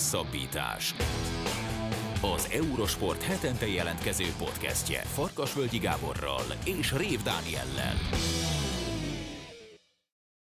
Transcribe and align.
Hosszabbítás. 0.00 0.94
Az 2.34 2.48
Eurosport 2.52 3.22
hetente 3.22 3.66
jelentkező 3.66 4.24
podcastje 4.38 5.00
Farkasvölgyi 5.00 5.78
Gáborral 5.78 6.42
és 6.64 6.92
Rév 6.92 7.22
Dániellel. 7.22 7.94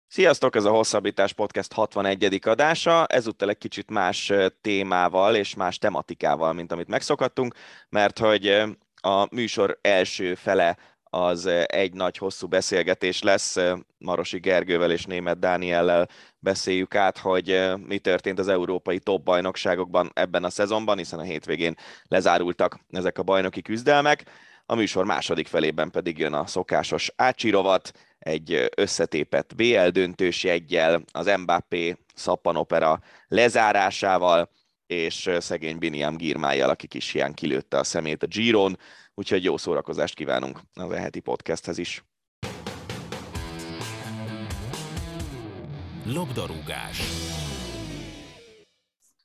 Sziasztok, 0.07 0.55
ez 0.55 0.65
a 0.65 0.70
Hosszabbítás 0.70 1.33
Podcast 1.33 1.73
61. 1.73 2.40
adása. 2.46 3.06
Ezúttal 3.06 3.49
egy 3.49 3.58
kicsit 3.58 3.90
más 3.90 4.33
témával 4.62 5.36
és 5.36 5.56
más 5.56 5.78
tematikával, 5.78 6.54
mint 6.54 6.72
amit 6.72 6.88
megszokhattunk, 6.88 7.56
mert 7.90 8.20
hogy 8.20 8.48
a 8.96 9.36
műsor 9.36 9.79
első 9.82 10.36
fele 10.36 10.78
az 11.10 11.46
egy 11.65 11.94
nagy 11.94 12.17
hosszú 12.17 12.47
beszélgetés 12.47 13.21
lesz. 13.21 13.58
Marosi 13.97 14.40
Gergővel 14.40 14.92
és 14.92 15.05
Német 15.05 15.40
Dániellel 15.40 16.08
beszéljük 16.40 16.95
át, 16.95 17.17
hogy 17.17 17.62
mi 17.88 17.98
történt 17.98 18.40
az 18.40 18.48
európai 18.48 18.99
top 18.99 19.23
bajnokságokban 19.23 20.12
ebben 20.13 20.44
a 20.44 20.49
szezonban, 20.49 20.98
hiszen 20.98 21.20
a 21.20 21.23
hétvégén 21.23 21.76
lezárultak 22.08 22.80
ezek 22.90 23.18
a 23.18 23.23
bajnoki 23.23 23.62
küzdelmek. 23.62 24.23
A 24.66 24.76
műsor 24.76 25.05
második 25.05 25.48
felében 25.48 25.91
pedig 25.91 26.18
jön 26.18 26.34
a 26.34 26.48
szokásos 26.48 27.12
ácsirovat, 27.16 27.91
egy 28.20 28.70
összetépett 28.76 29.55
BL 29.55 29.88
döntős 29.88 30.44
jeggyel, 30.44 31.02
az 31.12 31.32
Mbappé 31.38 31.98
szappanopera 32.16 32.99
lezárásával, 33.27 34.49
és 34.88 35.30
szegény 35.40 35.77
Biniam 35.77 36.18
Girmájjal, 36.18 36.70
aki 36.70 36.88
kis 36.88 37.12
hiány 37.12 37.34
kilőtte 37.34 37.77
a 37.77 37.84
szemét 37.84 38.24
a 38.24 38.27
Giron, 38.27 38.77
úgyhogy 39.20 39.44
jó 39.44 39.57
szórakozást 39.57 40.16
kívánunk 40.16 40.59
az 40.73 40.91
eheti 40.91 41.20
podcasthez 41.20 41.77
is. 41.77 42.05
Labdarúgás. 46.05 47.02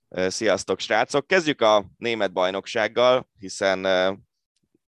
Sziasztok, 0.08 0.78
srácok! 0.78 1.26
Kezdjük 1.26 1.60
a 1.60 1.84
német 1.96 2.32
bajnoksággal, 2.32 3.28
hiszen 3.38 3.82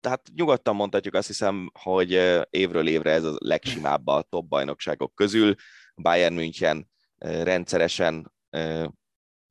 tehát 0.01 0.31
nyugodtan 0.35 0.77
mondhatjuk 0.77 1.15
azt 1.15 1.27
hiszem, 1.27 1.71
hogy 1.81 2.11
évről 2.51 2.89
évre 2.89 3.11
ez 3.11 3.25
a 3.25 3.35
legsimább 3.39 4.07
a 4.07 4.23
top 4.23 4.49
bajnokságok 4.49 5.15
közül. 5.15 5.55
Bayern 5.95 6.35
München 6.35 6.89
rendszeresen 7.19 8.33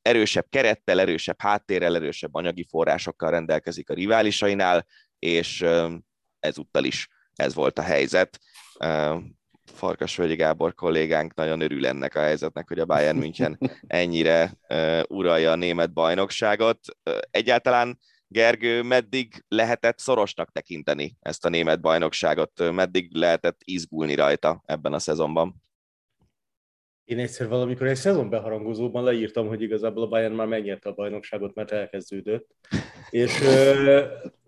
erősebb 0.01 0.45
kerettel, 0.49 0.99
erősebb 0.99 1.41
háttérrel, 1.41 1.95
erősebb 1.95 2.33
anyagi 2.33 2.65
forrásokkal 2.69 3.31
rendelkezik 3.31 3.89
a 3.89 3.93
riválisainál, 3.93 4.85
és 5.19 5.65
ezúttal 6.39 6.83
is 6.83 7.07
ez 7.35 7.53
volt 7.53 7.79
a 7.79 7.81
helyzet. 7.81 8.39
Farkasvölgyi 9.73 10.35
Gábor 10.35 10.73
kollégánk 10.73 11.33
nagyon 11.33 11.61
örül 11.61 11.87
ennek 11.87 12.15
a 12.15 12.19
helyzetnek, 12.19 12.67
hogy 12.67 12.79
a 12.79 12.85
Bayern 12.85 13.17
München 13.17 13.59
ennyire 13.87 14.57
uralja 15.07 15.51
a 15.51 15.55
német 15.55 15.93
bajnokságot. 15.93 16.79
Egyáltalán 17.31 17.99
Gergő, 18.27 18.81
meddig 18.81 19.43
lehetett 19.47 19.99
szorosnak 19.99 20.51
tekinteni 20.51 21.17
ezt 21.19 21.45
a 21.45 21.49
német 21.49 21.81
bajnokságot? 21.81 22.71
Meddig 22.71 23.15
lehetett 23.15 23.59
izgulni 23.63 24.15
rajta 24.15 24.61
ebben 24.65 24.93
a 24.93 24.99
szezonban? 24.99 25.63
Én 27.05 27.19
egyszer 27.19 27.47
valamikor 27.47 27.87
egy 27.87 27.95
szezon 27.95 28.29
beharangozóban 28.29 29.03
leírtam, 29.03 29.47
hogy 29.47 29.61
igazából 29.61 30.03
a 30.03 30.07
Bayern 30.07 30.33
már 30.33 30.47
megnyerte 30.47 30.89
a 30.89 30.93
bajnokságot, 30.93 31.55
mert 31.55 31.71
elkezdődött. 31.71 32.47
És, 33.09 33.41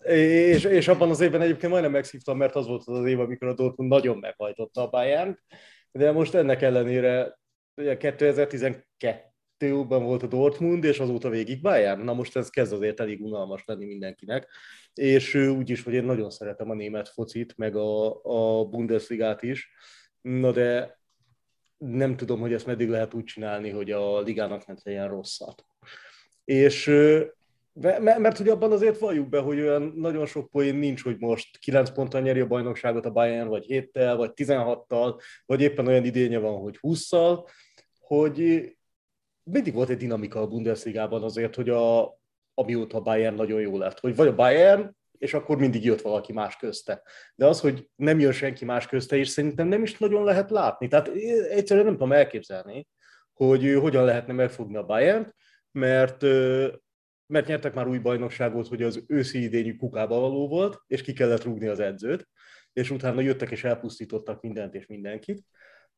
és, 0.04 0.64
és 0.64 0.88
abban 0.88 1.10
az 1.10 1.22
évben 1.22 1.42
egyébként 1.42 1.72
majdnem 1.72 1.92
megszívtam, 1.92 2.38
mert 2.38 2.56
az 2.56 2.68
volt 2.68 2.84
az 2.86 3.00
az 3.00 3.06
év, 3.06 3.20
amikor 3.20 3.48
a 3.48 3.54
Dortmund 3.54 3.90
nagyon 3.90 4.18
meghajtotta 4.18 4.82
a 4.82 4.90
bayern 4.90 5.38
de 5.98 6.12
most 6.12 6.34
ennek 6.34 6.62
ellenére 6.62 7.40
2012-ben 7.76 10.04
volt 10.04 10.24
a 10.24 10.28
Dortmund, 10.28 10.84
és 10.84 11.00
azóta 11.00 11.30
végig 11.30 11.62
Bayern. 11.62 12.02
Na 12.02 12.14
most 12.14 12.36
ez 12.36 12.50
kezd 12.50 12.74
azért 12.74 13.00
elég 13.00 13.22
unalmas 13.22 13.64
lenni 13.66 13.86
mindenkinek. 13.86 14.48
És 14.94 15.36
úgy 15.36 15.70
is, 15.70 15.84
hogy 15.84 15.94
én 15.94 16.04
nagyon 16.04 16.30
szeretem 16.30 16.70
a 16.70 16.73
német 16.73 17.10
focit, 17.10 17.58
meg 17.58 17.76
a, 17.76 18.22
a 18.23 18.66
Bundesligát 18.66 19.44
is. 19.44 19.70
Na 20.22 20.52
de 20.52 20.97
nem 21.77 22.15
tudom, 22.15 22.39
hogy 22.39 22.54
ezt 22.54 22.65
meddig 22.65 22.89
lehet 22.89 23.14
úgy 23.14 23.23
csinálni, 23.23 23.70
hogy 23.70 23.92
a 23.92 24.21
ligának 24.21 24.65
ne 24.65 24.73
legyen 24.83 25.08
rosszat. 25.08 25.65
És 26.43 26.86
mert 27.99 28.38
hogy 28.38 28.49
abban 28.49 28.71
azért 28.71 28.99
valljuk 28.99 29.30
be, 29.30 29.39
hogy 29.39 29.60
olyan 29.60 29.93
nagyon 29.95 30.26
sok 30.26 30.49
poén 30.49 30.76
nincs, 30.76 31.04
hogy 31.04 31.17
most 31.20 31.58
9 31.58 31.89
ponttal 31.89 32.21
nyeri 32.21 32.39
a 32.39 32.48
bajnokságot 32.48 33.05
a 33.05 33.11
Bayern, 33.11 33.48
vagy 33.48 33.66
7-tel, 33.67 34.14
vagy 34.17 34.32
16-tal, 34.36 35.21
vagy 35.45 35.61
éppen 35.61 35.87
olyan 35.87 36.05
idénye 36.05 36.37
van, 36.37 36.60
hogy 36.60 36.77
20-szal, 36.82 37.49
hogy 37.99 38.70
mindig 39.43 39.73
volt 39.73 39.89
egy 39.89 39.98
dinamika 39.98 40.42
a 40.42 40.48
Bundesligában 40.48 41.23
azért, 41.23 41.55
hogy 41.55 41.70
a, 41.70 42.17
amióta 42.54 42.98
a 42.98 43.02
Bayern 43.02 43.36
nagyon 43.36 43.61
jó 43.61 43.77
lett. 43.77 43.99
Hogy 43.99 44.16
vagy 44.16 44.27
a 44.27 44.36
Bayern 44.36 44.97
és 45.20 45.33
akkor 45.33 45.58
mindig 45.58 45.86
jött 45.86 46.02
valaki 46.02 46.33
más 46.33 46.55
közte. 46.55 47.02
De 47.36 47.45
az, 47.45 47.60
hogy 47.60 47.89
nem 47.95 48.20
jön 48.20 48.32
senki 48.32 48.66
más 48.66 48.88
közte, 48.88 49.16
és 49.16 49.28
szerintem 49.28 49.67
nem 49.67 49.83
is 49.83 49.98
nagyon 49.98 50.23
lehet 50.23 50.50
látni. 50.50 50.88
Tehát 50.88 51.08
egyszerűen 51.50 51.86
nem 51.86 51.95
tudom 51.95 52.11
elképzelni, 52.11 52.88
hogy 53.33 53.73
hogyan 53.80 54.05
lehetne 54.05 54.33
megfogni 54.33 54.78
a 54.78 54.86
bayern 54.86 55.33
mert 55.72 56.22
mert 57.30 57.48
nyertek 57.48 57.73
már 57.73 57.88
új 57.88 57.98
bajnokságot, 57.98 58.67
hogy 58.67 58.83
az 58.83 59.04
őszi 59.08 59.44
idényű 59.44 59.76
kukába 59.76 60.20
való 60.20 60.48
volt, 60.48 60.82
és 60.88 61.02
ki 61.02 61.14
kellett 61.14 61.44
rúgni 61.44 61.67
az 61.67 61.80
edzőt, 61.80 62.28
és 62.73 62.89
utána 62.89 63.22
jöttek 63.22 63.52
és 63.52 63.64
elpusztítottak 63.64 64.42
mindent 64.42 64.76
és 64.76 64.86
mindenkit 64.86 65.44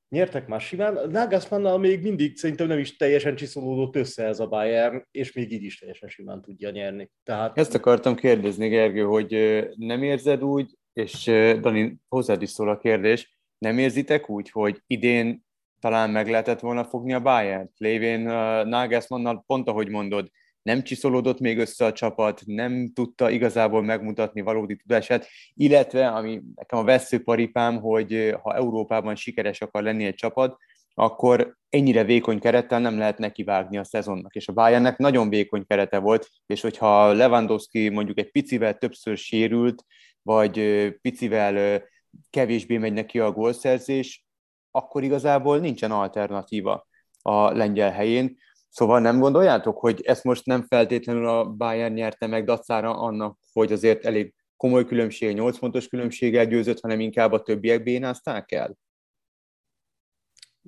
nyertek 0.10 0.48
már 0.48 0.62
simán. 0.62 1.10
Nagelsmannnal 1.10 1.78
még 1.78 2.02
mindig 2.02 2.38
szerintem 2.38 2.68
nem 2.68 2.80
is 2.80 2.96
teljesen 2.96 3.36
csiszolódott 3.36 3.96
össze 3.96 4.26
ez 4.26 4.40
a 4.40 4.48
Bayern, 4.48 5.08
és 5.12 5.34
még 5.34 5.52
így 5.52 5.64
is 5.64 5.80
teljesen 5.80 6.10
simán 6.10 6.42
tudja 6.42 6.70
nyerni. 6.70 7.12
Tehát... 7.24 7.58
Ezt 7.58 7.76
akartam 7.76 8.16
kérdezni, 8.16 8.68
Gergő, 8.68 9.04
hogy 9.04 9.30
nem 9.76 10.04
érzed 10.04 10.44
úgy, 10.44 10.78
és 10.94 11.24
Dani, 11.60 11.98
hozzád 12.08 12.42
is 12.42 12.50
szól 12.50 12.70
a 12.70 12.78
kérdés, 12.78 13.38
nem 13.58 13.78
érzitek 13.78 14.30
úgy, 14.30 14.50
hogy 14.50 14.82
idén 14.88 15.44
talán 15.80 16.10
meg 16.10 16.30
lehetett 16.30 16.60
volna 16.60 16.84
fogni 16.84 17.14
a 17.14 17.22
Bayern? 17.22 17.72
Lévén 17.78 18.20
Nagelsmannnal 18.68 19.44
pont 19.48 19.68
ahogy 19.68 19.90
mondod, 19.90 20.30
nem 20.62 20.84
csiszolódott 20.84 21.40
még 21.40 21.58
össze 21.58 21.86
a 21.86 21.92
csapat, 21.92 22.42
nem 22.46 22.92
tudta 22.94 23.30
igazából 23.30 23.84
megmutatni 23.84 24.42
valódi 24.42 24.76
tudását, 24.76 25.28
illetve, 25.54 26.08
ami 26.08 26.42
nekem 26.56 26.80
a 26.80 26.84
veszőparipám, 26.84 27.80
hogy 27.80 28.36
ha 28.42 28.56
Európában 28.56 29.16
sikeres 29.16 29.62
akar 29.62 29.84
lenni 29.84 30.06
egy 30.06 30.16
csapat, 30.16 30.58
akkor 30.94 31.58
ennyire 31.70 32.04
vékony 32.04 32.40
kerettel 32.40 32.80
nem 32.80 32.98
lehet 32.98 33.18
nekivágni 33.18 33.78
a 33.78 33.84
szezonnak. 33.84 34.36
És 34.36 34.48
a 34.48 34.54
Bayernnek 34.54 34.98
nagyon 34.98 35.30
vékony 35.30 35.66
kerete 35.68 35.98
volt, 35.98 36.30
és 36.46 36.62
hogyha 36.62 37.14
Lewandowski 37.14 37.90
mondjuk 37.90 38.20
egy 38.20 38.32
picivel 38.32 38.78
többször 38.78 39.18
sérült, 39.18 39.86
vagy 40.22 40.62
picivel 41.02 41.84
kevésbé 42.30 42.78
megy 42.78 42.94
neki 42.94 43.20
a 43.20 43.32
gólszerzés, 43.32 44.26
akkor 44.72 45.04
igazából 45.04 45.60
nincsen 45.60 45.92
alternatíva 45.92 46.88
a 47.22 47.52
lengyel 47.52 47.92
helyén. 47.92 48.38
Szóval 48.70 49.00
nem 49.00 49.20
gondoljátok, 49.20 49.78
hogy 49.78 50.02
ezt 50.04 50.24
most 50.24 50.46
nem 50.46 50.66
feltétlenül 50.68 51.28
a 51.28 51.46
Bayern 51.46 51.94
nyerte 51.94 52.28
meg 52.28 52.46
dacára 52.46 53.00
annak, 53.00 53.38
hogy 53.54 53.72
azért 53.72 54.06
elég 54.06 54.34
komoly 54.58 54.86
különbség, 54.86 55.36
8 55.36 55.60
pontos 55.60 55.88
különbséggel 55.88 56.46
győzött, 56.46 56.80
hanem 56.80 57.00
inkább 57.00 57.32
a 57.32 57.42
többiek 57.42 57.84
bénázták 57.84 58.52
el? 58.52 58.78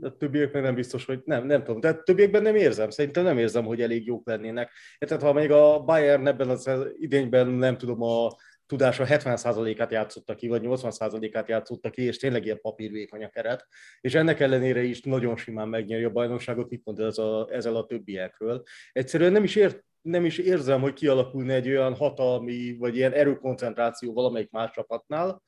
A 0.01 0.17
többiekben 0.17 0.62
nem 0.62 0.75
biztos, 0.75 1.06
hogy 1.06 1.22
nem, 1.25 1.45
nem 1.45 1.63
tudom. 1.63 1.79
De 1.79 1.94
többiekben 1.94 2.41
nem 2.41 2.56
érzem. 2.56 2.89
Szerintem 2.89 3.23
nem 3.23 3.38
érzem, 3.38 3.66
hogy 3.66 3.81
elég 3.81 4.06
jók 4.06 4.28
lennének. 4.28 4.72
Tehát 4.97 5.23
ha 5.23 5.33
még 5.33 5.51
a 5.51 5.79
Bayern 5.79 6.28
ebben 6.28 6.50
az 6.50 6.69
idényben 6.97 7.47
nem 7.47 7.78
tudom, 7.78 8.01
a 8.01 8.29
tudása 8.71 9.05
70%-át 9.07 9.91
játszotta 9.91 10.35
ki, 10.35 10.47
vagy 10.47 10.61
80%-át 10.65 11.47
játszotta 11.47 11.89
ki, 11.89 12.01
és 12.01 12.17
tényleg 12.17 12.45
ilyen 12.45 12.61
papírvékony 12.61 13.23
a 13.23 13.29
keret. 13.29 13.67
És 14.01 14.15
ennek 14.15 14.39
ellenére 14.39 14.83
is 14.83 15.01
nagyon 15.01 15.37
simán 15.37 15.67
megnyeri 15.67 16.03
a 16.03 16.09
bajnokságot, 16.09 16.69
mit 16.69 16.81
mond 16.85 16.99
ez 16.99 17.18
a, 17.18 17.47
ezzel 17.51 17.75
a 17.75 17.85
többiekről. 17.85 18.63
Egyszerűen 18.91 19.31
nem 19.31 19.44
is 19.44 19.56
ért, 19.56 19.83
nem 20.01 20.25
is 20.25 20.38
érzem, 20.38 20.81
hogy 20.81 20.94
kialakulna 20.94 21.53
egy 21.53 21.68
olyan 21.69 21.95
hatalmi, 21.95 22.75
vagy 22.77 22.95
ilyen 22.95 23.13
erőkoncentráció 23.13 24.13
valamelyik 24.13 24.51
más 24.51 24.71
csapatnál, 24.71 25.41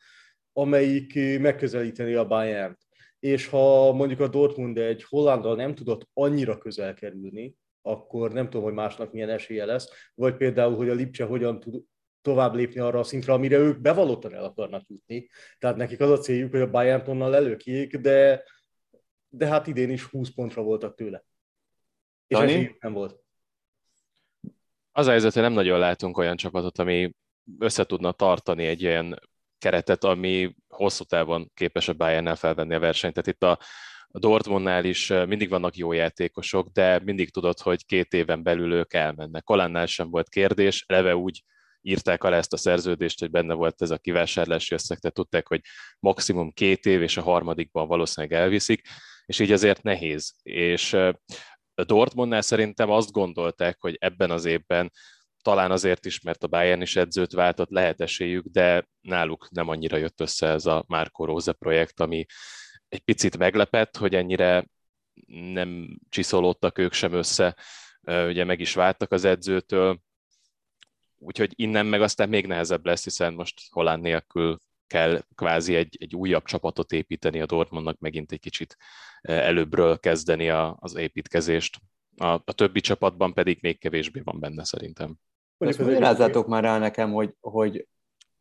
amelyik 0.53 1.39
megközelíteni 1.39 2.13
a 2.13 2.27
Bayern-t. 2.27 2.79
És 3.19 3.47
ha 3.47 3.93
mondjuk 3.93 4.19
a 4.19 4.27
Dortmund 4.27 4.77
egy 4.77 5.03
Hollandal 5.03 5.55
nem 5.55 5.75
tudott 5.75 6.09
annyira 6.13 6.57
közel 6.57 6.93
kerülni, 6.93 7.55
akkor 7.81 8.33
nem 8.33 8.45
tudom, 8.45 8.63
hogy 8.63 8.73
másnak 8.73 9.11
milyen 9.11 9.29
esélye 9.29 9.65
lesz, 9.65 9.89
vagy 10.15 10.35
például, 10.35 10.75
hogy 10.75 10.89
a 10.89 10.93
Lipcse 10.93 11.23
hogyan 11.23 11.59
tud 11.59 11.83
tovább 12.23 12.53
lépni 12.53 12.79
arra 12.79 12.99
a 12.99 13.03
szintre, 13.03 13.33
amire 13.33 13.57
ők 13.57 13.79
bevallottan 13.79 14.33
el 14.33 14.43
akarnak 14.43 14.87
jutni. 14.87 15.29
Tehát 15.57 15.75
nekik 15.75 15.99
az 15.99 16.09
a 16.09 16.17
céljuk, 16.17 16.51
hogy 16.51 16.61
a 16.61 16.69
Bayern 16.69 17.03
tonnal 17.03 17.35
előkjék, 17.35 17.97
de, 17.97 18.43
de 19.29 19.47
hát 19.47 19.67
idén 19.67 19.89
is 19.89 20.03
20 20.03 20.29
pontra 20.29 20.61
voltak 20.61 20.95
tőle. 20.95 21.23
És 22.27 22.37
Dani? 22.37 22.77
nem 22.79 22.93
volt. 22.93 23.19
Az 24.91 25.07
a 25.07 25.09
helyzet, 25.09 25.33
hogy 25.33 25.41
nem 25.41 25.53
nagyon 25.53 25.79
látunk 25.79 26.17
olyan 26.17 26.35
csapatot, 26.35 26.79
ami 26.79 27.15
össze 27.59 27.83
tudna 27.83 28.11
tartani 28.11 28.65
egy 28.65 28.81
ilyen 28.81 29.19
keretet, 29.57 30.03
ami 30.03 30.55
hosszú 30.67 31.03
távon 31.03 31.51
képes 31.53 31.87
a 31.87 31.93
Bayernnel 31.93 32.35
felvenni 32.35 32.75
a 32.75 32.79
versenyt. 32.79 33.13
Tehát 33.13 33.29
itt 33.29 33.43
a, 33.43 33.59
a 34.07 34.19
Dortmundnál 34.19 34.85
is 34.85 35.07
mindig 35.07 35.49
vannak 35.49 35.75
jó 35.75 35.91
játékosok, 35.91 36.67
de 36.67 36.99
mindig 36.99 37.31
tudod, 37.31 37.59
hogy 37.59 37.85
két 37.85 38.13
éven 38.13 38.43
belül 38.43 38.73
ők 38.73 38.93
elmennek. 38.93 39.43
Kolánnál 39.43 39.85
sem 39.85 40.09
volt 40.09 40.29
kérdés, 40.29 40.83
eleve 40.87 41.15
úgy 41.15 41.43
írták 41.83 42.23
alá 42.23 42.37
ezt 42.37 42.53
a 42.53 42.57
szerződést, 42.57 43.19
hogy 43.19 43.29
benne 43.29 43.53
volt 43.53 43.81
ez 43.81 43.89
a 43.89 43.97
kivásárlási 43.97 44.73
összeg, 44.73 44.97
tehát 44.97 45.15
tudták, 45.15 45.47
hogy 45.47 45.61
maximum 45.99 46.51
két 46.51 46.85
év, 46.85 47.01
és 47.01 47.17
a 47.17 47.21
harmadikban 47.21 47.87
valószínűleg 47.87 48.39
elviszik, 48.39 48.87
és 49.25 49.39
így 49.39 49.51
azért 49.51 49.83
nehéz. 49.83 50.35
És 50.43 50.93
a 51.73 51.83
Dortmundnál 51.85 52.41
szerintem 52.41 52.89
azt 52.89 53.11
gondolták, 53.11 53.77
hogy 53.79 53.95
ebben 53.99 54.31
az 54.31 54.45
évben 54.45 54.91
talán 55.41 55.71
azért 55.71 56.05
is, 56.05 56.21
mert 56.21 56.43
a 56.43 56.47
Bayern 56.47 56.81
is 56.81 56.95
edzőt 56.95 57.31
váltott, 57.31 57.69
lehet 57.69 58.01
esélyük, 58.01 58.45
de 58.45 58.87
náluk 59.01 59.47
nem 59.51 59.67
annyira 59.67 59.97
jött 59.97 60.21
össze 60.21 60.47
ez 60.47 60.65
a 60.65 60.83
Marco 60.87 61.25
Rose 61.25 61.51
projekt, 61.53 61.99
ami 61.99 62.25
egy 62.89 62.99
picit 62.99 63.37
meglepett, 63.37 63.97
hogy 63.97 64.15
ennyire 64.15 64.65
nem 65.27 65.97
csiszolódtak 66.09 66.77
ők 66.77 66.93
sem 66.93 67.13
össze, 67.13 67.55
ugye 68.01 68.43
meg 68.43 68.59
is 68.59 68.73
váltak 68.73 69.11
az 69.11 69.23
edzőtől, 69.25 69.99
úgyhogy 71.25 71.53
innen 71.55 71.85
meg 71.85 72.01
aztán 72.01 72.29
még 72.29 72.47
nehezebb 72.47 72.85
lesz, 72.85 73.03
hiszen 73.03 73.33
most 73.33 73.61
Holland 73.71 74.01
nélkül 74.01 74.57
kell 74.87 75.23
kvázi 75.35 75.75
egy, 75.75 75.97
egy 75.99 76.15
újabb 76.15 76.43
csapatot 76.43 76.91
építeni 76.91 77.41
a 77.41 77.45
Dortmundnak, 77.45 77.99
megint 77.99 78.31
egy 78.31 78.39
kicsit 78.39 78.77
előbbről 79.21 79.99
kezdeni 79.99 80.49
a, 80.49 80.77
az 80.79 80.95
építkezést. 80.95 81.79
A, 82.17 82.25
a 82.25 82.53
többi 82.55 82.79
csapatban 82.79 83.33
pedig 83.33 83.57
még 83.61 83.79
kevésbé 83.79 84.21
van 84.23 84.39
benne 84.39 84.63
szerintem. 84.63 85.15
Ezt 85.57 85.79
magyarázzátok 85.79 86.47
már 86.47 86.63
rá 86.63 86.77
nekem, 86.77 87.11
hogy, 87.11 87.35
hogy 87.39 87.87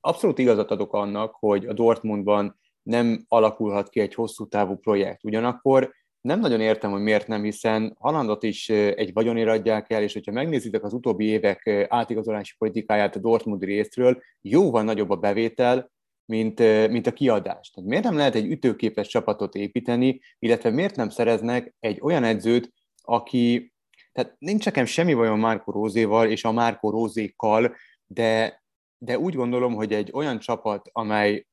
abszolút 0.01 0.39
igazat 0.39 0.71
adok 0.71 0.93
annak, 0.93 1.35
hogy 1.35 1.67
a 1.67 1.73
Dortmundban 1.73 2.61
nem 2.83 3.25
alakulhat 3.29 3.89
ki 3.89 4.01
egy 4.01 4.15
hosszú 4.15 4.49
távú 4.49 4.77
projekt. 4.77 5.25
Ugyanakkor 5.25 5.95
nem 6.23 6.41
nagyon 6.41 6.61
értem, 6.61 6.91
hogy 6.91 7.01
miért 7.01 7.27
nem, 7.27 7.43
hiszen 7.43 7.97
Halandot 7.99 8.43
is 8.43 8.69
egy 8.71 9.13
vagyonért 9.13 9.49
adják 9.49 9.91
el, 9.91 10.03
és 10.03 10.13
hogyha 10.13 10.33
megnézitek 10.33 10.85
az 10.85 10.93
utóbbi 10.93 11.25
évek 11.25 11.87
átigazolási 11.89 12.55
politikáját 12.59 13.17
a 13.17 13.21
Dortmund 13.21 13.63
részről, 13.63 14.23
jóval 14.41 14.83
nagyobb 14.83 15.11
a 15.11 15.17
bevétel, 15.17 15.91
mint, 16.25 16.59
mint 16.89 17.07
a 17.07 17.13
kiadás. 17.13 17.71
Tehát 17.71 17.91
miért 17.91 18.05
nem 18.05 18.17
lehet 18.17 18.35
egy 18.35 18.51
ütőképes 18.51 19.09
csapatot 19.09 19.55
építeni, 19.55 20.21
illetve 20.39 20.71
miért 20.71 20.97
nem 20.97 21.09
szereznek 21.09 21.75
egy 21.81 21.99
olyan 22.01 22.25
edzőt, 22.25 22.73
aki, 23.03 23.73
tehát 24.13 24.35
nincs 24.39 24.65
nekem 24.65 24.85
semmi 24.85 25.15
bajom 25.15 25.41
Márko 25.41 25.71
Rózéval 25.71 26.31
és 26.31 26.45
a 26.45 26.53
Márko 26.53 26.91
Rózékkal, 26.91 27.77
de, 28.07 28.63
de 28.99 29.19
úgy 29.19 29.35
gondolom, 29.35 29.75
hogy 29.75 29.93
egy 29.93 30.11
olyan 30.13 30.39
csapat, 30.39 30.89
amely 30.93 31.47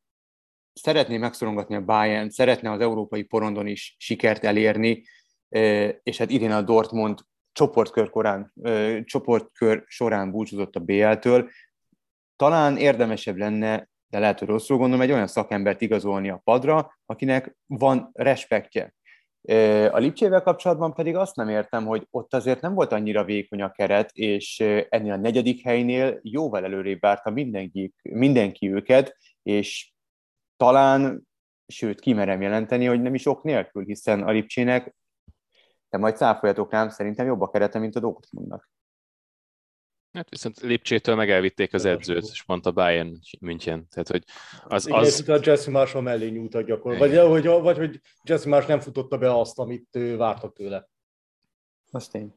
szeretné 0.83 1.17
megszorongatni 1.17 1.75
a 1.75 1.85
Bayern, 1.85 2.29
szeretne 2.29 2.71
az 2.71 2.79
európai 2.79 3.23
porondon 3.23 3.67
is 3.67 3.95
sikert 3.97 4.43
elérni, 4.43 5.03
és 6.03 6.17
hát 6.17 6.29
idén 6.29 6.51
a 6.51 6.61
Dortmund 6.61 7.19
csoportkör, 7.51 8.09
korán, 8.09 8.53
csoportkör 9.03 9.83
során 9.87 10.31
búcsúzott 10.31 10.75
a 10.75 10.79
BL-től, 10.79 11.49
talán 12.35 12.77
érdemesebb 12.77 13.37
lenne, 13.37 13.89
de 14.07 14.19
lehet, 14.19 14.39
hogy 14.39 14.47
rosszul 14.47 14.77
gondolom, 14.77 15.01
egy 15.01 15.11
olyan 15.11 15.27
szakembert 15.27 15.81
igazolni 15.81 16.29
a 16.29 16.41
padra, 16.43 16.99
akinek 17.05 17.57
van 17.65 18.09
respektje. 18.13 18.93
A 19.91 19.97
Lipcsével 19.97 20.41
kapcsolatban 20.41 20.93
pedig 20.93 21.15
azt 21.15 21.35
nem 21.35 21.49
értem, 21.49 21.85
hogy 21.85 22.07
ott 22.11 22.33
azért 22.33 22.61
nem 22.61 22.73
volt 22.73 22.91
annyira 22.91 23.23
vékony 23.23 23.61
a 23.61 23.71
keret, 23.71 24.11
és 24.13 24.59
ennél 24.89 25.11
a 25.11 25.17
negyedik 25.17 25.63
helynél 25.63 26.19
jóval 26.21 26.63
előrébb 26.63 26.99
várta 26.99 27.29
mindenki, 27.29 27.93
mindenki 28.01 28.71
őket, 28.71 29.17
és 29.43 29.91
talán, 30.59 31.27
sőt, 31.67 32.00
kimerem 32.00 32.41
jelenteni, 32.41 32.85
hogy 32.85 33.01
nem 33.01 33.13
is 33.13 33.25
ok 33.25 33.44
nélkül, 33.44 33.83
hiszen 33.83 34.23
a 34.23 34.31
Lipcsének, 34.31 34.95
de 35.89 35.97
majd 35.97 36.15
cáfoljatok 36.15 36.71
rám, 36.71 36.89
szerintem 36.89 37.25
jobb 37.25 37.41
a 37.41 37.50
kerete, 37.50 37.79
mint 37.79 37.95
a 37.95 38.00
Dortmundnak. 38.00 38.69
Hát 40.11 40.29
viszont 40.29 40.59
Lipcsétől 40.59 41.15
meg 41.15 41.29
elvitték 41.29 41.73
az 41.73 41.85
edzőt, 41.85 42.23
és 42.23 42.44
mondta 42.45 42.71
Bayern 42.71 43.19
München. 43.39 43.88
Tehát, 43.89 44.07
hogy 44.07 44.23
az, 44.63 44.88
Igen, 44.88 45.00
az... 45.00 45.29
a 45.29 45.39
Jesse 45.44 45.71
Marshall 45.71 46.01
mellé 46.01 46.29
nyújtott 46.29 46.65
gyakorlatilag. 46.65 47.29
Vagy, 47.29 47.44
vagy, 47.45 47.61
vagy 47.61 47.77
hogy 47.77 48.01
Jesse 48.23 48.50
Marsh 48.50 48.67
nem 48.67 48.79
futotta 48.79 49.17
be 49.17 49.39
azt, 49.39 49.59
amit 49.59 49.95
ő 49.95 50.17
vártak 50.17 50.53
tőle. 50.53 50.89
Azt 51.91 52.15
én. 52.15 52.35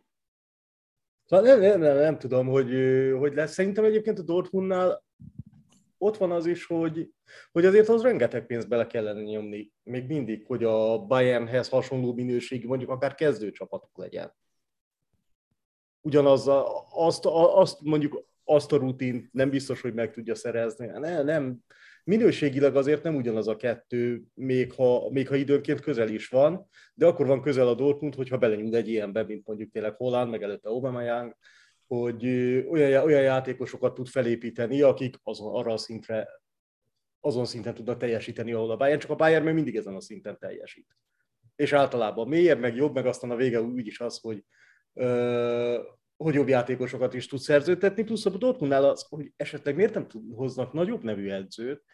Szóval 1.24 1.46
nem, 1.46 1.60
nem, 1.60 1.80
nem, 1.80 1.96
nem 1.96 2.18
tudom, 2.18 2.46
hogy, 2.46 2.70
hogy 3.18 3.34
lesz. 3.34 3.52
Szerintem 3.52 3.84
egyébként 3.84 4.18
a 4.18 4.22
Dortmundnál 4.22 5.04
ott 6.02 6.16
van 6.16 6.30
az 6.30 6.46
is, 6.46 6.66
hogy, 6.66 7.08
hogy 7.52 7.64
azért 7.64 7.88
az 7.88 8.02
rengeteg 8.02 8.46
pénzt 8.46 8.68
bele 8.68 8.86
kellene 8.86 9.22
nyomni, 9.22 9.72
még 9.82 10.06
mindig, 10.06 10.44
hogy 10.46 10.64
a 10.64 10.98
Bayernhez 10.98 11.68
hasonló 11.68 12.14
minőségű, 12.14 12.66
mondjuk 12.66 12.90
akár 12.90 13.14
kezdőcsapatok 13.14 13.90
legyen. 13.94 14.34
Ugyanaz, 16.00 16.48
a, 16.48 16.86
azt, 16.90 17.26
a, 17.26 17.58
azt 17.58 17.80
mondjuk 17.80 18.24
azt 18.44 18.72
a 18.72 18.76
rutint 18.76 19.32
nem 19.32 19.50
biztos, 19.50 19.80
hogy 19.80 19.94
meg 19.94 20.12
tudja 20.12 20.34
szerezni. 20.34 20.86
Nem, 20.86 21.24
nem. 21.24 21.58
Minőségileg 22.04 22.76
azért 22.76 23.02
nem 23.02 23.16
ugyanaz 23.16 23.48
a 23.48 23.56
kettő, 23.56 24.22
még 24.34 24.72
ha, 24.72 25.10
még 25.10 25.28
ha 25.28 25.34
időnként 25.34 25.80
közel 25.80 26.08
is 26.08 26.28
van, 26.28 26.68
de 26.94 27.06
akkor 27.06 27.26
van 27.26 27.42
közel 27.42 27.68
a 27.68 27.74
Dortmund, 27.74 28.14
hogyha 28.14 28.38
belenyúl 28.38 28.76
egy 28.76 28.88
ilyenbe, 28.88 29.24
mint 29.24 29.46
mondjuk 29.46 29.70
tényleg 29.70 29.94
Holland, 29.94 30.30
meg 30.30 30.42
előtte 30.42 30.68
Aubameyang, 30.68 31.36
hogy 31.92 32.26
olyan, 32.68 33.04
olyan 33.04 33.22
játékosokat 33.22 33.94
tud 33.94 34.08
felépíteni, 34.08 34.80
akik 34.80 35.16
azon, 35.22 35.54
arra 35.54 35.72
a 35.72 35.76
szintre, 35.76 36.28
azon 37.20 37.44
szinten 37.44 37.74
tudnak 37.74 37.98
teljesíteni, 37.98 38.52
ahol 38.52 38.70
a 38.70 38.76
Bayern, 38.76 38.98
csak 38.98 39.10
a 39.10 39.14
Bayern 39.14 39.44
még 39.44 39.54
mindig 39.54 39.76
ezen 39.76 39.94
a 39.94 40.00
szinten 40.00 40.38
teljesít. 40.38 40.96
És 41.56 41.72
általában 41.72 42.28
mélyebb, 42.28 42.58
meg 42.58 42.76
jobb, 42.76 42.94
meg 42.94 43.06
aztán 43.06 43.30
a 43.30 43.36
vége 43.36 43.60
úgy 43.60 43.86
is 43.86 44.00
az, 44.00 44.18
hogy, 44.20 44.44
ö, 44.92 45.82
hogy 46.16 46.34
jobb 46.34 46.48
játékosokat 46.48 47.14
is 47.14 47.26
tud 47.26 47.38
szerződtetni, 47.38 48.02
plusz 48.02 48.26
a 48.26 48.30
Dortmundnál 48.30 48.84
az, 48.84 49.06
hogy 49.08 49.32
esetleg 49.36 49.76
miért 49.76 49.94
nem 49.94 50.06
hoznak 50.34 50.72
nagyobb 50.72 51.02
nevű 51.02 51.30
edzőt 51.30 51.84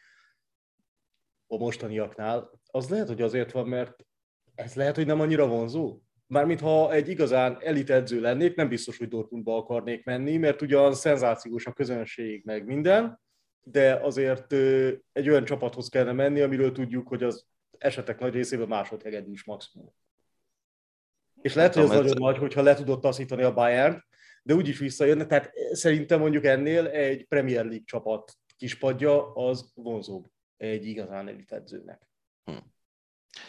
a 1.47 1.57
mostaniaknál, 1.57 2.61
az 2.71 2.89
lehet, 2.89 3.09
hogy 3.09 3.23
azért 3.23 3.53
van, 3.53 3.69
mert 3.69 4.07
ez 4.55 4.75
lehet, 4.75 4.97
hogy 4.97 5.07
nem 5.07 5.21
annyira 5.21 5.47
vonzó. 5.47 6.01
Mármint 6.29 6.61
ha 6.61 6.93
egy 6.93 7.09
igazán 7.09 7.59
elit 7.61 7.91
edző 7.91 8.21
lennék, 8.21 8.55
nem 8.55 8.69
biztos, 8.69 8.99
hogy 8.99 9.09
Dortmundba 9.09 9.57
akarnék 9.57 10.05
menni, 10.05 10.37
mert 10.37 10.63
ugyan 10.63 10.95
szenzációs 10.95 11.67
a 11.67 11.73
közönség, 11.73 12.45
meg 12.45 12.65
minden, 12.65 13.21
de 13.61 13.95
azért 13.95 14.53
egy 15.13 15.29
olyan 15.29 15.45
csapathoz 15.45 15.89
kellene 15.89 16.13
menni, 16.13 16.41
amiről 16.41 16.73
tudjuk, 16.73 17.09
hogy 17.09 17.23
az 17.23 17.47
esetek 17.79 18.19
nagy 18.19 18.33
részében 18.33 18.69
másodhegedű 18.69 19.31
is 19.31 19.45
maximum. 19.45 19.95
És 21.41 21.55
lehet, 21.55 21.75
hogy 21.75 21.83
ez 21.83 21.89
nagyon 21.91 22.17
nagy, 22.19 22.39
hogyha 22.39 22.63
le 22.63 22.75
tudott 22.75 23.01
taszítani 23.01 23.43
a 23.43 23.55
Bayern, 23.55 24.05
de 24.43 24.55
úgyis 24.55 24.79
visszajönne. 24.79 25.27
Tehát 25.27 25.51
szerintem 25.73 26.21
mondjuk 26.21 26.45
ennél 26.45 26.87
egy 26.87 27.27
Premier 27.27 27.65
League 27.65 27.85
csapat 27.85 28.33
kispadja 28.57 29.33
az 29.35 29.73
vonzóbb 29.75 30.27
egy 30.57 30.87
igazán 30.87 31.29
elit 31.29 31.53
edzőnek. 31.53 32.11
Hm. 32.45 32.57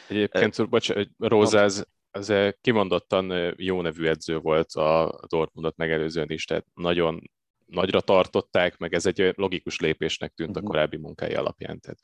Egyébként, 0.08 0.70
bocs, 0.70 0.92
Rózáz 1.18 1.88
az 2.12 2.34
kimondottan 2.62 3.54
jó 3.58 3.82
nevű 3.82 4.06
edző 4.06 4.38
volt 4.38 4.72
a 4.72 5.20
Dortmundot 5.28 5.78
megelőzően 5.78 6.32
is, 6.32 6.46
tehát 6.46 6.66
nagyon 6.74 7.30
nagyra 7.66 8.02
tartották, 8.02 8.78
meg 8.78 8.94
ez 8.94 9.06
egy 9.06 9.34
logikus 9.36 9.80
lépésnek 9.80 10.34
tűnt 10.34 10.56
a 10.56 10.60
mhm. 10.60 10.70
korábbi 10.70 10.98
munkái 10.98 11.34
alapján. 11.34 11.80
Tehát 11.80 12.00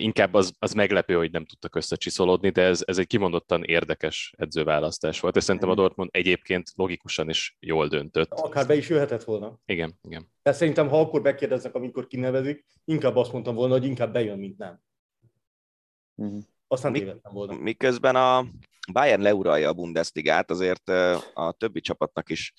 inkább 0.00 0.34
az, 0.34 0.52
az 0.58 0.72
meglepő, 0.72 1.14
hogy 1.14 1.30
nem 1.30 1.44
tudtak 1.44 1.76
összecsiszolódni, 1.76 2.50
de 2.50 2.62
ez, 2.62 2.82
ez 2.86 2.98
egy 2.98 3.06
kimondottan 3.06 3.64
érdekes 3.64 4.34
edzőválasztás 4.36 5.20
volt, 5.20 5.36
és 5.36 5.42
szerintem 5.42 5.70
a 5.70 5.72
mhm. 5.72 5.80
Dortmund 5.80 6.10
egyébként 6.12 6.70
logikusan 6.74 7.28
is 7.28 7.56
jól 7.60 7.88
döntött. 7.88 8.30
Akár 8.30 8.66
be 8.66 8.74
is 8.74 8.88
jöhetett 8.88 9.24
volna. 9.24 9.58
Igen, 9.64 9.98
igen. 10.02 10.28
De 10.42 10.52
szerintem, 10.52 10.88
ha 10.88 11.00
akkor 11.00 11.20
megkérdeznek, 11.20 11.74
amikor 11.74 12.06
kinevezik, 12.06 12.64
inkább 12.84 13.16
azt 13.16 13.32
mondtam 13.32 13.54
volna, 13.54 13.72
hogy 13.72 13.84
inkább 13.84 14.12
bejön, 14.12 14.38
mint 14.38 14.58
nem. 14.58 14.80
Uh-huh. 16.14 16.42
Aztán 16.68 16.92
Mi, 16.92 17.12
volna. 17.22 17.54
Miközben 17.54 18.16
a 18.16 18.46
Bayern 18.92 19.22
leuralja 19.22 19.68
a 19.68 19.72
Bundesligát, 19.72 20.50
azért 20.50 20.88
a 21.34 21.54
többi 21.58 21.80
csapatnak 21.80 22.30
is 22.30 22.52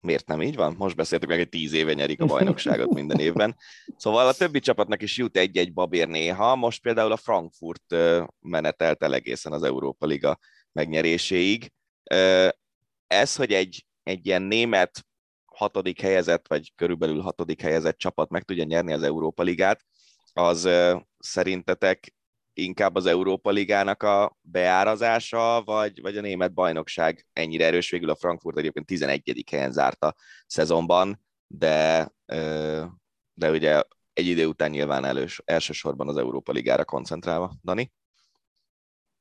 miért 0.00 0.26
nem 0.26 0.42
így 0.42 0.56
van? 0.56 0.74
Most 0.78 0.96
beszéltük 0.96 1.28
meg, 1.28 1.38
hogy 1.38 1.48
tíz 1.48 1.72
éve 1.72 1.92
nyerik 1.92 2.20
a 2.20 2.26
bajnokságot 2.26 2.94
minden 2.94 3.18
évben. 3.18 3.56
Szóval 3.96 4.28
a 4.28 4.32
többi 4.32 4.60
csapatnak 4.60 5.02
is 5.02 5.16
jut 5.16 5.36
egy-egy 5.36 5.72
babér 5.72 6.08
néha. 6.08 6.56
Most 6.56 6.82
például 6.82 7.12
a 7.12 7.16
Frankfurt 7.16 7.94
menetelt 8.40 9.02
el 9.02 9.14
egészen 9.14 9.52
az 9.52 9.62
Európa 9.62 10.06
Liga 10.06 10.38
megnyeréséig. 10.72 11.72
Ez, 13.06 13.36
hogy 13.36 13.52
egy, 13.52 13.86
egy 14.02 14.26
ilyen 14.26 14.42
német 14.42 15.06
hatodik 15.44 16.00
helyezett, 16.00 16.48
vagy 16.48 16.72
körülbelül 16.74 17.20
hatodik 17.20 17.60
helyezett 17.60 17.98
csapat 17.98 18.30
meg 18.30 18.42
tudja 18.42 18.64
nyerni 18.64 18.92
az 18.92 19.02
Európa 19.02 19.42
Ligát, 19.42 19.84
az 20.32 20.68
szerintetek 21.18 22.14
inkább 22.58 22.94
az 22.94 23.06
Európa 23.06 23.50
Ligának 23.50 24.02
a 24.02 24.36
beárazása, 24.40 25.62
vagy, 25.64 26.00
vagy 26.00 26.16
a 26.16 26.20
német 26.20 26.52
bajnokság 26.52 27.26
ennyire 27.32 27.64
erős? 27.64 27.90
Végül 27.90 28.10
a 28.10 28.16
Frankfurt 28.16 28.58
egyébként 28.58 28.86
11. 28.86 29.44
helyen 29.50 29.72
zárt 29.72 30.04
a 30.04 30.14
szezonban, 30.46 31.24
de, 31.46 32.08
de 33.34 33.50
ugye 33.50 33.82
egy 34.12 34.26
idő 34.26 34.46
után 34.46 34.70
nyilván 34.70 35.04
elős, 35.04 35.42
elsősorban 35.44 36.08
az 36.08 36.16
Európa 36.16 36.52
Ligára 36.52 36.84
koncentrálva. 36.84 37.54
Dani? 37.62 37.92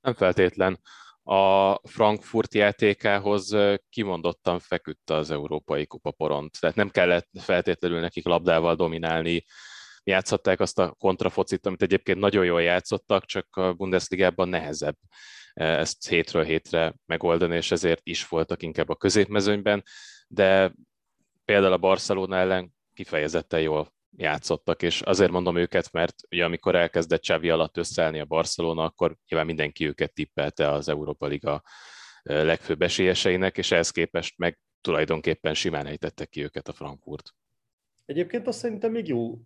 Nem 0.01 0.13
feltétlen. 0.13 0.79
A 1.23 1.73
Frankfurt 1.87 2.53
játékához 2.53 3.55
kimondottan 3.89 4.59
feküdt 4.59 5.09
az 5.09 5.31
Európai 5.31 5.85
Kupa 5.85 6.11
poront. 6.11 6.59
Tehát 6.59 6.75
nem 6.75 6.89
kellett 6.89 7.29
feltétlenül 7.39 7.99
nekik 7.99 8.25
labdával 8.25 8.75
dominálni, 8.75 9.45
játszották 10.05 10.59
azt 10.59 10.79
a 10.79 10.91
kontrafocit, 10.91 11.65
amit 11.65 11.81
egyébként 11.81 12.19
nagyon 12.19 12.45
jól 12.45 12.61
játszottak, 12.61 13.25
csak 13.25 13.55
a 13.55 13.73
Bundesligában 13.73 14.49
nehezebb 14.49 14.97
ezt 15.53 16.07
hétről 16.07 16.43
hétre 16.43 16.95
megoldani, 17.05 17.55
és 17.55 17.71
ezért 17.71 18.01
is 18.03 18.27
voltak 18.27 18.61
inkább 18.63 18.89
a 18.89 18.95
középmezőnyben, 18.95 19.83
de 20.27 20.73
például 21.45 21.73
a 21.73 21.77
Barcelona 21.77 22.37
ellen 22.37 22.73
kifejezetten 22.93 23.61
jól 23.61 23.93
játszottak, 24.17 24.81
és 24.81 25.01
azért 25.01 25.31
mondom 25.31 25.57
őket, 25.57 25.91
mert 25.91 26.15
ugye 26.29 26.45
amikor 26.45 26.75
elkezdett 26.75 27.21
Csavi 27.21 27.49
alatt 27.49 27.77
összeállni 27.77 28.19
a 28.19 28.25
Barcelona, 28.25 28.83
akkor 28.83 29.15
nyilván 29.27 29.47
mindenki 29.47 29.87
őket 29.87 30.13
tippelte 30.13 30.71
az 30.71 30.89
Európa 30.89 31.25
Liga 31.25 31.63
legfőbb 32.23 32.81
esélyeseinek, 32.81 33.57
és 33.57 33.71
ehhez 33.71 33.89
képest 33.89 34.37
meg 34.37 34.59
tulajdonképpen 34.81 35.53
simán 35.53 35.85
ejtette 35.85 36.25
ki 36.25 36.43
őket 36.43 36.67
a 36.67 36.73
Frankfurt. 36.73 37.33
Egyébként 38.05 38.47
azt 38.47 38.59
szerintem 38.59 38.91
még 38.91 39.07
jó. 39.07 39.37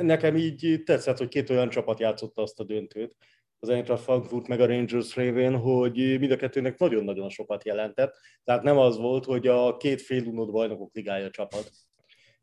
Nekem 0.00 0.36
így 0.36 0.82
tetszett, 0.84 1.18
hogy 1.18 1.28
két 1.28 1.50
olyan 1.50 1.68
csapat 1.68 2.00
játszotta 2.00 2.42
azt 2.42 2.60
a 2.60 2.64
döntőt, 2.64 3.16
az 3.58 3.68
Eintracht 3.68 4.02
Frankfurt 4.02 4.48
meg 4.48 4.60
a 4.60 4.66
Rangers 4.66 5.16
révén, 5.16 5.56
hogy 5.56 6.18
mind 6.18 6.30
a 6.30 6.36
kettőnek 6.36 6.78
nagyon-nagyon 6.78 7.28
sokat 7.28 7.64
jelentett. 7.64 8.14
Tehát 8.44 8.62
nem 8.62 8.78
az 8.78 8.96
volt, 8.96 9.24
hogy 9.24 9.46
a 9.46 9.76
két 9.76 10.02
fél 10.02 10.26
unott 10.26 10.50
bajnokok 10.50 10.94
ligája 10.94 11.30
csapat 11.30 11.70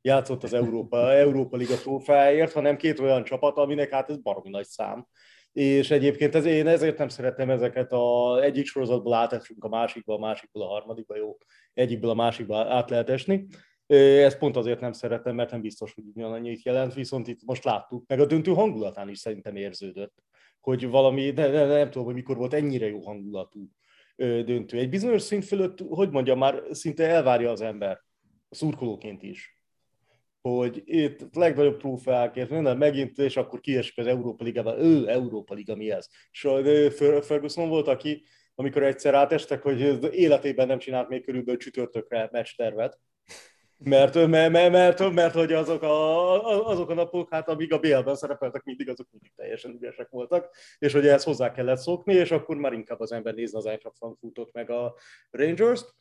játszott 0.01 0.43
az 0.43 0.53
Európa, 0.53 1.11
Európa 1.11 1.57
Liga 1.57 1.75
trófeáért, 1.75 2.51
hanem 2.51 2.77
két 2.77 2.99
olyan 2.99 3.23
csapat, 3.23 3.57
aminek 3.57 3.89
hát 3.89 4.09
ez 4.09 4.17
baromi 4.17 4.49
nagy 4.49 4.65
szám. 4.65 5.07
És 5.51 5.91
egyébként 5.91 6.35
ez, 6.35 6.45
én 6.45 6.67
ezért 6.67 6.97
nem 6.97 7.07
szeretem 7.07 7.49
ezeket 7.49 7.91
a 7.91 8.39
egyik 8.43 8.65
sorozatból 8.65 9.13
átesünk 9.13 9.63
a 9.63 9.69
másikba, 9.69 10.13
a 10.13 10.19
másikból 10.19 10.61
a 10.61 10.67
harmadikba, 10.67 11.15
jó, 11.15 11.37
egyikből 11.73 12.09
a 12.09 12.13
másikba 12.13 12.73
át 12.73 12.89
lehet 12.89 13.09
esni. 13.09 13.47
Ezt 13.97 14.37
pont 14.37 14.55
azért 14.55 14.79
nem 14.79 14.91
szeretem, 14.91 15.35
mert 15.35 15.51
nem 15.51 15.61
biztos, 15.61 15.93
hogy 15.93 16.03
ugyanannyit 16.15 16.63
jelent, 16.63 16.93
viszont 16.93 17.27
itt 17.27 17.43
most 17.45 17.63
láttuk, 17.63 18.07
meg 18.07 18.19
a 18.19 18.25
döntő 18.25 18.51
hangulatán 18.53 19.09
is 19.09 19.19
szerintem 19.19 19.55
érződött, 19.55 20.13
hogy 20.59 20.87
valami, 20.87 21.31
de, 21.31 21.49
de, 21.49 21.65
nem 21.65 21.89
tudom, 21.89 22.05
hogy 22.05 22.15
mikor 22.15 22.37
volt 22.37 22.53
ennyire 22.53 22.87
jó 22.87 22.99
hangulatú 22.99 23.69
döntő. 24.15 24.77
Egy 24.77 24.89
bizonyos 24.89 25.21
szint 25.21 25.45
fölött, 25.45 25.79
hogy 25.89 26.09
mondjam, 26.09 26.37
már 26.37 26.63
szinte 26.71 27.07
elvárja 27.07 27.51
az 27.51 27.61
ember, 27.61 28.01
szurkolóként 28.49 29.23
is 29.23 29.61
hogy 30.41 30.81
itt 30.85 31.21
a 31.21 31.39
legnagyobb 31.39 31.77
trófeákért 31.77 32.49
minden 32.49 32.77
megint, 32.77 33.17
és 33.17 33.37
akkor 33.37 33.59
kiesik 33.59 33.97
az 33.97 34.07
Európa 34.07 34.43
Ligában, 34.43 34.79
ő, 34.79 35.09
Európa 35.09 35.53
Liga 35.53 35.75
mi 35.75 35.91
ez? 35.91 36.07
És 36.31 36.47
Ferguson 37.21 37.69
volt, 37.69 37.87
aki, 37.87 38.23
amikor 38.55 38.83
egyszer 38.83 39.13
átestek, 39.13 39.61
hogy 39.61 40.13
életében 40.13 40.67
nem 40.67 40.79
csinált 40.79 41.09
még 41.09 41.23
körülbelül 41.23 41.59
csütörtökre 41.59 42.29
meccs 42.31 42.55
tervet, 42.55 42.99
mert, 43.83 44.27
mert, 44.27 44.51
mert, 44.51 44.71
mert, 44.71 45.13
mert 45.13 45.33
hogy 45.33 45.53
azok 45.53 45.81
a, 45.81 46.67
azok 46.69 46.89
a 46.89 46.93
napok, 46.93 47.33
hát 47.33 47.49
amíg 47.49 47.73
a 47.73 47.79
BL-ben 47.79 48.15
szerepeltek, 48.15 48.63
mindig 48.63 48.89
azok 48.89 49.07
mindig 49.11 49.31
teljesen 49.35 49.71
ügyesek 49.71 50.09
voltak, 50.09 50.55
és 50.77 50.93
hogy 50.93 51.07
ehhez 51.07 51.23
hozzá 51.23 51.51
kellett 51.51 51.77
szokni, 51.77 52.13
és 52.13 52.31
akkor 52.31 52.57
már 52.57 52.73
inkább 52.73 52.99
az 52.99 53.11
ember 53.11 53.33
nézne 53.33 53.57
az 53.57 53.65
Eintracht 53.65 53.97
Frankfurtot 53.97 54.53
meg 54.53 54.69
a 54.69 54.95
Rangers-t. 55.29 55.95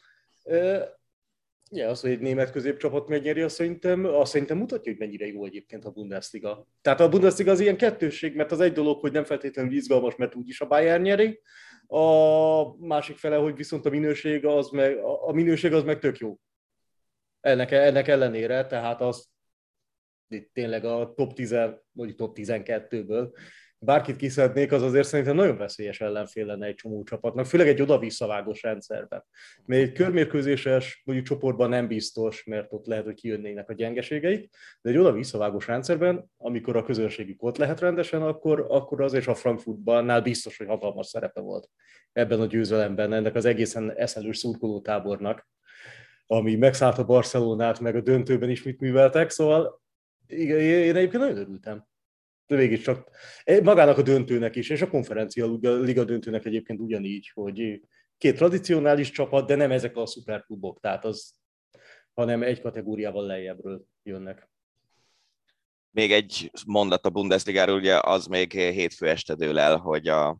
Ja, 1.73 1.89
az, 1.89 2.01
hogy 2.01 2.11
egy 2.11 2.21
német 2.21 2.51
középcsapat 2.51 3.09
megnyeri, 3.09 3.41
azt 3.41 3.55
szerintem, 3.55 4.05
azt 4.05 4.31
szerintem 4.33 4.59
mutatja, 4.59 4.93
hogy 4.93 5.01
mennyire 5.01 5.27
jó 5.27 5.45
egyébként 5.45 5.85
a 5.85 5.91
Bundesliga. 5.91 6.67
Tehát 6.83 7.01
a 7.01 7.09
Bundesliga 7.09 7.51
az 7.51 7.61
ilyen 7.61 7.77
kettősség, 7.77 8.35
mert 8.35 8.53
az 8.53 8.61
egy 8.61 8.73
dolog, 8.73 9.01
hogy 9.01 9.13
nem 9.13 9.25
feltétlenül 9.25 9.73
izgalmas, 9.73 10.17
mert 10.17 10.35
úgyis 10.35 10.61
a 10.61 10.67
Bayern 10.67 11.03
nyeri, 11.03 11.41
a 11.87 12.87
másik 12.87 13.17
fele, 13.17 13.37
hogy 13.37 13.57
viszont 13.57 13.87
a 13.87 13.91
minőség 13.91 14.47
az 14.47 14.71
meg, 14.71 14.99
a 15.03 15.33
minőség 15.33 15.73
az 15.73 15.83
meg 15.83 15.99
tök 15.99 16.19
jó. 16.19 16.39
Ennek, 17.41 17.71
ennek 17.71 18.09
ellenére, 18.09 18.67
tehát 18.67 19.01
az 19.01 19.29
itt 20.29 20.51
tényleg 20.53 20.85
a 20.85 21.13
top 21.17 21.33
10, 21.33 21.57
vagy 21.93 22.15
top 22.15 22.37
12-ből 22.39 23.33
bárkit 23.83 24.17
kiszednék, 24.17 24.73
az 24.73 24.83
azért 24.83 25.07
szerintem 25.07 25.35
nagyon 25.37 25.57
veszélyes 25.57 26.01
ellenfél 26.01 26.47
lenne 26.47 26.67
egy 26.67 26.75
csomó 26.75 27.03
csapatnak, 27.03 27.47
főleg 27.47 27.69
egy 27.69 27.83
oda-visszavágos 27.83 28.63
rendszerben. 28.63 29.25
Még 29.65 29.81
egy 29.81 29.93
körmérkőzéses 29.93 31.03
mondjuk 31.05 31.29
csoportban 31.29 31.69
nem 31.69 31.89
biztos, 31.89 32.45
mert 32.45 32.73
ott 32.73 32.87
lehet, 32.87 33.05
hogy 33.05 33.15
kijönnének 33.15 33.69
a 33.69 33.73
gyengeségeik, 33.73 34.55
de 34.81 34.91
egy 34.91 34.97
oda-visszavágos 34.97 35.67
rendszerben, 35.67 36.31
amikor 36.37 36.77
a 36.77 36.83
közönségük 36.83 37.43
ott 37.43 37.57
lehet 37.57 37.81
rendesen, 37.81 38.23
akkor, 38.23 38.67
akkor 38.69 39.01
az 39.01 39.13
és 39.13 39.27
a 39.27 39.35
Frankfurtban 39.35 40.23
biztos, 40.23 40.57
hogy 40.57 40.67
hatalmas 40.67 41.07
szerepe 41.07 41.41
volt 41.41 41.69
ebben 42.13 42.41
a 42.41 42.47
győzelemben, 42.47 43.13
ennek 43.13 43.35
az 43.35 43.45
egészen 43.45 43.93
eszelős 43.97 44.39
szurkoló 44.39 44.81
tábornak, 44.81 45.49
ami 46.31 46.55
megszállt 46.57 46.99
a 46.99 47.05
Barcelonát, 47.05 47.81
meg 47.81 47.97
a 47.97 48.01
döntőben 48.01 48.51
is 48.51 48.63
mit 48.63 48.81
műveltek, 48.81 49.31
szóval 49.31 49.83
igen, 50.27 50.59
én 50.59 50.97
egyébként 50.97 51.23
nagyon 51.23 51.37
örültem 51.37 51.89
de 52.51 52.57
végig 52.57 52.83
csak 52.83 53.11
magának 53.63 53.99
a 53.99 54.03
döntőnek 54.03 54.57
is, 54.57 54.71
és 54.71 54.83
a 54.83 54.89
konferencia 54.89 55.59
liga 55.61 56.05
döntőnek 56.05 56.45
egyébként 56.45 56.81
ugyanígy, 56.81 57.31
hogy 57.35 57.81
két 58.19 58.37
tradicionális 58.37 59.11
csapat, 59.11 59.47
de 59.47 59.55
nem 59.55 59.71
ezek 59.71 59.97
a 59.97 60.07
szuperklubok, 60.07 60.81
tehát 60.81 61.05
az, 61.05 61.35
hanem 62.15 62.43
egy 62.43 62.61
kategóriával 62.61 63.27
lejjebbről 63.27 63.85
jönnek. 64.03 64.51
Még 65.91 66.13
egy 66.13 66.51
mondat 66.67 67.07
a 67.07 67.11
Bundesligáról, 67.11 67.77
ugye 67.77 67.99
az 68.01 68.27
még 68.27 68.53
hétfő 68.53 69.09
este 69.09 69.35
dől 69.35 69.59
el, 69.59 69.77
hogy 69.77 70.09
a 70.09 70.39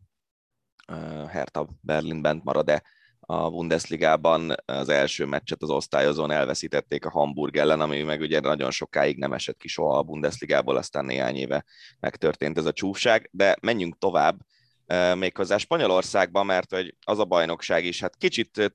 Hertha 1.27 1.67
Berlin 1.81 2.21
bent 2.21 2.43
marad-e 2.43 2.83
a 3.31 3.49
Bundesligában 3.49 4.55
az 4.65 4.89
első 4.89 5.25
meccset 5.25 5.61
az 5.61 5.69
osztályozón 5.69 6.31
elveszítették 6.31 7.05
a 7.05 7.09
Hamburg 7.09 7.57
ellen, 7.57 7.81
ami 7.81 8.01
meg 8.01 8.21
ugye 8.21 8.39
nagyon 8.39 8.71
sokáig 8.71 9.17
nem 9.17 9.33
esett 9.33 9.57
ki 9.57 9.67
soha 9.67 9.97
a 9.97 10.03
Bundesligából, 10.03 10.77
aztán 10.77 11.05
néhány 11.05 11.35
éve 11.35 11.65
megtörtént 11.99 12.57
ez 12.57 12.65
a 12.65 12.71
csúfság, 12.71 13.29
de 13.31 13.55
menjünk 13.61 13.97
tovább, 13.97 14.39
méghozzá 15.15 15.57
Spanyolországban, 15.57 16.45
mert 16.45 16.71
hogy 16.71 16.95
az 17.05 17.19
a 17.19 17.25
bajnokság 17.25 17.85
is, 17.85 18.01
hát 18.01 18.15
kicsit 18.17 18.73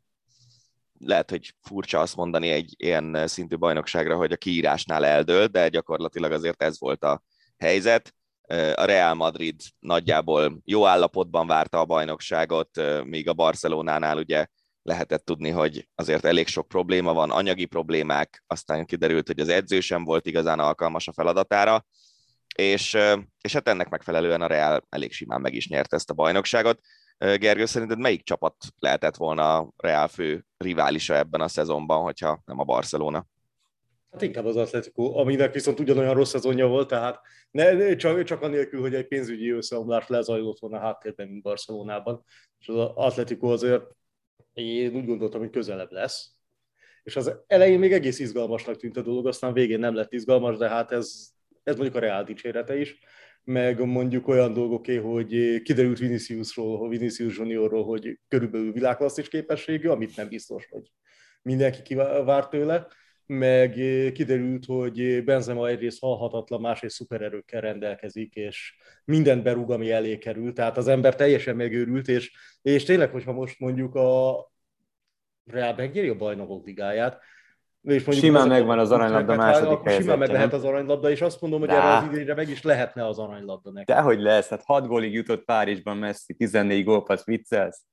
lehet, 0.99 1.31
hogy 1.31 1.55
furcsa 1.63 2.01
azt 2.01 2.17
mondani 2.17 2.49
egy 2.49 2.75
ilyen 2.77 3.27
szintű 3.27 3.57
bajnokságra, 3.57 4.17
hogy 4.17 4.33
a 4.33 4.37
kiírásnál 4.37 5.05
eldől, 5.05 5.47
de 5.47 5.69
gyakorlatilag 5.69 6.33
azért 6.33 6.63
ez 6.63 6.79
volt 6.79 7.05
a 7.05 7.23
helyzet. 7.59 8.15
A 8.75 8.85
Real 8.85 9.15
Madrid 9.15 9.61
nagyjából 9.79 10.61
jó 10.65 10.87
állapotban 10.87 11.47
várta 11.47 11.81
a 11.81 11.85
bajnokságot, 11.85 12.81
míg 13.05 13.29
a 13.29 13.33
Barcelonánál 13.33 14.17
ugye 14.17 14.47
lehetett 14.83 15.25
tudni, 15.25 15.51
hogy 15.51 15.89
azért 15.95 16.25
elég 16.25 16.47
sok 16.47 16.69
probléma 16.69 17.13
van, 17.13 17.31
anyagi 17.31 17.65
problémák, 17.65 18.45
aztán 18.47 18.87
kiderült, 18.87 19.27
hogy 19.27 19.41
az 19.41 19.49
edző 19.49 19.81
sem 19.81 20.05
volt 20.05 20.27
igazán 20.27 20.59
alkalmas 20.59 21.09
a 21.09 21.13
feladatára, 21.13 21.87
és, 22.57 22.99
és 23.41 23.53
hát 23.53 23.69
ennek 23.69 23.89
megfelelően 23.89 24.43
a 24.43 24.47
Real 24.47 24.87
elég 24.89 25.13
simán 25.13 25.41
meg 25.41 25.55
is 25.55 25.69
nyerte 25.69 25.97
ezt 25.97 26.11
a 26.11 26.15
bajnokságot. 26.15 26.81
Gergő, 27.19 27.65
szerinted 27.65 27.99
melyik 27.99 28.23
csapat 28.23 28.55
lehetett 28.79 29.17
volna 29.17 29.57
a 29.57 29.73
Real 29.77 30.09
fő 30.09 30.47
riválisa 30.57 31.17
ebben 31.17 31.41
a 31.41 31.49
szezonban, 31.49 32.03
hogyha 32.03 32.43
nem 32.45 32.59
a 32.59 32.65
Barcelona? 32.65 33.27
Hát 34.17 34.25
inkább 34.25 34.45
az 34.45 34.57
Atletico, 34.57 35.19
aminek 35.19 35.53
viszont 35.53 35.81
ugyanolyan 35.81 36.15
rossz 36.15 36.31
szezonja 36.31 36.67
volt, 36.67 36.89
tehát 36.89 37.21
ne, 37.51 37.97
csak, 37.97 38.23
csak 38.23 38.43
anélkül, 38.43 38.81
hogy 38.81 38.95
egy 38.95 39.07
pénzügyi 39.07 39.51
összeomlás 39.51 40.09
lezajlott 40.09 40.59
volna 40.59 40.79
háttérben, 40.79 41.29
mint 41.29 41.43
Barcelonában. 41.43 42.25
És 42.59 42.69
az 42.69 42.77
Atletico 42.95 43.47
azért 43.47 43.83
én 44.53 44.95
úgy 44.95 45.07
gondoltam, 45.07 45.41
hogy 45.41 45.51
közelebb 45.51 45.91
lesz. 45.91 46.31
És 47.03 47.17
az 47.17 47.37
elején 47.47 47.79
még 47.79 47.93
egész 47.93 48.19
izgalmasnak 48.19 48.77
tűnt 48.77 48.97
a 48.97 49.03
dolog, 49.03 49.27
aztán 49.27 49.53
végén 49.53 49.79
nem 49.79 49.95
lett 49.95 50.13
izgalmas, 50.13 50.57
de 50.57 50.69
hát 50.69 50.93
ez, 50.93 51.29
ez 51.63 51.75
mondjuk 51.75 51.97
a 51.97 52.01
Real 52.01 52.25
dicsérete 52.25 52.79
is 52.79 52.99
meg 53.45 53.85
mondjuk 53.85 54.29
olyan 54.29 54.53
dolgoké, 54.53 54.97
hogy 54.97 55.63
kiderült 55.63 55.99
Viniciusról, 55.99 56.89
Vinicius 56.89 57.37
Juniorról, 57.39 57.85
hogy 57.85 58.19
körülbelül 58.29 58.73
világklasszis 58.73 59.29
képességű, 59.29 59.89
amit 59.89 60.17
nem 60.17 60.29
biztos, 60.29 60.67
hogy 60.71 60.93
mindenki 61.43 61.83
kivárt 61.83 62.51
tőle 62.51 62.87
meg 63.27 63.71
kiderült, 64.13 64.65
hogy 64.65 65.25
Benzema 65.25 65.69
egyrészt 65.69 66.01
halhatatlan, 66.01 66.61
másrészt 66.61 66.95
szupererőkkel 66.95 67.61
rendelkezik, 67.61 68.35
és 68.35 68.75
mindent 69.05 69.43
berúg, 69.43 69.71
ami 69.71 69.91
elé 69.91 70.19
kerül, 70.19 70.53
tehát 70.53 70.77
az 70.77 70.89
ember 70.89 71.15
teljesen 71.15 71.57
megőrült, 71.57 72.09
és, 72.09 72.33
és 72.63 72.85
tényleg, 72.85 73.11
hogyha 73.11 73.33
most 73.33 73.59
mondjuk 73.59 73.95
a 73.95 74.35
Real 75.45 75.75
megnyeri 75.77 76.09
a 76.09 76.17
bajnokok 76.17 76.67
ligáját, 76.67 77.21
és 77.83 78.05
mondjuk 78.05 78.27
simán 78.27 78.49
megvan 78.49 78.79
az 78.79 78.91
aranyladda 78.91 79.33
hát, 79.33 79.41
második 79.41 79.71
akkor 79.71 79.93
simán 79.93 80.19
meg 80.19 80.31
lehet 80.31 80.53
az 80.53 80.65
aranyladda, 80.65 81.11
és 81.11 81.21
azt 81.21 81.41
mondom, 81.41 81.61
hogy 81.61 81.69
Dá. 81.69 81.77
erre 81.77 82.07
az 82.07 82.13
idényre 82.13 82.35
meg 82.35 82.49
is 82.49 82.63
lehetne 82.63 83.07
az 83.07 83.19
aranyladda 83.19 83.71
neki. 83.71 83.93
Dehogy 83.93 84.21
lesz, 84.21 84.49
hát 84.49 84.63
6 84.65 84.87
gólig 84.87 85.13
jutott 85.13 85.45
Párizsban 85.45 85.97
Messi, 85.97 86.35
14 86.35 86.85
gólpassz, 86.85 87.25
viccelsz. 87.25 87.85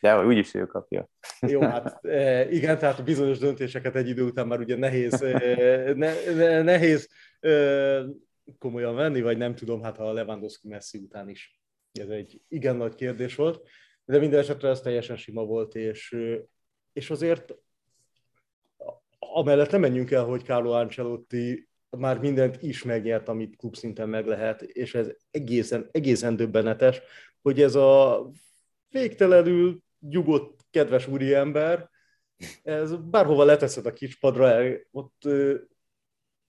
De 0.00 0.24
úgyis 0.24 0.54
ő 0.54 0.66
kapja. 0.66 1.08
Jó, 1.40 1.60
hát 1.60 2.04
e, 2.04 2.50
igen, 2.50 2.78
tehát 2.78 2.98
a 2.98 3.02
bizonyos 3.02 3.38
döntéseket 3.38 3.96
egy 3.96 4.08
idő 4.08 4.22
után 4.22 4.46
már 4.46 4.58
ugye 4.58 4.76
nehéz, 4.76 5.22
e, 5.22 5.92
ne, 5.94 6.32
ne, 6.34 6.62
nehéz 6.62 7.08
e, 7.40 7.50
komolyan 8.58 8.94
venni, 8.94 9.20
vagy 9.20 9.38
nem 9.38 9.54
tudom, 9.54 9.82
hát 9.82 9.98
a 9.98 10.12
Lewandowski 10.12 10.68
Messi 10.68 10.98
után 10.98 11.28
is. 11.28 11.60
Ez 11.92 12.08
egy 12.08 12.40
igen 12.48 12.76
nagy 12.76 12.94
kérdés 12.94 13.34
volt. 13.34 13.68
de 14.04 14.18
minden 14.18 14.38
esetre 14.38 14.68
ez 14.68 14.80
teljesen 14.80 15.16
sima 15.16 15.44
volt, 15.44 15.74
és, 15.74 16.16
és 16.92 17.10
azért 17.10 17.54
amellett 19.18 19.70
nem 19.70 19.80
menjünk 19.80 20.10
el, 20.10 20.24
hogy 20.24 20.44
Carlo 20.44 20.70
Ancelotti 20.70 21.68
már 21.96 22.18
mindent 22.18 22.62
is 22.62 22.82
megnyert, 22.82 23.28
amit 23.28 23.56
klubszinten 23.56 24.08
meg 24.08 24.26
lehet, 24.26 24.62
és 24.62 24.94
ez 24.94 25.10
egészen, 25.30 25.88
egészen 25.90 26.36
döbbenetes, 26.36 27.00
hogy 27.42 27.62
ez 27.62 27.74
a 27.74 28.26
végtelenül 28.88 29.82
nyugodt, 30.00 30.64
kedves 30.70 31.06
úriember, 31.06 31.90
ez 32.62 32.96
bárhova 32.96 33.44
leteszed 33.44 33.86
a 33.86 33.92
kispadra, 33.92 34.62
ott 34.90 35.28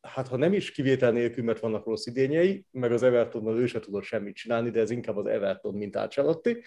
hát 0.02 0.28
ha 0.28 0.38
nem 0.38 0.54
is 0.54 0.72
kivétel 0.72 1.12
nélkül, 1.12 1.44
mert 1.44 1.60
vannak 1.60 1.86
rossz 1.86 2.06
idényei, 2.06 2.66
meg 2.72 2.92
az 2.92 3.04
Evertonnal 3.04 3.60
ő 3.60 3.66
se 3.66 3.80
tudott 3.80 4.04
semmit 4.04 4.36
csinálni, 4.36 4.70
de 4.70 4.80
ez 4.80 4.90
inkább 4.90 5.18
az 5.18 5.26
Everton, 5.26 5.74
mint 5.74 5.96
Ácselotti, 5.96 6.64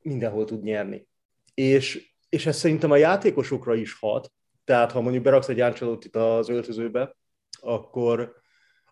mindenhol 0.00 0.44
tud 0.44 0.62
nyerni. 0.62 1.06
És, 1.54 2.12
és 2.28 2.46
ez 2.46 2.56
szerintem 2.56 2.90
a 2.90 2.96
játékosokra 2.96 3.74
is 3.74 3.98
hat, 3.98 4.32
tehát 4.64 4.92
ha 4.92 5.00
mondjuk 5.00 5.24
beraksz 5.24 5.48
egy 5.48 5.60
Ancelottit 5.60 6.16
az 6.16 6.48
öltözőbe, 6.48 7.16
akkor, 7.60 8.36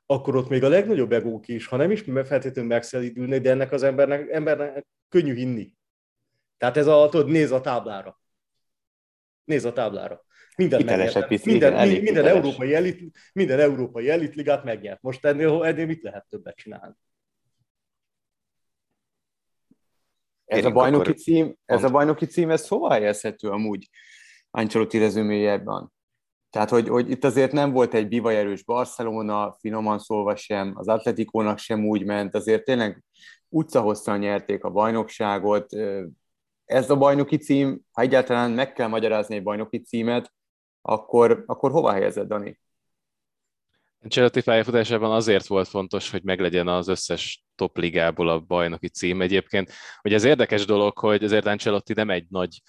akkor 0.06 0.36
ott 0.36 0.48
még 0.48 0.64
a 0.64 0.68
legnagyobb 0.68 1.12
egók 1.12 1.48
is, 1.48 1.66
ha 1.66 1.76
nem 1.76 1.90
is 1.90 2.04
feltétlenül 2.24 2.70
megszelidülnek, 2.70 3.40
de 3.40 3.50
ennek 3.50 3.72
az 3.72 3.82
embernek, 3.82 4.30
embernek 4.30 4.86
könnyű 5.08 5.34
hinni. 5.34 5.74
Tehát 6.62 6.76
ez 6.76 6.86
a, 6.86 7.08
tudod, 7.10 7.28
néz 7.28 7.50
a 7.50 7.60
táblára. 7.60 8.20
Néz 9.44 9.64
a 9.64 9.72
táblára. 9.72 10.24
Minden, 10.56 10.84
pici, 11.26 11.50
minden, 11.50 11.88
igen, 11.88 12.02
minden, 12.02 12.26
európai 12.26 12.74
elit, 12.74 13.16
minden 13.32 13.60
európai 13.60 14.10
elitligát 14.10 14.64
megnyert. 14.64 15.02
Most 15.02 15.24
ennél, 15.24 15.64
ennél 15.64 15.86
mit 15.86 16.02
lehet 16.02 16.26
többet 16.28 16.56
csinálni? 16.56 16.94
Ez 20.44 20.64
a 20.64 20.70
bajnoki 20.70 21.12
cím, 21.12 21.56
ez 21.64 21.84
a 21.84 21.90
bajnoki 21.90 22.26
cím, 22.26 22.50
ez 22.50 22.68
hova 22.68 22.92
helyezhető 22.92 23.48
amúgy 23.48 23.88
Ancelotti 24.50 24.98
rezüméjében? 24.98 25.92
Tehát, 26.50 26.68
hogy, 26.68 26.88
hogy 26.88 27.10
itt 27.10 27.24
azért 27.24 27.52
nem 27.52 27.72
volt 27.72 27.94
egy 27.94 28.08
bivajerős 28.08 28.64
Barcelona, 28.64 29.56
finoman 29.58 29.98
szólva 29.98 30.36
sem, 30.36 30.72
az 30.76 30.88
Atletikónak 30.88 31.58
sem 31.58 31.86
úgy 31.86 32.04
ment, 32.04 32.34
azért 32.34 32.64
tényleg 32.64 33.04
utcahosszan 33.48 34.18
nyerték 34.18 34.64
a 34.64 34.70
bajnokságot. 34.70 35.66
Ez 36.72 36.90
a 36.90 36.96
bajnoki 36.96 37.36
cím, 37.36 37.80
ha 37.90 38.02
egyáltalán 38.02 38.50
meg 38.50 38.72
kell 38.72 38.88
magyarázni 38.88 39.36
egy 39.36 39.42
bajnoki 39.42 39.78
címet, 39.78 40.32
akkor, 40.80 41.44
akkor 41.46 41.70
hova 41.70 41.92
helyezed, 41.92 42.26
Dani? 42.26 42.60
Ancelotti 44.02 44.42
pályafutásában 44.42 45.12
azért 45.12 45.46
volt 45.46 45.68
fontos, 45.68 46.10
hogy 46.10 46.22
meglegyen 46.22 46.68
az 46.68 46.88
összes 46.88 47.44
top 47.54 47.76
ligából 47.76 48.28
a 48.28 48.40
bajnoki 48.40 48.88
cím 48.88 49.22
egyébként. 49.22 49.72
Ugye 50.02 50.14
ez 50.14 50.24
érdekes 50.24 50.64
dolog, 50.64 50.98
hogy 50.98 51.24
azért 51.24 51.46
Ancelotti 51.46 51.92
nem 51.92 52.10
egy 52.10 52.26
nagy 52.28 52.62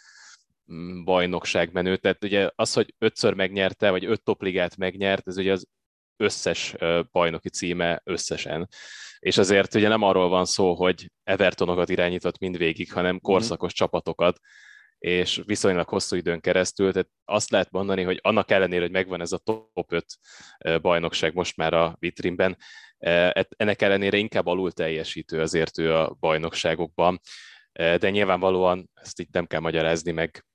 mm, 0.74 1.04
bajnokságmenő, 1.04 1.98
tehát 1.98 2.24
ugye 2.24 2.50
az, 2.56 2.74
hogy 2.74 2.96
ötször 2.98 3.34
megnyerte, 3.34 3.90
vagy 3.90 4.06
öt 4.06 4.24
topligát 4.24 4.78
megnyert, 4.78 5.28
ez 5.28 5.38
ugye 5.38 5.52
az 5.52 5.68
összes 6.18 6.76
bajnoki 7.12 7.50
címe 7.50 8.02
összesen. 8.04 8.68
És 9.20 9.38
azért 9.38 9.76
ugye 9.76 9.88
nem 9.88 10.02
arról 10.02 10.30
van 10.30 10.46
szó, 10.46 10.74
hogy 10.74 11.12
Evertonokat 11.24 11.90
irányított 11.90 12.38
mindvégig, 12.38 12.94
hanem 12.94 13.16
mhm. 13.16 13.24
korszakos 13.24 13.72
mm. 13.72 13.76
csapatokat, 13.76 14.40
és 14.98 15.42
viszonylag 15.46 15.90
hosszú 15.90 16.16
időn 16.16 16.40
keresztül, 16.40 16.92
tehát 16.92 17.10
azt 17.26 17.50
lehet 17.50 17.72
mondani, 17.72 18.04
hogy 18.04 18.20
annak 18.22 18.52
ellenére, 18.52 18.82
hogy 18.82 18.92
megvan 18.92 19.22
ez 19.22 19.32
a 19.32 19.38
top 19.38 19.92
5 19.92 20.06
bajnokság 20.82 21.34
most 21.34 21.58
már 21.58 21.74
a 21.74 21.96
vitrínben, 22.00 22.58
ennek 23.50 23.82
ellenére 23.82 24.18
inkább 24.18 24.46
alul 24.46 24.72
teljesítő 24.72 25.42
azért 25.42 25.78
ő 25.78 25.96
a 25.96 26.16
bajnokságokban, 26.20 27.20
de 27.74 28.10
nyilvánvalóan 28.10 28.90
ezt 28.94 29.20
itt 29.20 29.32
nem 29.32 29.46
kell 29.46 29.60
magyarázni 29.60 30.12
meg, 30.12 30.46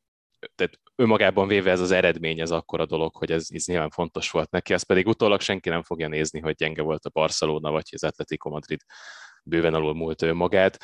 tehát 0.55 0.81
önmagában 1.01 1.49
véve 1.49 1.71
ez 1.71 1.81
az 1.81 1.91
eredmény, 1.91 2.41
ez 2.41 2.51
akkora 2.51 2.87
dolog, 2.87 3.17
hogy 3.17 3.33
ez, 3.33 3.47
ez 3.49 3.67
nyilván 3.67 3.91
fontos 3.91 4.31
volt 4.31 4.51
neki, 4.51 4.73
azt 4.75 4.87
pedig 4.87 5.07
utólag 5.07 5.41
senki 5.41 5.69
nem 5.69 5.83
fogja 5.83 6.09
nézni, 6.09 6.41
hogy 6.41 6.55
gyenge 6.55 6.83
volt 6.83 7.05
a 7.05 7.11
Barcelona, 7.11 7.71
vagy 7.71 7.89
az 7.91 8.05
Atletico 8.05 8.51
Madrid 8.51 8.81
bőven 9.43 9.75
alul 9.75 9.95
múlt 9.95 10.23
önmagát. 10.23 10.79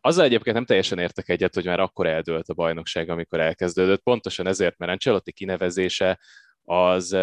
Azzal 0.00 0.24
egyébként 0.24 0.56
nem 0.56 0.64
teljesen 0.64 0.98
értek 0.98 1.28
egyet, 1.28 1.54
hogy 1.54 1.64
már 1.64 1.80
akkor 1.80 2.06
eldőlt 2.06 2.48
a 2.48 2.54
bajnokság, 2.54 3.08
amikor 3.08 3.40
elkezdődött. 3.40 4.02
Pontosan 4.02 4.46
ezért, 4.46 4.78
mert 4.78 4.92
Ancelotti 4.92 5.32
kinevezése 5.32 6.20
az 6.62 7.16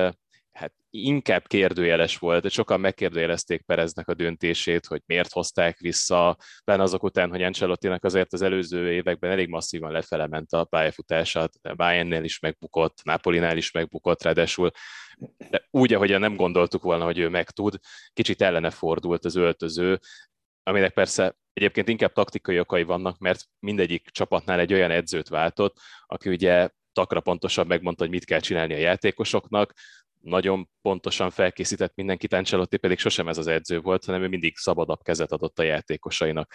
hát 0.52 0.74
inkább 0.90 1.48
kérdőjeles 1.48 2.18
volt, 2.18 2.50
sokan 2.50 2.80
megkérdőjelezték 2.80 3.62
Pereznek 3.62 4.08
a 4.08 4.14
döntését, 4.14 4.86
hogy 4.86 5.02
miért 5.06 5.32
hozták 5.32 5.80
vissza, 5.80 6.38
benne 6.64 6.84
azok 6.84 7.04
után, 7.04 7.30
hogy 7.30 7.44
Ancelottinak 7.44 8.04
azért 8.04 8.34
az 8.34 8.42
előző 8.42 8.92
években 8.92 9.32
elég 9.32 9.50
masszívan 9.50 9.92
lefele 9.92 10.28
ment 10.28 10.52
a 10.54 10.64
pályafutása, 10.64 11.50
Bayernnél 11.76 12.24
is 12.24 12.40
megbukott, 12.40 13.04
Napolinál 13.04 13.58
is 13.58 13.72
megbukott, 13.72 14.24
ráadásul 14.24 14.72
de 15.50 15.68
úgy, 15.70 15.94
ahogyan 15.94 16.20
nem 16.20 16.36
gondoltuk 16.36 16.84
volna, 16.84 17.04
hogy 17.04 17.18
ő 17.18 17.30
meg 17.30 17.50
tud, 17.50 17.80
kicsit 18.14 18.42
ellene 18.42 18.70
fordult 18.70 19.26
az 19.26 19.36
öltöző, 19.36 20.00
aminek 20.64 20.94
persze 20.94 21.36
egyébként 21.54 21.88
inkább 21.88 22.14
taktikai 22.14 22.60
okai 22.60 22.84
vannak, 22.84 23.18
mert 23.18 23.44
mindegyik 23.60 24.10
csapatnál 24.10 24.60
egy 24.60 24.74
olyan 24.74 24.92
edzőt 24.92 25.28
váltott, 25.28 25.78
aki 26.06 26.30
ugye 26.30 26.70
takra 26.94 27.20
pontosan 27.20 27.68
megmondta, 27.68 28.04
hogy 28.04 28.12
mit 28.12 28.26
kell 28.26 28.40
csinálni 28.40 28.74
a 28.74 28.78
játékosoknak, 28.78 29.74
nagyon 30.21 30.69
pontosan 30.81 31.29
felkészített 31.29 31.95
mindenkit, 31.95 32.34
Ancelotti 32.34 32.77
pedig 32.77 32.99
sosem 32.99 33.27
ez 33.27 33.38
az 33.38 33.47
edző 33.47 33.79
volt, 33.79 34.05
hanem 34.05 34.23
ő 34.23 34.27
mindig 34.27 34.57
szabadabb 34.57 35.01
kezet 35.03 35.31
adott 35.31 35.60
a 35.60 35.63
játékosainak. 35.63 36.53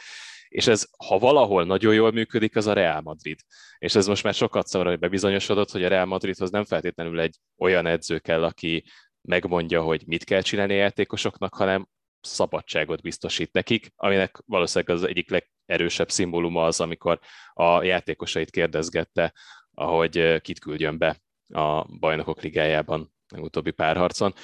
És 0.49 0.67
ez, 0.67 0.87
ha 1.07 1.19
valahol 1.19 1.65
nagyon 1.65 1.95
jól 1.95 2.13
működik, 2.13 2.57
az 2.57 2.67
a 2.67 2.73
Real 2.73 3.01
Madrid. 3.01 3.41
És 3.79 3.95
ez 3.95 4.07
most 4.07 4.23
már 4.23 4.35
sokat 4.35 4.67
szavra, 4.67 4.89
hogy 4.89 4.99
bebizonyosodott, 4.99 5.71
hogy 5.71 5.85
a 5.85 5.89
Real 5.89 6.05
Madridhoz 6.05 6.51
nem 6.51 6.65
feltétlenül 6.65 7.21
egy 7.21 7.37
olyan 7.59 7.87
edző 7.87 8.19
kell, 8.19 8.45
aki 8.45 8.85
megmondja, 9.21 9.83
hogy 9.83 10.03
mit 10.07 10.25
kell 10.25 10.41
csinálni 10.41 10.73
a 10.73 10.77
játékosoknak, 10.77 11.55
hanem 11.55 11.89
szabadságot 12.21 13.03
biztosít 13.03 13.53
nekik, 13.53 13.93
aminek 13.97 14.43
valószínűleg 14.47 14.97
az 14.97 15.03
egyik 15.05 15.31
legerősebb 15.67 16.11
szimbóluma 16.11 16.65
az, 16.65 16.81
amikor 16.81 17.19
a 17.53 17.83
játékosait 17.83 18.51
kérdezgette, 18.51 19.33
ahogy 19.75 20.41
kit 20.41 20.59
küldjön 20.59 20.99
be 20.99 21.21
a 21.49 21.99
bajnokok 21.99 22.43
ligájában 22.43 23.15
a 23.35 23.41
utóbbi 23.41 23.71
párharcon. 23.71 24.35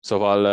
Szóval 0.00 0.44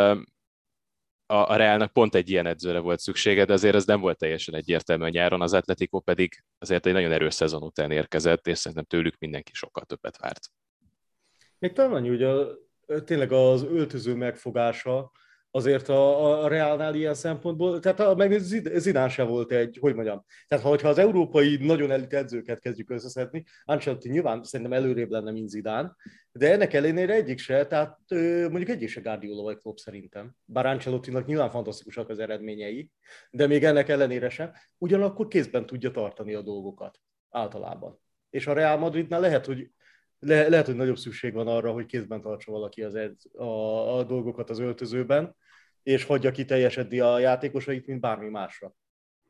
a, 1.26 1.52
a 1.52 1.56
Realnak 1.56 1.94
pont 1.94 2.16
egy 2.16 2.30
ilyen 2.30 2.46
edzőre 2.46 2.80
volt 2.80 3.00
szüksége, 3.00 3.46
de 3.46 3.54
azért 3.54 3.76
ez 3.76 3.86
nem 3.86 4.00
volt 4.00 4.18
teljesen 4.18 4.56
egyértelmű 4.56 5.04
a 5.04 5.10
nyáron, 5.10 5.42
az 5.42 5.54
Atletico 5.54 6.00
pedig 6.00 6.44
azért 6.60 6.86
egy 6.86 6.94
nagyon 6.94 7.12
erős 7.12 7.34
szezon 7.34 7.64
után 7.64 7.92
érkezett, 7.92 8.48
és 8.48 8.58
szerintem 8.58 8.86
tőlük 8.86 9.18
mindenki 9.20 9.52
sokkal 9.54 9.84
többet 9.84 10.18
várt. 10.18 10.50
Még 11.60 11.74
talán 11.74 11.94
annyi, 11.94 12.24
a, 12.24 12.58
tényleg 13.06 13.32
az 13.32 13.64
öltöző 13.64 14.16
megfogása, 14.16 15.12
azért 15.52 15.90
a, 15.90 16.44
a 16.44 16.48
Realnál 16.48 16.96
ilyen 16.96 17.14
szempontból, 17.14 17.80
tehát 17.80 18.00
a, 18.00 18.16
meg 18.16 18.40
Zidán 18.76 19.10
se 19.10 19.24
volt 19.24 19.52
egy, 19.52 19.78
hogy 19.82 19.96
mondjam, 19.96 20.26
tehát 20.48 20.82
ha 20.82 20.88
az 20.88 20.98
európai 20.98 21.58
nagyon 21.62 21.92
elit 21.92 22.14
edzőket 22.14 22.60
kezdjük 22.60 22.90
összeszedni, 22.90 23.44
Ancelotti 23.64 24.10
nyilván 24.10 24.44
szerintem 24.44 24.78
előrébb 24.78 25.10
lenne, 25.10 25.32
mint 25.32 25.50
Zidán, 25.50 25.96
de 26.32 26.52
ennek 26.52 26.74
ellenére 26.74 27.14
egyik 27.14 27.40
se, 27.40 27.68
tehát 27.68 28.00
mondjuk 28.50 28.70
egyik 28.70 28.90
se 28.90 29.02
Guardiola 29.02 29.42
vagy 29.42 29.58
Klopp 29.58 29.78
szerintem. 29.78 30.36
Bár 30.46 30.66
Ancelottinak 30.66 31.26
nyilván 31.26 31.50
fantasztikusak 31.50 32.10
az 32.10 32.20
eredményei, 32.20 32.90
de 33.32 33.48
még 33.48 33.64
ennek 33.64 33.90
ellenére 33.90 34.30
sem, 34.30 34.52
ugyanakkor 34.78 35.28
kézben 35.28 35.66
tudja 35.66 35.92
tartani 35.92 36.34
a 36.34 36.42
dolgokat 36.42 37.00
általában. 37.30 38.00
És 38.30 38.48
a 38.48 38.54
Real 38.54 38.78
Madridnál 38.78 39.20
lehet, 39.20 39.46
hogy 39.46 39.70
le, 40.22 40.48
lehet, 40.48 40.66
hogy 40.66 40.76
nagyobb 40.76 40.98
szükség 40.98 41.34
van 41.34 41.48
arra, 41.48 41.72
hogy 41.72 41.86
kézben 41.86 42.22
tartsa 42.22 42.52
valaki 42.52 42.84
az 42.84 42.96
edz, 42.96 43.26
a, 43.36 43.98
a 43.98 44.04
dolgokat 44.04 44.50
az 44.50 44.60
öltözőben, 44.60 45.36
és 45.84 46.04
hagyja 46.04 46.32
ki 46.32 46.46
teljesedni 46.46 47.00
a 47.00 47.20
játékosait, 47.20 47.86
mint 47.86 48.00
bármi 48.00 48.30
másra. 48.30 48.74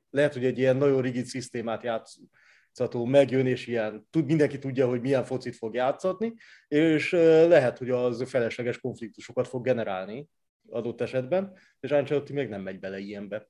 Lehet, 0.10 0.34
hogy 0.34 0.46
egy 0.46 0.58
ilyen 0.58 0.78
nagyon 0.78 1.02
rigid 1.02 1.26
szisztémát 1.26 1.84
játszható 1.84 3.06
megjön, 3.06 3.48
és 3.48 3.68
ilyen, 3.68 4.08
tud, 4.10 4.26
mindenki 4.26 4.60
tudja, 4.60 4.88
hogy 4.88 5.02
milyen 5.02 5.24
focit 5.24 5.56
fog 5.56 5.74
játszatni, 5.74 6.34
és 6.68 7.12
lehet, 7.48 7.78
hogy 7.78 7.90
az 7.90 8.30
felesleges 8.30 8.80
konfliktusokat 8.80 9.48
fog 9.48 9.64
generálni 9.64 10.28
adott 10.70 11.02
esetben, 11.02 11.58
és 11.80 11.92
Ancelotti 11.92 12.34
még 12.34 12.50
nem 12.50 12.62
megy 12.62 12.80
bele 12.80 13.00
ilyenbe 13.00 13.50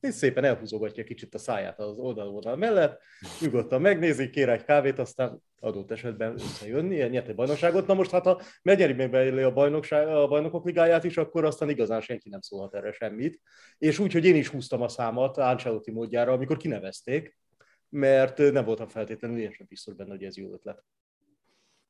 és 0.00 0.14
szépen 0.14 0.44
elhúzogatja 0.44 1.04
kicsit 1.04 1.34
a 1.34 1.38
száját 1.38 1.78
az 1.78 1.98
oldal-oldal 1.98 2.56
mellett, 2.56 3.00
nyugodtan 3.40 3.80
megnézi, 3.80 4.30
kér 4.30 4.48
egy 4.48 4.64
kávét, 4.64 4.98
aztán 4.98 5.42
adott 5.60 5.90
esetben 5.90 6.32
összejönni, 6.32 6.96
nyert 6.96 7.28
egy 7.28 7.34
bajnokságot. 7.34 7.86
Na 7.86 7.94
most 7.94 8.10
hát 8.10 8.24
ha 8.24 8.40
megnyeri 8.62 8.92
még 8.92 9.10
belé 9.10 9.42
a, 9.42 9.52
bajnokság, 9.52 10.08
a 10.08 10.26
bajnokok 10.26 10.64
ligáját 10.64 11.04
is, 11.04 11.16
akkor 11.16 11.44
aztán 11.44 11.68
igazán 11.68 12.00
senki 12.00 12.28
nem 12.28 12.40
szólhat 12.40 12.74
erre 12.74 12.92
semmit. 12.92 13.40
És 13.78 13.98
úgy, 13.98 14.12
hogy 14.12 14.24
én 14.24 14.36
is 14.36 14.48
húztam 14.48 14.82
a 14.82 14.88
számat 14.88 15.36
Ancelotti 15.36 15.90
módjára, 15.90 16.32
amikor 16.32 16.56
kinevezték, 16.56 17.38
mert 17.88 18.38
nem 18.38 18.64
voltam 18.64 18.88
feltétlenül 18.88 19.38
én 19.38 19.52
sem 19.52 19.66
biztos 19.68 19.94
benne, 19.94 20.10
hogy 20.10 20.24
ez 20.24 20.36
jó 20.36 20.52
ötlet. 20.52 20.84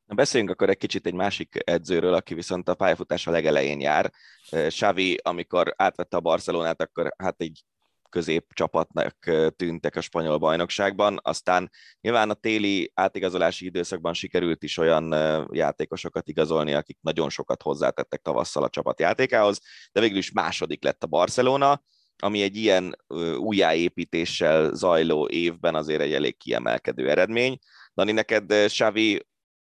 Na 0.06 0.14
beszéljünk 0.14 0.52
akkor 0.52 0.68
egy 0.68 0.76
kicsit 0.76 1.06
egy 1.06 1.14
másik 1.14 1.58
edzőről, 1.64 2.14
aki 2.14 2.34
viszont 2.34 2.68
a 2.68 2.74
pályafutása 2.74 3.30
legelején 3.30 3.80
jár. 3.80 4.12
Xavi, 4.50 5.18
amikor 5.22 5.74
átvette 5.76 6.16
a 6.16 6.20
Barcelonát, 6.20 6.80
akkor 6.80 7.14
hát 7.18 7.40
egy 7.40 7.64
középcsapatnak 8.10 9.16
tűntek 9.56 9.96
a 9.96 10.00
spanyol 10.00 10.38
bajnokságban. 10.38 11.18
Aztán 11.22 11.70
nyilván 12.00 12.30
a 12.30 12.34
téli 12.34 12.90
átigazolási 12.94 13.64
időszakban 13.64 14.14
sikerült 14.14 14.62
is 14.62 14.78
olyan 14.78 15.14
játékosokat 15.52 16.28
igazolni, 16.28 16.74
akik 16.74 16.98
nagyon 17.00 17.30
sokat 17.30 17.62
hozzátettek 17.62 18.22
tavasszal 18.22 18.62
a 18.62 18.68
csapat 18.68 19.00
játékához, 19.00 19.60
de 19.92 20.00
végül 20.00 20.18
is 20.18 20.32
második 20.32 20.84
lett 20.84 21.02
a 21.02 21.06
Barcelona, 21.06 21.82
ami 22.22 22.42
egy 22.42 22.56
ilyen 22.56 22.96
újjáépítéssel 23.38 24.74
zajló 24.74 25.28
évben 25.28 25.74
azért 25.74 26.00
egy 26.00 26.12
elég 26.12 26.36
kiemelkedő 26.36 27.10
eredmény. 27.10 27.58
Dani, 27.94 28.12
neked 28.12 28.52
Xavi, 28.66 29.26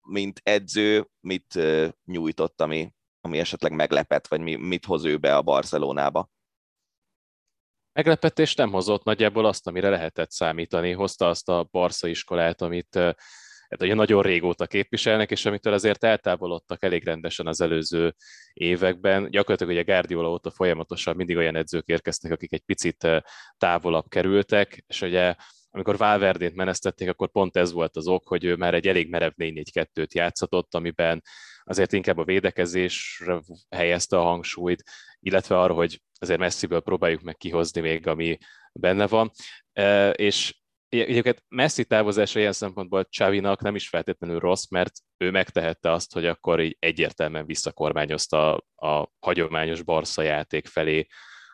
mint 0.06 0.40
edző, 0.42 1.10
mit 1.20 1.58
nyújtott, 2.04 2.60
ami, 2.60 2.92
ami 3.20 3.38
esetleg 3.38 3.72
meglepett, 3.72 4.26
vagy 4.26 4.40
mi, 4.40 4.54
mit 4.54 4.84
hoz 4.84 5.04
ő 5.04 5.16
be 5.16 5.36
a 5.36 5.42
Barcelonába? 5.42 6.30
Meglepetés 7.92 8.54
nem 8.54 8.70
hozott 8.70 9.04
nagyjából 9.04 9.46
azt, 9.46 9.66
amire 9.66 9.88
lehetett 9.88 10.30
számítani. 10.30 10.92
Hozta 10.92 11.28
azt 11.28 11.48
a 11.48 11.68
Barca 11.70 12.08
iskolát, 12.08 12.62
amit 12.62 12.94
hát 13.68 13.82
ugye 13.82 13.94
nagyon 13.94 14.22
régóta 14.22 14.66
képviselnek, 14.66 15.30
és 15.30 15.44
amitől 15.44 15.72
azért 15.72 16.04
eltávolodtak 16.04 16.82
elég 16.82 17.04
rendesen 17.04 17.46
az 17.46 17.60
előző 17.60 18.14
években. 18.52 19.30
Gyakorlatilag 19.30 19.72
ugye 19.72 19.82
Guardiola 19.82 20.30
óta 20.30 20.50
folyamatosan 20.50 21.16
mindig 21.16 21.36
olyan 21.36 21.56
edzők 21.56 21.86
érkeztek, 21.86 22.32
akik 22.32 22.52
egy 22.52 22.64
picit 22.64 23.06
távolabb 23.56 24.08
kerültek, 24.08 24.84
és 24.86 25.00
ugye 25.00 25.34
amikor 25.70 25.96
Valverdét 25.96 26.54
menesztették, 26.54 27.08
akkor 27.08 27.30
pont 27.30 27.56
ez 27.56 27.72
volt 27.72 27.96
az 27.96 28.06
ok, 28.06 28.28
hogy 28.28 28.44
ő 28.44 28.56
már 28.56 28.74
egy 28.74 28.88
elég 28.88 29.10
merev 29.10 29.32
4-4-2-t 29.36 30.12
játszatott, 30.12 30.74
amiben 30.74 31.22
azért 31.64 31.92
inkább 31.92 32.18
a 32.18 32.24
védekezésre 32.24 33.40
helyezte 33.70 34.18
a 34.18 34.22
hangsúlyt, 34.22 34.82
illetve 35.20 35.58
arra, 35.58 35.74
hogy 35.74 36.00
azért 36.20 36.40
messziből 36.40 36.80
próbáljuk 36.80 37.22
meg 37.22 37.36
kihozni 37.36 37.80
még, 37.80 38.06
ami 38.06 38.38
benne 38.72 39.06
van. 39.06 39.30
És 40.12 40.54
Egyébként 40.90 41.44
Messi 41.48 41.84
távozása 41.84 42.38
ilyen 42.38 42.52
szempontból 42.52 43.04
Csavinak 43.08 43.60
nem 43.60 43.74
is 43.74 43.88
feltétlenül 43.88 44.38
rossz, 44.38 44.68
mert 44.68 44.92
ő 45.16 45.30
megtehette 45.30 45.90
azt, 45.90 46.12
hogy 46.12 46.26
akkor 46.26 46.60
így 46.60 46.76
egyértelműen 46.78 47.46
visszakormányozta 47.46 48.54
a, 48.54 48.86
a 48.86 49.10
hagyományos 49.20 49.82
Barca 49.82 50.22
játék 50.22 50.66
felé 50.66 51.06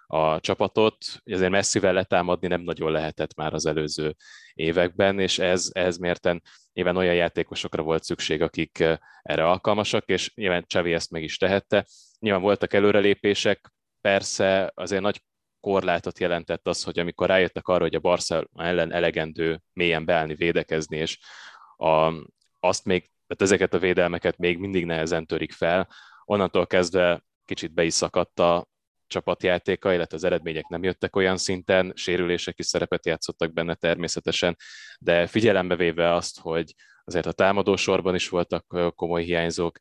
a 0.07 0.41
csapatot. 0.41 0.97
Azért 1.25 1.51
messzivel 1.51 1.93
letámadni 1.93 2.47
nem 2.49 2.61
nagyon 2.61 2.93
lehetett 2.93 3.35
már 3.35 3.55
az 3.55 3.67
előző 3.67 4.15
években, 4.55 5.21
és 5.21 5.39
ez, 5.39 5.71
ez 5.73 5.97
mérten 5.97 6.43
nyilván 6.73 6.97
olyan 6.97 7.15
játékosokra 7.15 7.83
volt 7.83 8.05
szükség, 8.05 8.43
akik 8.43 8.85
erre 9.23 9.49
alkalmasak, 9.49 10.05
és 10.09 10.35
nyilván 10.35 10.65
Csavi 10.67 10.93
ezt 10.93 11.11
meg 11.11 11.23
is 11.23 11.37
tehette. 11.39 11.87
Nyilván 12.19 12.43
voltak 12.43 12.73
előrelépések, 12.73 13.73
persze 14.07 14.73
azért 14.75 15.03
nagy 15.03 15.23
korlátot 15.61 16.19
jelentett 16.19 16.67
az, 16.67 16.83
hogy 16.83 16.99
amikor 16.99 17.29
rájöttek 17.29 17.69
arra, 17.69 17.83
hogy 17.83 17.95
a 17.95 18.01
Barca 18.01 18.47
ellen 18.55 18.93
elegendő 18.93 19.63
mélyen 19.73 20.05
beállni, 20.05 20.35
védekezni, 20.35 20.97
és 20.97 21.19
a, 21.77 22.13
azt 22.61 22.85
még, 22.85 23.01
tehát 23.27 23.43
ezeket 23.43 23.75
a 23.75 23.79
védelmeket 23.79 24.39
még 24.39 24.59
mindig 24.59 24.85
nehezen 24.85 25.27
törik 25.27 25.53
fel, 25.53 25.89
onnantól 26.25 26.67
kezdve 26.67 27.25
kicsit 27.45 27.73
be 27.73 27.85
is 27.85 27.95
szakadt 27.95 28.39
a 28.39 28.69
csapatjátéka, 29.07 29.93
illetve 29.93 30.17
az 30.17 30.25
eredmények 30.25 30.69
nem 30.69 30.83
jöttek 30.83 31.17
olyan 31.17 31.37
szinten, 31.37 31.93
sérülések 31.95 32.59
is 32.59 32.67
szerepet 32.67 33.07
játszottak 33.07 33.53
benne 33.53 33.75
természetesen, 33.75 34.57
de 34.99 35.27
figyelembe 35.27 35.77
véve 35.77 36.15
azt, 36.15 36.41
hogy 36.41 36.75
azért 37.05 37.27
a 37.27 37.33
támadósorban 37.33 38.15
is 38.15 38.29
voltak 38.29 38.95
komoly 38.95 39.23
hiányzók. 39.23 39.79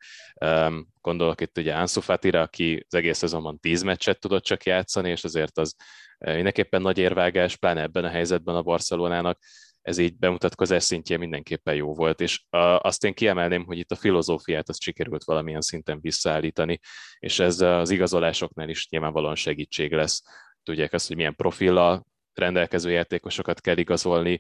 Gondolok 1.02 1.42
itt 1.42 1.58
ugye 1.58 1.74
Ansu 1.74 2.02
Fatira, 2.02 2.42
aki 2.42 2.86
az 2.88 2.94
egész 2.94 3.18
szezonban 3.18 3.60
10 3.60 3.82
meccset 3.82 4.20
tudott 4.20 4.44
csak 4.44 4.64
játszani, 4.64 5.10
és 5.10 5.24
azért 5.24 5.58
az 5.58 5.76
mindenképpen 6.18 6.82
nagy 6.82 6.98
érvágás, 6.98 7.56
pláne 7.56 7.82
ebben 7.82 8.04
a 8.04 8.10
helyzetben 8.10 8.56
a 8.56 8.62
Barcelonának, 8.62 9.40
ez 9.86 9.98
így 9.98 10.18
bemutatkozás 10.18 10.84
szintjén 10.84 11.20
mindenképpen 11.20 11.76
jó 11.76 11.94
volt, 11.94 12.22
és 12.22 12.44
azt 12.78 13.04
én 13.04 13.14
kiemelném, 13.14 13.66
hogy 13.66 13.78
itt 13.78 13.92
a 13.92 13.96
filozófiát 13.96 14.70
azt 14.70 14.82
sikerült 14.82 15.24
valamilyen 15.24 15.62
szinten 15.62 16.00
visszaállítani, 16.02 16.80
és 17.20 17.40
ez 17.40 17.62
az 17.62 17.90
igazolásoknál 17.90 18.70
is 18.70 18.90
nyilvánvalóan 18.90 19.36
segítség 19.36 19.94
lesz. 19.94 20.22
Tudják 20.64 20.94
azt, 20.94 21.08
hogy 21.08 21.16
milyen 21.16 21.36
profillal 21.36 22.06
rendelkező 22.34 22.92
játékosokat 22.92 23.62
kell 23.62 23.78
igazolni, 23.78 24.40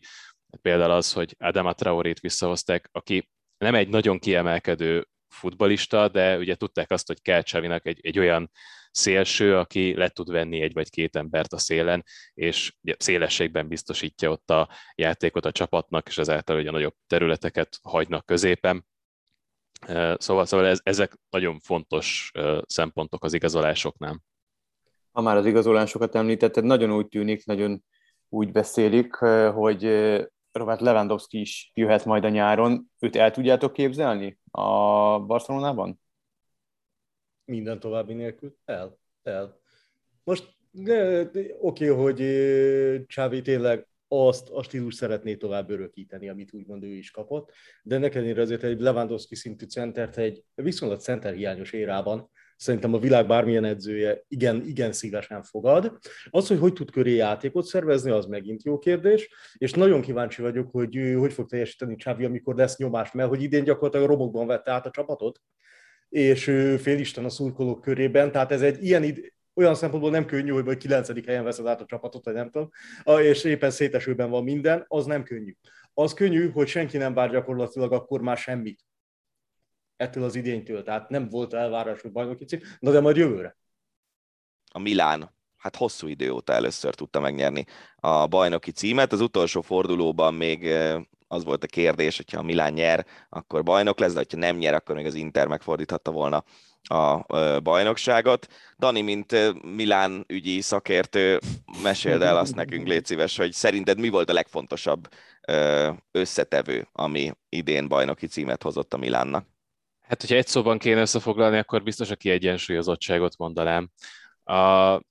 például 0.61 0.91
az, 0.91 1.13
hogy 1.13 1.35
Adama 1.39 1.73
Traorét 1.73 2.19
visszahozták, 2.19 2.89
aki 2.91 3.29
nem 3.57 3.75
egy 3.75 3.87
nagyon 3.87 4.19
kiemelkedő 4.19 5.07
futbalista, 5.27 6.07
de 6.07 6.37
ugye 6.37 6.55
tudták 6.55 6.91
azt, 6.91 7.07
hogy 7.07 7.21
kell 7.21 7.41
Csavinak 7.41 7.85
egy, 7.85 7.99
egy 8.03 8.19
olyan 8.19 8.51
szélső, 8.95 9.57
aki 9.57 9.95
le 9.95 10.09
tud 10.09 10.31
venni 10.31 10.61
egy 10.61 10.73
vagy 10.73 10.89
két 10.89 11.15
embert 11.15 11.53
a 11.53 11.57
szélen, 11.57 12.03
és 12.33 12.73
szélességben 12.97 13.67
biztosítja 13.67 14.31
ott 14.31 14.49
a 14.49 14.69
játékot 14.95 15.45
a 15.45 15.51
csapatnak, 15.51 16.07
és 16.07 16.17
ezáltal 16.17 16.59
ugye 16.59 16.71
nagyobb 16.71 16.93
területeket 17.07 17.79
hagynak 17.81 18.25
középen. 18.25 18.85
Szóval, 20.17 20.45
szóval 20.45 20.65
ez, 20.65 20.79
ezek 20.83 21.17
nagyon 21.29 21.59
fontos 21.59 22.31
szempontok 22.65 23.23
az 23.23 23.33
igazolásoknál. 23.33 24.21
Ha 25.11 25.21
már 25.21 25.37
az 25.37 25.45
igazolásokat 25.45 26.15
említetted, 26.15 26.63
nagyon 26.63 26.91
úgy 26.91 27.07
tűnik, 27.07 27.45
nagyon 27.45 27.83
úgy 28.29 28.51
beszélik, 28.51 29.15
hogy 29.53 29.83
Robert 30.51 30.81
Lewandowski 30.81 31.39
is 31.39 31.71
jöhet 31.73 32.05
majd 32.05 32.23
a 32.23 32.29
nyáron. 32.29 32.91
Őt 32.99 33.15
el 33.15 33.31
tudjátok 33.31 33.73
képzelni 33.73 34.39
a 34.51 35.19
Barcelonában? 35.19 36.03
Minden 37.45 37.79
további 37.79 38.13
nélkül? 38.13 38.55
El. 38.65 38.99
El. 39.23 39.59
Most 40.23 40.53
oké, 41.59 41.89
okay, 41.89 42.03
hogy 42.03 42.17
Csávi 43.07 43.41
tényleg 43.41 43.87
azt 44.07 44.49
a 44.49 44.63
stílus 44.63 44.95
szeretné 44.95 45.35
tovább 45.35 45.69
örökíteni, 45.69 46.29
amit 46.29 46.53
úgymond 46.53 46.83
ő 46.83 46.87
is 46.87 47.11
kapott, 47.11 47.51
de 47.83 47.95
ennek 47.95 48.15
ellenére 48.15 48.41
azért 48.41 48.63
egy 48.63 48.79
Lewandowski 48.79 49.35
szintű 49.35 49.65
centert 49.65 50.17
egy 50.17 50.43
viszonylag 50.55 50.99
centerhiányos 50.99 51.71
érában 51.71 52.29
szerintem 52.57 52.93
a 52.93 52.99
világ 52.99 53.27
bármilyen 53.27 53.63
edzője 53.63 54.23
igen, 54.27 54.61
igen 54.65 54.91
szívesen 54.91 55.43
fogad. 55.43 55.97
Az, 56.29 56.47
hogy 56.47 56.59
hogy 56.59 56.73
tud 56.73 56.91
köré 56.91 57.15
játékot 57.15 57.65
szervezni, 57.65 58.11
az 58.11 58.25
megint 58.25 58.63
jó 58.63 58.79
kérdés, 58.79 59.29
és 59.53 59.71
nagyon 59.71 60.01
kíváncsi 60.01 60.41
vagyok, 60.41 60.71
hogy 60.71 61.15
hogy 61.17 61.33
fog 61.33 61.49
teljesíteni 61.49 61.95
Csávi, 61.95 62.25
amikor 62.25 62.55
lesz 62.55 62.77
nyomás, 62.77 63.11
mert 63.11 63.29
hogy 63.29 63.41
idén 63.41 63.63
gyakorlatilag 63.63 64.05
a 64.05 64.11
romokban 64.11 64.47
vette 64.47 64.71
át 64.71 64.85
a 64.85 64.91
csapatot, 64.91 65.41
és 66.15 66.43
félisten 66.81 67.25
a 67.25 67.29
szurkolók 67.29 67.81
körében, 67.81 68.31
tehát 68.31 68.51
ez 68.51 68.61
egy 68.61 68.83
ilyen 68.83 69.03
id- 69.03 69.33
olyan 69.53 69.75
szempontból 69.75 70.11
nem 70.11 70.25
könnyű, 70.25 70.51
hogy 70.51 70.63
vagy 70.63 70.77
9. 70.77 71.25
helyen 71.25 71.43
veszed 71.43 71.67
át 71.67 71.81
a 71.81 71.85
csapatot, 71.85 72.25
vagy 72.25 72.33
nem 72.33 72.49
tudom, 72.49 72.69
és 73.21 73.43
éppen 73.43 73.71
szétesőben 73.71 74.29
van 74.29 74.43
minden, 74.43 74.85
az 74.87 75.05
nem 75.05 75.23
könnyű. 75.23 75.55
Az 75.93 76.13
könnyű, 76.13 76.49
hogy 76.49 76.67
senki 76.67 76.97
nem 76.97 77.13
vár 77.13 77.29
gyakorlatilag 77.31 77.91
akkor 77.91 78.21
már 78.21 78.37
semmit 78.37 78.85
ettől 79.95 80.23
az 80.23 80.35
idénytől, 80.35 80.83
tehát 80.83 81.09
nem 81.09 81.29
volt 81.29 81.53
elvárás, 81.53 82.01
hogy 82.01 82.11
bajnoki 82.11 82.45
cím, 82.45 82.59
na 82.79 82.91
de 82.91 82.99
majd 82.99 83.17
jövőre. 83.17 83.57
A 84.71 84.79
Milán, 84.79 85.35
hát 85.57 85.75
hosszú 85.75 86.07
idő 86.07 86.31
óta 86.31 86.53
először 86.53 86.95
tudta 86.95 87.19
megnyerni 87.19 87.65
a 87.95 88.27
bajnoki 88.27 88.71
címet. 88.71 89.11
Az 89.11 89.21
utolsó 89.21 89.61
fordulóban 89.61 90.33
még 90.33 90.73
az 91.35 91.43
volt 91.43 91.63
a 91.63 91.67
kérdés, 91.67 92.17
hogyha 92.17 92.39
a 92.39 92.43
Milán 92.43 92.73
nyer, 92.73 93.05
akkor 93.29 93.63
bajnok 93.63 93.99
lesz, 93.99 94.13
de 94.13 94.23
ha 94.31 94.37
nem 94.37 94.57
nyer, 94.57 94.73
akkor 94.73 94.95
még 94.95 95.05
az 95.05 95.13
Inter 95.13 95.47
megfordíthatta 95.47 96.11
volna 96.11 96.43
a 96.87 97.59
bajnokságot. 97.59 98.47
Dani, 98.77 99.01
mint 99.01 99.35
Milán 99.75 100.23
ügyi 100.27 100.61
szakértő, 100.61 101.39
meséld 101.83 102.21
el 102.21 102.37
azt 102.37 102.55
nekünk, 102.55 102.87
légy 102.87 103.05
szíves, 103.05 103.37
hogy 103.37 103.51
szerinted 103.51 103.99
mi 103.99 104.09
volt 104.09 104.29
a 104.29 104.33
legfontosabb 104.33 105.07
összetevő, 106.11 106.87
ami 106.91 107.31
idén 107.49 107.87
bajnoki 107.87 108.27
címet 108.27 108.63
hozott 108.63 108.93
a 108.93 108.97
Milánnak? 108.97 109.47
Hát, 110.01 110.21
hogyha 110.21 110.35
egy 110.35 110.47
szóban 110.47 110.77
kéne 110.77 111.01
összefoglalni, 111.01 111.57
akkor 111.57 111.83
biztos 111.83 112.09
a 112.09 112.15
kiegyensúlyozottságot 112.15 113.37
mondanám. 113.37 113.89
A, 114.43 115.01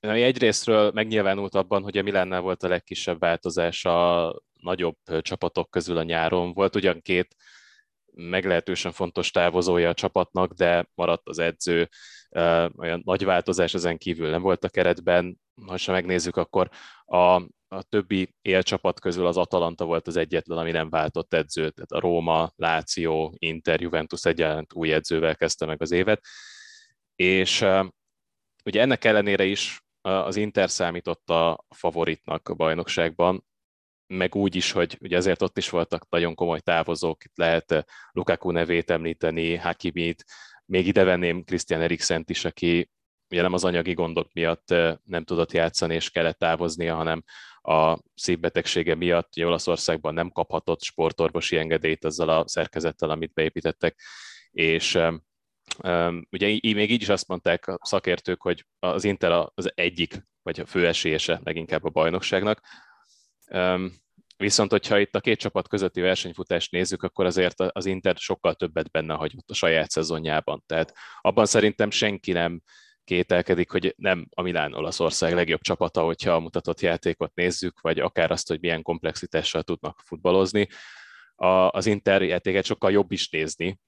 egyrésztről 0.00 0.90
megnyilvánult 0.94 1.54
abban, 1.54 1.82
hogy 1.82 1.98
a 1.98 2.02
Milánnál 2.02 2.40
volt 2.40 2.62
a 2.62 2.68
legkisebb 2.68 3.20
változás 3.20 3.84
a 3.84 4.34
nagyobb 4.62 4.96
csapatok 5.20 5.70
közül 5.70 5.96
a 5.96 6.02
nyáron. 6.02 6.52
Volt 6.52 6.76
ugyan 6.76 7.00
két 7.00 7.36
meglehetősen 8.12 8.92
fontos 8.92 9.30
távozója 9.30 9.88
a 9.88 9.94
csapatnak, 9.94 10.52
de 10.52 10.88
maradt 10.94 11.28
az 11.28 11.38
edző, 11.38 11.88
olyan 12.76 13.02
nagy 13.04 13.24
változás 13.24 13.74
ezen 13.74 13.98
kívül 13.98 14.30
nem 14.30 14.42
volt 14.42 14.64
a 14.64 14.68
keretben. 14.68 15.40
Ha 15.66 15.92
megnézzük, 15.92 16.36
akkor 16.36 16.70
a 17.04 17.42
a 17.72 17.82
többi 17.82 18.34
élcsapat 18.42 19.00
közül 19.00 19.26
az 19.26 19.36
Atalanta 19.36 19.84
volt 19.84 20.06
az 20.06 20.16
egyetlen, 20.16 20.58
ami 20.58 20.70
nem 20.70 20.90
váltott 20.90 21.34
edzőt, 21.34 21.74
tehát 21.74 21.90
a 21.90 22.00
Róma, 22.00 22.52
Láció, 22.56 23.34
Inter, 23.38 23.80
Juventus 23.80 24.24
egyaránt 24.24 24.72
új 24.72 24.92
edzővel 24.92 25.36
kezdte 25.36 25.66
meg 25.66 25.82
az 25.82 25.90
évet, 25.90 26.24
és 27.16 27.64
ugye 28.64 28.80
ennek 28.80 29.04
ellenére 29.04 29.44
is 29.44 29.80
az 30.00 30.36
Inter 30.36 30.70
számított 30.70 31.30
a 31.30 31.64
favoritnak 31.68 32.48
a 32.48 32.54
bajnokságban, 32.54 33.44
meg 34.10 34.34
úgy 34.34 34.56
is, 34.56 34.72
hogy 34.72 34.98
ugye 35.00 35.16
ezért 35.16 35.42
ott 35.42 35.58
is 35.58 35.68
voltak 35.68 36.08
nagyon 36.08 36.34
komoly 36.34 36.60
távozók, 36.60 37.24
itt 37.24 37.36
lehet 37.36 37.84
Lukaku 38.12 38.50
nevét 38.50 38.90
említeni, 38.90 39.56
Hakimit, 39.56 40.24
még 40.64 40.86
ide 40.86 41.04
venném 41.04 41.44
Christian 41.44 41.80
Eriksent 41.80 42.30
is, 42.30 42.44
aki 42.44 42.90
ugye 43.30 43.42
nem 43.42 43.52
az 43.52 43.64
anyagi 43.64 43.92
gondok 43.92 44.32
miatt 44.32 44.68
nem 45.04 45.24
tudott 45.24 45.52
játszani 45.52 45.94
és 45.94 46.10
kellett 46.10 46.38
távoznia, 46.38 46.94
hanem 46.94 47.22
a 47.62 47.98
szívbetegsége 48.14 48.94
miatt 48.94 49.36
ugye 49.36 49.46
Olaszországban 49.46 50.14
nem 50.14 50.30
kaphatott 50.30 50.82
sportorvosi 50.82 51.56
engedélyt 51.56 52.04
azzal 52.04 52.28
a 52.28 52.48
szerkezettel, 52.48 53.10
amit 53.10 53.32
beépítettek, 53.32 54.00
és 54.50 54.98
ugye 56.30 56.48
így, 56.48 56.74
még 56.74 56.90
így 56.90 57.02
is 57.02 57.08
azt 57.08 57.28
mondták 57.28 57.66
a 57.66 57.78
szakértők, 57.82 58.42
hogy 58.42 58.66
az 58.78 59.04
Inter 59.04 59.50
az 59.54 59.72
egyik, 59.74 60.28
vagy 60.42 60.60
a 60.60 60.66
fő 60.66 60.86
esélyese 60.86 61.40
leginkább 61.44 61.84
a 61.84 61.90
bajnokságnak. 61.90 62.60
Viszont, 64.36 64.70
hogyha 64.70 64.98
itt 64.98 65.14
a 65.14 65.20
két 65.20 65.38
csapat 65.38 65.68
közötti 65.68 66.00
versenyfutást 66.00 66.70
nézzük, 66.70 67.02
akkor 67.02 67.26
azért 67.26 67.60
az 67.60 67.86
Inter 67.86 68.16
sokkal 68.16 68.54
többet 68.54 68.90
benne 68.90 69.14
hagyott 69.14 69.50
a 69.50 69.54
saját 69.54 69.90
szezonjában. 69.90 70.62
Tehát 70.66 70.94
abban 71.20 71.46
szerintem 71.46 71.90
senki 71.90 72.32
nem 72.32 72.62
kételkedik, 73.04 73.70
hogy 73.70 73.94
nem 73.96 74.26
a 74.30 74.42
Milán 74.42 74.74
Olaszország 74.74 75.34
legjobb 75.34 75.60
csapata, 75.60 76.02
hogyha 76.02 76.32
a 76.32 76.40
mutatott 76.40 76.80
játékot 76.80 77.34
nézzük, 77.34 77.80
vagy 77.80 77.98
akár 77.98 78.30
azt, 78.30 78.48
hogy 78.48 78.60
milyen 78.60 78.82
komplexitással 78.82 79.62
tudnak 79.62 80.00
futballozni. 80.04 80.68
Az 81.70 81.86
Inter 81.86 82.22
játéket 82.22 82.64
sokkal 82.64 82.90
jobb 82.90 83.12
is 83.12 83.28
nézni. 83.28 83.80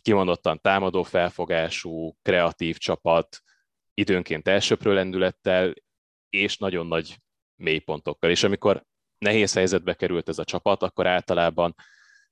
Kimondottan 0.00 0.60
támadó 0.60 1.02
felfogású, 1.02 2.16
kreatív 2.22 2.76
csapat, 2.76 3.40
időnként 3.94 4.48
elsőprő 4.48 4.94
lendülettel, 4.94 5.74
és 6.28 6.56
nagyon 6.56 6.86
nagy 6.86 7.16
mélypontokkal. 7.60 8.30
És 8.30 8.42
amikor 8.42 8.84
nehéz 9.18 9.52
helyzetbe 9.52 9.94
került 9.94 10.28
ez 10.28 10.38
a 10.38 10.44
csapat, 10.44 10.82
akkor 10.82 11.06
általában 11.06 11.74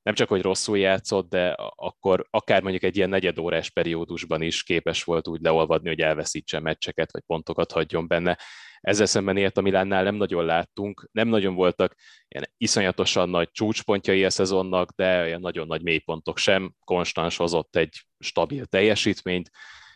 nem 0.03 0.14
csak, 0.14 0.29
hogy 0.29 0.43
rosszul 0.43 0.79
játszott, 0.79 1.29
de 1.29 1.55
akkor 1.75 2.27
akár 2.31 2.62
mondjuk 2.62 2.83
egy 2.83 2.97
ilyen 2.97 3.09
negyedórás 3.09 3.71
periódusban 3.71 4.43
is 4.43 4.62
képes 4.62 5.05
volt 5.05 5.29
úgy 5.29 5.41
leolvadni, 5.41 5.88
hogy 5.88 6.01
elveszítse 6.01 6.61
meccseket, 6.61 7.12
vagy 7.12 7.23
pontokat 7.27 7.73
hagyjon 7.73 8.07
benne. 8.07 8.38
Ezzel 8.81 9.07
szemben 9.07 9.37
ilyet 9.37 9.57
a 9.57 9.61
Milánnál 9.61 10.03
nem 10.03 10.14
nagyon 10.14 10.45
láttunk, 10.45 11.09
nem 11.12 11.29
nagyon 11.29 11.55
voltak 11.55 11.95
ilyen 12.29 12.51
iszonyatosan 12.57 13.29
nagy 13.29 13.51
csúcspontjai 13.51 14.25
a 14.25 14.31
szezonnak, 14.31 14.91
de 14.91 15.21
olyan 15.21 15.41
nagyon 15.41 15.67
nagy 15.67 15.83
mélypontok 15.83 16.38
sem. 16.38 16.75
Konstans 16.85 17.37
hozott 17.37 17.77
egy 17.77 18.05
stabil 18.19 18.64
teljesítményt, 18.67 19.51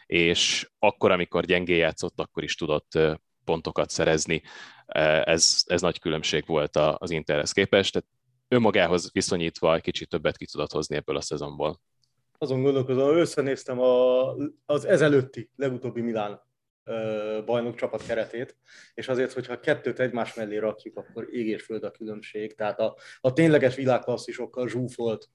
és 0.07 0.71
akkor, 0.79 1.11
amikor 1.11 1.45
gyengé 1.45 1.77
játszott, 1.77 2.21
akkor 2.21 2.43
is 2.43 2.55
tudott 2.55 2.99
pontokat 3.45 3.91
szerezni. 3.91 4.43
Ez, 5.25 5.63
ez 5.67 5.81
nagy 5.81 6.01
különbség 6.01 6.47
volt 6.47 6.77
az 6.77 7.11
Interhez 7.11 7.53
képest. 7.53 7.93
Tehát 7.93 8.09
önmagához 8.49 9.13
viszonyítva 9.13 9.75
egy 9.75 9.83
kicsit 9.83 10.09
többet 10.09 10.37
ki 10.37 10.47
tudott 10.47 10.73
hozni 10.73 10.97
ebből 10.97 11.17
a 11.17 11.21
szezonból. 11.21 11.81
Azon 12.39 12.63
gondolkozom, 12.63 13.17
összenéztem 13.17 13.81
a, 13.81 14.31
az 14.67 14.85
ezelőtti, 14.85 15.51
legutóbbi 15.57 16.01
Milán 16.01 16.41
bajnok 17.45 17.75
csapat 17.75 18.07
keretét, 18.07 18.57
és 18.95 19.09
azért, 19.09 19.33
hogyha 19.33 19.61
kettőt 19.61 20.01
egymás 20.01 20.35
mellé 20.35 20.57
rakjuk, 20.57 20.97
akkor 20.97 21.29
ég 21.31 21.47
és 21.47 21.63
föld 21.63 21.85
a 21.85 21.91
különbség. 21.91 22.55
Tehát 22.55 22.81
a, 22.81 22.97
a 23.21 23.33
tényleges 23.33 23.75
világklasszisokkal 23.75 24.69
zsúfolt 24.69 25.29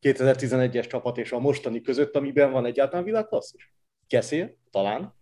2011-es 0.00 0.88
csapat 0.88 1.18
és 1.18 1.32
a 1.32 1.38
mostani 1.38 1.80
között, 1.80 2.16
amiben 2.16 2.50
van 2.50 2.66
egyáltalán 2.66 3.04
világklasszis? 3.04 3.72
Keszél, 4.06 4.56
talán. 4.70 5.14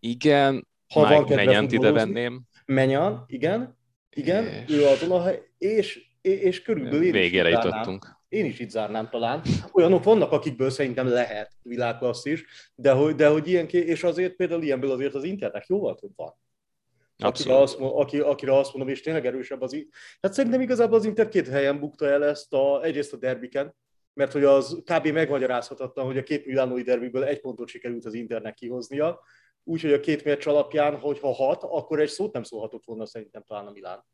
Igen, 0.00 0.68
ha 0.94 1.08
Mike 1.08 1.34
van 1.34 1.44
Menyant 1.44 1.72
ide 1.72 1.90
venném. 1.90 2.42
Menyan, 2.66 3.24
igen, 3.26 3.78
igen, 4.10 4.44
és... 4.44 4.74
ő 4.74 4.84
azon 4.84 5.10
a 5.10 5.22
hely, 5.22 5.42
és 5.58 6.08
és 6.20 6.62
körülbelül 6.62 7.04
én 7.04 7.12
Végére 7.12 7.48
is 7.48 7.54
jutottunk. 7.54 8.18
Én 8.28 8.44
is 8.44 8.58
itt 8.58 8.70
zárnám 8.70 9.08
talán. 9.10 9.42
Olyanok 9.72 10.04
vannak, 10.04 10.32
akikből 10.32 10.70
szerintem 10.70 11.08
lehet 11.08 11.52
világklassz 11.62 12.24
is, 12.24 12.44
de 12.74 12.92
hogy, 12.92 13.14
de 13.14 13.28
hogy 13.28 13.48
ilyen, 13.48 13.66
és 13.66 14.02
azért 14.02 14.36
például 14.36 14.62
ilyenből 14.62 14.90
azért 14.90 15.14
az 15.14 15.24
internet 15.24 15.68
jóval 15.68 15.94
több 15.94 16.12
van. 16.16 16.34
Akire 17.18 17.56
azt, 17.56 17.78
aki, 17.78 18.18
akire 18.18 18.56
azt 18.56 18.74
mondom, 18.74 18.92
és 18.92 19.00
tényleg 19.00 19.26
erősebb 19.26 19.60
az... 19.60 19.86
Hát 20.20 20.32
szerintem 20.32 20.60
igazából 20.60 20.98
az 20.98 21.04
Inter 21.04 21.28
két 21.28 21.48
helyen 21.48 21.78
bukta 21.78 22.06
el 22.06 22.24
ezt, 22.24 22.52
a, 22.52 22.82
egyrészt 22.82 23.12
a 23.12 23.16
derbiken, 23.16 23.74
mert 24.12 24.32
hogy 24.32 24.44
az 24.44 24.82
kb. 24.84 25.06
megmagyarázhatatlan, 25.06 26.06
hogy 26.06 26.18
a 26.18 26.22
két 26.22 26.46
milánói 26.46 26.82
derbiből 26.82 27.24
egy 27.24 27.40
pontot 27.40 27.68
sikerült 27.68 28.04
az 28.04 28.14
Internek 28.14 28.54
kihoznia, 28.54 29.20
úgyhogy 29.64 29.92
a 29.92 30.00
két 30.00 30.24
meccs 30.24 30.46
alapján, 30.46 30.98
hogyha 30.98 31.34
hat, 31.34 31.62
akkor 31.62 32.00
egy 32.00 32.08
szót 32.08 32.32
nem 32.32 32.42
szólhatott 32.42 32.84
volna 32.84 33.06
szerintem 33.06 33.42
talán 33.46 33.66
a 33.66 33.70
Milán. 33.70 34.04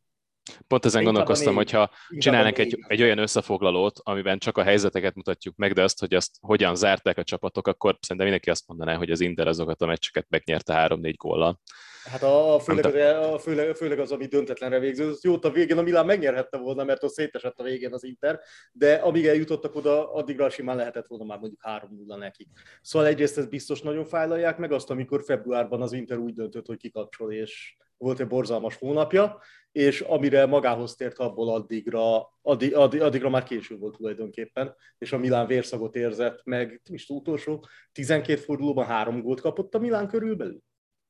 Pont 0.67 0.85
ezen 0.85 1.01
Inkább 1.01 1.15
gondolkoztam, 1.15 1.55
hogyha 1.55 1.91
csinálnak 2.19 2.59
egy, 2.59 2.79
egy 2.87 3.03
olyan 3.03 3.19
összefoglalót, 3.19 4.01
amiben 4.03 4.39
csak 4.39 4.59
a 4.59 4.63
helyzeteket 4.63 5.15
mutatjuk 5.15 5.57
meg, 5.57 5.73
de 5.73 5.83
azt, 5.83 6.01
hogy 6.01 6.15
azt 6.15 6.37
hogyan 6.41 6.75
zárták 6.75 7.19
a 7.19 7.25
csapatok, 7.25 7.67
akkor 7.67 7.99
szerintem 8.01 8.27
mindenki 8.27 8.51
azt 8.51 8.67
mondaná, 8.67 8.97
hogy 8.97 9.11
az 9.11 9.21
Inter 9.21 9.47
azokat 9.47 9.83
a 9.83 9.87
meccseket 9.87 10.27
megnyerte 10.29 10.87
3-4 10.89 11.15
góllal. 11.17 11.61
Hát 12.11 12.23
a, 12.23 12.59
főleg, 12.59 12.85
az, 12.85 13.33
a, 13.33 13.38
főleg, 13.38 13.75
főleg 13.75 13.99
az, 13.99 14.12
ami 14.12 14.27
döntetlenre 14.27 14.79
végződött. 14.79 15.23
Jó, 15.23 15.37
a 15.40 15.51
végén 15.51 15.79
a 15.79 15.83
Milán 15.83 16.07
megnyerhette 16.07 16.59
volna, 16.59 16.85
mert 16.85 17.03
ott 17.03 17.12
szétesett 17.12 17.59
a 17.59 17.62
végén 17.62 17.92
az 17.92 18.05
Inter, 18.05 18.40
de 18.73 18.95
amíg 18.95 19.27
eljutottak 19.27 19.75
oda, 19.75 20.12
addigra 20.12 20.51
simán 20.51 20.77
lehetett 20.77 21.07
volna 21.07 21.25
már 21.25 21.38
mondjuk 21.38 21.61
3-0 21.64 22.19
nekik. 22.19 22.49
Szóval 22.83 23.09
egyrészt 23.09 23.38
ez 23.38 23.47
biztos 23.47 23.83
nagyon 23.83 24.05
fájlalják, 24.05 24.59
meg 24.59 24.73
azt, 24.73 24.90
amikor 24.90 25.23
februárban 25.25 25.83
az 25.83 25.92
Inter 25.92 26.19
úgy 26.19 26.35
döntött, 26.35 26.66
hogy 26.66 26.77
kikapcsol, 26.77 27.33
és 27.33 27.77
volt 27.99 28.21
egy 28.21 28.27
borzalmas 28.27 28.77
hónapja, 28.77 29.38
és 29.73 30.01
amire 30.01 30.47
magához 30.47 30.95
tért 30.95 31.19
abból 31.19 31.55
addigra, 31.55 32.29
addig, 32.42 32.75
addig, 32.75 33.01
addigra 33.01 33.29
már 33.29 33.42
késő 33.42 33.77
volt 33.77 33.97
tulajdonképpen, 33.97 34.75
és 34.99 35.12
a 35.12 35.19
Milán 35.19 35.47
vérszagot 35.47 35.97
érzett, 35.97 36.45
meg 36.45 36.81
is 36.90 37.09
utolsó, 37.09 37.66
12 37.92 38.40
fordulóban 38.40 38.87
három 38.87 39.23
gólt 39.23 39.40
kapott 39.40 39.75
a 39.75 39.79
Milán 39.79 40.09
körülbelül. 40.09 40.62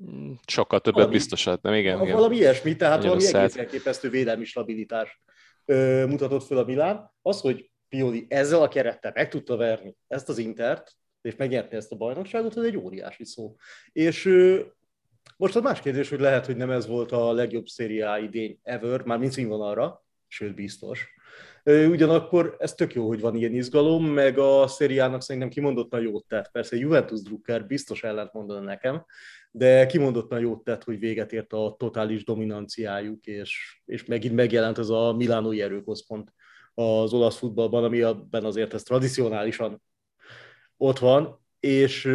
Mm, 0.05 0.33
sokkal 0.47 0.81
többet 0.81 0.99
valami, 0.99 1.17
biztos, 1.17 1.45
nem 1.45 1.75
igen, 1.75 2.03
igen. 2.03 2.15
Valami 2.15 2.37
ilyesmi, 2.37 2.77
tehát 2.77 3.03
Nagyon 3.03 3.19
valami 3.19 3.39
egész 3.39 3.57
elképesztő 3.57 4.11
védelmi 4.11 4.45
stabilitás 4.45 5.23
ö, 5.65 6.07
mutatott 6.07 6.45
föl 6.45 6.59
a 6.59 6.65
Milán. 6.65 7.13
Az, 7.23 7.41
hogy 7.41 7.71
Pioli 7.89 8.27
ezzel 8.29 8.63
a 8.63 8.69
kerettel 8.69 9.13
meg 9.15 9.29
tudta 9.29 9.57
verni 9.57 9.97
ezt 10.07 10.29
az 10.29 10.39
Intert, 10.39 10.93
és 11.23 11.37
megnyerni 11.37 11.77
ezt 11.77 11.93
a 11.93 11.97
bajnokságot, 11.97 12.57
az 12.57 12.65
egy 12.65 12.77
óriási 12.77 13.25
szó. 13.25 13.57
És 13.93 14.25
ö, 14.25 14.61
most 15.37 15.57
az 15.57 15.63
más 15.63 15.81
kérdés, 15.81 16.09
hogy 16.09 16.21
lehet, 16.21 16.47
hogy 16.47 16.57
nem 16.57 16.71
ez 16.71 16.87
volt 16.87 17.13
a 17.13 17.33
legjobb 17.33 17.67
szériá 17.67 18.19
idény 18.19 18.59
ever, 18.63 19.03
már 19.03 19.19
mint 19.19 19.33
színvonalra, 19.33 20.05
sőt 20.29 20.55
biztos. 20.55 21.15
Ugyanakkor 21.67 22.57
ez 22.59 22.75
tök 22.75 22.95
jó, 22.95 23.07
hogy 23.07 23.21
van 23.21 23.35
ilyen 23.35 23.55
izgalom, 23.55 24.07
meg 24.07 24.39
a 24.39 24.67
szériának 24.67 25.23
szerintem 25.23 25.51
kimondottan 25.51 26.01
jót 26.01 26.27
tett. 26.29 26.51
Persze 26.51 26.77
Juventus 26.77 27.23
Drucker 27.23 27.67
biztos 27.67 28.03
ellent 28.03 28.33
mondana 28.33 28.61
nekem, 28.61 29.05
de 29.51 29.87
kimondottan 29.87 30.41
jót 30.41 30.65
tett, 30.65 30.85
hogy 30.85 30.99
véget 30.99 31.33
ért 31.33 31.53
a 31.53 31.75
totális 31.79 32.25
dominanciájuk, 32.25 33.27
és, 33.27 33.81
és 33.85 34.05
megint 34.05 34.35
megjelent 34.35 34.79
ez 34.79 34.89
a 34.89 35.13
Milánói 35.13 35.63
erőközpont 35.63 36.33
az 36.75 37.13
olasz 37.13 37.39
futballban, 37.39 37.85
ami 37.85 38.01
abban 38.01 38.45
azért 38.45 38.75
ez 38.75 38.83
tradicionálisan 38.83 39.83
ott 40.77 40.99
van, 40.99 41.41
és 41.61 42.11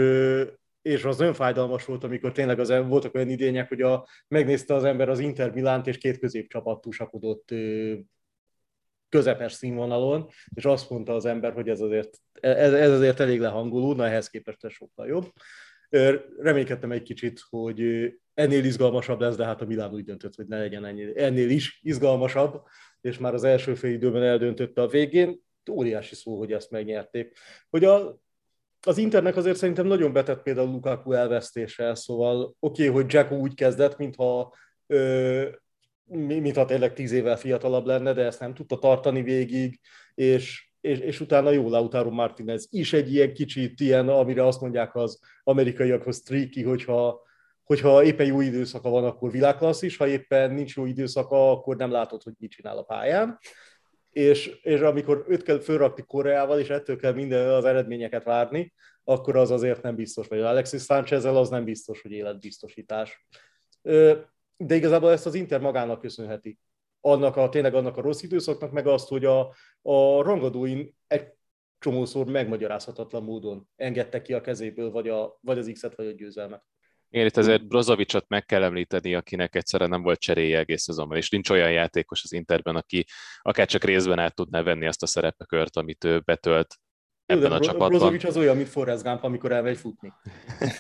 és 0.82 1.04
az 1.04 1.18
nagyon 1.18 1.34
fájdalmas 1.34 1.86
volt, 1.86 2.04
amikor 2.04 2.32
tényleg 2.32 2.60
az, 2.60 2.74
voltak 2.88 3.16
olyan 3.16 3.30
idények, 3.30 3.68
hogy 3.68 3.82
a, 3.82 4.08
megnézte 4.28 4.74
az 4.74 4.84
ember 4.84 5.10
az 5.10 5.20
Inter 5.20 5.52
Milánt, 5.52 5.88
és 5.88 5.98
két 5.98 6.20
középcsapat 6.20 6.82
tusakodott 6.82 7.50
közepes 9.12 9.54
színvonalon, 9.54 10.30
és 10.54 10.66
azt 10.66 10.90
mondta 10.90 11.14
az 11.14 11.26
ember, 11.26 11.54
hogy 11.54 11.70
ez 11.70 11.82
azért, 11.82 12.18
ez, 12.40 12.74
ez 12.74 12.92
azért 12.92 13.20
elég 13.20 13.40
lehangoló, 13.40 13.94
na 13.94 14.06
ehhez 14.06 14.30
képest 14.30 14.66
ez 14.66 14.72
sokkal 14.72 15.08
jobb. 15.08 15.32
Reménykedtem 16.38 16.92
egy 16.92 17.02
kicsit, 17.02 17.42
hogy 17.50 17.82
ennél 18.34 18.64
izgalmasabb 18.64 19.20
lesz, 19.20 19.36
de 19.36 19.46
hát 19.46 19.62
a 19.62 19.66
Milán 19.66 19.94
úgy 19.94 20.04
döntött, 20.04 20.36
hogy 20.36 20.48
ne 20.48 20.60
legyen 20.60 20.86
ennél, 20.86 21.12
ennél 21.16 21.50
is 21.50 21.80
izgalmasabb, 21.84 22.64
és 23.02 23.18
már 23.18 23.34
az 23.34 23.44
első 23.44 23.76
fél 23.76 23.92
időben 23.92 24.24
eldöntötte 24.24 24.82
a 24.82 24.88
végén. 24.88 25.42
Óriási 25.72 26.16
szó, 26.16 26.38
hogy 26.38 26.52
ezt 26.52 26.72
megnyerték. 26.72 27.38
Hogy 27.70 27.84
a 27.84 28.20
az 28.88 28.98
Internek 28.98 29.36
azért 29.36 29.58
szerintem 29.58 29.86
nagyon 29.86 30.14
betett 30.14 30.42
például 30.42 30.72
Lukaku 30.72 31.12
elvesztése, 31.12 31.96
szóval 31.96 32.56
oké, 32.60 32.88
okay, 32.88 33.02
hogy 33.02 33.14
Jacko 33.14 33.36
úgy 33.36 33.54
kezdett, 33.54 33.98
mintha, 33.98 34.56
ö, 34.88 35.50
mintha 36.06 36.66
tényleg 36.66 36.94
tíz 36.94 37.12
évvel 37.12 37.38
fiatalabb 37.38 37.86
lenne, 37.86 38.14
de 38.14 38.24
ezt 38.24 38.40
nem 38.40 38.54
tudta 38.54 38.78
tartani 38.78 39.22
végig, 39.22 39.80
és, 40.14 40.70
és, 40.82 41.00
és 41.00 41.20
utána 41.20 41.52
jó 41.52 41.70
Lautaro 41.70 42.10
Martinez 42.10 42.68
is 42.70 42.94
egy 42.94 43.14
ilyen 43.14 43.34
kicsit 43.34 43.80
ilyen, 43.80 44.10
amire 44.10 44.46
azt 44.46 44.62
mondják 44.62 44.96
az 44.96 45.20
amerikaiakhoz 45.44 46.18
streaky, 46.18 46.64
hogyha, 46.64 47.22
hogyha 47.64 48.04
éppen 48.04 48.26
jó 48.26 48.42
időszaka 48.42 48.90
van, 48.90 49.04
akkor 49.04 49.32
világklasszis, 49.32 49.98
ha 49.98 50.08
éppen 50.08 50.52
nincs 50.54 50.76
jó 50.76 50.86
időszaka, 50.86 51.52
akkor 51.52 51.76
nem 51.76 51.92
látod, 51.92 52.24
hogy 52.24 52.34
mit 52.38 52.52
csinál 52.52 52.78
a 52.78 52.84
pályán 52.84 53.40
és, 54.12 54.60
és 54.62 54.80
amikor 54.80 55.26
őt 55.28 55.44
kell 55.44 55.60
fölrakni 55.60 56.04
Koreával, 56.08 56.60
és 56.60 56.70
ettől 56.70 56.98
kell 56.98 57.14
minden 57.14 57.50
az 57.50 57.66
eredményeket 57.66 58.24
várni, 58.24 58.74
akkor 59.04 59.36
az 59.36 59.52
azért 59.52 59.82
nem 59.82 59.96
biztos, 59.96 60.28
vagy 60.28 60.40
Alexis 60.40 60.84
sanchez 60.84 61.26
az 61.26 61.50
nem 61.50 61.64
biztos, 61.64 62.02
hogy 62.02 62.12
életbiztosítás. 62.12 63.26
De 64.66 64.76
igazából 64.76 65.12
ezt 65.12 65.26
az 65.26 65.34
Inter 65.34 65.60
magának 65.60 66.02
köszönheti. 66.02 66.60
Annak 67.00 67.36
a, 67.36 67.50
tényleg 67.50 67.74
annak 67.74 67.98
a 67.98 68.02
rossz 68.02 68.22
időszaknak, 68.22 68.72
meg 68.72 68.88
azt, 68.88 69.08
hogy 69.08 69.26
a, 69.26 69.40
a 69.82 70.22
rangadóin 70.22 70.96
egy 71.08 71.28
csomószor 71.80 72.26
megmagyarázhatatlan 72.26 73.24
módon 73.24 73.70
engedte 73.76 74.22
ki 74.22 74.34
a 74.34 74.42
kezéből, 74.42 74.92
vagy, 74.92 75.10
a, 75.10 75.38
vagy 75.42 75.58
az 75.58 75.70
X-et, 75.74 75.96
vagy 75.96 76.08
a 76.08 76.12
győzelmet. 76.12 76.64
Igen, 77.10 77.26
itt 77.26 77.38
azért 77.38 77.68
Brozovicsot 77.68 78.28
meg 78.28 78.46
kell 78.46 78.64
említeni, 78.64 79.16
akinek 79.16 79.56
egyszerűen 79.56 79.90
nem 79.90 80.02
volt 80.02 80.20
cseréje 80.20 80.58
egész 80.58 80.82
szezonban, 80.82 81.18
és 81.18 81.30
nincs 81.30 81.50
olyan 81.50 81.72
játékos 81.72 82.24
az 82.24 82.32
Interben, 82.32 82.76
aki 82.76 83.06
akár 83.42 83.68
csak 83.68 83.84
részben 83.84 84.20
át 84.20 84.36
tudná 84.36 84.62
venni 84.62 84.88
azt 84.88 85.04
a 85.04 85.08
szerepekört, 85.08 85.78
amit 85.78 86.04
ő 86.04 86.20
betölt 86.20 86.76
ebben 87.26 87.50
de 87.50 87.56
a 87.56 87.60
csapatban. 87.60 87.90
Brozovic 87.90 88.24
az 88.24 88.38
olyan, 88.38 88.56
mint 88.56 88.68
Forrest 88.68 89.04
Gump, 89.04 89.24
amikor 89.24 89.52
elmegy 89.52 89.78
futni. 89.78 90.14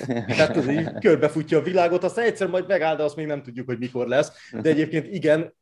Tehát 0.05 0.57
az 0.57 0.69
így 0.69 0.99
körbefutja 0.99 1.57
a 1.57 1.61
világot, 1.61 2.03
aztán 2.03 2.25
egyszer 2.25 2.47
majd 2.47 2.67
megáll, 2.67 2.95
de 2.95 3.03
azt 3.03 3.15
még 3.15 3.25
nem 3.25 3.43
tudjuk, 3.43 3.65
hogy 3.65 3.77
mikor 3.77 4.07
lesz. 4.07 4.51
De 4.61 4.69
egyébként 4.69 5.07
igen, 5.07 5.55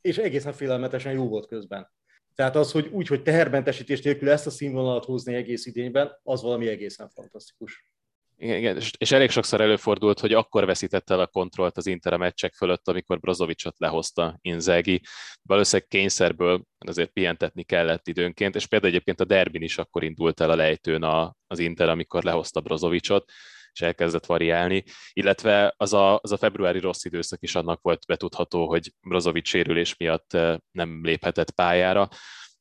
és 0.00 0.18
egészen 0.18 0.52
félelmetesen 0.52 1.12
jó 1.12 1.28
volt 1.28 1.46
közben. 1.46 1.92
Tehát 2.34 2.56
az, 2.56 2.72
hogy 2.72 2.88
úgy, 2.92 3.06
hogy 3.06 3.22
tehermentesítés 3.22 4.02
nélkül 4.02 4.30
ezt 4.30 4.46
a 4.46 4.50
színvonalat 4.50 5.04
hozni 5.04 5.34
egész 5.34 5.66
idényben, 5.66 6.20
az 6.22 6.42
valami 6.42 6.68
egészen 6.68 7.08
fantasztikus. 7.08 7.92
Igen, 8.36 8.56
igen, 8.56 8.80
és 8.98 9.12
elég 9.12 9.30
sokszor 9.30 9.60
előfordult, 9.60 10.20
hogy 10.20 10.32
akkor 10.32 10.66
veszítette 10.66 11.14
el 11.14 11.20
a 11.20 11.26
kontrollt 11.26 11.76
az 11.76 11.86
Inter 11.86 12.12
a 12.12 12.16
meccsek 12.16 12.54
fölött, 12.54 12.88
amikor 12.88 13.20
Brozovicsot 13.20 13.78
lehozta 13.78 14.38
Inzaghi. 14.40 15.00
Valószínűleg 15.42 15.88
kényszerből 15.88 16.64
azért 16.78 17.10
pihentetni 17.10 17.62
kellett 17.62 18.08
időnként, 18.08 18.54
és 18.54 18.66
például 18.66 18.92
egyébként 18.92 19.20
a 19.20 19.24
derbin 19.24 19.62
is 19.62 19.78
akkor 19.78 20.04
indult 20.04 20.40
el 20.40 20.50
a 20.50 20.56
lejtőn 20.56 21.02
a, 21.02 21.34
az 21.46 21.58
Inter, 21.58 21.88
amikor 21.88 22.22
lehozta 22.22 22.60
Brozovicsot, 22.60 23.32
és 23.72 23.80
elkezdett 23.80 24.26
variálni, 24.26 24.84
illetve 25.12 25.74
az 25.76 25.92
a, 25.92 26.18
az 26.22 26.32
a 26.32 26.36
februári 26.36 26.78
rossz 26.78 27.04
időszak 27.04 27.42
is 27.42 27.54
annak 27.54 27.82
volt 27.82 28.06
betudható, 28.06 28.68
hogy 28.68 28.92
Brozovic 29.00 29.48
sérülés 29.48 29.96
miatt 29.96 30.34
eh, 30.34 30.56
nem 30.70 31.00
léphetett 31.02 31.50
pályára, 31.50 32.08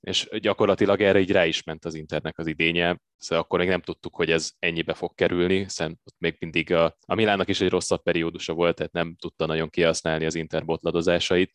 és 0.03 0.29
gyakorlatilag 0.39 1.01
erre 1.01 1.19
így 1.19 1.31
rá 1.31 1.45
is 1.45 1.63
ment 1.63 1.85
az 1.85 1.93
Internek 1.93 2.37
az 2.37 2.47
idénye, 2.47 2.99
szóval 3.17 3.43
akkor 3.43 3.59
még 3.59 3.67
nem 3.67 3.81
tudtuk, 3.81 4.15
hogy 4.15 4.31
ez 4.31 4.51
ennyibe 4.59 4.93
fog 4.93 5.15
kerülni, 5.15 5.57
hiszen 5.57 5.99
ott 6.03 6.15
még 6.17 6.35
mindig 6.39 6.73
a, 6.73 6.97
a 7.05 7.15
Milánnak 7.15 7.49
is 7.49 7.61
egy 7.61 7.69
rosszabb 7.69 8.01
periódusa 8.01 8.53
volt, 8.53 8.75
tehát 8.75 8.91
nem 8.91 9.15
tudta 9.15 9.45
nagyon 9.45 9.69
kihasználni 9.69 10.25
az 10.25 10.35
Inter 10.35 10.65
botladozásait, 10.65 11.51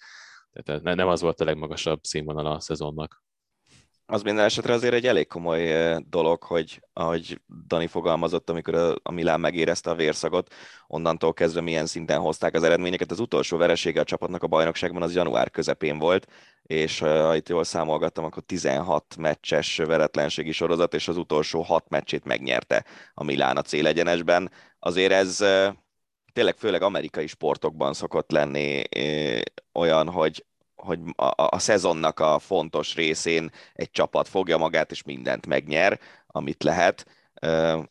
tehát 0.62 0.82
nem 0.82 1.08
az 1.08 1.20
volt 1.20 1.40
a 1.40 1.44
legmagasabb 1.44 2.02
színvonal 2.02 2.46
a 2.46 2.61
szezonnak 2.61 3.22
az 4.11 4.23
minden 4.23 4.44
esetre 4.44 4.73
azért 4.73 4.94
egy 4.94 5.07
elég 5.07 5.27
komoly 5.27 5.94
dolog, 6.11 6.42
hogy 6.42 6.83
ahogy 6.92 7.40
Dani 7.66 7.87
fogalmazott, 7.87 8.51
amikor 8.51 8.99
a, 9.03 9.12
Milán 9.12 9.40
megérezte 9.40 9.90
a 9.90 9.94
vérszagot, 9.94 10.55
onnantól 10.87 11.33
kezdve 11.33 11.61
milyen 11.61 11.87
szinten 11.87 12.21
hozták 12.21 12.55
az 12.55 12.62
eredményeket. 12.62 13.11
Az 13.11 13.21
utolsó 13.21 13.57
veresége 13.57 14.01
a 14.01 14.05
csapatnak 14.05 14.42
a 14.42 14.47
bajnokságban 14.47 15.03
az 15.03 15.14
január 15.14 15.51
közepén 15.51 15.99
volt, 15.99 16.27
és 16.62 16.99
ha 16.99 17.37
itt 17.37 17.49
jól 17.49 17.64
számolgattam, 17.64 18.25
akkor 18.25 18.42
16 18.42 19.16
meccses 19.16 19.77
veretlenségi 19.77 20.53
sorozat, 20.53 20.94
és 20.94 21.09
az 21.09 21.16
utolsó 21.16 21.62
6 21.62 21.88
meccsét 21.88 22.25
megnyerte 22.25 22.85
a 23.14 23.25
Milán 23.25 23.57
a 23.57 23.62
célegyenesben. 23.62 24.51
Azért 24.79 25.12
ez 25.12 25.44
tényleg 26.33 26.57
főleg 26.57 26.83
amerikai 26.83 27.27
sportokban 27.27 27.92
szokott 27.92 28.31
lenni 28.31 28.83
olyan, 29.73 30.09
hogy 30.09 30.44
hogy 30.79 30.99
a, 31.17 31.33
a 31.37 31.59
szezonnak 31.59 32.21
a 32.21 32.38
fontos 32.38 32.95
részén 32.95 33.51
egy 33.75 33.91
csapat 33.91 34.29
fogja 34.29 34.57
magát, 34.57 34.91
és 34.91 35.03
mindent 35.03 35.47
megnyer, 35.47 36.01
amit 36.27 36.62
lehet. 36.62 37.07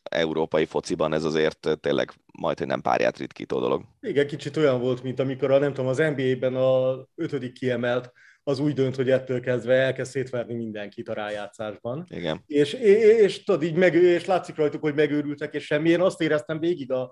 Európai 0.04 0.66
fociban 0.66 1.14
ez 1.14 1.24
azért 1.24 1.78
tényleg 1.82 2.12
majd, 2.40 2.58
hogy 2.58 2.68
nem 2.68 2.82
párját 2.82 3.18
ritkító 3.18 3.60
dolog. 3.60 3.84
Igen, 4.02 4.28
kicsit 4.28 4.58
olyan 4.58 4.80
volt, 4.80 5.04
mint 5.04 5.20
amikor 5.20 5.52
a, 5.52 5.60
nem 5.60 5.74
tudom, 5.74 5.90
az 5.90 5.98
NBA-ben 5.98 6.56
a 6.56 6.98
ötödik 7.16 7.54
kiemelt, 7.54 8.12
az 8.44 8.60
úgy 8.60 8.74
dönt, 8.74 8.96
hogy 8.96 9.10
ettől 9.10 9.40
kezdve 9.40 9.74
elkezd 9.74 10.12
szétverni 10.12 10.54
mindenkit 10.54 11.10
a 11.10 11.14
rájátszásban. 11.14 12.06
Igen. 12.10 12.44
És, 12.48 12.74
és, 12.74 13.20
és 13.20 13.44
tudod, 13.44 13.64
így 13.64 13.76
meg, 13.76 13.94
és 13.94 14.26
látszik 14.26 14.56
rajtuk, 14.56 14.82
hogy 14.82 14.96
megőrültek, 14.96 15.54
és 15.54 15.66
semmi. 15.66 15.90
Én 15.90 16.02
azt 16.02 16.22
éreztem 16.22 16.60
végig, 16.60 16.92
a, 16.92 17.12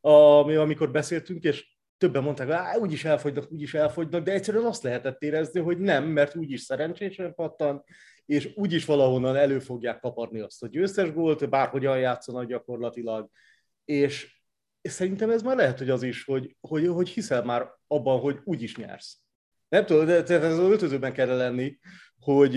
a, 0.00 0.10
amikor 0.58 0.90
beszéltünk, 0.90 1.42
és 1.42 1.66
többen 2.04 2.22
mondták, 2.22 2.48
hogy 2.50 2.80
úgyis 2.80 3.04
elfogynak, 3.04 3.52
úgyis 3.52 3.74
elfogynak, 3.74 4.22
de 4.24 4.32
egyszerűen 4.32 4.64
azt 4.64 4.82
lehetett 4.82 5.22
érezni, 5.22 5.60
hogy 5.60 5.78
nem, 5.78 6.04
mert 6.04 6.36
úgyis 6.36 6.60
szerencsésen 6.60 7.34
pattan, 7.34 7.84
és 8.26 8.52
úgyis 8.54 8.84
valahonnan 8.84 9.36
elő 9.36 9.58
fogják 9.58 10.00
kaparni 10.00 10.40
azt 10.40 10.62
a 10.62 10.66
győztes 10.66 11.12
gólt, 11.12 11.48
bárhogyan 11.48 11.98
játszanak 11.98 12.46
gyakorlatilag, 12.46 13.30
és, 13.84 14.42
szerintem 14.82 15.30
ez 15.30 15.42
már 15.42 15.56
lehet, 15.56 15.78
hogy 15.78 15.90
az 15.90 16.02
is, 16.02 16.24
hogy, 16.24 16.56
hogy, 16.60 16.86
hogy 16.86 17.08
hiszel 17.08 17.44
már 17.44 17.68
abban, 17.86 18.20
hogy 18.20 18.38
úgyis 18.44 18.76
nyersz. 18.76 19.18
Nem 19.68 19.86
tudom, 19.86 20.06
de 20.06 20.24
ez 20.24 20.52
az 20.52 20.58
öltözőben 20.58 21.12
kell 21.12 21.36
lenni, 21.36 21.78
hogy 22.18 22.54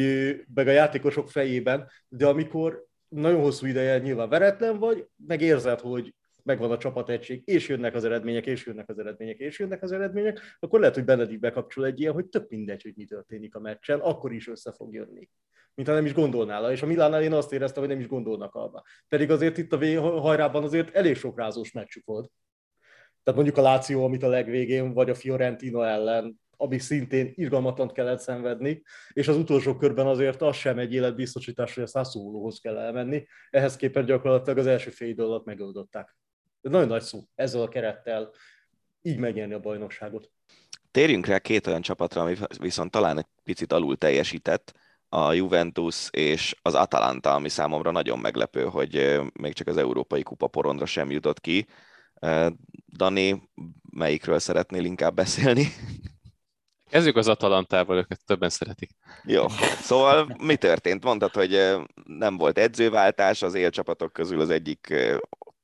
meg 0.54 0.68
a 0.68 0.72
játékosok 0.72 1.30
fejében, 1.30 1.90
de 2.08 2.28
amikor 2.28 2.86
nagyon 3.08 3.42
hosszú 3.42 3.66
ideje 3.66 4.00
nyilván 4.00 4.30
veretlen 4.30 4.80
vagy, 4.80 5.08
meg 5.28 5.42
érzed, 5.42 5.80
hogy 5.80 6.16
megvan 6.48 6.72
a 6.72 6.78
csapategység, 6.78 7.42
és 7.46 7.68
jönnek 7.68 7.96
az 7.96 8.06
eredmények, 8.06 8.46
és 8.46 8.66
jönnek 8.66 8.90
az 8.90 9.00
eredmények, 9.00 9.38
és 9.38 9.60
jönnek 9.60 9.84
az 9.84 9.92
eredmények, 9.92 10.40
akkor 10.60 10.80
lehet, 10.80 10.96
hogy 10.96 11.06
benned 11.06 11.32
így 11.32 11.40
bekapcsol 11.40 11.86
egy 11.86 12.00
ilyen, 12.00 12.14
hogy 12.14 12.26
tök 12.26 12.50
mindegy, 12.50 12.82
hogy 12.82 12.94
mi 12.96 13.06
történik 13.06 13.56
a 13.56 13.60
meccsen, 13.60 14.00
akkor 14.00 14.34
is 14.34 14.48
össze 14.48 14.72
fog 14.72 14.94
jönni. 14.94 15.30
Mint 15.76 15.88
ha 15.88 15.94
nem 15.94 16.06
is 16.06 16.14
gondolnál. 16.14 16.72
És 16.72 16.82
a 16.82 16.86
Milánnál 16.86 17.22
én 17.24 17.34
azt 17.34 17.54
éreztem, 17.54 17.84
hogy 17.84 17.92
nem 17.92 18.02
is 18.02 18.08
gondolnak 18.08 18.56
abba. 18.56 18.84
Pedig 19.08 19.32
azért 19.32 19.58
itt 19.58 19.74
a 19.74 20.02
hajrában 20.20 20.64
azért 20.64 20.96
elég 20.96 21.16
sok 21.16 21.38
rázós 21.38 21.72
meccsük 21.72 22.06
volt. 22.06 22.32
Tehát 23.24 23.42
mondjuk 23.42 23.58
a 23.66 23.70
Láció, 23.70 24.04
amit 24.04 24.24
a 24.24 24.28
legvégén, 24.28 24.94
vagy 24.94 25.10
a 25.10 25.16
Fiorentina 25.16 25.86
ellen, 25.86 26.40
ami 26.58 26.78
szintén 26.80 27.32
irgalmatlan 27.36 27.88
kellett 27.88 28.20
szenvedni, 28.20 28.84
és 29.14 29.28
az 29.28 29.38
utolsó 29.38 29.76
körben 29.76 30.08
azért 30.08 30.42
az 30.42 30.56
sem 30.56 30.80
egy 30.80 30.94
életbiztosítás, 30.94 31.74
hogy 31.74 31.84
a 31.84 31.88
Sassuolohoz 31.88 32.60
kell 32.60 32.78
elmenni. 32.78 33.26
Ehhez 33.50 33.76
képest 33.76 34.08
gyakorlatilag 34.08 34.58
az 34.58 34.68
első 34.68 34.90
fél 34.90 35.08
idő 35.08 35.24
alatt 35.24 35.46
megoldották. 35.46 36.18
Ez 36.62 36.72
nagyon 36.72 36.88
nagy 36.88 37.02
szó 37.02 37.24
ezzel 37.36 37.62
a 37.62 37.68
kerettel 37.68 38.32
így 39.02 39.18
megnyerni 39.18 39.54
a 39.54 39.60
bajnokságot. 39.60 40.32
Térjünk 40.92 41.26
rá 41.26 41.40
két 41.40 41.68
olyan 41.68 41.82
csapatra, 41.82 42.22
ami 42.22 42.36
viszont 42.60 42.92
talán 42.92 43.18
egy 43.18 43.26
picit 43.44 43.74
alul 43.74 43.98
teljesített, 43.98 44.74
a 45.10 45.34
Juventus 45.34 46.10
és 46.12 46.56
az 46.62 46.76
Atalanta, 46.76 47.34
ami 47.34 47.50
számomra 47.50 47.92
nagyon 47.92 48.20
meglepő, 48.20 48.64
hogy 48.64 49.22
még 49.34 49.54
csak 49.54 49.68
az 49.68 49.78
Európai 49.78 50.24
Kupa 50.24 50.48
porondra 50.48 50.86
sem 50.86 51.12
jutott 51.12 51.40
ki. 51.40 51.68
Dani, 52.98 53.50
melyikről 53.92 54.40
szeretnél 54.40 54.86
inkább 54.86 55.16
beszélni? 55.16 55.68
Kezdjük 56.90 57.16
az 57.16 57.28
Atalantával, 57.28 57.98
őket 57.98 58.26
többen 58.26 58.50
szeretik. 58.50 58.90
Jó, 59.24 59.48
szóval 59.82 60.36
mi 60.44 60.56
történt? 60.56 61.04
Mondtad, 61.04 61.34
hogy 61.34 61.76
nem 62.04 62.38
volt 62.38 62.58
edzőváltás, 62.58 63.42
az 63.42 63.54
élcsapatok 63.54 64.14
közül 64.14 64.40
az 64.40 64.50
egyik 64.50 64.94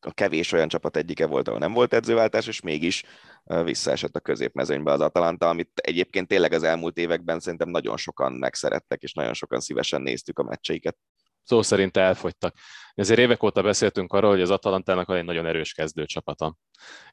a 0.06 0.14
kevés 0.14 0.52
olyan 0.52 0.68
csapat 0.68 0.98
egyike 0.98 1.26
volt, 1.26 1.48
ahol 1.48 1.60
nem 1.60 1.74
volt 1.74 1.94
edzőváltás, 1.94 2.48
és 2.48 2.62
mégis 2.62 3.04
visszaesett 3.44 4.16
a 4.16 4.20
középmezőnybe 4.20 4.92
az 4.92 5.02
Atalanta, 5.02 5.50
amit 5.50 5.70
egyébként 5.76 6.28
tényleg 6.28 6.54
az 6.54 6.64
elmúlt 6.64 6.98
években 6.98 7.40
szerintem 7.40 7.70
nagyon 7.70 7.98
sokan 7.98 8.34
megszerettek, 8.34 9.02
és 9.02 9.14
nagyon 9.14 9.34
sokan 9.34 9.60
szívesen 9.60 10.02
néztük 10.02 10.40
a 10.40 10.44
meccseiket. 10.44 10.98
Szó 11.44 11.62
szerint 11.62 11.98
elfogytak. 11.98 12.56
Ezért 12.94 13.20
évek 13.20 13.44
óta 13.44 13.62
beszéltünk 13.62 14.14
arról, 14.14 14.30
hogy 14.30 14.42
az 14.42 14.50
Atalantának 14.50 15.08
van 15.08 15.18
egy 15.18 15.26
nagyon 15.26 15.46
erős 15.46 15.74
kezdőcsapata. 15.74 16.56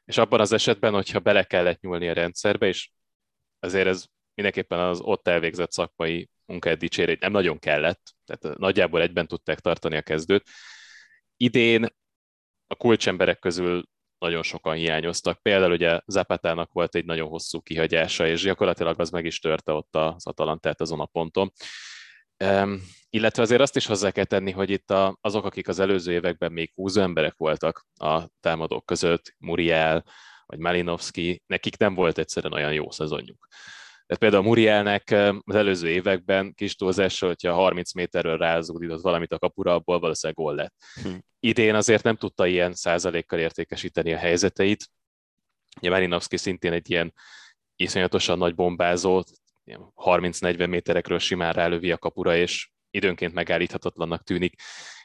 És 0.05 0.17
abban 0.17 0.39
az 0.39 0.51
esetben, 0.51 0.93
hogyha 0.93 1.19
bele 1.19 1.43
kellett 1.43 1.81
nyúlni 1.81 2.09
a 2.09 2.13
rendszerbe, 2.13 2.67
és 2.67 2.89
azért 3.59 3.87
ez 3.87 4.05
mindenképpen 4.33 4.79
az 4.79 4.99
ott 4.99 5.27
elvégzett 5.27 5.71
szakmai 5.71 6.29
munkáját 6.45 6.79
dicsérét 6.79 7.19
nem 7.19 7.31
nagyon 7.31 7.59
kellett, 7.59 8.01
tehát 8.25 8.57
nagyjából 8.57 9.01
egyben 9.01 9.27
tudták 9.27 9.59
tartani 9.59 9.97
a 9.97 10.01
kezdőt. 10.01 10.49
Idén 11.37 11.87
a 12.71 12.75
kulcsemberek 12.75 13.39
közül 13.39 13.83
nagyon 14.17 14.43
sokan 14.43 14.75
hiányoztak. 14.75 15.41
Például 15.41 15.71
ugye 15.71 15.99
Zapatának 16.05 16.71
volt 16.71 16.95
egy 16.95 17.05
nagyon 17.05 17.27
hosszú 17.27 17.61
kihagyása, 17.61 18.27
és 18.27 18.41
gyakorlatilag 18.41 18.99
az 18.99 19.09
meg 19.09 19.25
is 19.25 19.39
törte 19.39 19.71
ott 19.71 19.95
az 19.95 20.27
Atalantát 20.27 20.81
azon 20.81 20.99
a 20.99 21.05
ponton. 21.05 21.51
Um, 22.43 22.81
illetve 23.09 23.41
azért 23.41 23.61
azt 23.61 23.75
is 23.75 23.85
hozzá 23.85 24.11
kell 24.11 24.25
tenni, 24.25 24.51
hogy 24.51 24.69
itt 24.69 24.91
a, 24.91 25.17
azok, 25.21 25.45
akik 25.45 25.67
az 25.67 25.79
előző 25.79 26.11
években 26.11 26.51
még 26.51 26.71
húzó 26.75 27.01
emberek 27.01 27.33
voltak 27.37 27.87
a 27.99 28.27
támadók 28.39 28.85
között, 28.85 29.35
Muriel 29.37 30.05
vagy 30.45 30.59
Malinowski, 30.59 31.43
nekik 31.47 31.77
nem 31.77 31.93
volt 31.93 32.17
egyszerűen 32.17 32.53
olyan 32.53 32.73
jó 32.73 32.91
szezonjuk. 32.91 33.47
Tehát 34.11 34.25
például 34.25 34.49
Murielnek 34.49 35.11
az 35.45 35.55
előző 35.55 35.89
években 35.89 36.53
kis 36.53 36.75
túlzással, 36.75 37.29
hogyha 37.29 37.53
30 37.53 37.93
méterről 37.93 38.37
rázúdított 38.37 39.01
valamit 39.01 39.31
a 39.31 39.39
kapura, 39.39 39.73
abból 39.73 39.99
valószínűleg 39.99 40.43
gól 40.43 40.55
lett. 40.55 40.73
Hm. 41.03 41.15
Idén 41.39 41.75
azért 41.75 42.03
nem 42.03 42.15
tudta 42.15 42.45
ilyen 42.45 42.73
százalékkal 42.73 43.39
értékesíteni 43.39 44.13
a 44.13 44.17
helyzeteit. 44.17 44.89
Ugye 45.79 45.89
Marinovski 45.89 46.37
szintén 46.37 46.71
egy 46.71 46.89
ilyen 46.89 47.13
iszonyatosan 47.75 48.37
nagy 48.37 48.55
bombázó, 48.55 49.23
30-40 49.95 50.69
méterekről 50.69 51.19
simán 51.19 51.53
rálövi 51.53 51.91
a 51.91 51.97
kapura, 51.97 52.35
és 52.35 52.69
időnként 52.89 53.33
megállíthatatlannak 53.33 54.23
tűnik. 54.23 54.61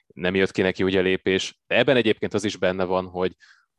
Nem 0.06 0.34
jött 0.34 0.50
ki 0.50 0.62
neki 0.62 0.82
ugye 0.82 1.00
lépés. 1.00 1.58
De 1.66 1.76
ebben 1.76 1.96
egyébként 1.96 2.34
az 2.34 2.44
is 2.44 2.56
benne 2.56 2.84
van, 2.84 3.06
hogy 3.06 3.36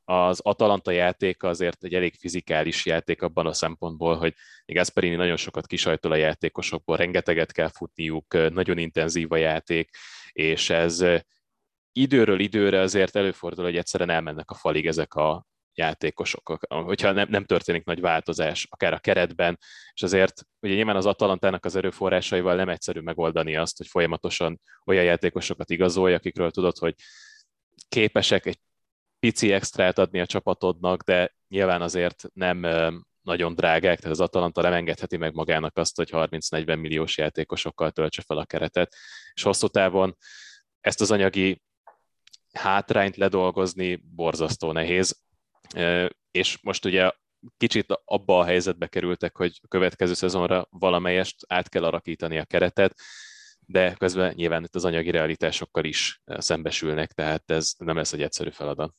az 0.10 0.39
Atalanta 0.39 0.91
játéka 0.91 1.47
azért 1.47 1.84
egy 1.84 1.93
elég 1.93 2.16
fizikális 2.20 2.86
játék 2.86 3.22
abban 3.22 3.45
a 3.45 3.53
szempontból, 3.53 4.16
hogy 4.16 4.34
Gasperini 4.66 5.16
nagyon 5.16 5.36
sokat 5.38 5.68
kisajtol 5.68 6.12
a 6.12 6.16
játékosokból, 6.16 6.97
rengeteget 6.97 7.51
kell 7.51 7.70
futniuk, 7.70 8.51
nagyon 8.51 8.78
intenzív 8.78 9.32
a 9.32 9.36
játék, 9.36 9.89
és 10.32 10.70
ez 10.70 11.03
időről 11.91 12.39
időre 12.39 12.80
azért 12.80 13.16
előfordul, 13.16 13.64
hogy 13.64 13.78
egyszerűen 13.78 14.10
elmennek 14.10 14.51
a 14.51 14.55
falig 14.55 14.88
ezek 14.88 15.14
a 15.14 15.45
játékosok, 15.74 16.58
hogyha 16.68 17.12
nem, 17.12 17.28
nem 17.30 17.45
történik 17.45 17.84
nagy 17.84 18.01
változás, 18.01 18.68
akár 18.70 18.93
a 18.93 18.99
keretben, 18.99 19.60
és 19.93 20.03
azért 20.03 20.41
ugye 20.60 20.74
nyilván 20.74 20.95
az 20.95 21.05
Atalantának 21.05 21.66
az 21.66 21.76
erőforrásaival 21.76 22.55
nem 22.55 22.70
egyszerű 22.70 22.99
megoldani 22.99 23.55
azt, 23.55 23.78
hogy 23.78 23.88
folyamatosan 23.88 24.62
olyan 24.86 25.03
játékosokat 25.03 25.70
igazolj, 25.70 26.14
akikről 26.14 26.51
tudod, 26.51 26.78
hogy 26.78 26.95
képesek 27.89 28.45
egy 28.45 28.60
pici 29.20 29.51
extrát 29.51 29.97
adni 29.97 30.20
a 30.20 30.26
csapatodnak, 30.26 31.03
de 31.03 31.36
nyilván 31.47 31.82
azért 31.82 32.24
nem 32.34 32.59
nagyon 33.22 33.55
drágák, 33.55 33.99
tehát 33.99 34.18
az 34.18 34.20
Atalanta 34.20 34.61
nem 34.61 34.74
engedheti 34.74 35.18
meg 35.18 35.34
magának 35.34 35.78
azt, 35.78 35.95
hogy 35.95 36.09
30-40 36.11 36.80
milliós 36.80 37.18
játékosokkal 37.18 37.91
töltse 37.91 38.22
fel 38.22 38.38
a 38.38 38.45
keretet, 38.45 38.95
és 39.34 39.41
hosszú 39.41 39.68
távon 39.68 40.18
ezt 40.82 41.01
az 41.01 41.11
anyagi 41.11 41.61
hátrányt 42.51 43.15
ledolgozni 43.15 43.95
borzasztó 43.95 44.72
nehéz, 44.72 45.22
és 46.32 46.57
most 46.61 46.86
ugye 46.86 47.11
kicsit 47.57 48.01
abba 48.05 48.39
a 48.39 48.43
helyzetbe 48.45 48.88
kerültek, 48.88 49.38
hogy 49.38 49.59
a 49.63 49.68
következő 49.68 50.13
szezonra 50.13 50.68
valamelyest 50.70 51.36
át 51.47 51.70
kell 51.70 51.84
alakítani 51.84 52.38
a 52.38 52.45
keretet, 52.45 52.99
de 53.70 53.93
közben 53.93 54.34
nyilván 54.36 54.63
itt 54.63 54.76
az 54.76 54.86
anyagi 54.86 55.11
realitásokkal 55.11 55.84
is 55.84 56.22
szembesülnek, 56.26 57.11
tehát 57.11 57.51
ez 57.51 57.74
nem 57.78 57.95
lesz 57.95 58.13
egy 58.13 58.22
egyszerű 58.22 58.49
feladat. 58.49 58.93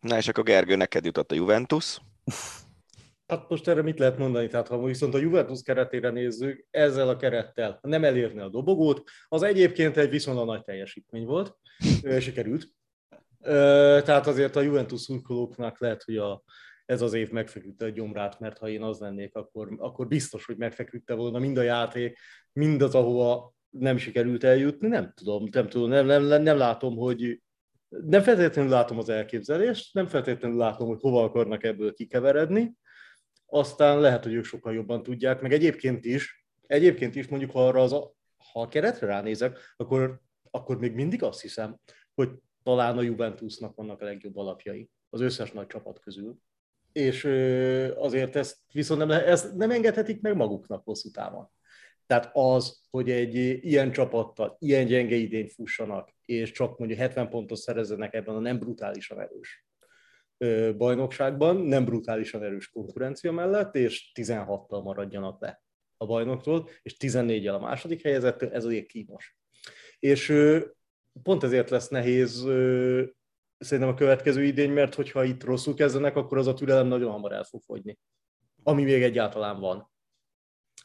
Na 0.00 0.16
és 0.16 0.28
akkor 0.28 0.44
Gergő, 0.44 0.76
neked 0.76 1.04
jutott 1.04 1.32
a 1.32 1.34
Juventus. 1.34 1.98
Hát 3.26 3.48
most 3.48 3.68
erre 3.68 3.82
mit 3.82 3.98
lehet 3.98 4.18
mondani? 4.18 4.48
Tehát 4.48 4.68
ha 4.68 4.82
viszont 4.82 5.14
a 5.14 5.18
Juventus 5.18 5.62
keretére 5.62 6.10
nézzük, 6.10 6.66
ezzel 6.70 7.08
a 7.08 7.16
kerettel 7.16 7.78
nem 7.82 8.04
elérni 8.04 8.40
a 8.40 8.48
dobogót, 8.48 9.02
az 9.28 9.42
egyébként 9.42 9.96
egy 9.96 10.10
viszonylag 10.10 10.46
nagy 10.46 10.64
teljesítmény 10.64 11.24
volt, 11.24 11.56
sikerült. 12.20 12.68
Tehát 14.04 14.26
azért 14.26 14.56
a 14.56 14.60
Juventus 14.60 15.00
szurkolóknak 15.00 15.80
lehet, 15.80 16.02
hogy 16.02 16.16
a, 16.16 16.42
ez 16.84 17.02
az 17.02 17.12
év 17.12 17.30
megfeküdte 17.30 17.84
a 17.84 17.88
gyomrát, 17.88 18.40
mert 18.40 18.58
ha 18.58 18.68
én 18.68 18.82
az 18.82 18.98
lennék, 18.98 19.34
akkor, 19.34 19.74
akkor 19.78 20.06
biztos, 20.08 20.44
hogy 20.44 20.56
megfeküdte 20.56 21.14
volna 21.14 21.38
mind 21.38 21.56
a 21.56 21.62
játék, 21.62 22.18
mind 22.52 22.82
az, 22.82 22.94
ahova 22.94 23.54
nem 23.72 23.96
sikerült 23.96 24.44
eljutni. 24.44 24.88
Nem 24.88 25.12
tudom, 25.14 25.48
nem 25.50 25.68
tudom, 25.68 25.88
nem, 25.88 26.06
nem, 26.06 26.42
nem, 26.42 26.56
látom, 26.56 26.96
hogy 26.96 27.42
nem 27.88 28.22
feltétlenül 28.22 28.70
látom 28.70 28.98
az 28.98 29.08
elképzelést, 29.08 29.94
nem 29.94 30.06
feltétlenül 30.06 30.58
látom, 30.58 30.88
hogy 30.88 31.00
hova 31.00 31.24
akarnak 31.24 31.64
ebből 31.64 31.94
kikeveredni, 31.94 32.76
aztán 33.46 34.00
lehet, 34.00 34.22
hogy 34.22 34.32
ők 34.32 34.44
sokkal 34.44 34.74
jobban 34.74 35.02
tudják, 35.02 35.40
meg 35.40 35.52
egyébként 35.52 36.04
is, 36.04 36.46
egyébként 36.66 37.14
is 37.14 37.28
mondjuk, 37.28 37.50
ha 37.50 37.66
arra 37.66 37.82
az 37.82 37.92
a, 37.92 38.14
ha 38.52 38.60
a 38.60 38.68
keretre 38.68 39.06
ránézek, 39.06 39.58
akkor, 39.76 40.20
akkor 40.50 40.78
még 40.78 40.92
mindig 40.92 41.22
azt 41.22 41.40
hiszem, 41.40 41.78
hogy 42.14 42.30
talán 42.62 42.98
a 42.98 43.02
Juventusnak 43.02 43.76
vannak 43.76 44.00
a 44.00 44.04
legjobb 44.04 44.36
alapjai 44.36 44.90
az 45.10 45.20
összes 45.20 45.52
nagy 45.52 45.66
csapat 45.66 46.00
közül. 46.00 46.36
És 46.92 47.24
azért 47.96 48.36
ezt 48.36 48.56
viszont 48.72 49.00
nem, 49.00 49.10
ezt 49.10 49.54
nem 49.54 49.70
engedhetik 49.70 50.20
meg 50.20 50.36
maguknak 50.36 50.84
hosszú 50.84 51.10
távon. 51.10 51.50
Tehát 52.12 52.30
az, 52.32 52.80
hogy 52.90 53.10
egy 53.10 53.34
ilyen 53.64 53.92
csapattal 53.92 54.56
ilyen 54.58 54.86
gyenge 54.86 55.14
idény 55.14 55.48
fussanak, 55.48 56.10
és 56.24 56.50
csak 56.50 56.78
mondjuk 56.78 57.00
70 57.00 57.28
pontot 57.28 57.58
szerezzenek 57.58 58.14
ebben 58.14 58.34
a 58.34 58.38
nem 58.38 58.58
brutálisan 58.58 59.20
erős 59.20 59.66
bajnokságban, 60.76 61.56
nem 61.56 61.84
brutálisan 61.84 62.42
erős 62.42 62.68
konkurencia 62.68 63.32
mellett, 63.32 63.74
és 63.74 64.12
16-tal 64.14 64.82
maradjanak 64.82 65.40
le 65.40 65.62
a 65.96 66.06
bajnoktól, 66.06 66.68
és 66.82 66.96
14-jel 66.98 67.54
a 67.54 67.58
második 67.58 68.02
helyezettől, 68.02 68.50
ez 68.52 68.64
azért 68.64 68.86
kínos. 68.86 69.36
És 69.98 70.32
pont 71.22 71.42
ezért 71.42 71.70
lesz 71.70 71.88
nehéz 71.88 72.40
szerintem 73.58 73.92
a 73.92 73.94
következő 73.94 74.44
idény, 74.44 74.70
mert 74.70 74.94
hogyha 74.94 75.24
itt 75.24 75.44
rosszul 75.44 75.74
kezdenek, 75.74 76.16
akkor 76.16 76.38
az 76.38 76.46
a 76.46 76.54
türelem 76.54 76.86
nagyon 76.86 77.10
hamar 77.10 77.32
el 77.32 77.44
fog 77.44 77.62
fogyni. 77.62 77.98
Ami 78.62 78.82
még 78.82 79.02
egyáltalán 79.02 79.60
van. 79.60 79.91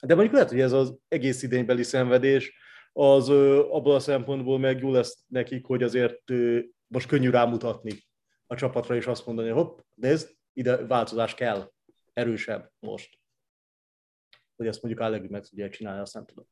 De 0.02 0.14
mondjuk 0.14 0.34
lehet, 0.34 0.50
hogy 0.50 0.60
ez 0.60 0.72
az 0.72 0.98
egész 1.08 1.44
idénybeli 1.44 1.84
szenvedés, 1.84 2.54
az 2.94 3.30
abból 3.30 3.96
a 3.96 4.00
szempontból 4.00 4.60
meg 4.60 4.80
jó 4.80 4.92
lesz 4.92 5.26
nekik, 5.28 5.66
hogy 5.66 5.84
azért 5.84 6.24
most 6.88 7.08
könnyű 7.08 7.30
rámutatni 7.30 7.92
a 8.46 8.56
csapatra, 8.56 8.96
és 8.96 9.08
azt 9.08 9.26
mondani, 9.26 9.50
hopp, 9.50 9.80
nézd, 9.94 10.38
ide 10.54 10.86
változás 10.86 11.34
kell, 11.34 11.72
erősebb 12.14 12.72
most. 12.80 13.20
Hogy 14.56 14.68
ezt 14.68 14.82
mondjuk 14.82 15.04
Allegri 15.04 15.28
meg 15.28 15.46
tudja 15.46 15.70
csinálni, 15.70 16.02
azt 16.02 16.14
nem 16.14 16.26
tudom. 16.26 16.48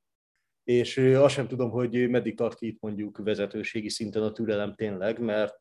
És 0.65 0.97
azt 0.97 1.33
sem 1.33 1.47
tudom, 1.47 1.69
hogy 1.69 2.09
meddig 2.09 2.35
tart 2.35 2.57
ki 2.57 2.67
itt 2.67 2.81
mondjuk 2.81 3.17
vezetőségi 3.17 3.89
szinten 3.89 4.23
a 4.23 4.31
türelem 4.31 4.75
tényleg, 4.75 5.19
mert, 5.19 5.57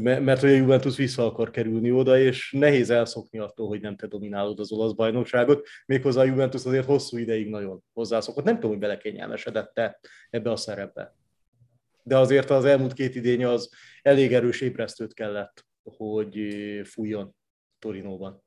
mert 0.00 0.40
hogy 0.40 0.50
a 0.50 0.54
Juventus 0.54 0.96
vissza 0.96 1.26
akar 1.26 1.50
kerülni 1.50 1.92
oda, 1.92 2.18
és 2.18 2.52
nehéz 2.52 2.90
elszokni 2.90 3.38
attól, 3.38 3.68
hogy 3.68 3.80
nem 3.80 3.96
te 3.96 4.06
dominálod 4.06 4.60
az 4.60 4.72
olasz 4.72 4.92
bajnokságot, 4.92 5.66
méghozzá 5.86 6.20
a 6.20 6.24
Juventus 6.24 6.64
azért 6.64 6.86
hosszú 6.86 7.16
ideig 7.16 7.48
nagyon 7.48 7.82
hozzászokott. 7.92 8.44
Nem 8.44 8.54
tudom, 8.54 8.70
hogy 8.70 8.80
belekényelmesedett-e 8.80 10.00
ebbe 10.30 10.50
a 10.50 10.56
szerepbe 10.56 11.14
de 12.04 12.18
azért 12.18 12.50
az 12.50 12.64
elmúlt 12.64 12.92
két 12.92 13.14
idény 13.14 13.44
az 13.44 13.70
elég 14.02 14.32
erős 14.32 14.60
ébresztőt 14.60 15.14
kellett, 15.14 15.66
hogy 15.82 16.52
fújjon 16.84 17.34
Torinóban. 17.78 18.43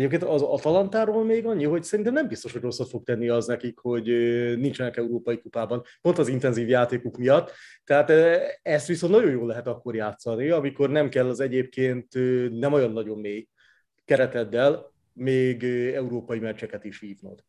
Egyébként 0.00 0.22
az 0.22 0.42
Atalantáról 0.42 1.24
még 1.24 1.46
annyi, 1.46 1.64
hogy 1.64 1.82
szerintem 1.82 2.14
nem 2.14 2.28
biztos, 2.28 2.52
hogy 2.52 2.60
rosszat 2.60 2.88
fog 2.88 3.04
tenni 3.04 3.28
az 3.28 3.46
nekik, 3.46 3.78
hogy 3.78 4.04
nincsenek 4.58 4.96
európai 4.96 5.40
kupában, 5.40 5.82
pont 6.00 6.18
az 6.18 6.28
intenzív 6.28 6.68
játékuk 6.68 7.16
miatt. 7.16 7.52
Tehát 7.84 8.10
ezt 8.62 8.86
viszont 8.86 9.12
nagyon 9.12 9.30
jól 9.30 9.46
lehet 9.46 9.66
akkor 9.66 9.94
játszani, 9.94 10.48
amikor 10.48 10.90
nem 10.90 11.08
kell 11.08 11.28
az 11.28 11.40
egyébként 11.40 12.14
nem 12.50 12.72
olyan 12.72 12.92
nagyon 12.92 13.18
mély 13.18 13.48
kereteddel 14.04 14.92
még 15.12 15.64
európai 15.94 16.38
meccseket 16.38 16.84
is 16.84 17.00
hívnod. 17.00 17.44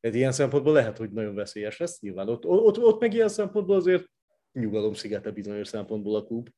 Ez 0.00 0.14
ilyen 0.14 0.32
szempontból 0.32 0.72
lehet, 0.72 0.98
hogy 0.98 1.10
nagyon 1.10 1.34
veszélyes 1.34 1.78
lesz, 1.78 2.00
nyilván 2.00 2.28
ott, 2.28 2.46
ott, 2.46 2.78
ott 2.78 3.00
meg 3.00 3.14
ilyen 3.14 3.28
szempontból 3.28 3.76
azért 3.76 4.04
nyugalom 4.52 4.94
szigete 4.94 5.30
bizonyos 5.30 5.68
szempontból 5.68 6.16
a 6.16 6.24
klub, 6.24 6.48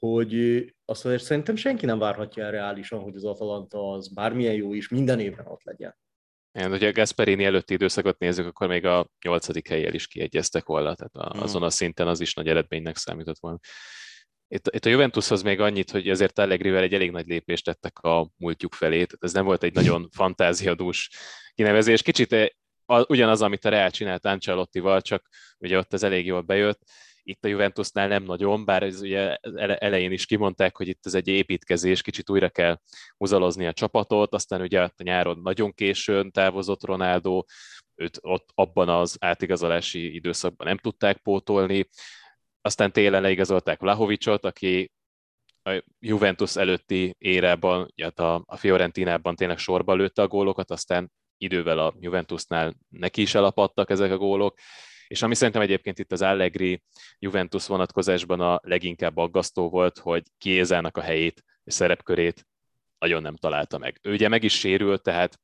hogy 0.00 0.64
azt 0.84 1.04
azért 1.04 1.22
szerintem 1.22 1.56
senki 1.56 1.86
nem 1.86 1.98
várhatja 1.98 2.44
el 2.44 2.50
reálisan, 2.50 3.00
hogy 3.00 3.14
az 3.14 3.24
Atalanta 3.24 3.90
az 3.90 4.12
bármilyen 4.14 4.54
jó 4.54 4.74
is 4.74 4.88
minden 4.88 5.20
évben 5.20 5.46
ott 5.46 5.62
legyen. 5.62 5.96
Igen, 6.52 6.70
hogyha 6.70 6.86
a 6.86 6.92
Gasperini 6.92 7.44
előtti 7.44 7.74
időszakot 7.74 8.18
nézzük, 8.18 8.46
akkor 8.46 8.68
még 8.68 8.84
a 8.84 9.08
nyolcadik 9.24 9.68
helyjel 9.68 9.94
is 9.94 10.06
kiegyeztek 10.06 10.64
volna, 10.66 10.94
tehát 10.94 11.14
a, 11.14 11.32
hmm. 11.32 11.42
azon 11.42 11.62
a 11.62 11.70
szinten 11.70 12.08
az 12.08 12.20
is 12.20 12.34
nagy 12.34 12.48
eredménynek 12.48 12.96
számított 12.96 13.38
volna. 13.38 13.58
Itt, 14.48 14.66
itt 14.74 14.84
a 14.84 14.88
Juventushoz 14.88 15.42
még 15.42 15.60
annyit, 15.60 15.90
hogy 15.90 16.08
ezért 16.08 16.38
Allegrivel 16.38 16.82
egy 16.82 16.94
elég 16.94 17.10
nagy 17.10 17.26
lépést 17.26 17.64
tettek 17.64 17.98
a 17.98 18.30
múltjuk 18.36 18.74
felé, 18.74 18.94
tehát 18.94 19.24
ez 19.24 19.32
nem 19.32 19.44
volt 19.44 19.62
egy 19.62 19.74
nagyon 19.74 20.08
fantáziadús 20.16 21.10
kinevezés. 21.54 22.02
Kicsit 22.02 22.32
eh, 22.32 22.48
ugyanaz, 22.86 23.42
amit 23.42 23.64
a 23.64 23.68
Real 23.68 23.90
csinált 23.90 24.26
Ancelottival, 24.26 25.00
csak 25.00 25.28
ugye 25.58 25.78
ott 25.78 25.92
ez 25.92 26.02
elég 26.02 26.26
jól 26.26 26.40
bejött 26.40 26.80
itt 27.30 27.44
a 27.44 27.48
Juventusnál 27.48 28.08
nem 28.08 28.22
nagyon, 28.22 28.64
bár 28.64 28.82
ez 28.82 29.00
ugye 29.00 29.36
elején 29.76 30.12
is 30.12 30.26
kimondták, 30.26 30.76
hogy 30.76 30.88
itt 30.88 31.06
ez 31.06 31.14
egy 31.14 31.28
építkezés, 31.28 32.02
kicsit 32.02 32.30
újra 32.30 32.48
kell 32.48 32.80
húzalozni 33.16 33.66
a 33.66 33.72
csapatot, 33.72 34.34
aztán 34.34 34.60
ugye 34.60 34.82
a 34.82 34.92
nyáron 34.96 35.40
nagyon 35.42 35.72
későn 35.72 36.30
távozott 36.30 36.84
Ronaldo, 36.84 37.44
őt 37.94 38.18
ott 38.20 38.48
abban 38.54 38.88
az 38.88 39.16
átigazolási 39.20 40.14
időszakban 40.14 40.66
nem 40.66 40.76
tudták 40.76 41.16
pótolni, 41.16 41.88
aztán 42.60 42.92
télen 42.92 43.22
leigazolták 43.22 43.80
Vlahovicsot, 43.80 44.44
aki 44.44 44.92
a 45.62 45.82
Juventus 45.98 46.56
előtti 46.56 47.14
érában, 47.18 47.92
a, 48.14 48.22
a 48.22 48.56
Fiorentinában 48.56 49.36
tényleg 49.36 49.58
sorba 49.58 49.94
lőtte 49.94 50.22
a 50.22 50.28
gólokat, 50.28 50.70
aztán 50.70 51.12
idővel 51.36 51.78
a 51.78 51.94
Juventusnál 51.98 52.74
neki 52.88 53.22
is 53.22 53.34
elapadtak 53.34 53.90
ezek 53.90 54.10
a 54.10 54.16
gólok, 54.16 54.58
és 55.10 55.22
ami 55.22 55.34
szerintem 55.34 55.62
egyébként 55.62 55.98
itt 55.98 56.12
az 56.12 56.22
Allegri 56.22 56.82
Juventus 57.18 57.66
vonatkozásban 57.66 58.40
a 58.40 58.60
leginkább 58.62 59.16
aggasztó 59.16 59.68
volt, 59.68 59.98
hogy 59.98 60.22
Kiézának 60.38 60.96
a 60.96 61.00
helyét 61.00 61.44
és 61.64 61.74
szerepkörét 61.74 62.46
nagyon 62.98 63.22
nem 63.22 63.36
találta 63.36 63.78
meg. 63.78 63.98
Ő 64.02 64.12
ugye 64.12 64.28
meg 64.28 64.42
is 64.42 64.58
sérült, 64.58 65.02
tehát 65.02 65.40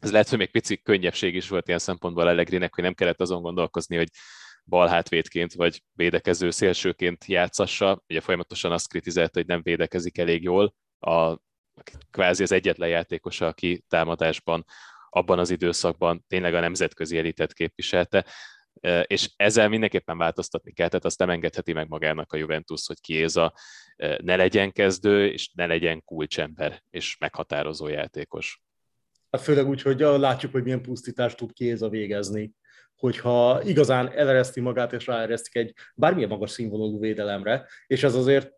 ez 0.00 0.12
lehet, 0.12 0.28
hogy 0.28 0.38
még 0.38 0.50
pici 0.50 0.82
könnyebbség 0.82 1.34
is 1.34 1.48
volt 1.48 1.66
ilyen 1.66 1.78
szempontból 1.78 2.26
Allegrinek, 2.26 2.74
hogy 2.74 2.84
nem 2.84 2.94
kellett 2.94 3.20
azon 3.20 3.42
gondolkozni, 3.42 3.96
hogy 3.96 4.08
bal 4.64 4.88
hátvédként 4.88 5.52
vagy 5.52 5.82
védekező 5.92 6.50
szélsőként 6.50 7.24
játszassa. 7.24 8.02
Ugye 8.08 8.20
folyamatosan 8.20 8.72
azt 8.72 8.88
kritizálta, 8.88 9.38
hogy 9.38 9.46
nem 9.46 9.62
védekezik 9.62 10.18
elég 10.18 10.42
jól. 10.42 10.74
A, 10.98 11.38
kvázi 12.10 12.42
az 12.42 12.52
egyetlen 12.52 12.88
játékosa, 12.88 13.46
aki 13.46 13.84
támadásban 13.88 14.64
abban 15.14 15.38
az 15.38 15.50
időszakban 15.50 16.24
tényleg 16.28 16.54
a 16.54 16.60
nemzetközi 16.60 17.18
elitet 17.18 17.52
képviselte 17.52 18.26
és 19.06 19.30
ezzel 19.36 19.68
mindenképpen 19.68 20.18
változtatni 20.18 20.72
kell, 20.72 20.88
tehát 20.88 21.04
azt 21.04 21.18
nem 21.18 21.30
engedheti 21.30 21.72
meg 21.72 21.88
magának 21.88 22.32
a 22.32 22.36
Juventus, 22.36 22.86
hogy 22.86 23.00
Kiéza 23.00 23.54
ne 23.96 24.36
legyen 24.36 24.72
kezdő, 24.72 25.26
és 25.26 25.50
ne 25.54 25.66
legyen 25.66 26.04
kulcsember 26.04 26.82
és 26.90 27.16
meghatározó 27.18 27.88
játékos. 27.88 28.62
Hát 29.30 29.42
főleg 29.42 29.68
úgy, 29.68 29.82
hogy 29.82 29.98
látjuk, 30.00 30.52
hogy 30.52 30.62
milyen 30.62 30.82
pusztítást 30.82 31.36
tud 31.36 31.52
Kiéza 31.52 31.88
végezni 31.88 32.54
hogyha 33.02 33.62
igazán 33.64 34.12
elereszti 34.12 34.60
magát 34.60 34.92
és 34.92 35.06
ráeresztik 35.06 35.54
egy 35.54 35.74
bármilyen 35.94 36.28
magas 36.28 36.50
színvonalú 36.50 37.00
védelemre, 37.00 37.66
és 37.86 38.02
ez 38.02 38.14
azért 38.14 38.52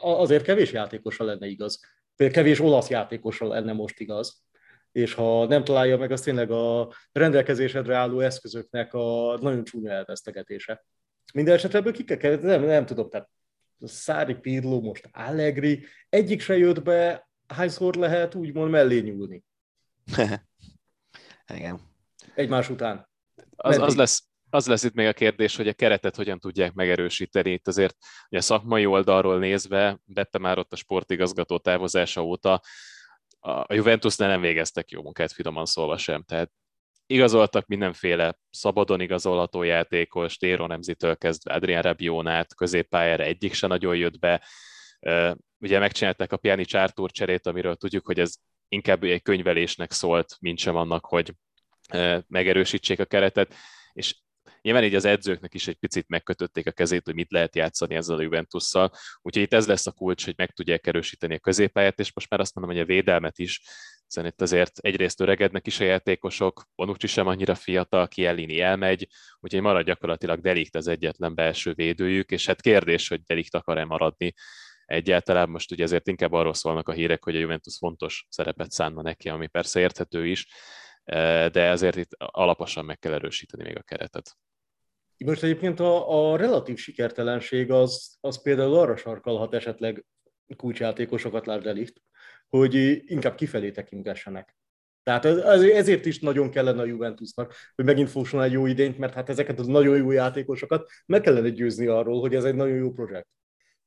azért 0.00 0.44
kevés 0.44 0.72
játékosra 0.72 1.24
lenne 1.24 1.46
igaz. 1.46 1.80
Például 2.16 2.42
kevés 2.42 2.60
olasz 2.60 2.88
játékosra 2.88 3.48
lenne 3.48 3.72
most 3.72 4.00
igaz. 4.00 4.45
És 4.96 5.14
ha 5.14 5.46
nem 5.46 5.64
találja 5.64 5.96
meg, 5.96 6.10
az 6.10 6.20
tényleg 6.20 6.50
a 6.50 6.92
rendelkezésedre 7.12 7.96
álló 7.96 8.20
eszközöknek 8.20 8.94
a 8.94 9.38
nagyon 9.40 9.64
csúnya 9.64 9.90
elvesztegetése. 9.90 10.84
Minden 11.34 11.54
esetre 11.54 11.78
ebből 11.78 11.92
ki 11.92 12.04
kell, 12.04 12.36
nem, 12.36 12.62
nem 12.62 12.86
tudom, 12.86 13.08
tehát 13.08 13.28
Szári 13.80 14.34
Pirlo, 14.34 14.80
most 14.80 15.08
Allegri, 15.12 15.86
egyik 16.08 16.40
se 16.40 16.56
jött 16.56 16.82
be, 16.82 17.28
hányszor 17.46 17.94
lehet 17.94 18.34
úgymond 18.34 18.70
mellé 18.70 19.00
nyúlni? 19.00 19.44
Igen. 21.56 21.80
Egymás 22.34 22.70
után. 22.70 23.08
Az, 23.56 23.78
az, 23.78 23.96
lesz, 23.96 24.24
az 24.50 24.66
lesz 24.66 24.84
itt 24.84 24.94
még 24.94 25.06
a 25.06 25.12
kérdés, 25.12 25.56
hogy 25.56 25.68
a 25.68 25.72
keretet 25.72 26.16
hogyan 26.16 26.38
tudják 26.38 26.72
megerősíteni. 26.72 27.52
Itt 27.52 27.66
azért 27.66 27.96
ugye 28.28 28.38
a 28.38 28.42
szakmai 28.42 28.86
oldalról 28.86 29.38
nézve, 29.38 30.00
Beppe 30.04 30.38
már 30.38 30.58
ott 30.58 30.72
a 30.72 30.76
sportigazgató 30.76 31.58
távozása 31.58 32.24
óta 32.24 32.62
a 33.40 33.74
Juventusnál 33.74 34.28
nem 34.28 34.40
végeztek 34.40 34.90
jó 34.90 35.02
munkát, 35.02 35.32
finoman 35.32 35.64
szólva 35.64 35.96
sem. 35.96 36.22
Tehát 36.22 36.50
igazoltak 37.06 37.66
mindenféle 37.66 38.38
szabadon 38.50 39.00
igazolható 39.00 39.62
játékos, 39.62 40.36
Téro 40.36 40.66
Nemzitől 40.66 41.16
kezdve 41.16 41.54
Adrián 41.54 41.82
Rabionát, 41.82 42.54
középpályára 42.54 43.22
egyik 43.22 43.52
se 43.52 43.66
nagyon 43.66 43.96
jött 43.96 44.18
be. 44.18 44.42
Ugye 45.58 45.78
megcsinálták 45.78 46.32
a 46.32 46.36
Piani 46.36 46.64
Csártúr 46.64 47.10
cserét, 47.10 47.46
amiről 47.46 47.76
tudjuk, 47.76 48.06
hogy 48.06 48.20
ez 48.20 48.34
inkább 48.68 49.02
egy 49.02 49.22
könyvelésnek 49.22 49.92
szólt, 49.92 50.36
mint 50.40 50.58
sem 50.58 50.76
annak, 50.76 51.06
hogy 51.06 51.34
megerősítsék 52.26 53.00
a 53.00 53.04
keretet, 53.04 53.54
és 53.92 54.16
nyilván 54.66 54.84
így 54.84 54.94
az 54.94 55.04
edzőknek 55.04 55.54
is 55.54 55.68
egy 55.68 55.76
picit 55.76 56.08
megkötötték 56.08 56.66
a 56.66 56.72
kezét, 56.72 57.04
hogy 57.04 57.14
mit 57.14 57.30
lehet 57.30 57.56
játszani 57.56 57.94
ezzel 57.94 58.16
a 58.16 58.22
Juventusszal, 58.22 58.90
úgyhogy 59.22 59.42
itt 59.42 59.52
ez 59.52 59.66
lesz 59.66 59.86
a 59.86 59.92
kulcs, 59.92 60.24
hogy 60.24 60.34
meg 60.36 60.50
tudják 60.50 60.86
erősíteni 60.86 61.34
a 61.34 61.38
középpályát, 61.38 61.98
és 61.98 62.12
most 62.14 62.30
már 62.30 62.40
azt 62.40 62.54
mondom, 62.54 62.74
hogy 62.74 62.82
a 62.82 62.86
védelmet 62.86 63.38
is, 63.38 63.60
hiszen 64.06 64.26
itt 64.26 64.40
azért 64.40 64.78
egyrészt 64.78 65.20
öregednek 65.20 65.66
is 65.66 65.80
a 65.80 65.84
játékosok, 65.84 66.64
Bonucci 66.74 67.06
sem 67.06 67.26
annyira 67.26 67.54
fiatal, 67.54 68.08
Kielini 68.08 68.60
elmegy, 68.60 69.08
úgyhogy 69.40 69.60
marad 69.60 69.86
gyakorlatilag 69.86 70.40
Delikt 70.40 70.74
az 70.74 70.88
egyetlen 70.88 71.34
belső 71.34 71.72
védőjük, 71.72 72.30
és 72.30 72.46
hát 72.46 72.60
kérdés, 72.60 73.08
hogy 73.08 73.22
Delikt 73.22 73.54
akar-e 73.54 73.84
maradni 73.84 74.34
egyáltalán. 74.84 75.48
Most 75.48 75.72
ugye 75.72 75.82
ezért 75.82 76.08
inkább 76.08 76.32
arról 76.32 76.54
szólnak 76.54 76.88
a 76.88 76.92
hírek, 76.92 77.24
hogy 77.24 77.36
a 77.36 77.38
Juventus 77.38 77.76
fontos 77.78 78.26
szerepet 78.28 78.70
szánna 78.70 79.02
neki, 79.02 79.28
ami 79.28 79.46
persze 79.46 79.80
érthető 79.80 80.26
is, 80.26 80.46
de 81.04 81.60
ezért 81.60 81.96
itt 81.96 82.10
alaposan 82.16 82.84
meg 82.84 82.98
kell 82.98 83.12
erősíteni 83.12 83.62
még 83.62 83.76
a 83.76 83.82
keretet. 83.82 84.36
Most 85.24 85.42
egyébként 85.42 85.80
a, 85.80 86.32
a 86.32 86.36
relatív 86.36 86.76
sikertelenség 86.76 87.70
az, 87.70 88.16
az 88.20 88.42
például 88.42 88.74
arra 88.74 88.96
sarkalhat 88.96 89.54
esetleg 89.54 90.04
kulcsjátékosokat, 90.56 91.46
lásd 91.46 91.62
Delikt, 91.62 92.02
hogy 92.48 92.74
inkább 93.10 93.34
kifelé 93.34 93.70
tekintessenek. 93.70 94.56
Tehát 95.02 95.24
ezért 95.24 96.06
is 96.06 96.18
nagyon 96.18 96.50
kellene 96.50 96.80
a 96.80 96.84
Juventusnak, 96.84 97.54
hogy 97.74 97.84
megint 97.84 98.10
fusson 98.10 98.42
egy 98.42 98.52
jó 98.52 98.66
idényt, 98.66 98.98
mert 98.98 99.14
hát 99.14 99.28
ezeket 99.28 99.58
az 99.58 99.66
nagyon 99.66 99.96
jó 99.96 100.10
játékosokat 100.10 100.88
meg 101.06 101.20
kellene 101.20 101.48
győzni 101.48 101.86
arról, 101.86 102.20
hogy 102.20 102.34
ez 102.34 102.44
egy 102.44 102.54
nagyon 102.54 102.76
jó 102.76 102.92
projekt. 102.92 103.28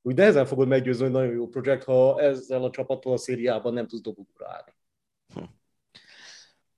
Úgy 0.02 0.14
nehezen 0.14 0.46
fogod 0.46 0.68
meggyőzni, 0.68 1.02
hogy 1.02 1.12
nagyon 1.12 1.32
jó 1.32 1.48
projekt, 1.48 1.84
ha 1.84 2.20
ezzel 2.20 2.64
a 2.64 2.70
csapattal 2.70 3.12
a 3.12 3.16
szériában 3.16 3.72
nem 3.72 3.86
tudsz 3.86 4.02
dobogóra 4.02 4.48
állni. 4.48 4.74
Hm. 5.34 5.42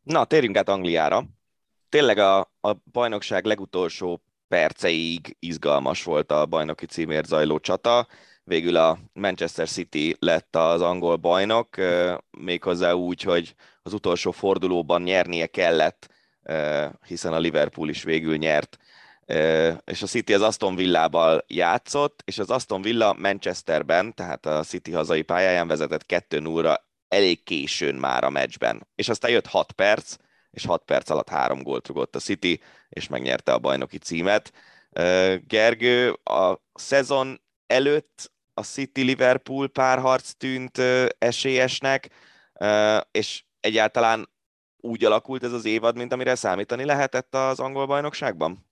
Na, 0.02 0.24
térjünk 0.24 0.56
át 0.56 0.68
Angliára. 0.68 1.24
Tényleg 1.88 2.18
a, 2.18 2.40
a 2.60 2.76
bajnokság 2.92 3.44
legutolsó 3.44 4.22
perceig 4.52 5.36
izgalmas 5.38 6.02
volt 6.02 6.32
a 6.32 6.46
bajnoki 6.46 6.86
címért 6.86 7.26
zajló 7.26 7.58
csata. 7.58 8.06
Végül 8.44 8.76
a 8.76 8.98
Manchester 9.12 9.68
City 9.68 10.16
lett 10.18 10.56
az 10.56 10.80
angol 10.80 11.16
bajnok, 11.16 11.68
méghozzá 12.30 12.92
úgy, 12.92 13.22
hogy 13.22 13.54
az 13.82 13.92
utolsó 13.92 14.30
fordulóban 14.30 15.02
nyernie 15.02 15.46
kellett, 15.46 16.08
hiszen 17.06 17.32
a 17.32 17.38
Liverpool 17.38 17.88
is 17.88 18.02
végül 18.02 18.36
nyert 18.36 18.78
és 19.84 20.02
a 20.02 20.06
City 20.06 20.34
az 20.34 20.42
Aston 20.42 20.74
Villával 20.74 21.44
játszott, 21.46 22.22
és 22.24 22.38
az 22.38 22.50
Aston 22.50 22.82
Villa 22.82 23.12
Manchesterben, 23.18 24.14
tehát 24.14 24.46
a 24.46 24.62
City 24.62 24.92
hazai 24.92 25.22
pályáján 25.22 25.66
vezetett 25.66 26.06
2 26.06 26.38
0 26.38 26.86
elég 27.08 27.42
későn 27.42 27.94
már 27.94 28.24
a 28.24 28.30
meccsben. 28.30 28.88
És 28.94 29.08
aztán 29.08 29.30
jött 29.30 29.46
6 29.46 29.72
perc, 29.72 30.16
és 30.50 30.64
6 30.64 30.82
perc 30.84 31.10
alatt 31.10 31.28
három 31.28 31.62
gólt 31.62 31.86
rugott 31.86 32.16
a 32.16 32.18
City, 32.18 32.60
és 32.92 33.08
megnyerte 33.08 33.52
a 33.52 33.58
bajnoki 33.58 33.98
címet. 33.98 34.52
Gergő, 35.46 36.10
a 36.12 36.62
szezon 36.74 37.40
előtt 37.66 38.32
a 38.54 38.62
City-Liverpool 38.62 39.68
párharc 39.68 40.32
tűnt 40.32 40.78
esélyesnek, 41.18 42.08
és 43.10 43.44
egyáltalán 43.60 44.30
úgy 44.76 45.04
alakult 45.04 45.44
ez 45.44 45.52
az 45.52 45.64
évad, 45.64 45.96
mint 45.96 46.12
amire 46.12 46.34
számítani 46.34 46.84
lehetett 46.84 47.34
az 47.34 47.60
angol 47.60 47.86
bajnokságban? 47.86 48.70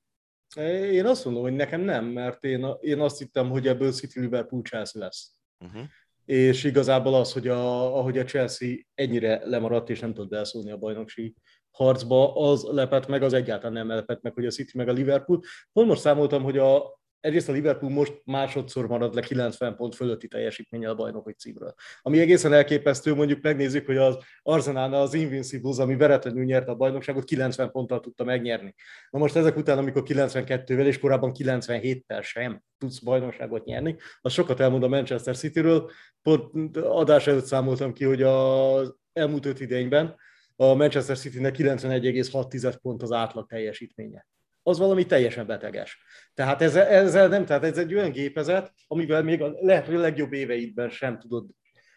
Én 0.92 1.06
azt 1.06 1.24
mondom, 1.24 1.42
hogy 1.42 1.52
nekem 1.52 1.80
nem, 1.80 2.04
mert 2.04 2.44
én, 2.44 2.66
én 2.80 3.00
azt 3.00 3.18
hittem, 3.18 3.50
hogy 3.50 3.66
ebből 3.66 3.92
City 3.92 4.20
Liverpool 4.20 4.62
Chelsea 4.62 5.02
lesz. 5.02 5.32
Uh-huh. 5.64 5.82
És 6.24 6.64
igazából 6.64 7.14
az, 7.14 7.32
hogy 7.32 7.48
a, 7.48 7.96
ahogy 7.98 8.18
a 8.18 8.24
Chelsea 8.24 8.68
ennyire 8.94 9.40
lemaradt 9.44 9.90
és 9.90 10.00
nem 10.00 10.14
tud 10.14 10.28
belszólni 10.28 10.70
a 10.70 10.76
bajnoksi 10.76 11.34
harcba, 11.70 12.34
az 12.36 12.62
lepett 12.70 13.06
meg, 13.06 13.22
az 13.22 13.32
egyáltalán 13.32 13.72
nem 13.72 13.96
lepett 13.96 14.22
meg, 14.22 14.34
hogy 14.34 14.46
a 14.46 14.50
City 14.50 14.76
meg 14.76 14.88
a 14.88 14.92
Liverpool. 14.92 15.40
Pont 15.72 15.88
most 15.88 16.00
számoltam, 16.00 16.42
hogy 16.42 16.58
a, 16.58 17.00
egyrészt 17.20 17.48
a 17.48 17.52
Liverpool 17.52 17.92
most 17.92 18.20
másodszor 18.24 18.86
marad 18.86 19.14
le 19.14 19.20
90 19.20 19.76
pont 19.76 19.94
fölötti 19.94 20.28
teljesítménnyel 20.28 20.90
a 20.90 20.94
bajnoki 20.94 21.32
címről. 21.32 21.74
Ami 22.02 22.20
egészen 22.20 22.52
elképesztő, 22.52 23.14
mondjuk 23.14 23.42
megnézzük, 23.42 23.86
hogy 23.86 23.96
az 23.96 24.18
Arsenal 24.42 24.94
az 24.94 25.14
Invincibles, 25.14 25.78
ami 25.78 25.96
veretlenül 25.96 26.44
nyerte 26.44 26.70
a 26.70 26.74
bajnokságot, 26.74 27.24
90 27.24 27.70
ponttal 27.70 28.00
tudta 28.00 28.24
megnyerni. 28.24 28.74
Na 29.10 29.18
most 29.18 29.36
ezek 29.36 29.56
után, 29.56 29.78
amikor 29.78 30.02
92-vel 30.06 30.86
és 30.86 30.98
korábban 30.98 31.32
97-tel 31.38 32.22
sem 32.22 32.62
tudsz 32.78 32.98
bajnokságot 32.98 33.64
nyerni, 33.64 33.96
az 34.20 34.32
sokat 34.32 34.60
elmond 34.60 34.82
a 34.82 34.88
Manchester 34.88 35.36
Cityről. 35.36 35.90
Pont 36.22 36.76
adás 36.76 37.26
előtt 37.26 37.44
számoltam 37.44 37.92
ki, 37.92 38.04
hogy 38.04 38.22
az 38.22 38.94
elmúlt 39.12 39.46
öt 39.46 39.60
idényben 39.60 40.16
a 40.60 40.74
Manchester 40.74 41.18
City-nek 41.18 41.56
91,6 41.56 42.76
pont 42.82 43.02
az 43.02 43.12
átlag 43.12 43.46
teljesítménye 43.46 44.26
az 44.62 44.78
valami 44.78 45.06
teljesen 45.06 45.46
beteges. 45.46 46.02
Tehát 46.34 46.62
ezzel, 46.62 46.86
ezzel 46.86 47.28
nem, 47.28 47.44
tehát 47.44 47.64
ez 47.64 47.78
egy 47.78 47.94
olyan 47.94 48.10
gépezet, 48.10 48.72
amivel 48.86 49.22
még 49.22 49.42
a 49.42 49.56
lehető 49.60 50.00
legjobb 50.00 50.32
éveidben 50.32 50.88
sem 50.88 51.18
tudod 51.18 51.50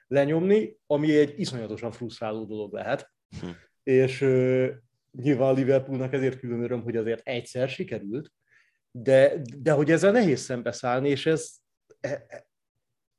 lenyomni, 0.07 0.77
ami 0.87 1.17
egy 1.17 1.39
iszonyatosan 1.39 1.91
frusztráló 1.91 2.45
dolog 2.45 2.73
lehet. 2.73 3.11
Hm. 3.39 3.49
És 3.83 4.21
uh, 4.21 4.67
nyilván 5.11 5.49
a 5.49 5.53
Liverpoolnak 5.53 6.13
ezért 6.13 6.39
külön 6.39 6.63
öröm, 6.63 6.81
hogy 6.81 6.97
azért 6.97 7.27
egyszer 7.27 7.69
sikerült, 7.69 8.31
de, 8.91 9.41
de 9.57 9.71
hogy 9.71 9.91
ezzel 9.91 10.11
nehéz 10.11 10.39
szembeszállni, 10.39 11.09
és 11.09 11.25
ez, 11.25 11.51
e, 11.99 12.25
e, 12.27 12.47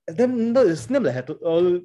ez 0.04 0.14
nem, 0.14 0.56
ez 0.56 0.86
nem 0.86 1.02
lehet. 1.02 1.28
A 1.28 1.82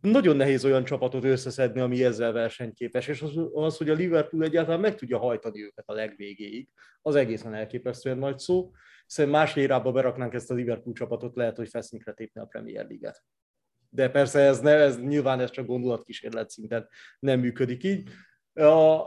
nagyon 0.00 0.36
nehéz 0.36 0.64
olyan 0.64 0.84
csapatot 0.84 1.24
összeszedni, 1.24 1.80
ami 1.80 2.04
ezzel 2.04 2.32
versenyképes, 2.32 3.08
és 3.08 3.22
az, 3.22 3.32
az, 3.52 3.76
hogy 3.76 3.88
a 3.88 3.94
Liverpool 3.94 4.44
egyáltalán 4.44 4.80
meg 4.80 4.94
tudja 4.94 5.18
hajtani 5.18 5.62
őket 5.62 5.84
a 5.88 5.92
legvégéig, 5.92 6.68
az 7.02 7.14
egészen 7.14 7.54
elképesztően 7.54 8.18
nagy 8.18 8.38
szó. 8.38 8.70
Szerintem 9.06 9.40
más 9.40 9.56
érába 9.56 9.92
beraknánk 9.92 10.34
ezt 10.34 10.50
a 10.50 10.54
Liverpool 10.54 10.94
csapatot, 10.94 11.36
lehet, 11.36 11.56
hogy 11.56 11.68
fesznikre 11.68 12.12
tépni 12.12 12.40
a 12.40 12.44
Premier 12.44 12.86
League-et. 12.86 13.24
De 13.90 14.10
persze 14.10 14.40
ez, 14.40 14.60
ne, 14.60 14.70
ez 14.70 15.00
nyilván 15.00 15.40
ez 15.40 15.50
csak 15.50 15.66
gondolatkísérlet 15.66 16.50
szinten 16.50 16.88
nem 17.18 17.40
működik 17.40 17.84
így. 17.84 18.10
A, 18.52 19.00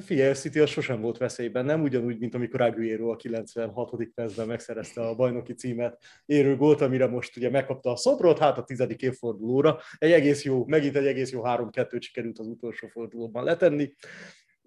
figyelj, 0.00 0.30
a 0.30 0.34
City 0.34 0.58
az 0.58 0.70
sosem 0.70 1.00
volt 1.00 1.18
veszélyben, 1.18 1.64
nem 1.64 1.82
ugyanúgy, 1.82 2.18
mint 2.18 2.34
amikor 2.34 2.60
Aguero 2.60 3.10
a 3.10 3.16
96. 3.16 4.04
percben 4.14 4.46
megszerezte 4.46 5.00
a 5.00 5.14
bajnoki 5.14 5.52
címet 5.54 6.02
érő 6.26 6.56
gólt, 6.56 6.80
amire 6.80 7.06
most 7.06 7.36
ugye 7.36 7.50
megkapta 7.50 7.90
a 7.90 7.96
szobrot, 7.96 8.38
hát 8.38 8.58
a 8.58 8.64
tizedik 8.64 9.02
évfordulóra. 9.02 9.80
Egy 9.98 10.12
egész 10.12 10.44
jó, 10.44 10.66
megint 10.66 10.96
egy 10.96 11.06
egész 11.06 11.30
jó 11.30 11.40
3-2-t 11.44 12.02
sikerült 12.02 12.38
az 12.38 12.46
utolsó 12.46 12.88
fordulóban 12.88 13.44
letenni. 13.44 13.94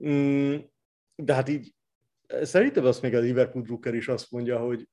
Mm, 0.07 0.55
de 1.16 1.34
hát 1.34 1.49
így 1.49 1.74
szerintem 2.41 2.86
azt 2.86 3.01
még 3.01 3.16
a 3.16 3.20
Liverpool 3.20 3.64
Drucker 3.64 3.93
is 3.93 4.07
azt 4.07 4.32
mondja, 4.32 4.59
hogy 4.59 4.88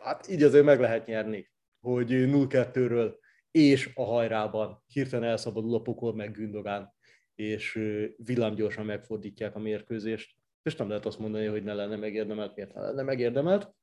hát 0.00 0.28
így 0.28 0.42
azért 0.42 0.64
meg 0.64 0.80
lehet 0.80 1.06
nyerni, 1.06 1.50
hogy 1.80 2.08
0-2-ről 2.10 3.14
és 3.50 3.90
a 3.94 4.04
hajrában 4.04 4.82
hirtelen 4.86 5.28
elszabadul 5.28 5.74
a 5.74 5.80
pokol 5.80 6.14
meg 6.14 6.32
Gündogán 6.32 6.96
és 7.38 7.80
villámgyorsan 8.16 8.84
megfordítják 8.84 9.54
a 9.54 9.58
mérkőzést, 9.58 10.36
és 10.62 10.76
nem 10.76 10.88
lehet 10.88 11.06
azt 11.06 11.18
mondani, 11.18 11.46
hogy 11.46 11.62
ne 11.62 11.74
lenne 11.74 11.96
megérdemelt, 11.96 12.54
miért 12.54 12.74
ne 12.74 12.80
lenne 12.80 13.02
megérdemelt. 13.02 13.74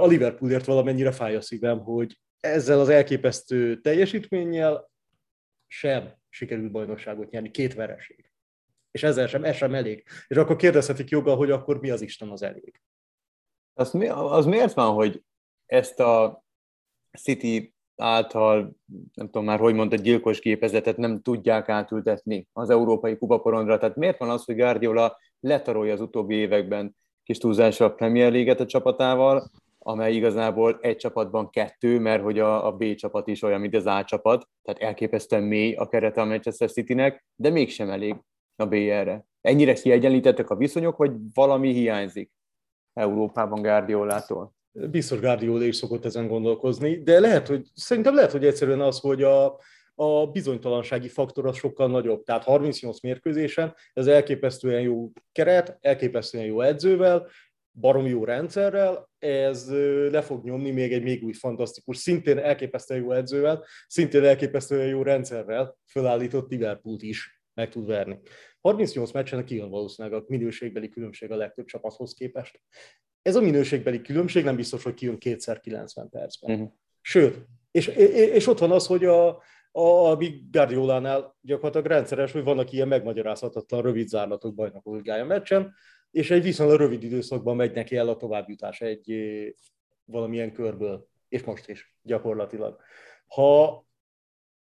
A 0.00 0.06
Liverpoolért 0.06 0.64
valamennyire 0.64 1.12
fáj 1.12 1.36
a 1.36 1.40
szívem, 1.40 1.78
hogy 1.78 2.18
ezzel 2.40 2.80
az 2.80 2.88
elképesztő 2.88 3.80
teljesítménnyel 3.80 4.90
sem 5.66 6.14
sikerült 6.28 6.70
bajnokságot 6.70 7.30
nyerni, 7.30 7.50
két 7.50 7.74
vereség. 7.74 8.30
És 8.90 9.02
ezzel 9.02 9.26
sem, 9.26 9.44
ez 9.44 9.56
sem 9.56 9.74
elég. 9.74 10.04
És 10.26 10.36
akkor 10.36 10.56
kérdezhetik 10.56 11.08
joggal, 11.08 11.36
hogy 11.36 11.50
akkor 11.50 11.80
mi 11.80 11.90
az 11.90 12.00
Isten 12.00 12.28
az 12.28 12.42
elég. 12.42 12.80
Az, 13.74 13.92
mi, 13.92 14.08
az 14.08 14.44
miért 14.44 14.72
van, 14.72 14.94
hogy 14.94 15.22
ezt 15.66 16.00
a 16.00 16.44
City 17.18 17.74
által, 18.02 18.76
nem 19.14 19.26
tudom 19.26 19.44
már, 19.44 19.58
hogy 19.58 19.74
mondta, 19.74 19.96
gyilkos 19.96 20.40
gépezetet 20.40 20.96
nem 20.96 21.20
tudják 21.22 21.68
átültetni 21.68 22.48
az 22.52 22.70
európai 22.70 23.16
kupaporondra. 23.16 23.78
Tehát 23.78 23.96
miért 23.96 24.18
van 24.18 24.30
az, 24.30 24.44
hogy 24.44 24.56
Guardiola 24.56 25.16
letarolja 25.40 25.92
az 25.92 26.00
utóbbi 26.00 26.34
években 26.34 26.96
kis 27.24 27.38
túlzásra 27.38 27.86
a 27.86 27.94
Premier 27.94 28.32
League-et 28.32 28.60
a 28.60 28.66
csapatával, 28.66 29.50
amely 29.78 30.14
igazából 30.14 30.78
egy 30.80 30.96
csapatban 30.96 31.50
kettő, 31.50 31.98
mert 31.98 32.22
hogy 32.22 32.38
a, 32.38 32.66
a 32.66 32.72
B 32.72 32.94
csapat 32.94 33.28
is 33.28 33.42
olyan, 33.42 33.60
mint 33.60 33.74
az 33.74 33.86
A 33.86 34.04
csapat, 34.04 34.48
tehát 34.62 34.80
elképesztően 34.80 35.42
mély 35.42 35.74
a 35.74 35.88
kerete 35.88 36.20
a 36.20 36.24
Manchester 36.24 36.70
Citynek, 36.70 37.24
de 37.36 37.50
mégsem 37.50 37.90
elég 37.90 38.16
a 38.56 38.66
BR-re. 38.66 39.26
Ennyire 39.40 39.72
kiegyenlítettek 39.72 40.50
a 40.50 40.56
viszonyok, 40.56 40.96
vagy 40.96 41.12
valami 41.34 41.72
hiányzik 41.72 42.30
Európában 42.92 43.62
Guardiolától? 43.62 44.52
Biztos 44.72 45.20
Guardiola 45.20 45.64
is 45.64 45.76
szokott 45.76 46.04
ezen 46.04 46.28
gondolkozni, 46.28 47.02
de 47.02 47.20
lehet, 47.20 47.48
hogy 47.48 47.66
szerintem 47.74 48.14
lehet, 48.14 48.30
hogy 48.30 48.46
egyszerűen 48.46 48.80
az, 48.80 48.98
hogy 48.98 49.22
a, 49.22 49.60
a 49.94 50.26
bizonytalansági 50.26 51.08
faktor 51.08 51.46
az 51.46 51.56
sokkal 51.56 51.88
nagyobb. 51.88 52.22
Tehát 52.22 52.44
38 52.44 53.00
mérkőzésen 53.00 53.74
ez 53.92 54.06
elképesztően 54.06 54.80
jó 54.80 55.10
keret, 55.32 55.78
elképesztően 55.80 56.44
jó 56.44 56.60
edzővel, 56.60 57.28
barom 57.80 58.06
jó 58.06 58.24
rendszerrel, 58.24 59.10
ez 59.18 59.70
le 60.10 60.22
fog 60.22 60.44
nyomni 60.44 60.70
még 60.70 60.92
egy 60.92 61.02
még 61.02 61.24
új 61.24 61.32
fantasztikus, 61.32 61.96
szintén 61.96 62.38
elképesztően 62.38 63.00
jó 63.00 63.12
edzővel, 63.12 63.64
szintén 63.86 64.24
elképesztően 64.24 64.86
jó 64.86 65.02
rendszerrel 65.02 65.78
fölállított 65.86 66.50
Liverpoolt 66.50 67.02
is 67.02 67.42
meg 67.54 67.68
tud 67.68 67.86
verni. 67.86 68.18
38 68.60 69.12
meccsen 69.12 69.44
kijön 69.44 69.70
valószínűleg 69.70 70.20
a 70.20 70.24
minőségbeli 70.28 70.88
különbség 70.88 71.30
a 71.30 71.36
legtöbb 71.36 71.66
csapathoz 71.66 72.14
képest. 72.14 72.60
Ez 73.22 73.36
a 73.36 73.40
minőségbeli 73.40 74.00
különbség 74.00 74.44
nem 74.44 74.56
biztos, 74.56 74.82
hogy 74.82 74.94
kijön 74.94 75.18
kétszer 75.18 75.60
90 75.60 76.08
percben. 76.08 76.54
Uh-huh. 76.54 76.72
Sőt, 77.00 77.46
és, 77.70 77.86
és 77.86 78.46
ott 78.46 78.58
van 78.58 78.70
az, 78.70 78.86
hogy 78.86 79.04
a, 79.04 79.28
a, 79.72 80.10
a 80.10 80.18
Guardiolánál 80.50 81.36
gyakorlatilag 81.40 81.86
rendszeres, 81.86 82.32
hogy 82.32 82.42
vannak 82.42 82.72
ilyen 82.72 82.88
megmagyarázhatatlan 82.88 83.82
rövid 83.82 84.08
zárlatok 84.08 84.54
bajnokok 84.54 84.96
ligája 84.96 85.24
meccsen, 85.24 85.74
és 86.10 86.30
egy 86.30 86.42
viszonylag 86.42 86.78
rövid 86.78 87.02
időszakban 87.02 87.56
megy 87.56 87.72
neki 87.72 87.96
el 87.96 88.08
a 88.08 88.16
továbbjutás 88.16 88.80
egy 88.80 89.14
valamilyen 90.04 90.52
körből, 90.52 91.08
és 91.28 91.42
most 91.42 91.68
is 91.68 91.96
gyakorlatilag. 92.02 92.80
Ha 93.26 93.84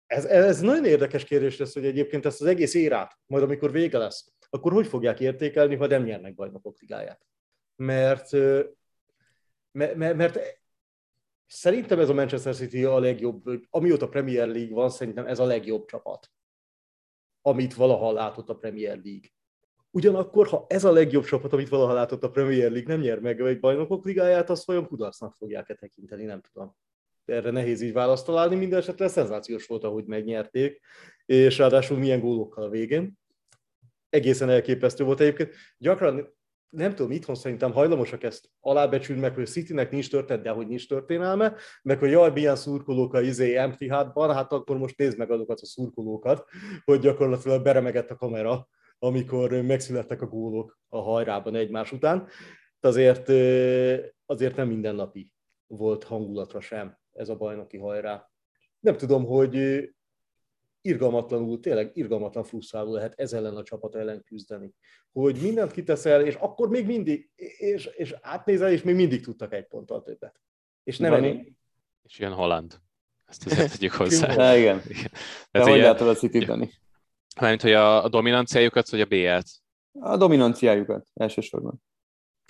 ez, 0.05 0.25
ez 0.25 0.59
nagyon 0.59 0.85
érdekes 0.85 1.23
kérdés 1.23 1.57
lesz, 1.57 1.73
hogy 1.73 1.85
egyébként 1.85 2.25
ezt 2.25 2.41
az 2.41 2.47
egész 2.47 2.73
érát, 2.73 3.17
majd 3.25 3.43
amikor 3.43 3.71
vége 3.71 3.97
lesz, 3.97 4.33
akkor 4.49 4.71
hogy 4.71 4.87
fogják 4.87 5.19
értékelni, 5.19 5.75
ha 5.75 5.87
nem 5.87 6.03
nyernek 6.03 6.35
bajnokok 6.35 6.79
ligáját? 6.79 7.25
Mert, 7.77 8.31
mert, 9.71 10.15
mert 10.15 10.39
szerintem 11.45 11.99
ez 11.99 12.09
a 12.09 12.13
Manchester 12.13 12.55
City 12.55 12.83
a 12.83 12.99
legjobb, 12.99 13.43
amióta 13.69 14.09
Premier 14.09 14.47
League 14.47 14.75
van, 14.75 14.89
szerintem 14.89 15.25
ez 15.25 15.39
a 15.39 15.45
legjobb 15.45 15.85
csapat, 15.85 16.31
amit 17.41 17.73
valaha 17.73 18.11
látott 18.11 18.49
a 18.49 18.55
Premier 18.55 18.99
League. 19.03 19.29
Ugyanakkor, 19.91 20.47
ha 20.47 20.65
ez 20.69 20.83
a 20.83 20.91
legjobb 20.91 21.25
csapat, 21.25 21.53
amit 21.53 21.69
valaha 21.69 21.93
látott 21.93 22.23
a 22.23 22.31
Premier 22.31 22.71
League, 22.71 22.93
nem 22.93 23.03
nyer 23.03 23.19
meg 23.19 23.41
egy 23.41 23.59
bajnokok 23.59 24.05
ligáját, 24.05 24.49
azt 24.49 24.65
vajon 24.65 24.87
kudarcnak 24.87 25.33
fogják-e 25.33 25.73
tekinteni, 25.73 26.23
nem 26.23 26.41
tudom. 26.41 26.75
Erre 27.25 27.51
nehéz 27.51 27.81
így 27.81 27.93
választ 27.93 28.25
találni, 28.25 28.55
minden 28.55 28.79
esetre 28.79 29.07
szenzációs 29.07 29.67
volt, 29.67 29.83
ahogy 29.83 30.05
megnyerték, 30.05 30.81
és 31.25 31.57
ráadásul 31.57 31.97
milyen 31.97 32.19
gólokkal 32.19 32.63
a 32.63 32.69
végén. 32.69 33.19
Egészen 34.09 34.49
elképesztő 34.49 35.03
volt 35.03 35.19
egyébként. 35.19 35.53
Gyakran 35.77 36.36
nem 36.69 36.95
tudom, 36.95 37.11
itthon 37.11 37.35
szerintem 37.35 37.71
hajlamosak 37.71 38.23
ezt 38.23 38.49
alábecsülni, 38.59 39.21
meg 39.21 39.35
hogy 39.35 39.47
Citynek 39.47 39.91
nincs 39.91 40.09
történet, 40.09 40.43
de 40.43 40.49
hogy 40.49 40.67
nincs 40.67 40.87
történelme, 40.87 41.55
meg 41.81 41.99
hogy 41.99 42.11
jaj, 42.11 42.31
milyen 42.31 42.55
szurkolók 42.55 43.13
a 43.13 43.21
izé 43.21 43.55
empty 43.55 43.89
hátban, 43.89 44.33
hát 44.33 44.51
akkor 44.51 44.77
most 44.77 44.97
nézd 44.97 45.17
meg 45.17 45.31
azokat 45.31 45.59
a 45.59 45.65
szurkolókat, 45.65 46.45
hogy 46.83 46.99
gyakorlatilag 46.99 47.63
beremegett 47.63 48.09
a 48.09 48.15
kamera 48.15 48.67
amikor 48.99 49.51
megszülettek 49.51 50.21
a 50.21 50.27
gólok 50.27 50.79
a 50.89 51.01
hajrában 51.01 51.55
egymás 51.55 51.91
után. 51.91 52.27
De 52.79 52.87
azért, 52.87 53.29
azért 54.25 54.55
nem 54.55 54.67
mindennapi 54.67 55.31
volt 55.67 56.03
hangulatra 56.03 56.59
sem 56.59 56.97
ez 57.13 57.29
a 57.29 57.35
bajnoki 57.35 57.77
hajrá. 57.77 58.29
Nem 58.79 58.97
tudom, 58.97 59.25
hogy 59.25 59.55
irgalmatlanul, 60.87 61.59
tényleg 61.59 61.91
irgalmatlan 61.93 62.43
frusztráló 62.43 62.93
lehet 62.93 63.19
ez 63.19 63.33
ellen 63.33 63.55
a 63.55 63.63
csapat 63.63 63.95
ellen 63.95 64.23
küzdeni. 64.23 64.73
Hogy 65.11 65.41
mindent 65.41 65.71
kiteszel, 65.71 66.25
és 66.25 66.35
akkor 66.35 66.69
még 66.69 66.85
mindig, 66.85 67.29
és, 67.57 67.85
és 67.85 68.15
átnézel, 68.21 68.71
és 68.71 68.81
még 68.81 68.95
mindig 68.95 69.23
tudtak 69.23 69.53
egy 69.53 69.67
ponttal 69.67 70.01
többet. 70.01 70.41
És 70.83 70.97
nem 70.97 71.13
elég. 71.13 71.53
És 72.03 72.19
jön 72.19 72.31
Holland. 72.31 72.79
Ezt 73.25 73.45
azért 73.45 73.71
tegyük 73.71 73.91
hozzá. 73.91 74.57
igen. 74.57 74.81
De 75.51 75.61
hogy 75.69 75.79
látod 75.79 76.07
a 76.07 76.13
city 76.13 76.45
Dani? 76.45 76.71
Mármint, 77.39 77.61
hogy 77.61 77.73
a, 77.73 78.03
a 78.03 78.09
dominanciájukat, 78.09 78.89
vagy 78.89 79.01
a 79.01 79.05
BL-t? 79.05 79.49
A 79.99 80.17
dominanciájukat 80.17 81.07
elsősorban. 81.13 81.81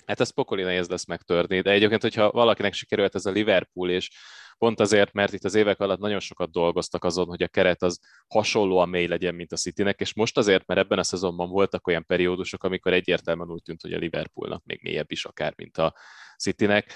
Hát 0.08 0.20
ez 0.20 0.30
pokoli 0.30 0.62
nehéz 0.62 0.88
lesz 0.88 1.06
megtörni, 1.06 1.60
de 1.60 1.70
egyébként, 1.70 2.02
hogyha 2.02 2.30
valakinek 2.30 2.72
sikerült 2.72 3.14
ez 3.14 3.26
a 3.26 3.30
Liverpool, 3.30 3.90
és 3.90 4.10
pont 4.58 4.80
azért, 4.80 5.12
mert 5.12 5.32
itt 5.32 5.44
az 5.44 5.54
évek 5.54 5.80
alatt 5.80 5.98
nagyon 5.98 6.20
sokat 6.20 6.50
dolgoztak 6.50 7.04
azon, 7.04 7.26
hogy 7.26 7.42
a 7.42 7.48
keret 7.48 7.82
az 7.82 8.00
hasonlóan 8.28 8.88
mély 8.88 9.06
legyen, 9.06 9.34
mint 9.34 9.52
a 9.52 9.56
Citynek, 9.56 10.00
és 10.00 10.14
most 10.14 10.38
azért, 10.38 10.66
mert 10.66 10.80
ebben 10.80 10.98
a 10.98 11.02
szezonban 11.02 11.48
voltak 11.48 11.86
olyan 11.86 12.06
periódusok, 12.06 12.64
amikor 12.64 12.92
egyértelműen 12.92 13.50
úgy 13.50 13.62
tűnt, 13.62 13.80
hogy 13.82 13.92
a 13.92 13.98
Liverpoolnak 13.98 14.64
még 14.64 14.80
mélyebb 14.82 15.10
is 15.10 15.24
akár, 15.24 15.52
mint 15.56 15.78
a 15.78 15.94
Citynek. 16.38 16.92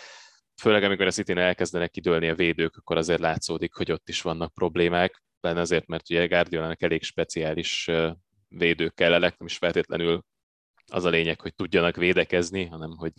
Főleg 0.61 0.83
amikor 0.83 1.07
a 1.07 1.11
city 1.11 1.33
elkezdenek 1.33 1.91
kidőlni 1.91 2.29
a 2.29 2.35
védők, 2.35 2.77
akkor 2.77 2.97
azért 2.97 3.21
látszódik, 3.21 3.75
hogy 3.75 3.93
ott 3.93 4.09
is 4.09 4.23
vannak 4.23 4.55
problémák 4.55 5.23
benne 5.41 5.61
azért, 5.61 5.87
mert 5.87 6.11
ugye 6.11 6.27
Guardiolának 6.27 6.83
elég 6.83 7.03
speciális 7.03 7.91
védők 8.49 8.95
kellelek, 8.95 9.39
nem 9.39 9.47
is 9.47 9.57
feltétlenül 9.57 10.25
az 10.93 11.05
a 11.05 11.09
lényeg, 11.09 11.41
hogy 11.41 11.55
tudjanak 11.55 11.97
védekezni, 11.97 12.65
hanem 12.65 12.97
hogy 12.97 13.13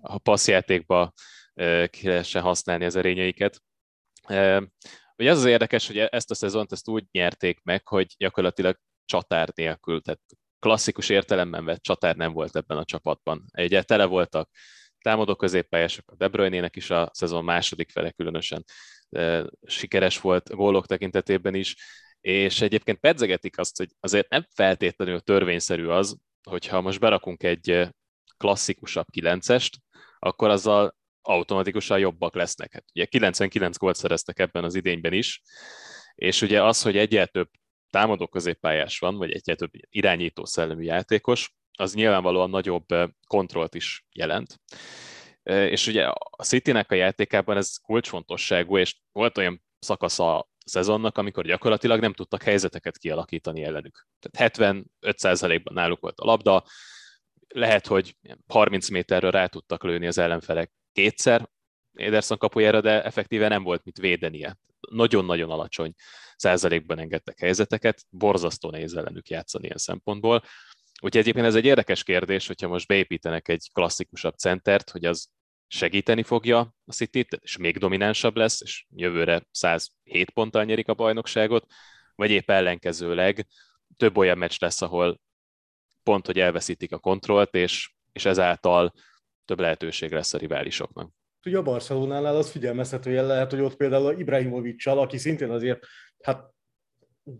a 0.00 0.18
passzjátékba 0.18 1.12
ki 1.90 2.06
lehessen 2.08 2.42
használni 2.42 2.84
az 2.84 2.96
erényeiket. 2.96 3.62
Ugye 5.16 5.30
az 5.30 5.38
az 5.38 5.44
érdekes, 5.44 5.86
hogy 5.86 5.98
ezt 5.98 6.30
a 6.30 6.34
szezont 6.34 6.72
ezt 6.72 6.88
úgy 6.88 7.04
nyerték 7.10 7.62
meg, 7.62 7.88
hogy 7.88 8.14
gyakorlatilag 8.18 8.78
csatár 9.04 9.48
nélkül, 9.54 10.00
tehát 10.00 10.20
klasszikus 10.58 11.08
értelemben 11.08 11.64
vett 11.64 11.82
csatár 11.82 12.16
nem 12.16 12.32
volt 12.32 12.56
ebben 12.56 12.78
a 12.78 12.84
csapatban. 12.84 13.44
Ugye 13.58 13.82
tele 13.82 14.04
voltak 14.04 14.50
támadó 15.00 15.36
középpályások, 15.36 16.10
a 16.10 16.14
De 16.16 16.28
Bruyne-nek 16.28 16.76
is 16.76 16.90
a 16.90 17.10
szezon 17.12 17.44
második 17.44 17.90
fele 17.90 18.10
különösen 18.10 18.64
sikeres 19.66 20.20
volt 20.20 20.54
gólok 20.54 20.86
tekintetében 20.86 21.54
is, 21.54 21.76
és 22.20 22.60
egyébként 22.60 22.98
pedzegetik 22.98 23.58
azt, 23.58 23.76
hogy 23.76 23.88
azért 24.00 24.28
nem 24.28 24.46
feltétlenül 24.54 25.20
törvényszerű 25.20 25.86
az, 25.86 26.16
hogyha 26.50 26.80
most 26.80 27.00
berakunk 27.00 27.42
egy 27.42 27.88
klasszikusabb 28.36 29.06
kilencest, 29.10 29.76
akkor 30.18 30.50
azzal 30.50 30.96
automatikusan 31.22 31.98
jobbak 31.98 32.34
lesznek. 32.34 32.72
Hát 32.72 32.84
ugye 32.94 33.04
99 33.04 33.76
gólt 33.76 33.96
szereztek 33.96 34.38
ebben 34.38 34.64
az 34.64 34.74
idényben 34.74 35.12
is, 35.12 35.42
és 36.14 36.42
ugye 36.42 36.62
az, 36.62 36.82
hogy 36.82 36.96
egyel 36.96 37.26
több 37.26 37.48
támadó 37.90 38.26
középpályás 38.26 38.98
van, 38.98 39.16
vagy 39.16 39.32
egyel 39.32 39.56
több 39.56 39.70
irányító 39.88 40.44
szellemű 40.44 40.82
játékos, 40.82 41.54
az 41.78 41.94
nyilvánvalóan 41.94 42.50
nagyobb 42.50 42.86
kontrollt 43.26 43.74
is 43.74 44.04
jelent. 44.12 44.60
És 45.42 45.86
ugye 45.86 46.08
a 46.30 46.44
Citynek 46.44 46.90
a 46.90 46.94
játékában 46.94 47.56
ez 47.56 47.76
kulcsfontosságú, 47.76 48.78
és 48.78 48.96
volt 49.12 49.38
olyan 49.38 49.62
szakasza 49.78 50.48
szezonnak, 50.66 51.18
amikor 51.18 51.44
gyakorlatilag 51.44 52.00
nem 52.00 52.12
tudtak 52.12 52.42
helyzeteket 52.42 52.98
kialakítani 52.98 53.62
ellenük. 53.62 54.06
Tehát 54.20 54.56
75%-ban 55.00 55.74
náluk 55.74 56.00
volt 56.00 56.20
a 56.20 56.24
labda, 56.24 56.64
lehet, 57.48 57.86
hogy 57.86 58.16
30 58.46 58.88
méterről 58.88 59.30
rá 59.30 59.46
tudtak 59.46 59.84
lőni 59.84 60.06
az 60.06 60.18
ellenfelek 60.18 60.72
kétszer 60.92 61.48
Ederson 61.92 62.38
kapujára, 62.38 62.80
de 62.80 63.02
effektíven 63.04 63.48
nem 63.48 63.62
volt 63.62 63.84
mit 63.84 63.98
védenie. 63.98 64.58
Nagyon-nagyon 64.90 65.50
alacsony 65.50 65.94
százalékban 66.36 66.98
engedtek 66.98 67.38
helyzeteket, 67.38 68.06
borzasztó 68.10 68.70
nehéz 68.70 68.94
ellenük 68.94 69.28
játszani 69.28 69.64
ilyen 69.64 69.78
szempontból. 69.78 70.42
Úgyhogy 71.00 71.20
egyébként 71.20 71.46
ez 71.46 71.54
egy 71.54 71.64
érdekes 71.64 72.02
kérdés, 72.02 72.46
hogyha 72.46 72.68
most 72.68 72.86
beépítenek 72.86 73.48
egy 73.48 73.70
klasszikusabb 73.72 74.34
centert, 74.34 74.90
hogy 74.90 75.04
az 75.04 75.28
segíteni 75.66 76.22
fogja 76.22 76.74
a 76.84 76.92
city 76.92 77.26
és 77.40 77.56
még 77.56 77.78
dominánsabb 77.78 78.36
lesz, 78.36 78.60
és 78.60 78.86
jövőre 78.90 79.46
107 79.50 80.30
ponttal 80.30 80.64
nyerik 80.64 80.88
a 80.88 80.94
bajnokságot, 80.94 81.66
vagy 82.14 82.30
épp 82.30 82.50
ellenkezőleg 82.50 83.46
több 83.96 84.16
olyan 84.16 84.38
meccs 84.38 84.56
lesz, 84.58 84.82
ahol 84.82 85.20
pont, 86.02 86.26
hogy 86.26 86.38
elveszítik 86.38 86.92
a 86.92 86.98
kontrollt, 86.98 87.54
és, 87.54 87.94
és 88.12 88.24
ezáltal 88.24 88.92
több 89.44 89.60
lehetőség 89.60 90.12
lesz 90.12 90.34
a 90.34 90.38
riválisoknak. 90.38 91.10
Ugye 91.44 91.58
a 91.58 91.62
Barcelonánál 91.62 92.36
az 92.36 92.50
figyelmeztető 92.50 93.26
lehet, 93.26 93.50
hogy 93.50 93.60
ott 93.60 93.76
például 93.76 94.18
Ibrahimovic-sal, 94.18 94.98
aki 94.98 95.18
szintén 95.18 95.50
azért, 95.50 95.86
hát 96.22 96.54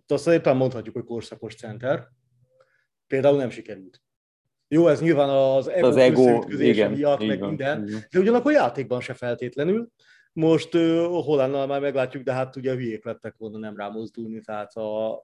azt 0.07 0.27
azért 0.27 0.55
mondhatjuk, 0.55 0.95
hogy 0.95 1.05
korszakos 1.05 1.55
center, 1.55 2.09
például 3.07 3.37
nem 3.37 3.51
sikerült. 3.51 4.06
Jó, 4.69 4.89
ez 4.89 5.01
nyilván 5.01 5.29
az 5.29 5.69
ego, 5.69 5.87
az 5.87 5.97
ego 5.97 6.45
igen, 6.49 6.91
miatt, 6.91 7.27
meg 7.27 7.41
minden, 7.41 7.89
igen. 7.89 8.07
de 8.11 8.19
ugyanakkor 8.19 8.53
játékban 8.53 9.01
se 9.01 9.15
feltétlenül. 9.15 9.89
Most 10.33 10.75
uh, 10.75 11.05
Hollandnal 11.25 11.67
már 11.67 11.81
meglátjuk, 11.81 12.23
de 12.23 12.33
hát 12.33 12.57
ugye 12.57 12.75
hülyék 12.75 13.05
lettek 13.05 13.35
volna 13.37 13.59
nem 13.59 13.77
rámozdulni, 13.77 14.41
tehát 14.41 14.73
a 14.73 15.23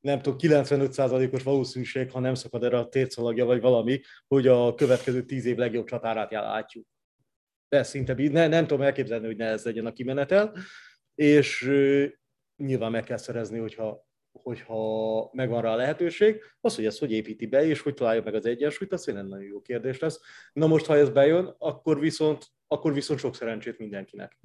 nem 0.00 0.22
tudom, 0.22 0.38
95%-os 0.40 1.42
valószínűség, 1.42 2.10
ha 2.10 2.20
nem 2.20 2.34
szakad 2.34 2.64
erre 2.64 2.78
a 2.78 2.88
térszalagja, 2.88 3.44
vagy 3.44 3.60
valami, 3.60 4.00
hogy 4.26 4.46
a 4.46 4.74
következő 4.74 5.22
tíz 5.22 5.44
év 5.44 5.56
legjobb 5.56 5.86
csatárát 5.86 6.30
látjuk. 6.30 6.86
De 7.68 7.82
szinte 7.82 8.14
ne, 8.14 8.46
nem 8.46 8.66
tudom 8.66 8.82
elképzelni, 8.84 9.26
hogy 9.26 9.36
ne 9.36 9.46
ez 9.46 9.64
legyen 9.64 9.86
a 9.86 9.92
kimenetel, 9.92 10.56
és 11.14 11.62
uh, 11.62 12.06
nyilván 12.56 12.90
meg 12.90 13.04
kell 13.04 13.16
szerezni, 13.16 13.58
hogyha 13.58 14.05
hogyha 14.46 15.30
megvan 15.32 15.62
rá 15.62 15.72
a 15.72 15.76
lehetőség, 15.76 16.42
az, 16.60 16.74
hogy 16.74 16.86
ezt 16.86 16.98
hogy 16.98 17.12
építi 17.12 17.46
be, 17.46 17.66
és 17.66 17.80
hogy 17.80 17.94
találja 17.94 18.22
meg 18.22 18.34
az 18.34 18.46
egyensúlyt, 18.46 18.92
az 18.92 19.02
tényleg 19.02 19.26
nagyon 19.26 19.44
jó 19.44 19.60
kérdés 19.60 19.98
lesz. 19.98 20.20
Na 20.52 20.66
most, 20.66 20.86
ha 20.86 20.96
ez 20.96 21.10
bejön, 21.10 21.54
akkor 21.58 22.00
viszont, 22.00 22.46
akkor 22.66 22.92
viszont 22.92 23.20
sok 23.20 23.34
szerencsét 23.34 23.78
mindenkinek. 23.78 24.38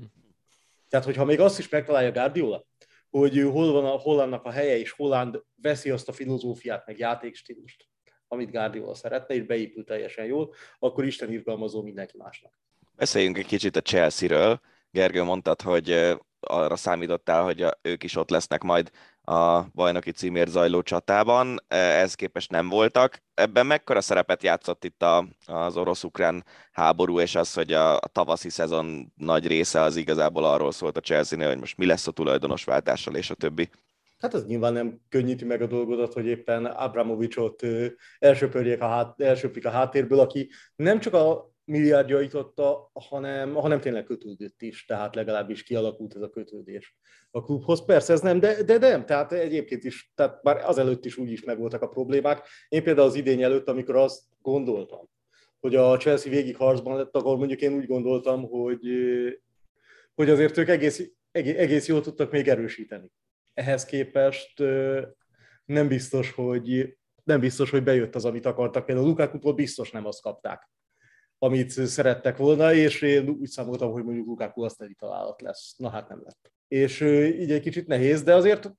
Tehát, 0.90 1.06
hogyha 1.06 1.26
még 1.26 1.40
azt 1.40 1.60
is 1.60 1.70
megtalálja 1.70 2.12
Guardiola, 2.12 2.68
hogy 3.10 3.42
hol 3.42 3.72
van 3.72 3.86
a 3.86 3.98
Hollandnak 3.98 4.46
a 4.46 4.52
helye, 4.52 4.78
és 4.78 4.92
Holland 4.92 5.44
veszi 5.56 5.90
azt 5.90 6.10
a 6.10 6.12
filozófiát, 6.12 6.86
meg 6.86 6.98
játékstílust, 6.98 7.88
amit 8.28 8.52
Guardiola 8.52 8.94
szeretne, 8.94 9.36
és 9.36 9.44
beépül 9.44 9.84
teljesen 9.84 10.26
jól, 10.26 10.54
akkor 10.80 11.06
Isten 11.06 11.32
irgalmazó 11.32 11.82
mindenki 11.82 12.18
másnak. 12.18 12.60
Beszéljünk 12.96 13.38
egy 13.38 13.46
kicsit 13.46 13.76
a 13.76 13.82
Chelsea-ről. 13.82 14.60
Gergő 14.92 15.24
mondtad, 15.24 15.62
hogy 15.62 16.18
arra 16.40 16.76
számítottál, 16.76 17.44
hogy 17.44 17.66
ők 17.82 18.04
is 18.04 18.16
ott 18.16 18.30
lesznek 18.30 18.62
majd 18.62 18.92
a 19.24 19.62
bajnoki 19.74 20.12
címért 20.12 20.50
zajló 20.50 20.82
csatában, 20.82 21.60
ez 21.68 22.14
képest 22.14 22.52
nem 22.52 22.70
voltak. 22.70 23.22
Ebben 23.34 23.66
mekkora 23.66 24.02
szerepet 24.02 24.44
játszott 24.44 24.84
itt 24.84 25.02
a, 25.04 25.28
az 25.46 25.78
orosz-ukrán 25.78 26.46
háború, 26.72 27.20
és 27.20 27.36
az, 27.36 27.54
hogy 27.54 27.74
a, 27.74 27.96
a 27.96 28.08
tavaszi 28.12 28.50
szezon 28.50 29.14
nagy 29.16 29.48
része 29.48 29.82
az 29.82 29.96
igazából 29.96 30.46
arról 30.46 30.72
szólt 30.72 30.98
a 30.98 31.02
chelsea 31.02 31.48
hogy 31.48 31.60
most 31.60 31.78
mi 31.78 31.86
lesz 31.86 32.08
a 32.08 32.12
tulajdonos 32.12 32.64
váltással, 32.64 33.16
és 33.16 33.30
a 33.30 33.36
többi. 33.36 33.70
Hát 34.20 34.34
ez 34.34 34.46
nyilván 34.46 34.74
nem 34.74 35.02
könnyíti 35.10 35.46
meg 35.46 35.62
a 35.62 35.68
dolgodat, 35.68 36.14
hogy 36.14 36.26
éppen 36.26 36.66
Abramovicsot 36.66 37.64
elsöpörjék 38.20 38.82
a, 38.82 38.88
hát, 38.88 39.22
elsöpik 39.22 39.66
a 39.66 39.70
háttérből, 39.70 40.20
aki 40.20 40.50
nem 40.76 41.00
csak 41.00 41.14
a 41.14 41.51
milliárdjait 41.66 42.34
adta, 42.34 42.92
hanem, 42.94 43.54
hanem 43.54 43.80
tényleg 43.80 44.04
kötődött 44.04 44.62
is, 44.62 44.86
tehát 44.86 45.16
legalábbis 45.16 45.64
kialakult 45.64 46.16
ez 46.16 46.22
a 46.22 46.30
kötődés 46.30 46.96
a 47.32 47.44
klubhoz. 47.44 47.86
Persze 47.86 48.14
ez 48.14 48.22
nem, 48.22 48.40
de, 48.40 48.64
de 48.64 48.78
nem, 48.78 49.06
tehát 49.06 49.32
egyébként 49.32 49.84
is, 49.84 50.12
tehát 50.16 50.44
már 50.44 50.58
azelőtt 50.58 51.06
is 51.06 51.18
úgy 51.18 51.32
is 51.32 51.44
megvoltak 51.44 51.82
a 51.82 51.88
problémák. 51.88 52.48
Én 52.70 52.84
például 52.84 53.08
az 53.08 53.16
idény 53.16 53.42
előtt, 53.42 53.68
amikor 53.68 53.96
azt 53.96 54.22
gondoltam, 54.42 55.10
hogy 55.60 55.76
a 55.76 55.98
Chelsea 55.98 56.32
végig 56.32 56.56
harcban 56.56 56.98
lett, 56.98 57.16
akkor 57.16 57.38
mondjuk 57.38 57.62
én 57.62 57.74
úgy 57.74 57.86
gondoltam, 57.86 58.44
hogy, 58.44 58.88
hogy 60.16 60.30
azért 60.30 60.58
ők 60.58 60.68
egész, 60.68 61.12
egész, 61.32 61.58
egész 61.58 61.88
jól 61.88 62.02
tudtak 62.02 62.32
még 62.32 62.48
erősíteni. 62.48 63.12
Ehhez 63.54 63.86
képest 63.86 64.60
nem 65.66 65.88
biztos, 65.88 66.32
hogy 66.32 66.98
nem 67.24 67.40
biztos, 67.40 67.70
hogy 67.70 67.84
bejött 67.84 68.16
az, 68.16 68.26
amit 68.26 68.46
akartak. 68.46 68.86
Például 68.86 69.08
Lukákutól 69.08 69.54
biztos 69.54 69.92
nem 69.92 70.06
azt 70.06 70.22
kapták, 70.22 70.70
amit 71.44 71.70
szerettek 71.70 72.38
volna, 72.38 72.74
és 72.74 73.02
én 73.02 73.30
úgy 73.30 73.48
számoltam, 73.48 73.92
hogy 73.92 74.04
mondjuk 74.04 74.28
Lukaku 74.28 74.62
azt 74.64 74.82
egy 74.82 74.96
találat 74.98 75.42
lesz. 75.42 75.76
Na 75.78 75.90
hát 75.90 76.10
nem 76.10 76.22
lett. 76.24 76.52
És 76.68 77.02
így 77.40 77.52
egy 77.52 77.62
kicsit 77.62 77.88
nehéz, 77.88 78.24
de 78.24 78.36
azért 78.36 78.72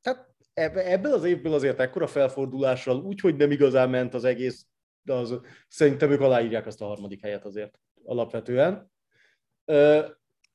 tehát 0.00 0.76
ebből 0.76 1.12
az 1.12 1.24
évből 1.24 1.52
azért 1.52 1.80
ekkora 1.80 2.06
felfordulással, 2.06 3.02
úgyhogy 3.02 3.36
nem 3.36 3.50
igazán 3.50 3.90
ment 3.90 4.14
az 4.14 4.24
egész, 4.24 4.66
de 5.02 5.12
az, 5.12 5.40
szerintem 5.68 6.10
ők 6.10 6.20
aláírják 6.20 6.66
azt 6.66 6.80
a 6.80 6.86
harmadik 6.86 7.20
helyet 7.20 7.44
azért 7.44 7.78
alapvetően. 8.04 8.90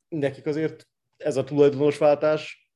Nekik 0.07 0.45
azért 0.45 0.87
ez 1.17 1.37
a 1.37 1.43
tulajdonosváltás 1.43 2.71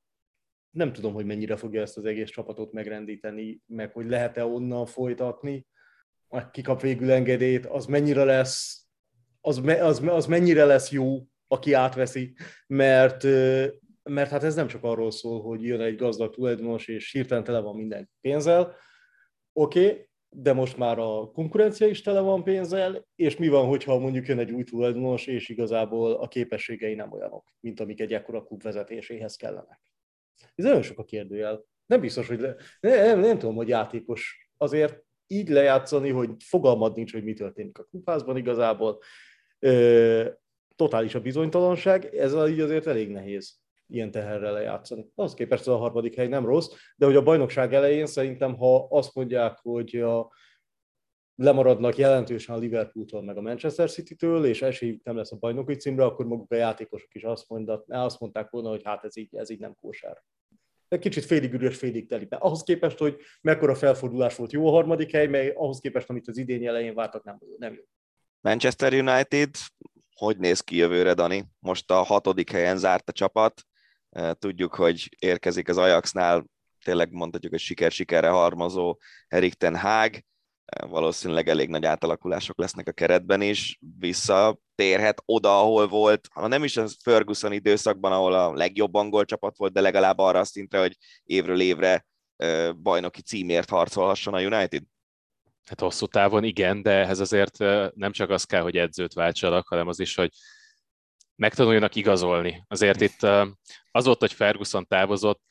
nem 0.69 0.93
tudom, 0.93 1.13
hogy 1.13 1.25
mennyire 1.25 1.55
fogja 1.55 1.81
ezt 1.81 1.97
az 1.97 2.05
egész 2.05 2.29
csapatot 2.29 2.71
megrendíteni, 2.71 3.61
meg 3.65 3.91
hogy 3.93 4.05
lehet-e 4.05 4.45
onnan 4.45 4.85
folytatni 4.85 5.67
kikap 6.51 6.81
végül 6.81 7.11
engedélyt, 7.11 7.65
az 7.65 7.85
mennyire 7.85 8.23
lesz, 8.23 8.85
az, 9.41 9.57
me, 9.57 9.85
az, 9.85 10.01
az 10.05 10.25
mennyire 10.25 10.65
lesz 10.65 10.91
jó, 10.91 11.17
aki 11.47 11.73
átveszi, 11.73 12.33
mert, 12.67 13.23
mert 14.03 14.29
hát 14.29 14.43
ez 14.43 14.55
nem 14.55 14.67
csak 14.67 14.83
arról 14.83 15.11
szól, 15.11 15.41
hogy 15.41 15.63
jön 15.63 15.81
egy 15.81 15.95
gazdag 15.95 16.33
tulajdonos, 16.33 16.87
és 16.87 17.11
hirtelen 17.11 17.43
tele 17.43 17.59
van 17.59 17.75
minden 17.75 18.09
pénzzel, 18.21 18.75
oké, 19.53 19.85
okay, 19.85 20.09
de 20.29 20.53
most 20.53 20.77
már 20.77 20.99
a 20.99 21.31
konkurencia 21.33 21.87
is 21.87 22.01
tele 22.01 22.19
van 22.19 22.43
pénzzel, 22.43 23.07
és 23.15 23.37
mi 23.37 23.47
van, 23.47 23.67
hogyha 23.67 23.99
mondjuk 23.99 24.27
jön 24.27 24.39
egy 24.39 24.51
új 24.51 24.63
tulajdonos, 24.63 25.27
és 25.27 25.49
igazából 25.49 26.13
a 26.13 26.27
képességei 26.27 26.93
nem 26.93 27.11
olyanok, 27.11 27.47
mint 27.59 27.79
amik 27.79 27.99
egy 27.99 28.13
ekkora 28.13 28.43
klub 28.43 28.63
vezetéséhez 28.63 29.35
kellenek. 29.35 29.81
Ez 30.55 30.65
nagyon 30.65 30.81
sok 30.81 30.99
a 30.99 31.03
kérdőjel. 31.03 31.65
Nem 31.85 31.99
biztos, 31.99 32.27
hogy 32.27 32.39
le... 32.39 32.55
nem, 32.79 33.05
nem, 33.05 33.19
nem 33.19 33.37
tudom, 33.37 33.55
hogy 33.55 33.67
játékos 33.67 34.49
azért 34.57 35.03
így 35.31 35.49
lejátszani, 35.49 36.09
hogy 36.09 36.29
fogalmad 36.43 36.95
nincs, 36.95 37.11
hogy 37.11 37.23
mi 37.23 37.33
történik 37.33 37.77
a 37.77 37.83
klubházban 37.83 38.37
igazából. 38.37 39.01
Totális 40.75 41.15
a 41.15 41.21
bizonytalanság, 41.21 42.15
ez 42.15 42.49
így 42.49 42.59
azért 42.59 42.87
elég 42.87 43.09
nehéz 43.09 43.59
ilyen 43.87 44.11
teherrel 44.11 44.53
lejátszani. 44.53 45.11
Az 45.15 45.33
képest 45.33 45.67
a 45.67 45.77
harmadik 45.77 46.15
hely 46.15 46.27
nem 46.27 46.45
rossz, 46.45 46.71
de 46.95 47.05
hogy 47.05 47.15
a 47.15 47.23
bajnokság 47.23 47.73
elején 47.73 48.05
szerintem, 48.05 48.55
ha 48.55 48.87
azt 48.89 49.15
mondják, 49.15 49.57
hogy 49.61 49.95
a, 49.95 50.31
lemaradnak 51.35 51.97
jelentősen 51.97 52.55
a 52.55 52.57
Liverpooltól 52.57 53.23
meg 53.23 53.37
a 53.37 53.41
Manchester 53.41 53.89
City-től, 53.89 54.45
és 54.45 54.61
esélyük 54.61 55.03
nem 55.03 55.15
lesz 55.15 55.31
a 55.31 55.37
bajnoki 55.37 55.75
címre, 55.75 56.03
akkor 56.03 56.25
maguk 56.25 56.51
a 56.51 56.55
játékosok 56.55 57.13
is 57.13 57.23
azt, 57.23 57.49
mondat, 57.49 57.85
azt 57.87 58.19
mondták 58.19 58.49
volna, 58.49 58.69
hogy 58.69 58.81
hát 58.83 59.03
ez 59.03 59.17
így, 59.17 59.35
ez 59.35 59.49
így 59.49 59.59
nem 59.59 59.75
kósár 59.81 60.23
kicsit 60.99 61.25
félig 61.25 61.53
üres, 61.53 61.77
félig 61.77 62.07
teli. 62.07 62.25
De 62.25 62.35
ahhoz 62.35 62.63
képest, 62.63 62.97
hogy 62.97 63.17
mekkora 63.41 63.75
felfordulás 63.75 64.35
volt 64.35 64.51
jó 64.51 64.67
a 64.67 64.71
harmadik 64.71 65.11
hely, 65.11 65.27
mely 65.27 65.49
ahhoz 65.49 65.79
képest, 65.79 66.09
amit 66.09 66.27
az 66.27 66.37
idén 66.37 66.67
elején 66.67 66.93
vártak, 66.93 67.23
nem, 67.23 67.37
nem 67.57 67.73
jó. 67.73 67.81
Manchester 68.41 68.93
United, 68.93 69.49
hogy 70.15 70.37
néz 70.37 70.59
ki 70.59 70.75
jövőre, 70.75 71.13
Dani? 71.13 71.45
Most 71.59 71.91
a 71.91 72.01
hatodik 72.01 72.51
helyen 72.51 72.77
zárt 72.77 73.09
a 73.09 73.11
csapat. 73.11 73.61
Tudjuk, 74.31 74.75
hogy 74.75 75.15
érkezik 75.19 75.69
az 75.69 75.77
Ajaxnál, 75.77 76.45
tényleg 76.83 77.11
mondhatjuk, 77.11 77.51
hogy 77.51 77.61
siker-sikerre 77.61 78.29
harmazó 78.29 78.97
Erik 79.27 79.53
Ten 79.53 79.77
Hag 79.77 80.19
valószínűleg 80.87 81.47
elég 81.47 81.69
nagy 81.69 81.85
átalakulások 81.85 82.57
lesznek 82.57 82.87
a 82.87 82.91
keretben 82.91 83.41
is, 83.41 83.79
visszatérhet 83.99 85.21
oda, 85.25 85.59
ahol 85.59 85.87
volt, 85.87 86.27
ha 86.33 86.47
nem 86.47 86.63
is 86.63 86.77
a 86.77 86.85
Ferguson 87.03 87.53
időszakban, 87.53 88.11
ahol 88.11 88.33
a 88.33 88.53
legjobb 88.53 88.93
angol 88.93 89.25
csapat 89.25 89.57
volt, 89.57 89.73
de 89.73 89.81
legalább 89.81 90.17
arra 90.17 90.39
a 90.39 90.43
szintre, 90.43 90.79
hogy 90.79 90.97
évről 91.23 91.61
évre 91.61 92.05
bajnoki 92.81 93.21
címért 93.21 93.69
harcolhasson 93.69 94.33
a 94.33 94.41
United? 94.41 94.83
Hát 95.65 95.79
hosszú 95.79 96.05
távon 96.05 96.43
igen, 96.43 96.81
de 96.81 96.91
ehhez 96.91 97.19
azért 97.19 97.57
nem 97.95 98.11
csak 98.11 98.29
az 98.29 98.43
kell, 98.43 98.61
hogy 98.61 98.77
edzőt 98.77 99.13
váltsanak, 99.13 99.67
hanem 99.67 99.87
az 99.87 99.99
is, 99.99 100.15
hogy 100.15 100.31
megtanuljanak 101.35 101.95
igazolni. 101.95 102.63
Azért 102.67 103.01
itt 103.01 103.23
az 103.91 104.05
volt, 104.05 104.19
hogy 104.19 104.33
Ferguson 104.33 104.87
távozott, 104.87 105.41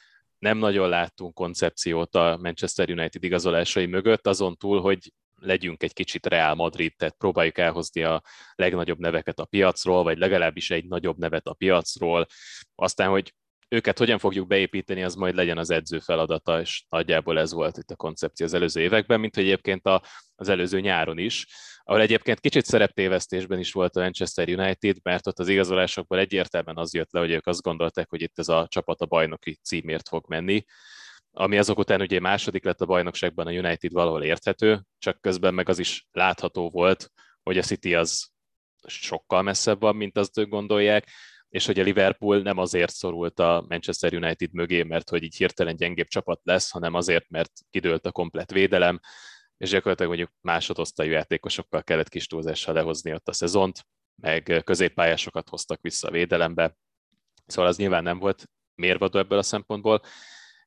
nem 0.41 0.59
nagyon 0.59 0.89
láttunk 0.89 1.35
koncepciót 1.35 2.15
a 2.15 2.39
Manchester 2.43 2.91
United 2.91 3.25
igazolásai 3.25 3.87
mögött, 3.87 4.27
azon 4.27 4.57
túl, 4.57 4.81
hogy 4.81 5.13
legyünk 5.41 5.83
egy 5.83 5.93
kicsit 5.93 6.27
Real 6.27 6.55
Madrid, 6.55 6.97
tehát 6.97 7.15
próbáljuk 7.19 7.59
elhozni 7.59 8.03
a 8.03 8.23
legnagyobb 8.55 8.99
neveket 8.99 9.39
a 9.39 9.45
piacról, 9.45 10.03
vagy 10.03 10.19
legalábbis 10.19 10.71
egy 10.71 10.85
nagyobb 10.85 11.19
nevet 11.19 11.47
a 11.47 11.55
piacról. 11.55 12.27
Aztán, 12.75 13.09
hogy 13.09 13.35
őket 13.69 13.99
hogyan 13.99 14.19
fogjuk 14.19 14.47
beépíteni, 14.47 15.03
az 15.03 15.15
majd 15.15 15.35
legyen 15.35 15.59
az 15.59 15.71
edző 15.71 15.99
feladata, 15.99 16.61
és 16.61 16.85
nagyjából 16.89 17.39
ez 17.39 17.53
volt 17.53 17.77
itt 17.77 17.91
a 17.91 17.97
koncepció 17.97 18.47
az 18.47 18.55
előző 18.55 18.81
években, 18.81 19.21
mint 19.21 19.35
hogy 19.35 19.45
egyébként 19.45 19.87
a, 19.87 20.03
az 20.35 20.49
előző 20.49 20.81
nyáron 20.81 21.19
is, 21.19 21.47
ahol 21.91 22.03
egyébként 22.03 22.41
kicsit 22.41 22.65
szereptévesztésben 22.65 23.59
is 23.59 23.73
volt 23.73 23.97
a 23.97 24.01
Manchester 24.01 24.49
United, 24.49 24.97
mert 25.03 25.27
ott 25.27 25.39
az 25.39 25.49
igazolásokból 25.49 26.19
egyértelműen 26.19 26.77
az 26.77 26.95
jött 26.95 27.13
le, 27.13 27.21
hogy 27.21 27.31
ők 27.31 27.47
azt 27.47 27.63
gondolták, 27.63 28.09
hogy 28.11 28.23
itt 28.23 28.39
ez 28.39 28.49
a 28.49 28.67
csapat 28.69 29.01
a 29.01 29.07
bajnoki 29.07 29.59
címért 29.63 30.09
fog 30.09 30.25
menni, 30.29 30.65
ami 31.31 31.59
azok 31.59 31.79
után 31.79 32.01
ugye 32.01 32.21
második 32.21 32.65
lett 32.65 32.81
a 32.81 32.87
bajnokságban 32.87 33.47
a 33.47 33.51
United 33.51 33.93
valahol 33.93 34.23
érthető, 34.23 34.83
csak 34.99 35.21
közben 35.21 35.55
meg 35.55 35.69
az 35.69 35.79
is 35.79 36.07
látható 36.13 36.71
volt, 36.71 37.11
hogy 37.43 37.59
a 37.59 37.63
City 37.63 37.95
az 37.95 38.31
sokkal 38.87 39.43
messzebb 39.43 39.81
van, 39.81 39.97
mint 39.97 40.19
azt 40.19 40.39
ők 40.39 40.49
gondolják, 40.49 41.09
és 41.49 41.67
hogy 41.67 41.81
a 41.81 41.83
Liverpool 41.83 42.39
nem 42.39 42.59
azért 42.59 42.93
szorult 42.93 43.41
a 43.41 43.65
Manchester 43.69 44.15
United 44.15 44.53
mögé, 44.53 44.83
mert 44.83 45.09
hogy 45.09 45.23
így 45.23 45.37
hirtelen 45.37 45.77
gyengébb 45.77 46.09
csapat 46.09 46.41
lesz, 46.43 46.71
hanem 46.71 46.95
azért, 46.95 47.29
mert 47.29 47.53
kidőlt 47.71 48.07
a 48.07 48.13
komplet 48.13 48.51
védelem, 48.53 49.01
és 49.61 49.71
gyakorlatilag 49.71 50.11
mondjuk 50.11 50.37
másodosztályú 50.41 51.11
játékosokkal 51.11 51.83
kellett 51.83 52.09
kis 52.09 52.27
túlzással 52.27 52.75
lehozni 52.75 53.13
ott 53.13 53.29
a 53.29 53.33
szezont, 53.33 53.87
meg 54.15 54.63
középpályásokat 54.65 55.49
hoztak 55.49 55.81
vissza 55.81 56.09
a 56.09 56.11
védelembe, 56.11 56.77
szóval 57.47 57.71
az 57.71 57.77
nyilván 57.77 58.03
nem 58.03 58.19
volt 58.19 58.51
mérvadó 58.75 59.19
ebből 59.19 59.39
a 59.39 59.43
szempontból, 59.43 60.01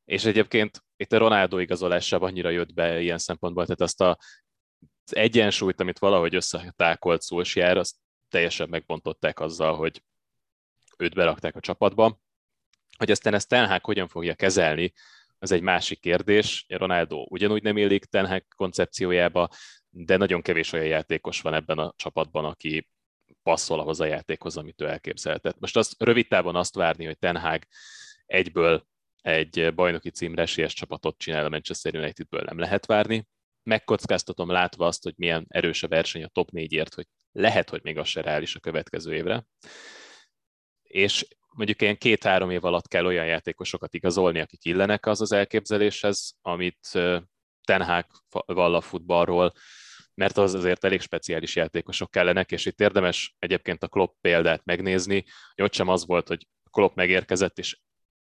és 0.05 0.25
egyébként 0.25 0.83
itt 0.95 1.11
a 1.11 1.17
Ronaldo 1.17 1.57
igazolásában 1.57 2.29
annyira 2.29 2.49
jött 2.49 2.73
be 2.73 3.01
ilyen 3.01 3.17
szempontból, 3.17 3.63
tehát 3.63 3.81
azt 3.81 4.01
a, 4.01 4.17
az 5.05 5.15
egyensúlyt, 5.15 5.79
amit 5.79 5.99
valahogy 5.99 6.35
összetákolt 6.35 7.21
Szulsjár, 7.21 7.77
azt 7.77 7.95
teljesen 8.29 8.69
megbontották 8.69 9.39
azzal, 9.39 9.75
hogy 9.75 10.03
őt 10.97 11.13
berakták 11.13 11.55
a 11.55 11.59
csapatba. 11.59 12.19
Hogy 12.97 13.11
aztán 13.11 13.33
ezt 13.33 13.47
Ten 13.47 13.79
hogyan 13.83 14.07
fogja 14.07 14.33
kezelni, 14.33 14.93
az 15.43 15.51
egy 15.51 15.61
másik 15.61 15.99
kérdés. 15.99 16.65
Ronaldo 16.67 17.25
ugyanúgy 17.29 17.63
nem 17.63 17.77
illik 17.77 18.05
Ten 18.05 18.27
Hag 18.27 18.43
koncepciójába, 18.55 19.49
de 19.89 20.17
nagyon 20.17 20.41
kevés 20.41 20.71
olyan 20.71 20.85
játékos 20.85 21.41
van 21.41 21.53
ebben 21.53 21.77
a 21.77 21.93
csapatban, 21.95 22.45
aki 22.45 22.89
passzol 23.43 23.79
ahhoz 23.79 23.99
a 23.99 24.05
játékhoz, 24.05 24.57
amit 24.57 24.81
ő 24.81 24.87
elképzelhetett. 24.87 25.59
Most 25.59 25.77
azt 25.77 26.03
rövid 26.03 26.27
távon 26.27 26.55
azt 26.55 26.75
várni, 26.75 27.05
hogy 27.05 27.17
Ten 27.17 27.37
Hag 27.37 27.63
egyből 28.25 28.87
egy 29.21 29.73
bajnoki 29.75 30.09
címre 30.09 30.41
esélyes 30.41 30.73
csapatot 30.73 31.17
csinál 31.17 31.45
a 31.45 31.49
Manchester 31.49 31.95
Unitedből 31.95 32.41
nem 32.41 32.59
lehet 32.59 32.85
várni. 32.85 33.27
Megkockáztatom 33.63 34.49
látva 34.49 34.85
azt, 34.85 35.03
hogy 35.03 35.13
milyen 35.17 35.45
erős 35.47 35.83
a 35.83 35.87
verseny 35.87 36.23
a 36.23 36.27
top 36.27 36.49
négyért, 36.49 36.93
hogy 36.93 37.05
lehet, 37.31 37.69
hogy 37.69 37.83
még 37.83 37.97
az 37.97 38.07
se 38.07 38.21
reális 38.21 38.55
a 38.55 38.59
következő 38.59 39.13
évre. 39.13 39.45
És 40.83 41.27
mondjuk 41.53 41.81
ilyen 41.81 41.97
két-három 41.97 42.49
év 42.49 42.65
alatt 42.65 42.87
kell 42.87 43.05
olyan 43.05 43.25
játékosokat 43.25 43.93
igazolni, 43.93 44.39
akik 44.39 44.65
illenek 44.65 45.05
az 45.05 45.21
az 45.21 45.31
elképzeléshez, 45.31 46.33
amit 46.41 46.89
Ten 47.63 47.83
Hag 47.83 48.05
vall 48.45 48.75
a 48.75 48.81
futballról, 48.81 49.53
mert 50.13 50.37
az 50.37 50.53
azért 50.53 50.83
elég 50.83 51.01
speciális 51.01 51.55
játékosok 51.55 52.11
kellenek, 52.11 52.51
és 52.51 52.65
itt 52.65 52.79
érdemes 52.79 53.35
egyébként 53.39 53.83
a 53.83 53.87
Klopp 53.87 54.13
példát 54.21 54.65
megnézni, 54.65 55.25
hogy 55.55 55.65
ott 55.65 55.73
sem 55.73 55.87
az 55.87 56.05
volt, 56.05 56.27
hogy 56.27 56.47
Klopp 56.71 56.95
megérkezett, 56.95 57.57
és 57.57 57.79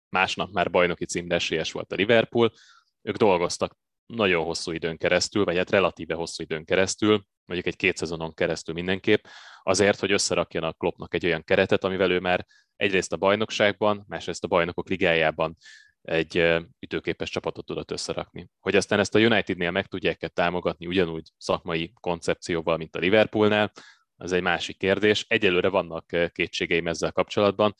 másnap 0.09 0.51
már 0.51 0.69
bajnoki 0.69 1.05
címre 1.05 1.35
esélyes 1.35 1.71
volt 1.71 1.91
a 1.91 1.95
Liverpool, 1.95 2.53
ők 3.01 3.15
dolgoztak 3.15 3.77
nagyon 4.15 4.43
hosszú 4.43 4.71
időn 4.71 4.97
keresztül, 4.97 5.43
vagy 5.43 5.57
hát 5.57 5.69
relatíve 5.69 6.13
hosszú 6.13 6.43
időn 6.43 6.65
keresztül, 6.65 7.25
mondjuk 7.45 7.73
egy 7.73 7.75
két 7.75 7.97
szezonon 7.97 8.33
keresztül 8.33 8.73
mindenképp, 8.73 9.23
azért, 9.63 9.99
hogy 9.99 10.11
összerakjanak 10.11 10.77
Kloppnak 10.77 11.13
egy 11.13 11.25
olyan 11.25 11.43
keretet, 11.43 11.83
amivel 11.83 12.11
ő 12.11 12.19
már 12.19 12.45
egyrészt 12.75 13.13
a 13.13 13.17
bajnokságban, 13.17 14.05
másrészt 14.07 14.43
a 14.43 14.47
bajnokok 14.47 14.89
ligájában 14.89 15.57
egy 16.01 16.61
ütőképes 16.79 17.29
csapatot 17.29 17.65
tudott 17.65 17.91
összerakni. 17.91 18.49
Hogy 18.59 18.75
aztán 18.75 18.99
ezt 18.99 19.15
a 19.15 19.19
Unitednél 19.19 19.71
meg 19.71 19.85
tudják-e 19.85 20.27
támogatni 20.27 20.87
ugyanúgy 20.87 21.29
szakmai 21.37 21.93
koncepcióval, 21.99 22.77
mint 22.77 22.95
a 22.95 22.99
Liverpoolnál, 22.99 23.71
az 24.15 24.31
egy 24.31 24.41
másik 24.41 24.77
kérdés. 24.77 25.25
Egyelőre 25.27 25.67
vannak 25.67 26.31
kétségeim 26.31 26.87
ezzel 26.87 27.11
kapcsolatban. 27.11 27.75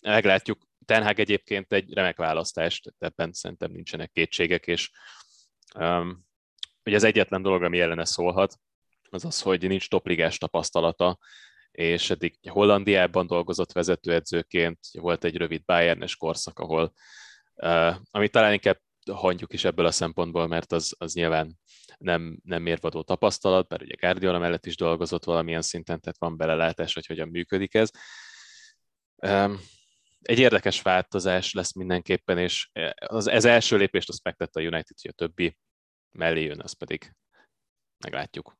Meglátjuk. 0.00 0.67
Ten 0.88 1.06
egyébként 1.06 1.72
egy 1.72 1.92
remek 1.92 2.16
választás, 2.16 2.80
ebben 2.98 3.32
szerintem 3.32 3.70
nincsenek 3.70 4.10
kétségek, 4.10 4.66
és 4.66 4.90
um, 5.74 6.24
ugye 6.84 6.96
az 6.96 7.04
egyetlen 7.04 7.42
dolog, 7.42 7.62
ami 7.62 7.80
ellene 7.80 8.04
szólhat, 8.04 8.54
az 9.10 9.24
az, 9.24 9.42
hogy 9.42 9.68
nincs 9.68 9.88
topligás 9.88 10.38
tapasztalata, 10.38 11.18
és 11.70 12.10
eddig 12.10 12.38
Hollandiában 12.48 13.26
dolgozott 13.26 13.72
vezetőedzőként, 13.72 14.78
volt 14.92 15.24
egy 15.24 15.36
rövid 15.36 15.64
Bayernes 15.64 16.16
korszak, 16.16 16.58
ahol, 16.58 16.92
uh, 17.54 17.96
amit 18.10 18.32
talán 18.32 18.52
inkább 18.52 18.80
hagyjuk 19.12 19.52
is 19.52 19.64
ebből 19.64 19.86
a 19.86 19.90
szempontból, 19.90 20.46
mert 20.46 20.72
az, 20.72 20.94
az 20.98 21.14
nyilván 21.14 21.58
nem, 21.98 22.40
nem 22.44 22.62
mérvadó 22.62 23.02
tapasztalat, 23.02 23.68
bár 23.68 23.82
ugye 23.82 23.94
Guardiola 23.94 24.38
mellett 24.38 24.66
is 24.66 24.76
dolgozott 24.76 25.24
valamilyen 25.24 25.62
szinten, 25.62 26.00
tehát 26.00 26.18
van 26.18 26.36
belelátás, 26.36 26.94
hogy 26.94 27.06
hogyan 27.06 27.28
működik 27.28 27.74
ez. 27.74 27.90
Um, 29.16 29.60
egy 30.22 30.38
érdekes 30.38 30.82
változás 30.82 31.52
lesz 31.52 31.74
mindenképpen, 31.74 32.38
és 32.38 32.70
az, 32.96 33.26
ez 33.26 33.44
első 33.44 33.76
lépést 33.76 34.08
azt 34.08 34.24
megtette 34.24 34.60
a 34.60 34.62
United, 34.62 34.96
hogy 35.02 35.10
a 35.10 35.18
többi 35.26 35.56
mellé 36.16 36.44
jön, 36.44 36.60
az 36.60 36.72
pedig 36.72 37.12
meglátjuk. 38.04 38.56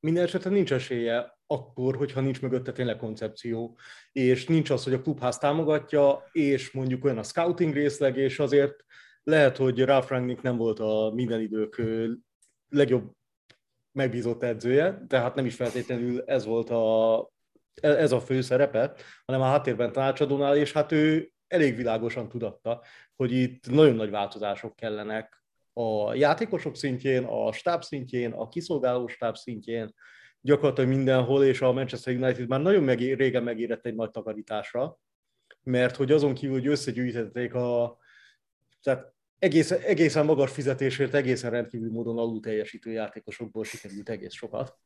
Minden 0.00 0.24
esetre 0.24 0.50
nincs 0.50 0.72
esélye 0.72 1.38
akkor, 1.46 1.96
hogyha 1.96 2.20
nincs 2.20 2.40
mögötte 2.40 2.72
tényleg 2.72 2.96
koncepció, 2.96 3.78
és 4.12 4.46
nincs 4.46 4.70
az, 4.70 4.84
hogy 4.84 4.92
a 4.92 5.00
klubház 5.00 5.38
támogatja, 5.38 6.28
és 6.32 6.70
mondjuk 6.70 7.04
olyan 7.04 7.18
a 7.18 7.22
scouting 7.22 7.74
részleg, 7.74 8.16
és 8.16 8.38
azért 8.38 8.84
lehet, 9.22 9.56
hogy 9.56 9.84
Ralph 9.84 10.08
Rangnick 10.08 10.42
nem 10.42 10.56
volt 10.56 10.78
a 10.78 11.12
minden 11.14 11.40
idők 11.40 11.82
legjobb 12.68 13.12
megbízott 13.92 14.42
edzője, 14.42 15.04
tehát 15.08 15.34
nem 15.34 15.46
is 15.46 15.54
feltétlenül 15.54 16.22
ez 16.22 16.44
volt 16.44 16.70
a, 16.70 17.16
ez 17.80 18.12
a 18.12 18.20
fő 18.20 18.40
szerepe, 18.40 18.94
hanem 19.24 19.40
a 19.40 19.44
háttérben 19.46 19.92
tanácsadónál, 19.92 20.56
és 20.56 20.72
hát 20.72 20.92
ő 20.92 21.32
elég 21.46 21.76
világosan 21.76 22.28
tudatta, 22.28 22.82
hogy 23.16 23.32
itt 23.32 23.70
nagyon 23.70 23.94
nagy 23.94 24.10
változások 24.10 24.76
kellenek 24.76 25.44
a 25.72 26.14
játékosok 26.14 26.76
szintjén, 26.76 27.24
a 27.24 27.52
stáb 27.52 27.82
szintjén, 27.82 28.32
a 28.32 28.48
kiszolgáló 28.48 29.06
stáb 29.06 29.36
szintjén, 29.36 29.94
gyakorlatilag 30.40 30.90
mindenhol, 30.90 31.44
és 31.44 31.60
a 31.60 31.72
Manchester 31.72 32.14
United 32.14 32.48
már 32.48 32.60
nagyon 32.60 32.82
megé- 32.82 33.16
régen 33.18 33.42
megérett 33.42 33.86
egy 33.86 33.94
nagy 33.94 34.10
takarításra, 34.10 34.98
mert 35.62 35.96
hogy 35.96 36.12
azon 36.12 36.34
kívül, 36.34 36.58
hogy 36.58 36.66
összegyűjtették 36.66 37.54
a, 37.54 37.98
tehát 38.82 39.12
egészen, 39.38 39.80
egészen 39.80 40.24
magas 40.24 40.52
fizetésért, 40.52 41.14
egészen 41.14 41.50
rendkívül 41.50 41.90
módon 41.90 42.18
alul 42.18 42.40
teljesítő 42.40 42.90
játékosokból 42.90 43.64
sikerült 43.64 44.08
egész 44.08 44.34
sokat 44.34 44.78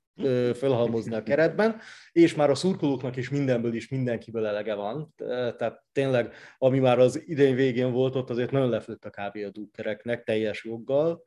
felhalmozni 0.54 1.14
a 1.14 1.22
keretben, 1.22 1.80
és 2.12 2.34
már 2.34 2.50
a 2.50 2.54
szurkolóknak 2.54 3.16
is 3.16 3.28
mindenből 3.28 3.74
is 3.74 3.88
mindenkiből 3.88 4.46
elege 4.46 4.74
van. 4.74 5.14
Tehát 5.56 5.84
tényleg, 5.92 6.34
ami 6.58 6.78
már 6.78 6.98
az 6.98 7.22
idén 7.26 7.54
végén 7.54 7.92
volt, 7.92 8.14
ott 8.14 8.30
azért 8.30 8.50
nagyon 8.50 8.68
lefőtt 8.68 9.04
a 9.04 9.10
kb. 9.10 9.36
a 9.44 9.50
dúkereknek 9.50 10.24
teljes 10.24 10.64
joggal. 10.64 11.22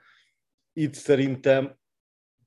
Itt 0.73 0.93
szerintem 0.93 1.77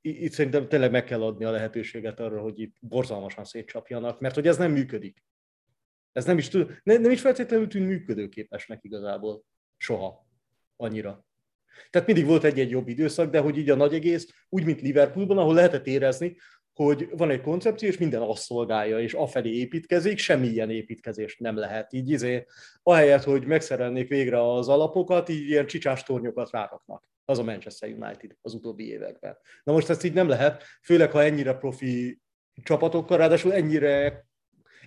itt 0.04 0.32
szerintem 0.32 0.68
tényleg 0.68 0.90
meg 0.90 1.04
kell 1.04 1.22
adni 1.22 1.44
a 1.44 1.50
lehetőséget 1.50 2.20
arra, 2.20 2.40
hogy 2.40 2.60
itt 2.60 2.76
borzalmasan 2.80 3.44
szétcsapjanak, 3.44 4.20
mert 4.20 4.34
hogy 4.34 4.46
ez 4.46 4.56
nem 4.56 4.72
működik. 4.72 5.24
Ez 6.12 6.24
nem 6.24 6.38
is, 6.38 6.48
tud, 6.48 6.80
nem, 6.82 7.00
nem 7.00 7.10
is 7.10 7.20
feltétlenül 7.20 7.68
tűn 7.68 7.82
működőképesnek 7.82 8.84
igazából. 8.84 9.44
Soha. 9.76 10.26
Annyira. 10.76 11.24
Tehát 11.90 12.06
mindig 12.06 12.26
volt 12.26 12.44
egy-egy 12.44 12.70
jobb 12.70 12.88
időszak, 12.88 13.30
de 13.30 13.38
hogy 13.38 13.58
így 13.58 13.70
a 13.70 13.76
nagy 13.76 13.94
egész, 13.94 14.28
úgy, 14.48 14.64
mint 14.64 14.80
Liverpoolban, 14.80 15.38
ahol 15.38 15.54
lehetett 15.54 15.86
érezni, 15.86 16.36
hogy 16.72 17.08
van 17.16 17.30
egy 17.30 17.40
koncepció, 17.40 17.88
és 17.88 17.98
minden 17.98 18.22
azt 18.22 18.42
szolgálja, 18.42 19.00
és 19.00 19.12
afelé 19.12 19.50
építkezik, 19.50 20.18
semmi 20.18 20.46
ilyen 20.46 20.70
építkezést 20.70 21.40
nem 21.40 21.56
lehet. 21.56 21.92
Így 21.92 22.10
izé, 22.10 22.46
ahelyett, 22.82 23.22
hogy 23.22 23.46
megszerelnék 23.46 24.08
végre 24.08 24.52
az 24.52 24.68
alapokat, 24.68 25.28
így 25.28 25.48
ilyen 25.48 25.66
csicsás 25.66 26.02
tornyokat 26.02 26.50
ráraknak. 26.50 27.04
Az 27.24 27.38
a 27.38 27.42
Manchester 27.42 27.88
United 27.88 28.30
az 28.40 28.54
utóbbi 28.54 28.88
években. 28.88 29.36
Na 29.62 29.72
most 29.72 29.88
ezt 29.88 30.04
így 30.04 30.12
nem 30.12 30.28
lehet, 30.28 30.62
főleg 30.82 31.10
ha 31.10 31.22
ennyire 31.22 31.54
profi 31.54 32.20
csapatokkal, 32.62 33.16
ráadásul 33.18 33.52
ennyire, 33.52 34.26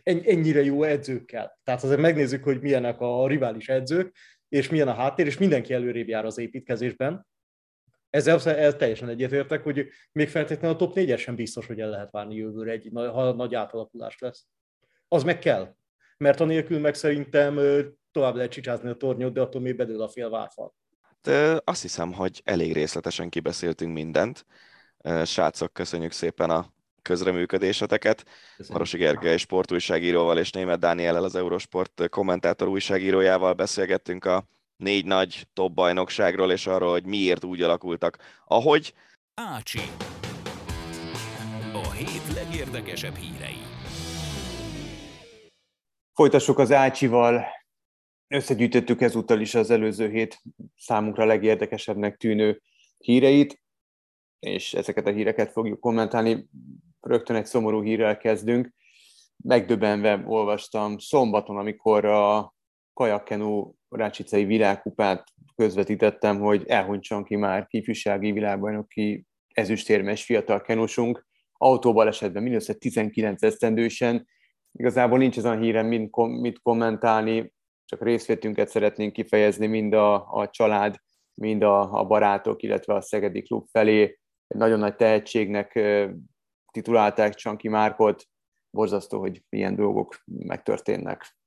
ennyire 0.03 0.63
jó 0.63 0.83
edzőkkel. 0.83 1.59
Tehát 1.63 1.83
azért 1.83 1.99
megnézzük, 1.99 2.43
hogy 2.43 2.61
milyenek 2.61 3.01
a 3.01 3.27
rivális 3.27 3.69
edzők, 3.69 4.15
és 4.49 4.69
milyen 4.69 4.87
a 4.87 4.93
háttér, 4.93 5.25
és 5.25 5.37
mindenki 5.37 5.73
előrébb 5.73 6.07
jár 6.07 6.25
az 6.25 6.37
építkezésben. 6.37 7.27
Ezzel, 8.09 8.35
ezzel 8.35 8.75
teljesen 8.75 9.09
egyetértek, 9.09 9.63
hogy 9.63 9.87
még 10.11 10.29
feltétlenül 10.29 10.75
a 10.75 10.79
top 10.79 10.95
4 10.95 11.17
sem 11.17 11.35
biztos, 11.35 11.65
hogy 11.65 11.79
el 11.79 11.89
lehet 11.89 12.11
várni 12.11 12.35
jövőre, 12.35 12.71
egy, 12.71 12.89
ha 12.93 13.33
nagy 13.33 13.55
átalakulás 13.55 14.19
lesz. 14.19 14.45
Az 15.07 15.23
meg 15.23 15.39
kell. 15.39 15.75
Mert 16.17 16.39
anélkül 16.39 16.79
meg 16.79 16.93
szerintem 16.93 17.59
tovább 18.11 18.35
lehet 18.35 18.51
csicsázni 18.51 18.89
a 18.89 18.95
tornyot, 18.95 19.33
de 19.33 19.41
attól 19.41 19.61
még 19.61 19.75
bedől 19.75 20.01
a 20.01 20.07
fél 20.07 20.29
várfal. 20.29 20.75
De 21.21 21.61
azt 21.63 21.81
hiszem, 21.81 22.13
hogy 22.13 22.41
elég 22.43 22.73
részletesen 22.73 23.29
kibeszéltünk 23.29 23.93
mindent. 23.93 24.45
Srácok, 25.23 25.73
köszönjük 25.73 26.11
szépen 26.11 26.49
a 26.49 26.73
közreműködéseteket. 27.05 28.25
Marosi 28.69 28.97
Gergely 28.97 29.37
sportújságíróval 29.37 30.37
és 30.37 30.51
Német 30.51 30.79
Dániellel 30.79 31.23
az 31.23 31.35
Eurosport 31.35 32.09
kommentátor 32.09 32.67
újságírójával 32.67 33.53
beszélgettünk 33.53 34.25
a 34.25 34.45
négy 34.77 35.05
nagy 35.05 35.47
top 35.53 35.73
bajnokságról, 35.73 36.51
és 36.51 36.67
arról, 36.67 36.91
hogy 36.91 37.05
miért 37.05 37.43
úgy 37.43 37.61
alakultak, 37.61 38.17
ahogy. 38.45 38.93
Ácsi. 39.33 39.79
A 41.73 41.91
hét 41.91 42.33
legérdekesebb 42.33 43.15
hírei. 43.15 43.57
Folytassuk 46.13 46.59
az 46.59 46.71
Ácsival. 46.71 47.45
Összegyűjtöttük 48.27 49.01
ezúttal 49.01 49.39
is 49.39 49.55
az 49.55 49.69
előző 49.69 50.09
hét 50.09 50.41
számunkra 50.75 51.25
legérdekesebbnek 51.25 52.17
tűnő 52.17 52.61
híreit, 52.97 53.61
és 54.39 54.73
ezeket 54.73 55.07
a 55.07 55.11
híreket 55.11 55.51
fogjuk 55.51 55.79
kommentálni 55.79 56.49
rögtön 57.05 57.35
egy 57.35 57.45
szomorú 57.45 57.81
hírrel 57.83 58.17
kezdünk. 58.17 58.73
Megdöbbenve 59.43 60.23
olvastam 60.25 60.97
szombaton, 60.97 61.57
amikor 61.57 62.05
a 62.05 62.53
kajakkenu 62.93 63.73
Rácsicei 63.89 64.45
világkupát 64.45 65.23
közvetítettem, 65.55 66.39
hogy 66.39 66.63
elhunyt 66.67 67.23
ki 67.23 67.35
már 67.35 67.67
kifűsági 67.67 68.31
világbajnoki 68.31 69.25
ezüstérmes 69.53 70.25
fiatal 70.25 70.61
kenusunk, 70.61 71.27
autóbalesetben 71.57 72.43
mindössze 72.43 72.73
19 72.73 73.43
esztendősen. 73.43 74.27
Igazából 74.71 75.17
nincs 75.17 75.37
ez 75.37 75.45
a 75.45 75.57
hírem, 75.57 75.87
mind 75.87 76.09
kom- 76.09 76.39
mit 76.39 76.59
kommentálni, 76.61 77.53
csak 77.85 78.03
részvétünket 78.03 78.69
szeretnénk 78.69 79.13
kifejezni 79.13 79.67
mind 79.67 79.93
a, 79.93 80.31
a 80.31 80.49
család, 80.49 80.95
mind 81.33 81.63
a, 81.63 81.99
a 81.99 82.05
barátok, 82.05 82.63
illetve 82.63 82.93
a 82.93 83.01
Szegedi 83.01 83.41
Klub 83.41 83.65
felé. 83.71 84.01
Egy 84.47 84.57
nagyon 84.57 84.79
nagy 84.79 84.95
tehetségnek 84.95 85.79
titulálták 86.75 87.33
Csanki 87.33 87.67
Márkot, 87.67 88.27
borzasztó, 88.69 89.19
hogy 89.19 89.43
ilyen 89.49 89.75
dolgok 89.75 90.21
megtörténnek. 90.25 91.37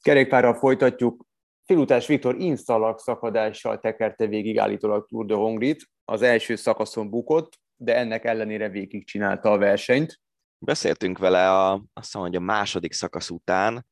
Kerékpárral 0.00 0.54
folytatjuk. 0.54 1.26
Filutás 1.64 2.06
Viktor 2.06 2.40
inszalag 2.40 2.98
szakadással 2.98 3.80
tekerte 3.80 4.26
végig 4.26 4.58
állítólag 4.58 5.06
Tour 5.06 5.26
de 5.26 5.34
Hongrit. 5.34 5.90
Az 6.04 6.22
első 6.22 6.56
szakaszon 6.56 7.10
bukott, 7.10 7.60
de 7.76 7.96
ennek 7.96 8.24
ellenére 8.24 8.68
végig 8.68 9.06
csinálta 9.06 9.50
a 9.52 9.58
versenyt. 9.58 10.20
Beszéltünk 10.58 11.18
vele 11.18 11.50
a, 11.50 11.84
azt 11.92 12.14
hogy 12.14 12.36
a 12.36 12.40
második 12.40 12.92
szakasz 12.92 13.30
után, 13.30 13.86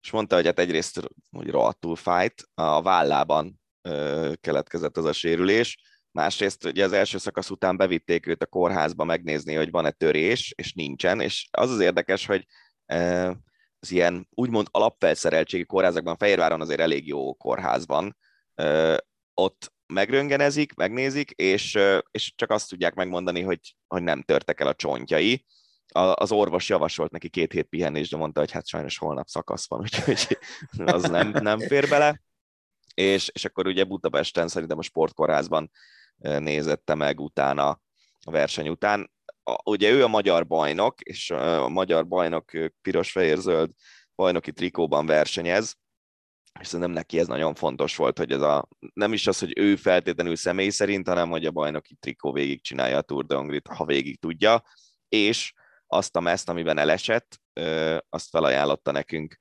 és 0.00 0.10
mondta, 0.10 0.34
hogy 0.34 0.46
hát 0.46 0.58
egyrészt 0.58 1.00
hogy 1.30 1.50
rohadtul 1.50 1.96
fájt, 1.96 2.42
a 2.54 2.82
vállában 2.82 3.60
ö, 3.82 4.32
keletkezett 4.40 4.96
az 4.96 5.04
a 5.04 5.12
sérülés, 5.12 5.78
másrészt 6.14 6.64
ugye 6.64 6.84
az 6.84 6.92
első 6.92 7.18
szakasz 7.18 7.50
után 7.50 7.76
bevitték 7.76 8.26
őt 8.26 8.42
a 8.42 8.46
kórházba 8.46 9.04
megnézni, 9.04 9.54
hogy 9.54 9.70
van-e 9.70 9.90
törés, 9.90 10.52
és 10.56 10.72
nincsen, 10.72 11.20
és 11.20 11.48
az 11.50 11.70
az 11.70 11.80
érdekes, 11.80 12.26
hogy 12.26 12.46
az 13.78 13.90
ilyen 13.90 14.28
úgymond 14.30 14.66
alapfelszereltségi 14.70 15.64
kórházakban, 15.64 16.16
Fehérváron 16.16 16.60
azért 16.60 16.80
elég 16.80 17.06
jó 17.06 17.34
kórházban, 17.34 18.16
ott 19.34 19.72
megröngenezik, 19.86 20.74
megnézik, 20.74 21.30
és, 21.30 21.78
és 22.10 22.32
csak 22.36 22.50
azt 22.50 22.68
tudják 22.68 22.94
megmondani, 22.94 23.42
hogy, 23.42 23.76
hogy 23.86 24.02
nem 24.02 24.22
törtek 24.22 24.60
el 24.60 24.66
a 24.66 24.74
csontjai, 24.74 25.44
az 25.92 26.32
orvos 26.32 26.68
javasolt 26.68 27.10
neki 27.10 27.28
két 27.28 27.52
hét 27.52 27.68
pihenés, 27.68 28.10
de 28.10 28.16
mondta, 28.16 28.40
hogy 28.40 28.50
hát 28.50 28.66
sajnos 28.66 28.98
holnap 28.98 29.26
szakasz 29.26 29.68
van, 29.68 29.80
úgyhogy 29.84 30.38
az 30.84 31.02
nem, 31.02 31.28
nem 31.30 31.58
fér 31.58 31.88
bele. 31.88 32.20
És, 32.94 33.28
és 33.32 33.44
akkor 33.44 33.66
ugye 33.66 33.84
Budapesten 33.84 34.48
szerintem 34.48 34.78
a 34.78 34.82
sportkórházban 34.82 35.70
nézette 36.16 36.94
meg 36.94 37.20
utána 37.20 37.68
a 38.20 38.30
verseny 38.30 38.68
után. 38.68 39.12
Ugye 39.64 39.90
ő 39.90 40.04
a 40.04 40.08
magyar 40.08 40.46
bajnok, 40.46 41.00
és 41.00 41.30
a 41.30 41.68
magyar 41.68 42.06
bajnok 42.06 42.50
piros-fehér-zöld 42.82 43.70
bajnoki 44.14 44.52
trikóban 44.52 45.06
versenyez, 45.06 45.76
és 46.60 46.66
szerintem 46.66 46.94
neki 46.94 47.18
ez 47.18 47.26
nagyon 47.26 47.54
fontos 47.54 47.96
volt, 47.96 48.18
hogy 48.18 48.32
ez 48.32 48.40
a, 48.40 48.68
nem 48.92 49.12
is 49.12 49.26
az, 49.26 49.38
hogy 49.38 49.58
ő 49.58 49.76
feltétlenül 49.76 50.36
személy 50.36 50.68
szerint, 50.68 51.08
hanem 51.08 51.30
hogy 51.30 51.46
a 51.46 51.50
bajnoki 51.50 51.94
trikó 51.94 52.32
végig 52.32 52.62
csinálja 52.62 52.96
a 52.96 53.02
Tour 53.02 53.26
de 53.26 53.34
Hongrit, 53.34 53.66
ha 53.66 53.84
végig 53.84 54.20
tudja, 54.20 54.62
és 55.08 55.52
azt 55.86 56.16
a 56.16 56.20
meszt, 56.20 56.48
amiben 56.48 56.78
elesett, 56.78 57.40
azt 58.08 58.28
felajánlotta 58.28 58.90
nekünk 58.90 59.40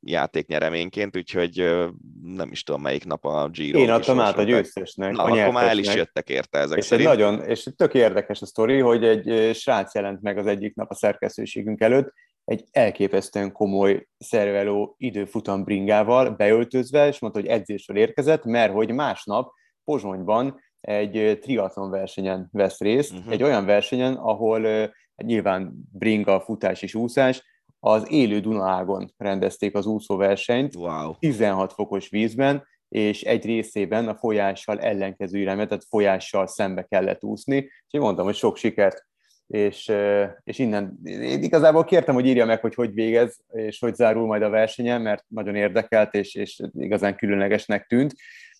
játéknyereményként, 0.00 1.16
úgyhogy 1.16 1.76
nem 2.22 2.50
is 2.50 2.62
tudom 2.62 2.82
melyik 2.82 3.04
nap 3.04 3.24
a 3.24 3.48
Giro. 3.48 3.78
Én 3.78 3.90
adtam 3.90 4.20
át 4.20 4.38
a 4.38 4.42
győztesnek, 4.42 5.12
Na, 5.12 5.22
a 5.22 5.30
akkor 5.30 5.52
már 5.52 5.68
el 5.68 5.78
is 5.78 5.94
jöttek 5.94 6.28
érte 6.28 6.58
ezek 6.58 6.78
és 6.78 6.84
szerint. 6.84 7.08
Nagyon, 7.08 7.42
és 7.42 7.68
tök 7.76 7.94
érdekes 7.94 8.40
a 8.40 8.46
sztori, 8.46 8.78
hogy 8.78 9.04
egy 9.04 9.54
srác 9.54 9.94
jelent 9.94 10.22
meg 10.22 10.38
az 10.38 10.46
egyik 10.46 10.74
nap 10.74 10.90
a 10.90 10.94
szerkesztőségünk 10.94 11.80
előtt, 11.80 12.12
egy 12.44 12.64
elképesztően 12.70 13.52
komoly 13.52 14.06
szerveló 14.18 14.94
időfutam 14.98 15.64
bringával 15.64 16.30
beöltözve, 16.30 17.06
és 17.06 17.18
mondta, 17.18 17.40
hogy 17.40 17.48
edzésről 17.48 17.96
érkezett, 17.96 18.44
mert 18.44 18.72
hogy 18.72 18.92
másnap 18.92 19.52
Pozsonyban 19.84 20.60
egy 20.80 21.38
triatlon 21.40 21.90
versenyen 21.90 22.48
vesz 22.52 22.80
részt, 22.80 23.12
uh-huh. 23.12 23.32
egy 23.32 23.42
olyan 23.42 23.64
versenyen, 23.64 24.14
ahol 24.14 24.92
nyilván 25.16 25.72
bringa, 25.92 26.40
futás 26.40 26.82
és 26.82 26.94
úszás, 26.94 27.42
az 27.86 28.10
élő 28.10 28.40
Dunaágon 28.40 29.12
rendezték 29.16 29.74
az 29.74 29.86
úszóversenyt, 29.86 30.74
wow. 30.74 31.14
16 31.18 31.72
fokos 31.72 32.08
vízben, 32.08 32.66
és 32.88 33.22
egy 33.22 33.44
részében 33.44 34.08
a 34.08 34.14
folyással 34.14 34.80
ellenkező 34.80 35.38
irányba, 35.38 35.66
tehát 35.66 35.84
folyással 35.88 36.46
szembe 36.46 36.82
kellett 36.82 37.24
úszni, 37.24 37.56
és 37.90 37.98
mondtam, 38.00 38.24
hogy 38.24 38.34
sok 38.34 38.56
sikert, 38.56 39.06
és, 39.46 39.92
és 40.44 40.58
innen 40.58 40.98
én 41.04 41.42
igazából 41.42 41.84
kértem, 41.84 42.14
hogy 42.14 42.26
írja 42.26 42.46
meg, 42.46 42.60
hogy 42.60 42.74
hogy 42.74 42.94
végez, 42.94 43.38
és 43.52 43.78
hogy 43.78 43.94
zárul 43.94 44.26
majd 44.26 44.42
a 44.42 44.48
versenye, 44.48 44.98
mert 44.98 45.24
nagyon 45.28 45.54
érdekelt, 45.54 46.14
és, 46.14 46.34
és 46.34 46.60
igazán 46.72 47.16
különlegesnek 47.16 47.86
tűnt. 47.86 48.14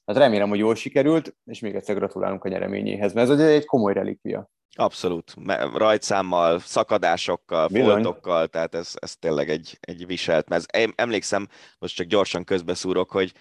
Hát 0.05 0.16
remélem, 0.16 0.49
hogy 0.49 0.59
jól 0.59 0.74
sikerült, 0.74 1.37
és 1.45 1.61
még 1.61 1.74
egyszer 1.74 1.97
gratulálunk 1.97 2.45
a 2.45 2.49
nyereményéhez, 2.49 3.12
mert 3.12 3.31
ez 3.31 3.41
egy 3.41 3.64
komoly 3.64 3.93
relikvia. 3.93 4.51
Abszolút. 4.75 5.35
Rajtszámmal, 5.75 6.59
szakadásokkal, 6.59 7.67
Bizony. 7.69 8.03
foltokkal, 8.03 8.47
tehát 8.47 8.75
ez, 8.75 8.93
ez 8.95 9.17
tényleg 9.17 9.51
egy, 9.51 9.79
egy 9.81 10.07
viselt 10.07 10.49
mez. 10.49 10.67
Emlékszem, 10.95 11.49
most 11.79 11.95
csak 11.97 12.07
gyorsan 12.07 12.45
közbeszúrok, 12.45 13.11
hogy 13.11 13.33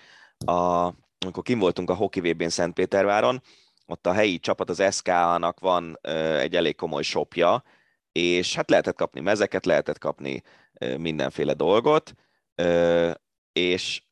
a, 0.45 0.85
amikor 1.19 1.43
kim 1.43 1.59
voltunk 1.59 1.89
a 1.89 1.93
Hoki 1.93 2.19
VB-n 2.19 2.47
Szentpéterváron, 2.47 3.41
ott 3.85 4.07
a 4.07 4.13
helyi 4.13 4.39
csapat, 4.39 4.69
az 4.69 4.95
SK-nak 4.95 5.59
van 5.59 5.99
egy 6.39 6.55
elég 6.55 6.75
komoly 6.75 7.03
shopja, 7.03 7.63
és 8.11 8.55
hát 8.55 8.69
lehetett 8.69 8.95
kapni 8.95 9.19
mezeket, 9.19 9.65
lehetett 9.65 9.97
kapni 9.97 10.41
mindenféle 10.97 11.53
dolgot, 11.53 12.13
és 13.53 14.03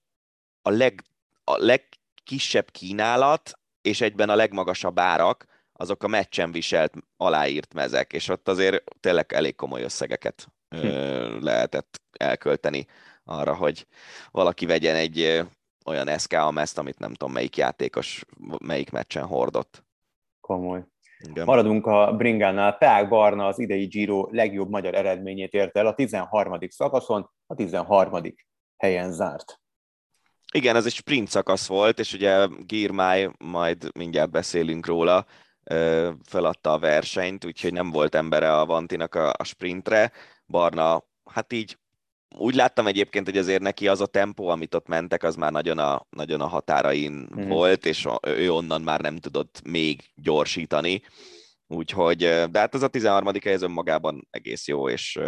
a, 0.62 0.70
leg, 0.70 1.04
a 1.44 1.58
legkisebb 1.58 2.72
kínálat, 2.72 3.60
és 3.82 4.02
egyben 4.02 4.30
a 4.30 4.36
legmagasabb 4.36 5.00
árak, 5.00 5.46
azok 5.74 6.04
a 6.04 6.08
meccsen 6.08 6.52
viselt 6.52 6.94
aláírt 7.18 7.74
mezek, 7.74 8.14
és 8.14 8.30
ott 8.30 8.48
azért 8.48 8.84
tényleg 9.00 9.34
elég 9.34 9.56
komoly 9.56 9.84
összegeket 9.84 10.48
hm. 10.70 11.44
lehetett 11.44 12.02
elkölteni 12.18 12.86
arra, 13.24 13.56
hogy 13.56 13.88
valaki 14.32 14.66
vegyen 14.66 14.96
egy 14.96 15.44
olyan 15.86 16.18
SKA 16.18 16.52
mezt, 16.52 16.78
amit 16.78 17.00
nem 17.00 17.14
tudom 17.14 17.34
melyik 17.34 17.58
játékos 17.58 18.26
melyik 18.66 18.92
meccsen 18.92 19.26
hordott. 19.26 19.84
Komoly. 20.42 20.84
Igen. 21.30 21.46
Maradunk 21.46 21.86
a 21.86 22.14
Bringánál. 22.18 22.78
Peák 22.78 23.10
Barna 23.10 23.48
az 23.48 23.60
idei 23.60 23.86
Giro 23.86 24.28
legjobb 24.32 24.70
magyar 24.70 24.96
eredményét 24.96 25.54
ért 25.54 25.78
el 25.78 25.88
a 25.88 25.94
13. 25.94 26.58
szakaszon, 26.70 27.30
a 27.48 27.56
13. 27.56 28.22
helyen 28.78 29.12
zárt. 29.12 29.62
Igen, 30.54 30.76
ez 30.76 30.86
egy 30.86 30.94
sprint 30.94 31.28
szakasz 31.28 31.68
volt, 31.68 32.00
és 32.00 32.14
ugye 32.14 32.48
Girmáj, 32.66 33.30
majd 33.38 33.90
mindjárt 33.96 34.32
beszélünk 34.32 34.86
róla, 34.86 35.26
feladta 36.24 36.72
a 36.74 36.80
versenyt, 36.80 37.46
úgyhogy 37.46 37.74
nem 37.74 37.92
volt 37.92 38.16
embere 38.16 38.58
a 38.58 38.66
Vantinak 38.66 39.16
a, 39.16 39.34
a 39.38 39.44
sprintre. 39.44 40.12
Barna, 40.48 41.04
hát 41.26 41.54
így 41.54 41.78
úgy 42.38 42.56
láttam 42.56 42.88
egyébként, 42.88 43.26
hogy 43.26 43.38
azért 43.38 43.62
neki 43.62 43.88
az 43.88 44.02
a 44.02 44.06
tempó, 44.06 44.48
amit 44.48 44.76
ott 44.76 44.88
mentek, 44.88 45.24
az 45.24 45.36
már 45.36 45.52
nagyon 45.52 45.78
a, 45.78 46.06
nagyon 46.10 46.42
a 46.42 46.48
határain 46.48 47.30
mm. 47.36 47.48
volt, 47.48 47.86
és 47.86 48.08
ő 48.22 48.52
onnan 48.52 48.82
már 48.82 49.02
nem 49.02 49.18
tudott 49.18 49.62
még 49.64 50.12
gyorsítani. 50.16 51.02
Úgyhogy, 51.68 52.18
de 52.52 52.60
hát 52.60 52.74
az 52.74 52.84
a 52.84 52.88
13. 52.88 53.32
hely 53.44 53.58
önmagában 53.60 54.28
egész 54.32 54.68
jó, 54.68 54.90
és 54.90 55.20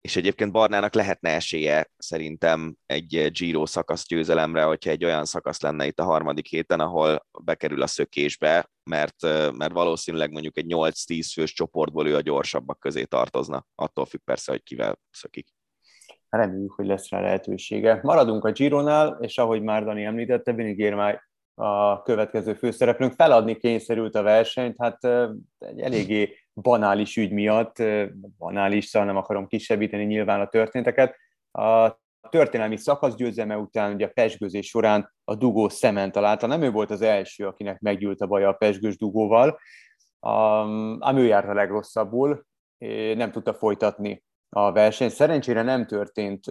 és 0.00 0.16
egyébként 0.16 0.52
Barnának 0.52 0.94
lehetne 0.94 1.30
esélye 1.30 1.90
szerintem 1.96 2.76
egy 2.86 3.30
Giro 3.32 3.66
szakasz 3.66 4.06
győzelemre, 4.06 4.62
hogyha 4.62 4.90
egy 4.90 5.04
olyan 5.04 5.24
szakasz 5.24 5.60
lenne 5.60 5.86
itt 5.86 6.00
a 6.00 6.04
harmadik 6.04 6.46
héten, 6.46 6.80
ahol 6.80 7.26
bekerül 7.44 7.82
a 7.82 7.86
szökésbe, 7.86 8.70
mert, 8.90 9.22
mert 9.56 9.72
valószínűleg 9.72 10.30
mondjuk 10.30 10.58
egy 10.58 10.66
8-10 10.68 11.30
fős 11.32 11.52
csoportból 11.52 12.08
ő 12.08 12.16
a 12.16 12.20
gyorsabbak 12.20 12.78
közé 12.78 13.04
tartozna, 13.04 13.66
attól 13.74 14.06
függ 14.06 14.20
persze, 14.24 14.52
hogy 14.52 14.62
kivel 14.62 14.98
szökik. 15.10 15.48
Reméljük, 16.28 16.72
hogy 16.72 16.86
lesz 16.86 17.08
rá 17.10 17.20
lehetősége. 17.20 18.00
Maradunk 18.02 18.44
a 18.44 18.52
Gironál, 18.52 19.18
és 19.20 19.38
ahogy 19.38 19.62
már 19.62 19.84
Dani 19.84 20.04
említette, 20.04 20.52
Vinny 20.52 20.94
már 20.94 21.28
a 21.54 22.02
következő 22.02 22.54
főszereplőnk 22.54 23.12
feladni 23.12 23.56
kényszerült 23.56 24.14
a 24.14 24.22
versenyt, 24.22 24.76
hát 24.78 25.04
egy 25.58 25.80
eléggé 25.80 26.36
banális 26.62 27.16
ügy 27.16 27.32
miatt, 27.32 27.82
banális, 28.38 28.84
szóval 28.84 29.08
nem 29.08 29.16
akarom 29.16 29.46
kisebbíteni 29.46 30.04
nyilván 30.04 30.40
a 30.40 30.48
történteket. 30.48 31.16
A 31.52 31.98
történelmi 32.28 32.76
szakasz 32.76 33.14
győzelme 33.14 33.56
után, 33.56 33.94
ugye 33.94 34.06
a 34.06 34.10
pesgőzés 34.14 34.66
során 34.66 35.12
a 35.24 35.34
dugó 35.34 35.68
szement 35.68 36.12
találta. 36.12 36.46
Nem 36.46 36.62
ő 36.62 36.70
volt 36.70 36.90
az 36.90 37.02
első, 37.02 37.46
akinek 37.46 37.80
meggyűlt 37.80 38.20
a 38.20 38.26
baja 38.26 38.48
a 38.48 38.52
pesgős 38.52 38.96
dugóval, 38.96 39.58
ám 40.98 41.16
ő 41.16 41.24
járt 41.24 41.48
a 41.48 41.54
legrosszabbul, 41.54 42.46
nem 43.14 43.30
tudta 43.30 43.54
folytatni 43.54 44.24
a 44.48 44.72
verseny. 44.72 45.08
Szerencsére 45.08 45.62
nem 45.62 45.86
történt 45.86 46.44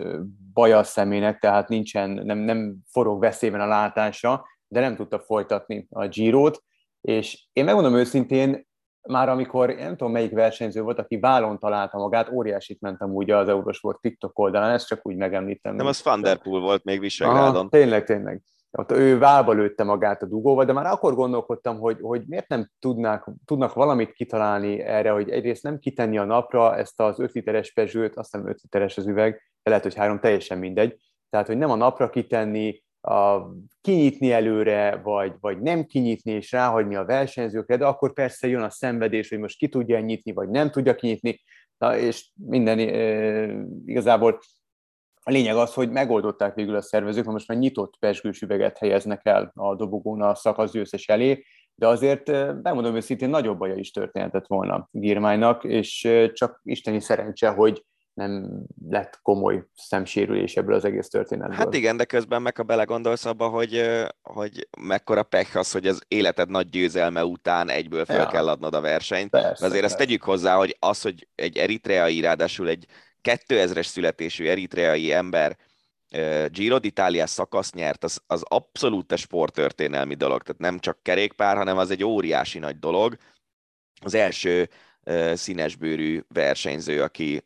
baj 0.54 0.74
a 0.74 0.84
szemének, 0.84 1.40
tehát 1.40 1.70
nincsen, 1.70 2.10
nem, 2.10 2.38
nem 2.38 2.76
forog 2.92 3.20
veszélyben 3.20 3.62
a 3.62 3.68
látása, 3.68 4.46
de 4.68 4.80
nem 4.80 4.96
tudta 4.96 5.20
folytatni 5.20 5.88
a 5.90 6.08
Girot, 6.08 6.64
és 7.02 7.48
én 7.54 7.64
megmondom 7.64 7.96
őszintén, 7.96 8.68
már 9.08 9.30
amikor, 9.30 9.70
nem 9.70 9.96
tudom 9.96 10.12
melyik 10.12 10.32
versenyző 10.32 10.82
volt, 10.82 11.00
aki 11.00 11.20
vállon 11.20 11.60
találta 11.60 11.98
magát, 11.98 12.32
óriásit 12.32 12.82
mentem 12.82 13.12
úgy 13.12 13.32
az 13.32 13.50
Eurosport 13.50 14.02
TikTok 14.02 14.40
oldalán, 14.40 14.72
ezt 14.72 14.88
csak 14.88 15.00
úgy 15.04 15.16
megemlítem. 15.16 15.76
Nem, 15.76 15.86
az 15.86 16.04
Van 16.04 16.22
Der 16.22 16.38
Poel 16.38 16.62
volt 16.62 16.84
még 16.84 17.00
Visegrádon. 17.00 17.56
Aha, 17.56 17.70
tényleg, 17.70 18.04
tényleg. 18.04 18.42
Ott 18.72 18.92
ő 18.92 19.18
válba 19.18 19.52
lőtte 19.52 19.84
magát 19.84 20.22
a 20.22 20.26
dugóval, 20.26 20.66
de 20.66 20.74
már 20.74 20.86
akkor 20.86 21.16
gondolkodtam, 21.16 21.80
hogy, 21.80 21.98
hogy 22.02 22.24
miért 22.28 22.48
nem 22.48 22.70
tudnák, 22.80 23.26
tudnak 23.46 23.74
valamit 23.74 24.12
kitalálni 24.12 24.80
erre, 24.80 25.12
hogy 25.12 25.30
egyrészt 25.30 25.64
nem 25.64 25.80
kitenni 25.80 26.18
a 26.18 26.24
napra 26.24 26.78
ezt 26.78 27.02
az 27.02 27.20
5 27.20 27.32
literes 27.32 27.74
pezsőt, 27.74 28.16
azt 28.16 28.32
nem 28.32 28.48
5 28.48 28.60
literes 28.62 28.98
az 28.98 29.08
üveg, 29.08 29.32
de 29.64 29.70
lehet, 29.70 29.84
hogy 29.84 29.96
három, 29.96 30.20
teljesen 30.20 30.58
mindegy. 30.58 30.96
Tehát, 31.30 31.48
hogy 31.48 31.58
nem 31.58 31.70
a 31.70 31.76
napra 31.76 32.10
kitenni, 32.10 32.84
a 33.02 33.40
kinyitni 33.82 34.32
előre, 34.32 34.96
vagy, 35.04 35.34
vagy 35.40 35.62
nem 35.62 35.86
kinyitni 35.86 36.32
és 36.32 36.52
ráhagyni 36.52 36.96
a 36.96 37.06
versenyzőkre, 37.06 37.78
de 37.78 37.86
akkor 37.86 38.14
persze 38.14 38.48
jön 38.48 38.62
a 38.62 38.70
szenvedés, 38.70 39.30
hogy 39.30 39.40
most 39.40 39.58
ki 39.58 39.68
tudja 39.68 40.00
nyitni, 40.00 40.32
vagy 40.32 40.50
nem 40.50 40.72
tudja 40.72 40.96
kinyitni, 40.96 41.40
Na, 41.80 41.98
és 41.98 42.30
minden 42.34 42.80
e, 42.80 43.66
igazából 43.86 44.40
a 45.24 45.32
lényeg 45.32 45.56
az, 45.56 45.74
hogy 45.74 45.90
megoldották 45.90 46.56
végül 46.56 46.76
a 46.76 46.82
szervezők, 46.82 47.26
most 47.26 47.48
már 47.48 47.58
nyitott 47.58 47.98
pesgős 48.00 48.42
üveget 48.42 48.78
helyeznek 48.78 49.26
el 49.26 49.52
a 49.56 49.76
dobogón 49.76 50.22
a 50.22 50.36
szakasz 50.36 50.72
győztes 50.72 51.08
elé, 51.08 51.44
de 51.76 51.88
azért 51.88 52.24
bemondom 52.62 52.96
őszintén 52.96 53.30
nagyobb 53.30 53.58
baja 53.58 53.76
is 53.76 53.92
történhetett 53.92 54.48
volna 54.48 54.88
Girmánynak, 54.92 55.64
és 55.64 56.10
csak 56.34 56.62
isteni 56.64 57.00
szerencse, 57.00 57.50
hogy 57.50 57.84
nem 58.20 58.64
lett 58.90 59.20
komoly 59.22 59.64
szemsérülés 59.76 60.56
ebből 60.56 60.76
az 60.76 60.86
egész 60.86 61.08
történetből. 61.08 61.58
Hát 61.58 61.74
igen, 61.74 61.98
de 61.98 62.06
közben 62.06 62.42
meg 62.42 62.58
ha 62.58 62.64
belegondolsz 62.64 63.26
abba, 63.26 63.48
hogy, 63.48 63.84
hogy 64.22 64.68
mekkora 64.80 65.24
pech 65.24 65.58
az, 65.58 65.72
hogy 65.72 65.88
az 65.88 66.02
életed 66.08 66.50
nagy 66.50 66.70
győzelme 66.70 67.24
után 67.24 67.70
egyből 67.70 68.06
fel 68.06 68.20
ja. 68.20 68.28
kell 68.28 68.48
adnod 68.48 68.74
a 68.76 68.82
versenyt. 68.82 69.30
Persze, 69.30 69.50
azért 69.50 69.72
persze. 69.72 69.86
ezt 69.86 69.98
tegyük 69.98 70.24
hozzá, 70.24 70.56
hogy 70.56 70.78
az, 70.80 71.02
hogy 71.02 71.28
egy 71.36 71.58
eritreai, 71.58 72.22
ráadásul 72.22 72.68
egy 72.68 72.86
2000-es 73.24 73.86
születésű 73.86 74.48
eritreai 74.48 75.12
ember 75.12 75.58
Giro 76.48 76.78
d'Italia 76.80 77.26
szakasz 77.26 77.72
nyert, 77.72 78.04
az, 78.04 78.22
az 78.28 78.44
abszolút 78.48 79.18
sporttörténelmi 79.18 80.16
dolog, 80.16 80.42
tehát 80.42 80.62
nem 80.62 80.80
csak 80.80 81.04
kerékpár, 81.04 81.58
hanem 81.58 81.78
az 81.78 81.92
egy 81.92 82.04
óriási 82.04 82.60
nagy 82.60 82.80
dolog. 82.80 83.18
Az 84.02 84.14
első 84.14 84.70
színesbőrű 85.34 86.22
versenyző, 86.28 87.02
aki 87.02 87.44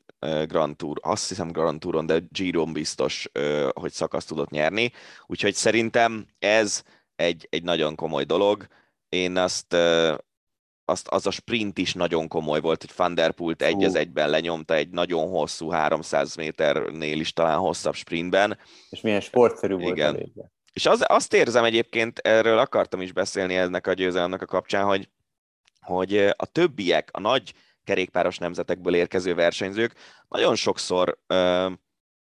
Grand 0.47 0.75
Tour, 0.75 0.97
azt 1.01 1.27
hiszem 1.27 1.51
Grand 1.51 1.79
Touron, 1.79 2.05
de 2.05 2.19
Giron 2.29 2.73
biztos, 2.73 3.29
hogy 3.73 3.91
szakaszt 3.91 4.27
tudott 4.27 4.49
nyerni. 4.49 4.91
Úgyhogy 5.25 5.53
szerintem 5.53 6.25
ez 6.39 6.83
egy, 7.15 7.47
egy 7.49 7.63
nagyon 7.63 7.95
komoly 7.95 8.23
dolog. 8.23 8.67
Én 9.09 9.37
azt, 9.37 9.75
azt, 10.85 11.07
az 11.07 11.27
a 11.27 11.31
sprint 11.31 11.77
is 11.77 11.93
nagyon 11.93 12.27
komoly 12.27 12.59
volt, 12.59 12.81
hogy 12.81 12.91
Van 12.95 13.15
der 13.15 13.31
Pult 13.31 13.61
egy 13.61 13.83
az 13.83 13.95
egyben 13.95 14.29
lenyomta 14.29 14.73
egy 14.73 14.89
nagyon 14.89 15.29
hosszú, 15.29 15.69
300 15.69 16.35
méternél 16.35 17.19
is 17.19 17.33
talán 17.33 17.57
hosszabb 17.57 17.95
sprintben. 17.95 18.57
És 18.89 19.01
milyen 19.01 19.21
sportszerű 19.21 19.75
volt 19.75 19.97
Igen. 19.97 20.33
És 20.73 20.85
az, 20.85 21.03
azt 21.07 21.33
érzem 21.33 21.63
egyébként, 21.63 22.19
erről 22.19 22.57
akartam 22.57 23.01
is 23.01 23.11
beszélni 23.11 23.55
ennek 23.55 23.87
a 23.87 23.93
győzelemnek 23.93 24.41
a 24.41 24.45
kapcsán, 24.45 24.85
hogy, 24.85 25.09
hogy 25.81 26.17
a 26.17 26.45
többiek, 26.45 27.09
a 27.11 27.19
nagy 27.19 27.53
kerékpáros 27.83 28.37
nemzetekből 28.37 28.95
érkező 28.95 29.35
versenyzők 29.35 29.93
nagyon 30.27 30.55
sokszor 30.55 31.17
ö, 31.27 31.69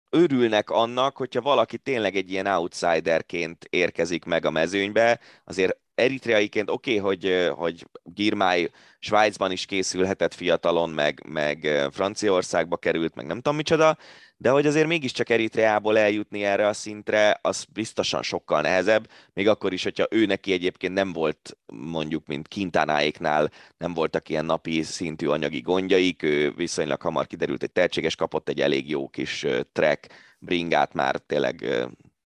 örülnek 0.09 0.69
annak, 0.69 1.17
hogyha 1.17 1.41
valaki 1.41 1.77
tényleg 1.77 2.15
egy 2.15 2.31
ilyen 2.31 2.45
outsiderként 2.47 3.65
érkezik 3.69 4.25
meg 4.25 4.45
a 4.45 4.51
mezőnybe, 4.51 5.19
azért 5.45 5.77
eritreaiként 5.99 6.69
oké, 6.69 6.99
okay, 6.99 7.09
hogy, 7.09 7.49
hogy 7.55 7.85
Girmály 8.03 8.69
Svájcban 8.99 9.51
is 9.51 9.65
készülhetett 9.65 10.33
fiatalon, 10.33 10.89
meg, 10.89 11.23
meg 11.27 11.87
Franciaországba 11.91 12.77
került, 12.77 13.15
meg 13.15 13.25
nem 13.25 13.35
tudom 13.35 13.55
micsoda, 13.55 13.97
de 14.37 14.49
hogy 14.49 14.65
azért 14.65 14.87
mégiscsak 14.87 15.29
Eritreából 15.29 15.97
eljutni 15.97 16.43
erre 16.43 16.67
a 16.67 16.73
szintre, 16.73 17.39
az 17.41 17.65
biztosan 17.73 18.23
sokkal 18.23 18.61
nehezebb, 18.61 19.09
még 19.33 19.47
akkor 19.47 19.73
is, 19.73 19.83
hogyha 19.83 20.07
ő 20.09 20.25
neki 20.25 20.51
egyébként 20.51 20.93
nem 20.93 21.13
volt 21.13 21.57
mondjuk, 21.73 22.27
mint 22.27 22.47
Kintánáéknál 22.47 23.51
nem 23.77 23.93
voltak 23.93 24.29
ilyen 24.29 24.45
napi 24.45 24.81
szintű 24.81 25.27
anyagi 25.27 25.61
gondjaik, 25.61 26.23
ő 26.23 26.51
viszonylag 26.51 27.01
hamar 27.01 27.27
kiderült, 27.27 27.59
hogy 27.59 27.71
tehetséges, 27.71 28.15
kapott 28.15 28.49
egy 28.49 28.61
elég 28.61 28.89
jó 28.89 29.09
kis 29.09 29.45
track 29.71 30.07
bringát 30.39 30.93
már 30.93 31.17
tényleg 31.17 31.65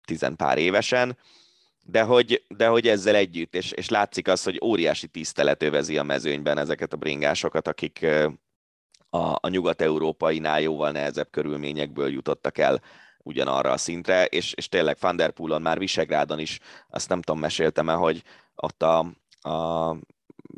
tizenpár 0.06 0.58
évesen, 0.58 1.18
de 1.86 2.02
hogy, 2.02 2.44
de 2.48 2.68
hogy 2.68 2.88
ezzel 2.88 3.16
együtt, 3.16 3.56
és, 3.56 3.72
és 3.72 3.90
látszik 3.90 4.28
az, 4.28 4.44
hogy 4.44 4.60
óriási 4.64 5.08
tisztelet 5.08 5.64
övezi 5.64 5.98
a 5.98 6.04
mezőnyben 6.04 6.58
ezeket 6.58 6.94
a 6.94 6.98
bringásokat, 6.98 7.68
akik 7.68 8.06
a, 9.10 9.38
a 9.40 9.48
nyugat-európainál 9.48 10.62
jóval 10.62 10.92
nehezebb 10.92 11.28
körülményekből 11.32 12.12
jutottak 12.12 12.58
el 12.58 12.82
ugyanarra 13.24 13.72
a 13.72 13.78
szintre, 13.78 14.26
és, 14.26 14.54
és 14.54 14.70
tényleg 14.70 14.98
Van 15.00 15.62
már 15.62 15.80
Visegrádon 15.80 16.40
is, 16.40 16.60
azt 16.90 17.10
nem 17.10 17.22
tudom, 17.22 17.42
meséltem 17.42 17.90
-e, 17.90 17.94
hogy 17.94 18.24
ott 18.56 18.84
a, 18.84 19.00
a 19.50 19.96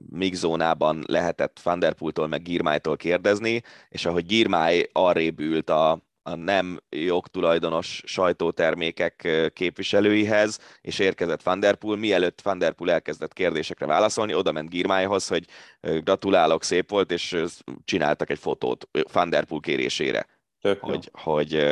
mixzónában 0.09 1.03
lehetett 1.07 1.59
Van 1.59 1.95
meg 2.29 2.41
Girmájtól 2.41 2.97
kérdezni, 2.97 3.61
és 3.89 4.05
ahogy 4.05 4.25
Girmáj 4.25 4.89
arrébb 4.91 5.39
ült 5.39 5.69
a, 5.69 5.99
a 6.27 6.35
nem 6.35 6.79
jogtulajdonos 6.89 8.03
sajtótermékek 8.05 9.27
képviselőihez, 9.53 10.59
és 10.81 10.99
érkezett 10.99 11.43
Van 11.43 11.59
Der 11.59 11.75
Poel, 11.75 11.97
mielőtt 11.97 12.41
Van 12.41 12.57
Der 12.57 12.73
Poel 12.73 12.91
elkezdett 12.91 13.33
kérdésekre 13.33 13.85
válaszolni, 13.85 14.33
oda 14.33 14.51
ment 14.51 14.69
Girmájhoz, 14.69 15.27
hogy 15.27 15.45
gratulálok, 15.79 16.63
szép 16.63 16.89
volt, 16.89 17.11
és 17.11 17.43
csináltak 17.83 18.29
egy 18.29 18.39
fotót 18.39 18.87
Van 19.11 19.29
Der 19.29 19.43
Poel 19.45 19.61
kérésére, 19.61 20.27
Tök 20.61 20.79
hogy, 20.79 21.09
hogy 21.13 21.65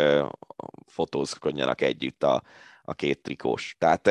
fotózkodjanak 0.85 1.81
együtt 1.81 2.23
a, 2.23 2.43
a 2.81 2.93
két 2.93 3.21
trikós. 3.21 3.75
Tehát 3.77 4.09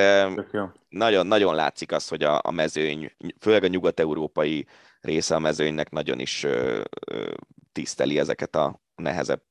nagyon, 0.88 1.26
nagyon 1.26 1.54
látszik 1.54 1.92
az, 1.92 2.08
hogy 2.08 2.22
a, 2.22 2.40
a 2.42 2.50
mezőny, 2.50 3.12
főleg 3.40 3.64
a 3.64 3.66
nyugat-európai 3.66 4.66
része 5.00 5.34
a 5.34 5.38
mezőnynek 5.38 5.90
nagyon 5.90 6.18
is 6.18 6.46
tiszteli 7.72 8.18
ezeket 8.18 8.56
a, 8.56 8.81
nehezebb 8.94 9.44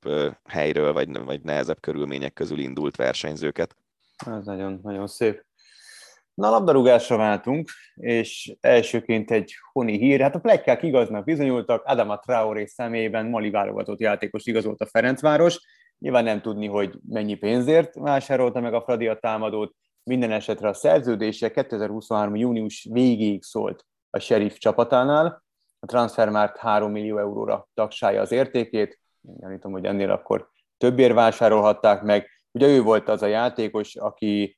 helyről, 0.45 0.93
vagy, 0.93 1.23
vagy 1.23 1.41
nehezebb 1.41 1.79
körülmények 1.79 2.33
közül 2.33 2.59
indult 2.59 2.95
versenyzőket. 2.95 3.75
Ez 4.25 4.45
nagyon, 4.45 4.79
nagyon 4.83 5.07
szép. 5.07 5.45
Na, 6.33 6.49
labdarúgásra 6.49 7.17
váltunk, 7.17 7.69
és 7.95 8.55
elsőként 8.59 9.31
egy 9.31 9.53
honi 9.71 9.97
hír. 9.97 10.21
Hát 10.21 10.35
a 10.35 10.39
plegykák 10.39 10.83
igaznak 10.83 11.23
bizonyultak, 11.23 11.83
Adama 11.85 12.19
Traoré 12.19 12.65
személyében 12.65 13.25
Mali 13.25 13.49
válogatott 13.49 13.99
játékos 13.99 14.45
igazolt 14.45 14.81
a 14.81 14.85
Ferencváros. 14.85 15.59
Nyilván 15.97 16.23
nem 16.23 16.41
tudni, 16.41 16.67
hogy 16.67 16.99
mennyi 17.07 17.35
pénzért 17.35 17.95
vásárolta 17.95 18.59
meg 18.59 18.73
a 18.73 18.81
Fradi 18.81 19.07
a 19.07 19.19
támadót. 19.19 19.75
Minden 20.03 20.31
esetre 20.31 20.67
a 20.67 20.73
szerződése 20.73 21.51
2023. 21.51 22.35
június 22.35 22.87
végéig 22.91 23.43
szólt 23.43 23.85
a 24.09 24.19
Sheriff 24.19 24.57
csapatánál. 24.57 25.43
A 25.79 25.85
transfermárt 25.85 26.57
3 26.57 26.91
millió 26.91 27.17
euróra 27.17 27.67
tagsálja 27.73 28.21
az 28.21 28.31
értékét, 28.31 29.00
gyanítom, 29.21 29.71
hogy 29.71 29.85
ennél 29.85 30.11
akkor 30.11 30.49
többért 30.77 31.13
vásárolhatták 31.13 32.01
meg. 32.01 32.27
Ugye 32.51 32.67
ő 32.67 32.81
volt 32.81 33.09
az 33.09 33.21
a 33.21 33.27
játékos, 33.27 33.95
aki 33.95 34.57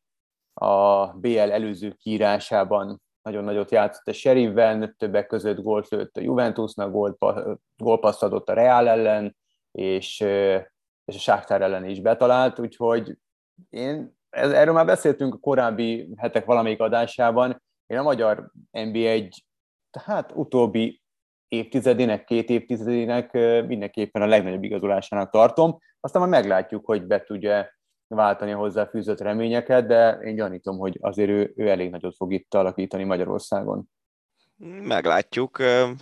a 0.54 1.08
BL 1.08 1.40
előző 1.40 1.92
kiírásában 1.92 3.02
nagyon 3.22 3.44
nagyot 3.44 3.72
játszott 3.72 4.08
a 4.08 4.14
Sheriffben, 4.14 4.96
többek 4.98 5.28
között 5.28 5.62
gólt 5.62 5.88
lőtt 5.88 6.18
a 6.18 6.22
Juventusnak, 6.22 7.18
gólpaszt 7.78 8.24
adott 8.24 8.50
a 8.50 8.54
Real 8.54 8.88
ellen, 8.88 9.36
és, 9.72 10.20
és 11.06 11.16
a 11.16 11.20
Sáktár 11.20 11.62
ellen 11.62 11.86
is 11.86 12.02
betalált, 12.02 12.60
úgyhogy 12.60 13.18
én, 13.70 14.18
ez, 14.30 14.52
erről 14.52 14.74
már 14.74 14.86
beszéltünk 14.86 15.34
a 15.34 15.38
korábbi 15.38 16.14
hetek 16.18 16.46
valamelyik 16.46 16.80
adásában, 16.80 17.64
én 17.86 17.98
a 17.98 18.04
magyar 18.04 18.52
NBA 18.72 19.08
egy 19.08 19.46
hát 20.00 20.32
utóbbi 20.36 21.03
évtizedének, 21.54 22.24
két 22.24 22.50
évtizedének 22.50 23.32
mindenképpen 23.68 24.22
a 24.22 24.26
legnagyobb 24.26 24.64
igazolásának 24.64 25.30
tartom. 25.30 25.78
Aztán 26.00 26.22
majd 26.22 26.34
meglátjuk, 26.34 26.86
hogy 26.86 27.04
be 27.04 27.24
tudja 27.24 27.70
váltani 28.08 28.52
hozzá 28.52 28.86
fűzött 28.86 29.20
reményeket, 29.20 29.86
de 29.86 30.12
én 30.12 30.36
gyanítom, 30.36 30.78
hogy 30.78 30.98
azért 31.02 31.30
ő, 31.30 31.54
ő 31.56 31.70
elég 31.70 31.90
nagyot 31.90 32.16
fog 32.16 32.34
itt 32.34 32.54
alakítani 32.54 33.04
Magyarországon. 33.04 33.90
Meglátjuk. 34.82 35.58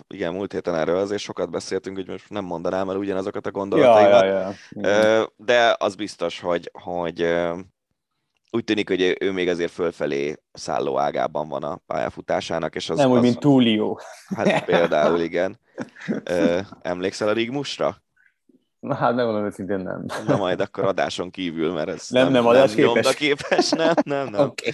Igen, 0.06 0.32
múlt 0.32 0.52
héten 0.52 0.74
erről 0.74 0.96
azért 0.96 1.20
sokat 1.20 1.50
beszéltünk, 1.50 1.96
hogy 1.96 2.08
most 2.08 2.30
nem 2.30 2.44
mondanám 2.44 2.90
el 2.90 2.96
ugyanazokat 2.96 3.46
a 3.46 3.50
gondolataimat. 3.50 4.22
Ja, 4.22 4.54
ja, 4.70 5.16
ja. 5.16 5.32
De 5.36 5.76
az 5.78 5.94
biztos, 5.94 6.40
hogy, 6.40 6.70
hogy 6.72 7.20
úgy 8.54 8.64
tűnik, 8.64 8.88
hogy 8.88 9.16
ő 9.20 9.32
még 9.32 9.48
azért 9.48 9.70
fölfelé 9.70 10.36
szálló 10.52 10.98
ágában 10.98 11.48
van 11.48 11.62
a 11.62 11.80
pályafutásának. 11.86 12.74
És 12.74 12.90
az, 12.90 12.98
Nem 12.98 13.10
úgy, 13.10 13.20
mint 13.20 13.38
Túlió. 13.38 14.00
Hát 14.36 14.64
például 14.64 15.20
igen. 15.20 15.58
Emlékszel 16.82 17.28
a 17.28 17.32
Rigmusra? 17.32 17.96
Na 18.80 18.94
hát 18.94 19.14
nem 19.14 19.24
mondom 19.24 19.44
őszintén 19.44 19.78
nem. 19.78 20.04
Na 20.26 20.36
majd 20.36 20.60
akkor 20.60 20.84
adáson 20.84 21.30
kívül, 21.30 21.72
mert 21.72 21.88
ez 21.88 22.06
nem, 22.08 22.32
nem, 22.32 22.44
nem 22.44 22.66
képes. 22.66 23.14
képes. 23.14 23.70
Nem, 23.70 23.94
nem, 24.04 24.28
nem. 24.28 24.40
Okay. 24.40 24.72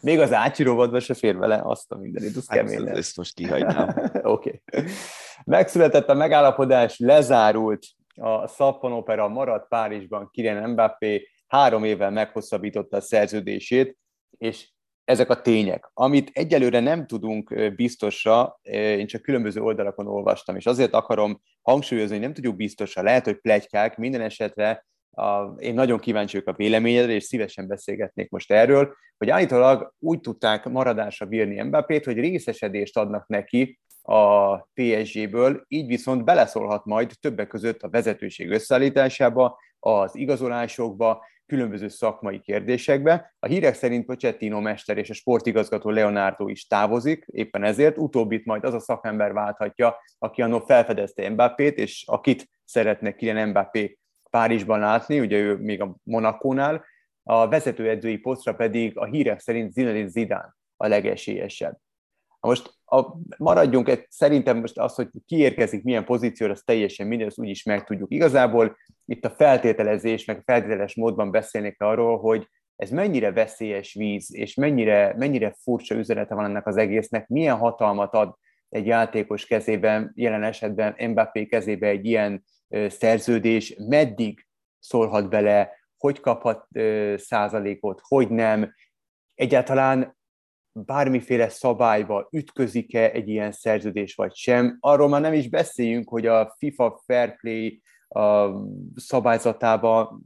Még 0.00 0.20
az 0.20 0.32
ácsirovadba 0.32 1.00
se 1.00 1.14
fér 1.14 1.36
vele 1.36 1.60
azt 1.64 1.92
a 1.92 1.96
mindenit, 1.96 2.36
az 2.36 2.48
hát, 2.48 2.58
kemény. 2.58 2.88
Ezt 2.88 3.16
most 3.16 3.34
kihagynám. 3.34 3.88
Oké. 4.22 4.62
Okay. 4.66 4.90
Megszületett 5.44 6.08
a 6.08 6.14
megállapodás, 6.14 6.98
lezárult 6.98 7.86
a 8.14 8.48
Szappan 8.48 8.92
Opera, 8.92 9.28
maradt 9.28 9.68
Párizsban 9.68 10.28
Kylian 10.32 10.70
Mbappé, 10.70 11.28
három 11.52 11.84
évvel 11.84 12.10
meghosszabbította 12.10 12.96
a 12.96 13.00
szerződését, 13.00 13.98
és 14.38 14.70
ezek 15.04 15.30
a 15.30 15.40
tények. 15.40 15.90
Amit 15.94 16.30
egyelőre 16.32 16.80
nem 16.80 17.06
tudunk 17.06 17.72
biztosra, 17.76 18.60
én 18.70 19.06
csak 19.06 19.22
különböző 19.22 19.60
oldalakon 19.60 20.06
olvastam, 20.06 20.56
és 20.56 20.66
azért 20.66 20.92
akarom 20.92 21.42
hangsúlyozni, 21.62 22.14
hogy 22.14 22.24
nem 22.24 22.32
tudjuk 22.32 22.56
biztosra, 22.56 23.02
lehet, 23.02 23.24
hogy 23.24 23.40
plegykák, 23.40 23.96
minden 23.96 24.20
esetre 24.20 24.86
a, 25.10 25.44
én 25.58 25.74
nagyon 25.74 25.98
kíváncsi 25.98 26.32
vagyok 26.38 26.54
a 26.54 26.56
véleményedre, 26.56 27.12
és 27.12 27.24
szívesen 27.24 27.66
beszélgetnék 27.66 28.30
most 28.30 28.52
erről, 28.52 28.94
hogy 29.18 29.30
állítólag 29.30 29.94
úgy 29.98 30.20
tudták 30.20 30.64
maradásra 30.64 31.26
bírni 31.26 31.62
Mbappét, 31.62 32.04
hogy 32.04 32.18
részesedést 32.18 32.96
adnak 32.96 33.28
neki 33.28 33.80
a 34.02 34.56
PSG-ből, 34.58 35.64
így 35.68 35.86
viszont 35.86 36.24
beleszólhat 36.24 36.84
majd 36.84 37.12
többek 37.20 37.48
között 37.48 37.82
a 37.82 37.88
vezetőség 37.88 38.50
összeállításába, 38.50 39.58
az 39.78 40.16
igazolásokba, 40.16 41.24
különböző 41.52 41.88
szakmai 41.88 42.40
kérdésekbe. 42.40 43.34
A 43.38 43.46
hírek 43.46 43.74
szerint 43.74 44.06
Pochettino 44.06 44.60
mester 44.60 44.98
és 44.98 45.10
a 45.10 45.14
sportigazgató 45.14 45.90
Leonardo 45.90 46.48
is 46.48 46.66
távozik, 46.66 47.24
éppen 47.26 47.64
ezért 47.64 47.98
utóbbit 47.98 48.44
majd 48.44 48.64
az 48.64 48.74
a 48.74 48.80
szakember 48.80 49.32
válthatja, 49.32 49.96
aki 50.18 50.42
annól 50.42 50.64
felfedezte 50.64 51.30
Mbappét, 51.30 51.78
és 51.78 52.04
akit 52.06 52.48
szeretne 52.64 53.14
Kylian 53.14 53.48
Mbappé 53.48 53.98
Párizsban 54.30 54.78
látni, 54.78 55.20
ugye 55.20 55.38
ő 55.38 55.56
még 55.56 55.80
a 55.80 55.96
Monakónál, 56.02 56.84
a 57.22 57.48
vezetőedzői 57.48 58.16
posztra 58.16 58.54
pedig 58.54 58.98
a 58.98 59.04
hírek 59.04 59.40
szerint 59.40 59.72
Zinedine 59.72 60.08
Zidane 60.08 60.56
a 60.76 60.86
legesélyesebb. 60.86 61.78
Most 62.46 62.74
a, 62.84 63.04
maradjunk, 63.36 63.88
egy, 63.88 64.06
szerintem 64.08 64.58
most 64.58 64.78
az, 64.78 64.94
hogy 64.94 65.08
kiérkezik 65.26 65.82
milyen 65.82 66.04
pozícióra, 66.04 66.52
az 66.52 66.62
teljesen 66.64 67.06
minden, 67.06 67.26
ezt 67.26 67.38
úgyis 67.38 67.62
meg 67.62 67.84
tudjuk. 67.84 68.12
Igazából 68.12 68.76
itt 69.04 69.24
a 69.24 69.30
feltételezés, 69.30 70.24
meg 70.24 70.36
a 70.36 70.42
feltételes 70.44 70.94
módban 70.94 71.30
beszélnék 71.30 71.80
arról, 71.80 72.18
hogy 72.18 72.48
ez 72.76 72.90
mennyire 72.90 73.32
veszélyes 73.32 73.94
víz, 73.94 74.34
és 74.34 74.54
mennyire, 74.54 75.14
mennyire 75.16 75.56
furcsa 75.62 75.94
üzenete 75.94 76.34
van 76.34 76.44
ennek 76.44 76.66
az 76.66 76.76
egésznek, 76.76 77.28
milyen 77.28 77.56
hatalmat 77.56 78.14
ad 78.14 78.34
egy 78.68 78.86
játékos 78.86 79.46
kezében, 79.46 80.12
jelen 80.14 80.42
esetben 80.42 81.10
Mbappé 81.10 81.46
kezébe 81.46 81.86
egy 81.86 82.06
ilyen 82.06 82.44
szerződés, 82.88 83.74
meddig 83.88 84.46
szólhat 84.78 85.28
bele, 85.28 85.70
hogy 85.96 86.20
kaphat 86.20 86.66
százalékot, 87.16 88.00
hogy 88.02 88.28
nem, 88.28 88.74
egyáltalán 89.34 90.16
bármiféle 90.72 91.48
szabályba 91.48 92.28
ütközik-e 92.30 93.10
egy 93.10 93.28
ilyen 93.28 93.52
szerződés 93.52 94.14
vagy 94.14 94.34
sem. 94.34 94.76
Arról 94.80 95.08
már 95.08 95.20
nem 95.20 95.32
is 95.32 95.48
beszéljünk, 95.48 96.08
hogy 96.08 96.26
a 96.26 96.54
FIFA 96.58 97.02
Fair 97.06 97.36
Play 97.36 97.82
a 98.08 98.48
szabályzatába 98.94 100.20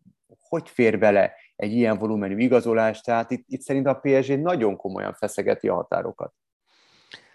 hogy 0.49 0.69
fér 0.69 0.99
bele 0.99 1.33
egy 1.57 1.73
ilyen 1.73 1.99
volumenű 1.99 2.37
igazolás, 2.37 3.01
tehát 3.01 3.31
itt, 3.31 3.45
itt 3.49 3.61
szerintem 3.61 3.95
a 3.95 3.99
PSG 3.99 4.41
nagyon 4.41 4.77
komolyan 4.77 5.15
feszegeti 5.15 5.69
a 5.69 5.75
határokat. 5.75 6.35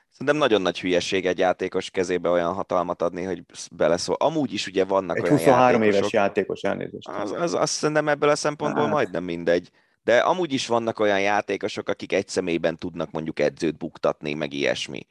Szerintem 0.10 0.38
nagyon 0.38 0.62
nagy 0.62 0.80
hülyeség 0.80 1.26
egy 1.26 1.38
játékos 1.38 1.90
kezébe 1.90 2.30
olyan 2.30 2.54
hatalmat 2.54 3.02
adni, 3.02 3.24
hogy 3.24 3.44
beleszól. 3.72 4.16
Amúgy 4.20 4.54
is 4.54 4.68
ugye 4.68 4.86
vannak 4.86 5.18
egy 5.18 5.24
olyan 5.24 5.38
23 5.38 5.72
játékosok, 5.72 6.00
éves 6.00 6.14
játékos 6.14 6.62
elnézést. 6.62 7.08
Az, 7.08 7.32
az, 7.32 7.54
azt 7.54 7.74
szerintem 7.74 8.08
ebből 8.08 8.30
a 8.30 8.36
szempontból 8.36 8.84
hát. 8.84 8.92
majdnem 8.92 9.24
mindegy. 9.24 9.70
De 10.03 10.18
amúgy 10.18 10.53
is 10.53 10.68
vannak 10.68 10.99
olyan 10.99 11.22
játékosok, 11.22 11.90
akik 11.90 12.14
egy 12.14 12.28
személyben 12.28 12.78
tudnak 12.78 13.11
mondjuk 13.11 13.40
edzőt 13.40 13.78
buktatni, 13.78 14.34
meg 14.34 14.53
ilyesmi. 14.53 15.07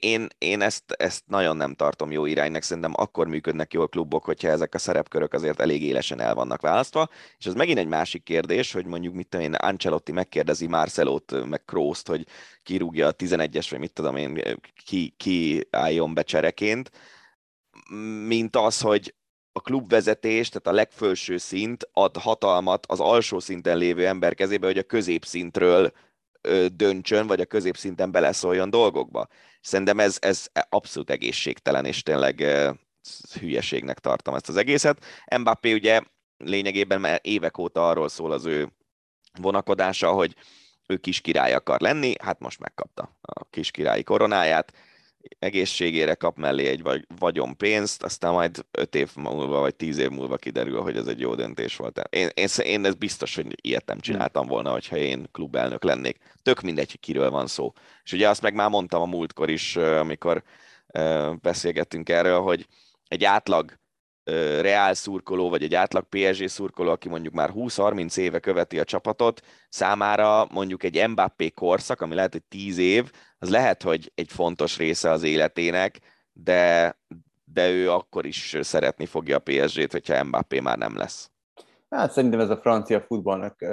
Én, 0.00 0.28
én 0.38 0.60
ezt, 0.60 0.92
ezt 0.92 1.22
nagyon 1.26 1.56
nem 1.56 1.74
tartom 1.74 2.10
jó 2.10 2.26
iránynak, 2.26 2.62
szerintem 2.62 2.92
akkor 2.96 3.26
működnek 3.26 3.72
jól 3.72 3.88
klubok, 3.88 4.24
hogyha 4.24 4.48
ezek 4.48 4.74
a 4.74 4.78
szerepkörök 4.78 5.32
azért 5.32 5.60
elég 5.60 5.82
élesen 5.82 6.20
el 6.20 6.34
vannak 6.34 6.60
választva. 6.60 7.08
És 7.38 7.46
ez 7.46 7.54
megint 7.54 7.78
egy 7.78 7.86
másik 7.86 8.22
kérdés, 8.22 8.72
hogy 8.72 8.86
mondjuk 8.86 9.14
mit 9.14 9.28
tudom 9.28 9.46
én, 9.46 9.54
Ancelotti 9.54 10.12
megkérdezi 10.12 10.66
Marcelót, 10.66 11.46
meg 11.46 11.64
Krószt, 11.64 12.08
hogy 12.08 12.26
kirúgja 12.62 13.06
a 13.06 13.14
11-es, 13.14 13.66
vagy 13.70 13.78
mit 13.78 13.92
tudom 13.92 14.16
én, 14.16 14.60
ki, 14.84 15.14
ki 15.16 15.66
álljon 15.70 16.14
be 16.14 16.22
csereként, 16.22 16.90
mint 18.26 18.56
az, 18.56 18.80
hogy 18.80 19.14
a 19.56 19.60
klubvezetés, 19.60 20.48
tehát 20.48 20.66
a 20.66 20.72
legfelső 20.72 21.36
szint 21.36 21.88
ad 21.92 22.16
hatalmat 22.16 22.86
az 22.86 23.00
alsó 23.00 23.38
szinten 23.40 23.76
lévő 23.76 24.06
ember 24.06 24.34
kezébe, 24.34 24.66
hogy 24.66 24.78
a 24.78 24.82
középszintről 24.82 25.92
döntsön, 26.72 27.26
vagy 27.26 27.40
a 27.40 27.44
középszinten 27.44 28.10
beleszóljon 28.10 28.70
dolgokba. 28.70 29.28
Szerintem 29.60 30.00
ez, 30.00 30.16
ez 30.20 30.46
abszolút 30.68 31.10
egészségtelen, 31.10 31.84
és 31.84 32.02
tényleg 32.02 32.44
hülyeségnek 33.40 33.98
tartom 33.98 34.34
ezt 34.34 34.48
az 34.48 34.56
egészet. 34.56 35.04
Mbappé 35.38 35.72
ugye 35.72 36.00
lényegében 36.36 37.00
már 37.00 37.20
évek 37.22 37.58
óta 37.58 37.88
arról 37.88 38.08
szól 38.08 38.32
az 38.32 38.44
ő 38.44 38.72
vonakodása, 39.40 40.12
hogy 40.12 40.34
ő 40.86 40.96
kis 40.96 41.20
király 41.20 41.52
akar 41.52 41.80
lenni, 41.80 42.14
hát 42.22 42.38
most 42.38 42.60
megkapta 42.60 43.16
a 43.20 43.44
kis 43.50 43.70
királyi 43.70 44.02
koronáját, 44.02 44.72
egészségére 45.38 46.14
kap 46.14 46.36
mellé 46.36 46.66
egy 46.66 46.82
vagy, 46.82 47.06
vagyon 47.18 47.56
pénzt, 47.56 48.02
aztán 48.02 48.32
majd 48.32 48.64
öt 48.70 48.94
év 48.94 49.10
múlva, 49.16 49.60
vagy 49.60 49.74
tíz 49.74 49.98
év 49.98 50.10
múlva 50.10 50.36
kiderül, 50.36 50.80
hogy 50.80 50.96
ez 50.96 51.06
egy 51.06 51.20
jó 51.20 51.34
döntés 51.34 51.76
volt. 51.76 52.00
Én, 52.10 52.28
én, 52.34 52.48
én 52.62 52.84
ez 52.84 52.94
biztos, 52.94 53.34
hogy 53.34 53.46
ilyet 53.60 53.86
nem 53.86 54.00
csináltam 54.00 54.46
volna, 54.46 54.70
hogyha 54.70 54.96
én 54.96 55.28
klubelnök 55.32 55.84
lennék. 55.84 56.18
Tök 56.42 56.60
mindegy, 56.60 56.90
hogy 56.90 57.00
kiről 57.00 57.30
van 57.30 57.46
szó. 57.46 57.72
És 58.04 58.12
ugye 58.12 58.28
azt 58.28 58.42
meg 58.42 58.54
már 58.54 58.70
mondtam 58.70 59.00
a 59.00 59.06
múltkor 59.06 59.50
is, 59.50 59.76
amikor 59.76 60.42
beszélgettünk 61.40 62.08
erről, 62.08 62.40
hogy 62.40 62.66
egy 63.08 63.24
átlag 63.24 63.78
Reál 64.60 64.94
szurkoló, 64.94 65.48
vagy 65.48 65.62
egy 65.62 65.74
átlag 65.74 66.04
PSG 66.08 66.48
szurkoló, 66.48 66.90
aki 66.90 67.08
mondjuk 67.08 67.34
már 67.34 67.50
20-30 67.54 68.18
éve 68.18 68.38
követi 68.38 68.78
a 68.78 68.84
csapatot, 68.84 69.40
számára 69.68 70.46
mondjuk 70.50 70.82
egy 70.82 71.08
Mbappé 71.08 71.50
korszak, 71.50 72.00
ami 72.00 72.14
lehet, 72.14 72.32
hogy 72.32 72.44
10 72.44 72.78
év, 72.78 73.10
az 73.38 73.50
lehet, 73.50 73.82
hogy 73.82 74.12
egy 74.14 74.32
fontos 74.32 74.76
része 74.76 75.10
az 75.10 75.22
életének, 75.22 75.98
de, 76.32 76.96
de 77.44 77.70
ő 77.70 77.90
akkor 77.90 78.26
is 78.26 78.56
szeretni 78.60 79.06
fogja 79.06 79.36
a 79.36 79.42
PSG-t, 79.44 79.92
hogyha 79.92 80.24
Mbappé 80.24 80.60
már 80.60 80.78
nem 80.78 80.96
lesz. 80.96 81.30
Hát 81.88 82.12
szerintem 82.12 82.40
ez 82.40 82.50
a 82.50 82.60
francia 82.60 83.00
futballnak 83.00 83.64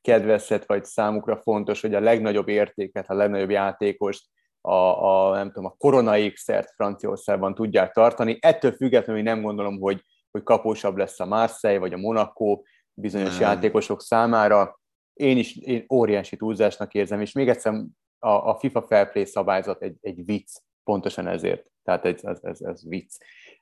kedvezhet, 0.00 0.66
vagy 0.66 0.84
számukra 0.84 1.36
fontos, 1.36 1.80
hogy 1.80 1.94
a 1.94 2.00
legnagyobb 2.00 2.48
értéket, 2.48 3.10
a 3.10 3.14
legnagyobb 3.14 3.50
játékost 3.50 4.26
a, 4.60 4.74
a, 4.74 5.34
nem 5.34 5.46
tudom, 5.46 5.64
a 5.64 5.74
Korona 5.78 6.30
X-ert 6.32 6.70
Franciaországban 6.74 7.54
tudják 7.54 7.92
tartani. 7.92 8.38
Ettől 8.40 8.72
függetlenül 8.72 9.22
nem 9.22 9.42
gondolom, 9.42 9.80
hogy, 9.80 10.02
hogy 10.30 10.42
kapósabb 10.42 10.96
lesz 10.96 11.20
a 11.20 11.26
Marseille 11.26 11.78
vagy 11.78 11.92
a 11.92 11.96
Monaco 11.98 12.62
bizonyos 12.94 13.38
nem. 13.38 13.40
játékosok 13.40 14.02
számára. 14.02 14.80
Én 15.12 15.38
is 15.38 15.56
én 15.56 15.84
óriási 15.92 16.36
túlzásnak 16.36 16.94
érzem, 16.94 17.20
és 17.20 17.32
még 17.32 17.48
egyszer 17.48 17.72
a, 18.18 18.28
a 18.28 18.58
FIFA 18.58 18.82
Fair 18.82 19.10
Play 19.10 19.24
szabályzat 19.24 19.82
egy, 19.82 19.96
egy 20.00 20.24
vicc, 20.24 20.50
pontosan 20.84 21.26
ezért. 21.26 21.66
Tehát 21.82 22.04
ez, 22.04 22.24
ez, 22.24 22.38
ez, 22.42 22.60
ez 22.60 22.88
vicc. 22.88 23.14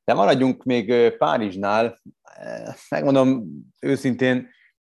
De 0.04 0.14
maradjunk 0.14 0.64
még 0.64 1.16
Párizsnál. 1.16 2.00
Megmondom 2.90 3.46
őszintén, 3.80 4.48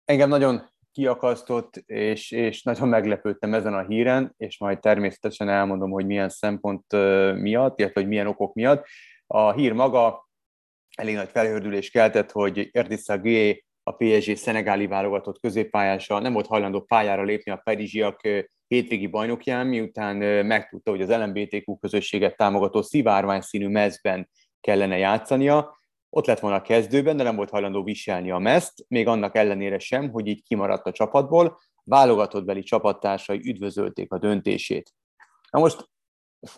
engem 0.05 0.29
nagyon 0.29 0.72
kiakasztott, 0.93 1.77
és, 1.87 2.31
és 2.31 2.63
nagyon 2.63 2.89
meglepődtem 2.89 3.55
ezen 3.55 3.75
a 3.75 3.87
híren, 3.87 4.35
és 4.37 4.59
majd 4.59 4.79
természetesen 4.79 5.49
elmondom, 5.49 5.91
hogy 5.91 6.07
milyen 6.07 6.29
szempont 6.29 6.93
miatt, 7.35 7.79
illetve 7.79 8.01
hogy 8.01 8.09
milyen 8.09 8.27
okok 8.27 8.55
miatt. 8.55 8.87
A 9.27 9.53
hír 9.53 9.73
maga 9.73 10.29
elég 10.97 11.15
nagy 11.15 11.29
felhördülés 11.29 11.91
keltett, 11.91 12.31
hogy 12.31 12.69
Erdissa 12.73 13.19
G 13.19 13.57
a 13.83 13.93
PSG 13.93 14.37
szenegáli 14.37 14.87
válogatott 14.87 15.41
középpályása 15.41 16.19
nem 16.19 16.33
volt 16.33 16.47
hajlandó 16.47 16.81
pályára 16.81 17.23
lépni 17.23 17.53
a 17.53 17.61
Parizsiak 17.65 18.21
hétvégi 18.67 19.07
bajnokján, 19.07 19.67
miután 19.67 20.17
megtudta, 20.47 20.91
hogy 20.91 21.03
az 21.03 21.11
LMBTQ 21.11 21.79
közösséget 21.79 22.37
támogató 22.37 22.83
szivárvány 22.83 23.41
színű 23.41 23.69
mezben 23.69 24.29
kellene 24.61 24.99
játszania. 24.99 25.81
Ott 26.15 26.27
lett 26.27 26.41
volna 26.41 26.57
a 26.57 26.63
kezdőben, 26.63 27.17
de 27.17 27.23
nem 27.23 27.37
volt 27.37 27.51
hajlandó 27.51 27.83
viselni 27.83 28.31
a 28.31 28.39
mezt, 28.39 28.85
még 28.89 29.07
annak 29.07 29.37
ellenére 29.37 29.79
sem, 29.79 30.11
hogy 30.11 30.27
így 30.27 30.43
kimaradt 30.43 30.87
a 30.87 30.93
csapatból. 30.93 31.61
Válogatott 31.85 32.45
beli 32.45 32.63
csapattársai 32.63 33.41
üdvözölték 33.45 34.13
a 34.13 34.19
döntését. 34.19 34.95
Na 35.51 35.59
most 35.59 35.91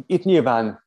itt 0.06 0.22
nyilván 0.22 0.86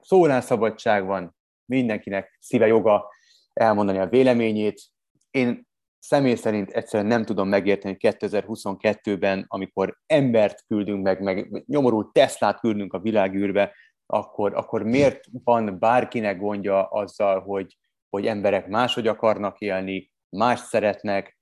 szólásszabadság 0.00 1.06
van, 1.06 1.36
mindenkinek 1.64 2.36
szíve 2.40 2.66
joga 2.66 3.08
elmondani 3.52 3.98
a 3.98 4.08
véleményét. 4.08 4.82
Én 5.30 5.66
személy 5.98 6.34
szerint 6.34 6.70
egyszerűen 6.70 7.08
nem 7.08 7.24
tudom 7.24 7.48
megérteni 7.48 7.96
2022-ben, 7.98 9.44
amikor 9.48 9.98
embert 10.06 10.64
küldünk 10.66 11.02
meg, 11.02 11.22
meg 11.22 11.64
nyomorult 11.66 12.12
Teslát 12.12 12.60
küldünk 12.60 12.92
a 12.92 13.00
világűrbe, 13.00 13.72
akkor, 14.10 14.54
akkor 14.54 14.82
miért 14.82 15.24
van 15.44 15.78
bárkinek 15.78 16.38
gondja 16.38 16.86
azzal, 16.86 17.40
hogy, 17.40 17.78
hogy 18.10 18.26
emberek 18.26 18.68
máshogy 18.68 19.06
akarnak 19.06 19.58
élni, 19.58 20.10
más 20.28 20.60
szeretnek, 20.60 21.38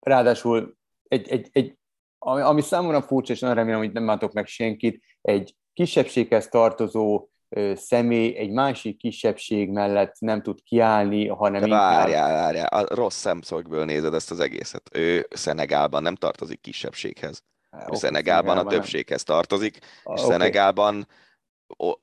ráadásul 0.00 0.76
egy, 1.02 1.28
egy, 1.28 1.48
egy, 1.52 1.78
ami, 2.18 2.40
ami 2.40 2.60
számomra 2.60 3.02
furcsa, 3.02 3.32
és 3.32 3.40
nagyon 3.40 3.56
remélem, 3.56 3.78
hogy 3.78 3.92
nem 3.92 4.06
látok 4.06 4.32
meg 4.32 4.46
senkit, 4.46 5.02
egy 5.20 5.54
kisebbséghez 5.72 6.48
tartozó 6.48 7.28
személy 7.74 8.36
egy 8.36 8.50
másik 8.50 8.96
kisebbség 8.96 9.70
mellett 9.70 10.14
nem 10.18 10.42
tud 10.42 10.62
kiállni, 10.62 11.28
hanem 11.28 11.60
De 11.60 11.68
várjál, 11.68 12.08
inkább... 12.08 12.30
várjál, 12.30 12.66
a 12.66 12.94
rossz 12.94 13.16
szemszögből 13.16 13.84
nézed 13.84 14.14
ezt 14.14 14.30
az 14.30 14.40
egészet. 14.40 14.90
Ő 14.92 15.26
Szenegálban 15.30 16.02
nem 16.02 16.14
tartozik 16.14 16.60
kisebbséghez. 16.60 17.42
Ő 17.92 17.96
Szenegálban 17.96 18.58
a 18.58 18.64
többséghez 18.64 19.22
tartozik, 19.22 19.76
és 19.76 19.82
okay. 20.04 20.24
Szenegálban 20.24 21.06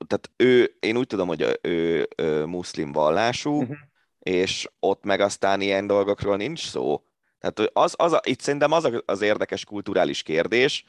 tehát 0.06 0.30
ő, 0.36 0.76
én 0.80 0.96
úgy 0.96 1.06
tudom, 1.06 1.28
hogy 1.28 1.58
ő, 1.60 2.08
ő, 2.16 2.44
muszlim 2.44 2.92
vallású, 2.92 3.60
uh-huh. 3.60 3.76
és 4.18 4.68
ott 4.80 5.04
meg 5.04 5.20
aztán 5.20 5.60
ilyen 5.60 5.86
dolgokról 5.86 6.36
nincs 6.36 6.68
szó. 6.68 7.02
Tehát 7.38 7.70
az, 7.72 7.94
az 7.96 8.12
a, 8.12 8.20
itt 8.24 8.40
szerintem 8.40 8.72
az 8.72 8.90
az 9.04 9.20
érdekes 9.20 9.64
kulturális 9.64 10.22
kérdés, 10.22 10.84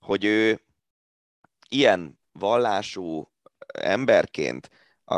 hogy 0.00 0.24
ő 0.24 0.60
ilyen 1.68 2.20
vallású 2.32 3.32
emberként 3.74 4.70
a, 5.04 5.16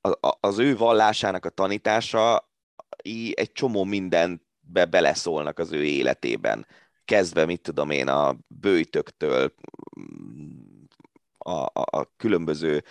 a, 0.00 0.36
az 0.40 0.58
ő 0.58 0.76
vallásának 0.76 1.44
a 1.44 1.50
tanítása 1.50 2.48
egy 3.32 3.52
csomó 3.52 3.84
mindenbe 3.84 4.84
beleszólnak 4.90 5.58
az 5.58 5.72
ő 5.72 5.84
életében. 5.84 6.66
Kezdve, 7.10 7.44
mit 7.44 7.60
tudom 7.60 7.90
én, 7.90 8.08
a 8.08 8.36
bőjtöktől, 8.46 9.52
a, 11.38 11.50
a, 11.50 11.70
a 11.72 12.12
különböző 12.16 12.84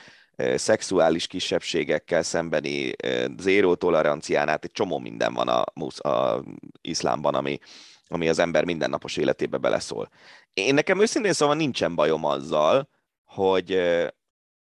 szexuális 0.55 1.27
kisebbségekkel 1.27 2.23
szembeni 2.23 2.91
zéró 3.37 3.75
tolerancián 3.75 4.49
át 4.49 4.63
egy 4.63 4.71
csomó 4.71 4.97
minden 4.99 5.33
van 5.33 5.47
a, 5.47 5.63
a 6.09 6.43
iszlámban, 6.81 7.35
ami, 7.35 7.59
ami 8.07 8.29
az 8.29 8.39
ember 8.39 8.65
mindennapos 8.65 9.17
életébe 9.17 9.57
beleszól. 9.57 10.09
Én 10.53 10.73
nekem 10.73 11.01
őszintén 11.01 11.33
szóval 11.33 11.55
nincsen 11.55 11.95
bajom 11.95 12.25
azzal, 12.25 12.89
hogy, 13.23 13.81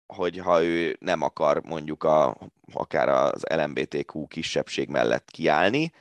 hogy 0.05 0.37
ha 0.37 0.63
ő 0.63 0.97
nem 0.99 1.21
akar 1.21 1.61
mondjuk 1.63 2.03
a, 2.03 2.37
akár 2.73 3.09
az 3.09 3.43
LMBTQ 3.55 4.27
kisebbség 4.27 4.89
mellett 4.89 5.31
kiállni, 5.31 5.91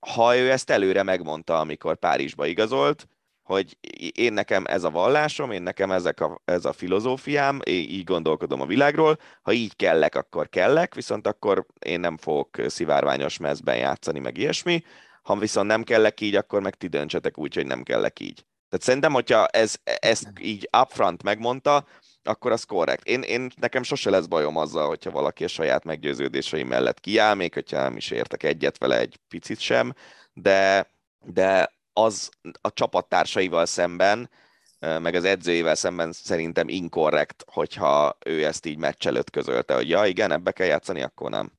ha 0.00 0.36
ő 0.36 0.50
ezt 0.50 0.70
előre 0.70 1.02
megmondta, 1.02 1.58
amikor 1.60 1.96
Párizsba 1.96 2.46
igazolt, 2.46 3.06
hogy 3.42 3.76
én 4.14 4.32
nekem 4.32 4.64
ez 4.66 4.84
a 4.84 4.90
vallásom, 4.90 5.50
én 5.50 5.62
nekem 5.62 5.90
ezek 5.90 6.20
a, 6.20 6.40
ez 6.44 6.64
a 6.64 6.72
filozófiám, 6.72 7.60
én 7.64 7.74
így 7.74 8.04
gondolkodom 8.04 8.60
a 8.60 8.66
világról, 8.66 9.18
ha 9.42 9.52
így 9.52 9.76
kellek, 9.76 10.14
akkor 10.14 10.48
kellek, 10.48 10.94
viszont 10.94 11.26
akkor 11.26 11.66
én 11.78 12.00
nem 12.00 12.16
fogok 12.16 12.56
szivárványos 12.66 13.38
mezben 13.38 13.76
játszani, 13.76 14.18
meg 14.18 14.38
ilyesmi, 14.38 14.84
ha 15.22 15.36
viszont 15.36 15.66
nem 15.66 15.82
kellek 15.82 16.20
így, 16.20 16.34
akkor 16.34 16.62
meg 16.62 16.74
ti 16.74 16.86
döntsetek 16.86 17.38
úgy, 17.38 17.54
hogy 17.54 17.66
nem 17.66 17.82
kellek 17.82 18.20
így. 18.20 18.44
Tehát 18.68 18.86
szerintem, 18.86 19.12
hogyha 19.12 19.46
ez, 19.46 19.74
ezt 19.84 20.28
így 20.40 20.68
upfront 20.82 21.22
megmondta, 21.22 21.84
akkor 22.24 22.52
az 22.52 22.64
korrekt. 22.64 23.06
Én, 23.06 23.22
én, 23.22 23.50
nekem 23.60 23.82
sose 23.82 24.10
lesz 24.10 24.26
bajom 24.26 24.56
azzal, 24.56 24.86
hogyha 24.86 25.10
valaki 25.10 25.44
a 25.44 25.48
saját 25.48 25.84
meggyőződései 25.84 26.62
mellett 26.62 27.00
kiáll, 27.00 27.34
még 27.34 27.54
hogyha 27.54 27.82
nem 27.82 27.96
is 27.96 28.10
értek 28.10 28.42
egyet 28.42 28.78
vele 28.78 28.98
egy 28.98 29.16
picit 29.28 29.58
sem, 29.58 29.94
de, 30.32 30.90
de 31.24 31.72
az 31.92 32.30
a 32.60 32.72
csapattársaival 32.72 33.66
szemben, 33.66 34.30
meg 34.78 35.14
az 35.14 35.24
edzőjével 35.24 35.74
szemben 35.74 36.12
szerintem 36.12 36.68
inkorrekt, 36.68 37.44
hogyha 37.52 38.16
ő 38.24 38.44
ezt 38.44 38.66
így 38.66 38.78
meccs 38.78 39.06
előtt 39.06 39.30
közölte, 39.30 39.74
hogy 39.74 39.88
ja, 39.88 40.04
igen, 40.04 40.32
ebbe 40.32 40.52
kell 40.52 40.66
játszani, 40.66 41.02
akkor 41.02 41.30
nem. 41.30 41.52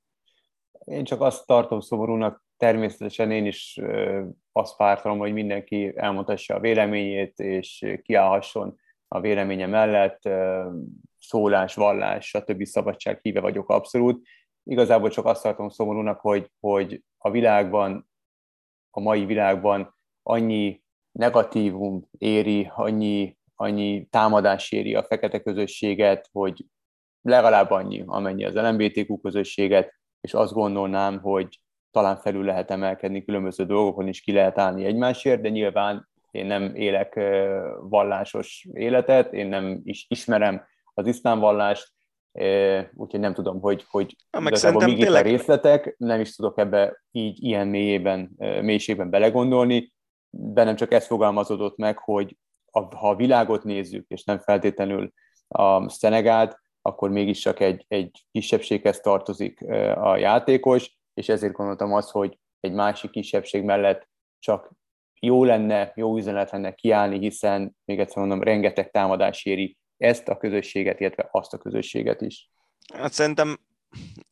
Én 0.86 1.04
csak 1.04 1.22
azt 1.22 1.46
tartom 1.46 1.80
szomorúnak, 1.80 2.44
természetesen 2.58 3.32
én 3.32 3.46
is 3.46 3.80
azt 4.52 4.76
pártolom, 4.76 5.18
hogy 5.18 5.34
mindenki 5.34 5.94
elmondhassa 5.96 6.56
a 6.56 6.60
véleményét, 6.60 7.40
és 7.40 7.86
kiállhasson 8.04 8.80
a 9.14 9.20
véleménye 9.20 9.68
mellett, 9.68 10.30
szólás, 11.20 11.76
vallás, 11.76 12.28
stb. 12.28 12.64
szabadság 12.64 13.20
híve 13.22 13.40
vagyok 13.40 13.70
abszolút. 13.70 14.28
Igazából 14.64 15.10
csak 15.10 15.26
azt 15.26 15.44
tartom 15.44 15.70
szomorúnak, 15.70 16.20
hogy, 16.20 16.52
hogy 16.60 17.04
a 17.18 17.32
világban, 17.32 18.10
a 18.90 19.00
mai 19.00 19.26
világban 19.26 19.96
annyi 20.24 20.84
negatívum 21.12 22.10
éri, 22.18 22.72
annyi, 22.76 23.38
annyi 23.56 24.08
támadás 24.10 24.72
éri 24.72 24.96
a 24.96 25.04
fekete 25.04 25.40
közösséget, 25.40 26.30
hogy 26.32 26.66
legalább 27.22 27.72
annyi, 27.72 28.04
amennyi 28.06 28.46
az 28.46 28.54
LMBTQ 28.54 29.18
közösséget, 29.18 29.94
és 30.22 30.34
azt 30.34 30.54
gondolnám, 30.54 31.20
hogy 31.20 31.60
talán 31.92 32.18
felül 32.18 32.44
lehet 32.44 32.72
emelkedni 32.72 33.24
különböző 33.24 33.66
dolgokon 33.66 34.08
is 34.08 34.22
ki 34.22 34.32
lehet 34.32 34.58
állni 34.58 34.86
egymásért, 34.86 35.42
de 35.42 35.50
nyilván 35.50 36.12
én 36.34 36.46
nem 36.46 36.76
élek 36.76 37.20
vallásos 37.82 38.68
életet, 38.74 39.34
én 39.34 39.48
nem 39.48 39.80
is 39.84 40.06
ismerem 40.10 40.66
az 40.94 41.08
iszlám 41.08 41.40
vallást, 41.40 41.92
úgyhogy 42.94 43.20
nem 43.20 43.34
tudom, 43.34 43.60
hogy, 43.60 43.86
hogy 43.90 44.16
meg 44.32 44.76
még 44.86 44.98
tényleg... 44.98 45.26
a 45.26 45.30
részletek, 45.30 45.96
nem 45.98 46.20
is 46.20 46.36
tudok 46.36 46.58
ebbe 46.58 47.04
így 47.12 47.44
ilyen 47.44 47.68
mélyében, 47.68 48.32
mélységben 48.62 49.10
belegondolni, 49.10 49.94
bennem 50.30 50.76
csak 50.76 50.92
ez 50.92 51.06
fogalmazódott 51.06 51.78
meg, 51.78 51.98
hogy 51.98 52.38
ha 52.72 53.10
a 53.10 53.16
világot 53.16 53.64
nézzük, 53.64 54.06
és 54.08 54.24
nem 54.24 54.40
feltétlenül 54.40 55.14
a 55.48 55.90
Szenegált, 55.90 56.58
akkor 56.82 57.10
mégis 57.10 57.40
csak 57.40 57.60
egy, 57.60 57.86
egy 57.88 58.26
kisebbséghez 58.32 59.00
tartozik 59.00 59.62
a 59.96 60.18
játékos, 60.18 60.98
és 61.14 61.30
ezért 61.30 61.54
gondoltam 61.54 61.94
azt, 61.94 62.10
hogy 62.10 62.40
egy 62.60 62.74
másik 62.74 63.12
kisebbség 63.12 63.64
mellett 63.64 64.08
csak 64.40 64.72
jó 65.26 65.44
lenne, 65.44 65.92
jó 65.96 66.18
üzenet 66.18 66.52
lenne 66.52 66.72
kiállni, 66.72 67.20
hiszen 67.20 67.76
még 67.86 68.00
egyszer 68.00 68.18
mondom, 68.18 68.44
rengeteg 68.44 68.92
támadás 68.92 69.46
éri 69.46 69.78
ezt 69.98 70.28
a 70.28 70.38
közösséget, 70.38 71.00
illetve 71.00 71.28
azt 71.32 71.54
a 71.54 71.58
közösséget 71.58 72.22
is. 72.22 72.50
Hát 72.94 73.14
szerintem 73.14 73.60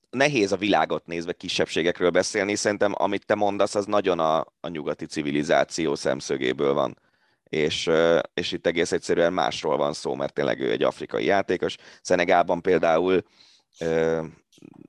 nehéz 0.10 0.52
a 0.52 0.58
világot 0.58 1.06
nézve 1.06 1.34
kisebbségekről 1.34 2.10
beszélni, 2.10 2.56
szerintem 2.56 2.94
amit 2.96 3.26
te 3.26 3.36
mondasz, 3.36 3.76
az 3.76 3.86
nagyon 3.86 4.20
a, 4.20 4.40
a 4.60 4.68
nyugati 4.68 5.06
civilizáció 5.06 5.96
szemszögéből 5.96 6.74
van. 6.74 7.00
És, 7.44 7.90
és 8.34 8.52
itt 8.52 8.68
egész 8.68 8.92
egyszerűen 8.92 9.34
másról 9.34 9.78
van 9.78 9.94
szó, 9.94 10.16
mert 10.16 10.34
tényleg 10.34 10.60
ő 10.60 10.72
egy 10.72 10.84
afrikai 10.84 11.26
játékos. 11.26 11.76
Szenegában 12.02 12.62
például 12.62 13.24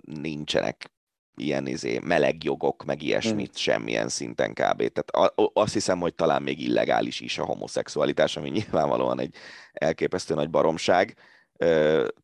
nincsenek 0.05 0.92
ilyen 1.37 1.67
izé, 1.67 1.99
meleg 2.03 2.45
jogok, 2.45 2.85
meg 2.85 3.03
ilyesmit 3.03 3.47
hmm. 3.47 3.57
semmilyen 3.57 4.09
szinten 4.09 4.51
kb. 4.51 4.93
Tehát 4.93 5.33
azt 5.53 5.73
hiszem, 5.73 6.01
hogy 6.01 6.15
talán 6.15 6.43
még 6.43 6.61
illegális 6.61 7.21
is 7.21 7.39
a 7.39 7.45
homoszexualitás, 7.45 8.37
ami 8.37 8.49
nyilvánvalóan 8.59 9.21
egy 9.21 9.35
elképesztő 9.73 10.35
nagy 10.35 10.51
baromság 10.51 11.17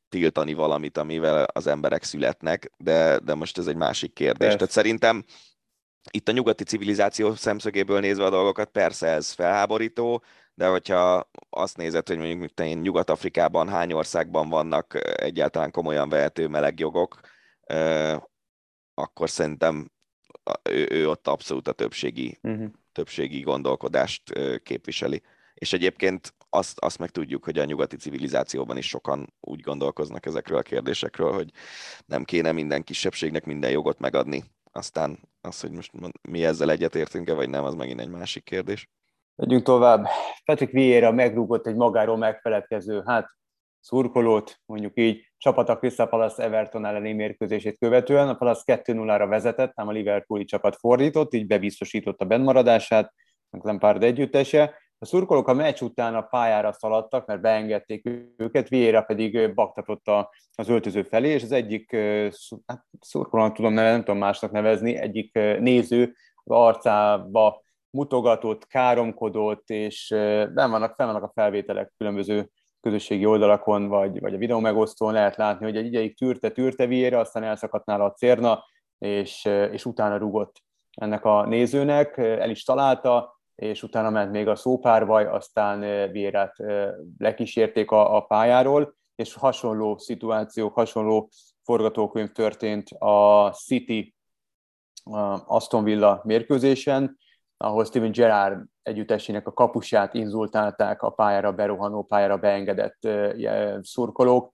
tiltani 0.09 0.55
valamit, 0.55 0.99
amivel 0.99 1.45
az 1.45 1.67
emberek 1.67 2.03
születnek, 2.03 2.71
de, 2.77 3.19
de 3.19 3.35
most 3.35 3.59
ez 3.59 3.67
egy 3.67 3.77
másik 3.77 4.13
kérdés. 4.13 4.39
Persze. 4.39 4.57
Tehát 4.57 4.73
szerintem 4.73 5.25
itt 6.11 6.29
a 6.29 6.33
nyugati 6.33 6.65
civilizáció 6.65 7.35
szemszögéből 7.35 8.01
nézve 8.01 8.25
a 8.25 8.31
dolgokat, 8.31 8.69
persze 8.69 9.07
ez 9.07 9.31
felháborító, 9.31 10.23
de 10.55 10.67
hogyha 10.67 11.31
azt 11.51 11.77
nézed, 11.77 12.09
hogy 12.09 12.19
mondjuk 12.19 12.61
én 12.61 12.79
Nyugat-Afrikában 12.79 13.69
hány 13.69 13.93
országban 13.93 14.49
vannak 14.49 14.99
egyáltalán 15.21 15.71
komolyan 15.71 16.09
vehető 16.09 16.49
melegjogok, 16.49 17.21
akkor 18.99 19.31
szerintem 19.31 19.91
ő, 20.71 20.89
ő 20.91 21.09
ott 21.09 21.27
abszolút 21.27 21.69
a 21.69 21.73
többségi, 21.73 22.39
uh-huh. 22.43 22.71
többségi 22.93 23.41
gondolkodást 23.41 24.23
képviseli. 24.63 25.23
És 25.55 25.73
egyébként 25.73 26.35
azt, 26.51 26.79
azt 26.79 26.99
meg 26.99 27.11
tudjuk, 27.11 27.45
hogy 27.45 27.59
a 27.59 27.65
nyugati 27.65 27.97
civilizációban 27.97 28.77
is 28.77 28.89
sokan 28.89 29.35
úgy 29.41 29.61
gondolkoznak 29.61 30.27
ezekről 30.27 30.59
a 30.59 30.63
kérdésekről, 30.63 31.33
hogy 31.33 31.51
nem 32.07 32.25
kéne 32.25 32.53
minden 32.53 32.83
kisebbségnek 32.83 33.45
minden 33.45 33.71
jogot 33.71 33.99
megadni. 33.99 34.45
Aztán 34.73 35.19
az, 35.41 35.61
hogy 35.61 35.71
most 35.71 35.93
mi 36.29 36.45
ezzel 36.45 36.71
egyetértünk-e, 36.71 37.35
vagy 37.35 37.49
nem, 37.49 37.65
az 37.65 37.75
megint 37.75 38.01
egy 38.01 38.11
másik 38.11 38.45
kérdés. 38.45 38.89
Megyünk 39.35 39.63
tovább. 39.63 40.07
Patrick 40.45 40.73
Vieira 40.73 41.13
megrúgott 41.13 41.67
egy 41.67 41.77
magáról 41.77 42.17
megfeledkező, 42.17 43.03
hát 43.07 43.37
szurkolót, 43.81 44.61
mondjuk 44.67 44.93
így, 44.95 45.28
csapat 45.39 45.69
a 45.69 45.79
Crystal 45.79 46.09
Palace 46.09 46.43
Everton 46.43 46.85
elleni 46.85 47.13
mérkőzését 47.13 47.79
követően. 47.79 48.29
A 48.29 48.35
Palace 48.35 48.83
2-0-ra 48.85 49.27
vezetett, 49.29 49.73
ám 49.75 49.89
a 49.89 49.93
Liverpooli 49.93 50.45
csapat 50.45 50.77
fordított, 50.77 51.35
így 51.35 51.47
bebiztosította 51.47 52.25
bennmaradását, 52.25 53.13
Lampard 53.51 54.03
együttese. 54.03 54.75
A 54.99 55.07
szurkolók 55.07 55.49
a 55.49 55.53
meccs 55.53 55.81
után 55.81 56.15
a 56.15 56.23
pályára 56.23 56.73
szaladtak, 56.73 57.27
mert 57.27 57.41
beengedték 57.41 58.09
őket, 58.37 58.69
Vieira 58.69 59.03
pedig 59.03 59.55
baktatott 59.55 60.11
az 60.55 60.69
öltöző 60.69 61.03
felé, 61.03 61.29
és 61.29 61.43
az 61.43 61.53
egyik 61.53 61.97
hát 62.67 62.85
szurkolónak 63.01 63.55
tudom 63.55 63.73
nevezni, 63.73 63.97
nem 63.97 64.05
tudom 64.05 64.21
másnak 64.21 64.51
nevezni, 64.51 64.97
egyik 64.97 65.33
néző 65.61 66.15
az 66.45 66.57
arcába 66.57 67.63
mutogatott, 67.91 68.67
káromkodott, 68.67 69.71
és 69.71 70.09
nem 70.55 70.71
vannak, 70.71 70.95
fel 70.97 71.07
vannak 71.07 71.23
a 71.23 71.33
felvételek 71.35 71.93
különböző 71.97 72.51
közösségi 72.81 73.27
oldalakon, 73.27 73.89
vagy, 73.89 74.21
vagy 74.21 74.35
a 74.35 74.39
videó 74.39 74.59
megosztón 74.59 75.13
lehet 75.13 75.37
látni, 75.37 75.65
hogy 75.65 75.77
egy 75.77 75.87
ideig 75.87 76.17
tűrte, 76.17 76.51
tűrte 76.51 76.87
Vieira, 76.87 77.19
aztán 77.19 77.43
elszakadt 77.43 77.87
nála 77.87 78.05
a 78.05 78.13
cérna, 78.13 78.65
és, 78.99 79.45
és 79.45 79.85
utána 79.85 80.17
rugott 80.17 80.63
ennek 80.91 81.25
a 81.25 81.47
nézőnek, 81.47 82.17
el 82.19 82.51
is 82.51 82.65
találta, 82.65 83.41
és 83.55 83.83
utána 83.83 84.11
ment 84.11 84.33
még 84.33 84.49
a 84.49 84.57
szópárvaj, 84.57 85.27
aztán 85.27 85.81
Vérát 86.11 86.57
lekísérték 87.19 87.91
a, 87.91 88.17
a 88.17 88.21
pályáról, 88.21 88.97
és 89.15 89.35
hasonló 89.35 89.99
szituációk, 89.99 90.75
hasonló 90.75 91.29
forgatókönyv 91.63 92.33
történt 92.33 92.89
a 92.99 93.51
City 93.51 94.15
Aston 95.47 95.85
Villa 95.85 96.21
mérkőzésen, 96.25 97.19
ahol 97.59 97.85
Steven 97.85 98.11
Gerrard 98.13 98.65
együttesének 98.83 99.47
a 99.47 99.53
kapusát 99.53 100.15
inzultálták 100.15 101.03
a 101.03 101.11
pályára 101.11 101.53
berohanó, 101.53 102.03
pályára 102.03 102.37
beengedett 102.37 103.09
szurkolók. 103.83 104.51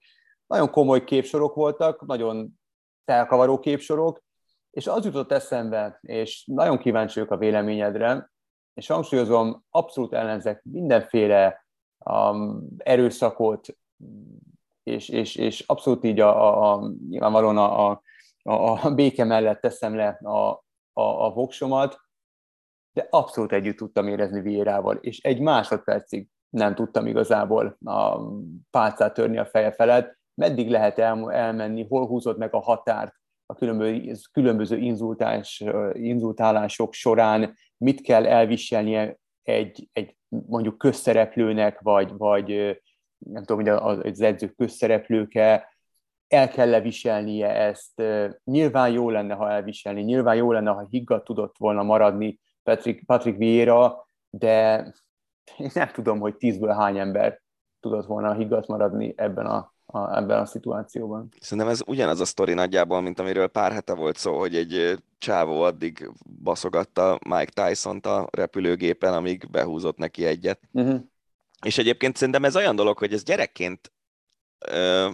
nagyon 0.47 0.69
komoly 0.69 1.03
képsorok 1.03 1.55
voltak, 1.55 2.05
nagyon 2.05 2.59
felkavaró 3.05 3.59
képsorok, 3.59 4.23
és 4.71 4.87
az 4.87 5.05
jutott 5.05 5.31
eszembe, 5.31 5.99
és 6.01 6.43
nagyon 6.45 6.77
kíváncsi 6.77 7.19
vagyok 7.19 7.33
a 7.33 7.37
véleményedre, 7.37 8.31
és 8.73 8.87
hangsúlyozom, 8.87 9.63
abszolút 9.69 10.13
ellenzek 10.13 10.63
mindenféle 10.63 11.65
um, 11.97 12.67
erőszakot, 12.77 13.67
és, 14.83 15.09
és, 15.09 15.35
és 15.35 15.59
abszolút 15.59 16.03
így 16.03 16.19
a, 16.19 16.47
a, 16.47 16.73
a 16.73 16.91
nyilvánvalóan 17.09 17.57
a, 17.57 17.89
a, 17.89 18.01
a 18.83 18.93
béke 18.93 19.23
mellett 19.23 19.61
teszem 19.61 19.95
le 19.95 20.07
a, 20.23 20.49
a, 20.93 21.25
a 21.25 21.33
voksomat, 21.33 22.04
de 22.95 23.07
abszolút 23.09 23.51
együtt 23.51 23.77
tudtam 23.77 24.07
érezni 24.07 24.41
Vierával, 24.41 24.95
és 24.95 25.19
egy 25.19 25.39
másodpercig 25.39 26.27
nem 26.49 26.75
tudtam 26.75 27.07
igazából 27.07 27.77
a 27.85 28.19
pálcát 28.71 29.13
törni 29.13 29.37
a 29.37 29.45
feje 29.45 29.71
felett, 29.71 30.17
meddig 30.33 30.69
lehet 30.69 30.99
el, 30.99 31.31
elmenni, 31.31 31.85
hol 31.87 32.07
húzott 32.07 32.37
meg 32.37 32.53
a 32.53 32.59
határt 32.59 33.13
a 33.45 33.55
különböző, 33.55 34.13
különböző 34.31 34.77
inzultás, 34.77 35.63
inzultálások 35.93 36.93
során, 36.93 37.55
mit 37.77 38.01
kell 38.01 38.25
elviselnie 38.25 39.17
egy, 39.43 39.89
egy 39.93 40.15
mondjuk 40.27 40.77
közszereplőnek, 40.77 41.79
vagy, 41.79 42.11
vagy 42.17 42.47
nem 43.17 43.43
tudom, 43.43 43.63
hogy 43.63 44.03
az 44.11 44.21
edzők 44.21 44.55
közszereplőke, 44.55 45.73
el 46.27 46.49
kell 46.49 46.69
leviselnie 46.69 47.49
ezt. 47.49 48.03
Nyilván 48.43 48.91
jó 48.91 49.09
lenne, 49.09 49.33
ha 49.33 49.51
elviselni, 49.51 50.01
nyilván 50.01 50.35
jó 50.35 50.51
lenne, 50.51 50.71
ha 50.71 50.87
higgadt 50.89 51.25
tudott 51.25 51.55
volna 51.57 51.83
maradni 51.83 52.39
Patrick, 52.65 53.05
Patrick 53.05 53.37
Vieira, 53.37 54.07
de 54.29 54.75
én 55.57 55.71
nem 55.73 55.89
tudom, 55.93 56.19
hogy 56.19 56.35
tízből 56.35 56.73
hány 56.73 56.97
ember 56.97 57.41
tudott 57.79 58.05
volna 58.05 58.33
higgadt 58.33 58.67
maradni 58.67 59.13
ebben 59.17 59.45
a, 59.45 59.73
a, 59.85 60.17
ebben 60.17 60.39
a 60.39 60.45
szituációban. 60.45 61.29
Szerintem 61.39 61.67
ez 61.67 61.81
ugyanaz 61.85 62.19
a 62.19 62.25
sztori 62.25 62.53
nagyjából, 62.53 63.01
mint 63.01 63.19
amiről 63.19 63.47
pár 63.47 63.71
hete 63.71 63.93
volt 63.93 64.17
szó, 64.17 64.39
hogy 64.39 64.55
egy 64.55 65.03
csávó 65.17 65.61
addig 65.61 66.11
baszogatta 66.43 67.19
Mike 67.29 67.67
Tyson-t 67.67 68.05
a 68.05 68.27
repülőgépen, 68.31 69.13
amíg 69.13 69.49
behúzott 69.49 69.97
neki 69.97 70.25
egyet. 70.25 70.59
Uh-huh. 70.71 70.99
És 71.65 71.77
egyébként 71.77 72.15
szerintem 72.15 72.43
ez 72.45 72.55
olyan 72.55 72.75
dolog, 72.75 72.97
hogy 72.97 73.13
ez 73.13 73.23
gyerekként 73.23 73.91
ö, 74.59 75.09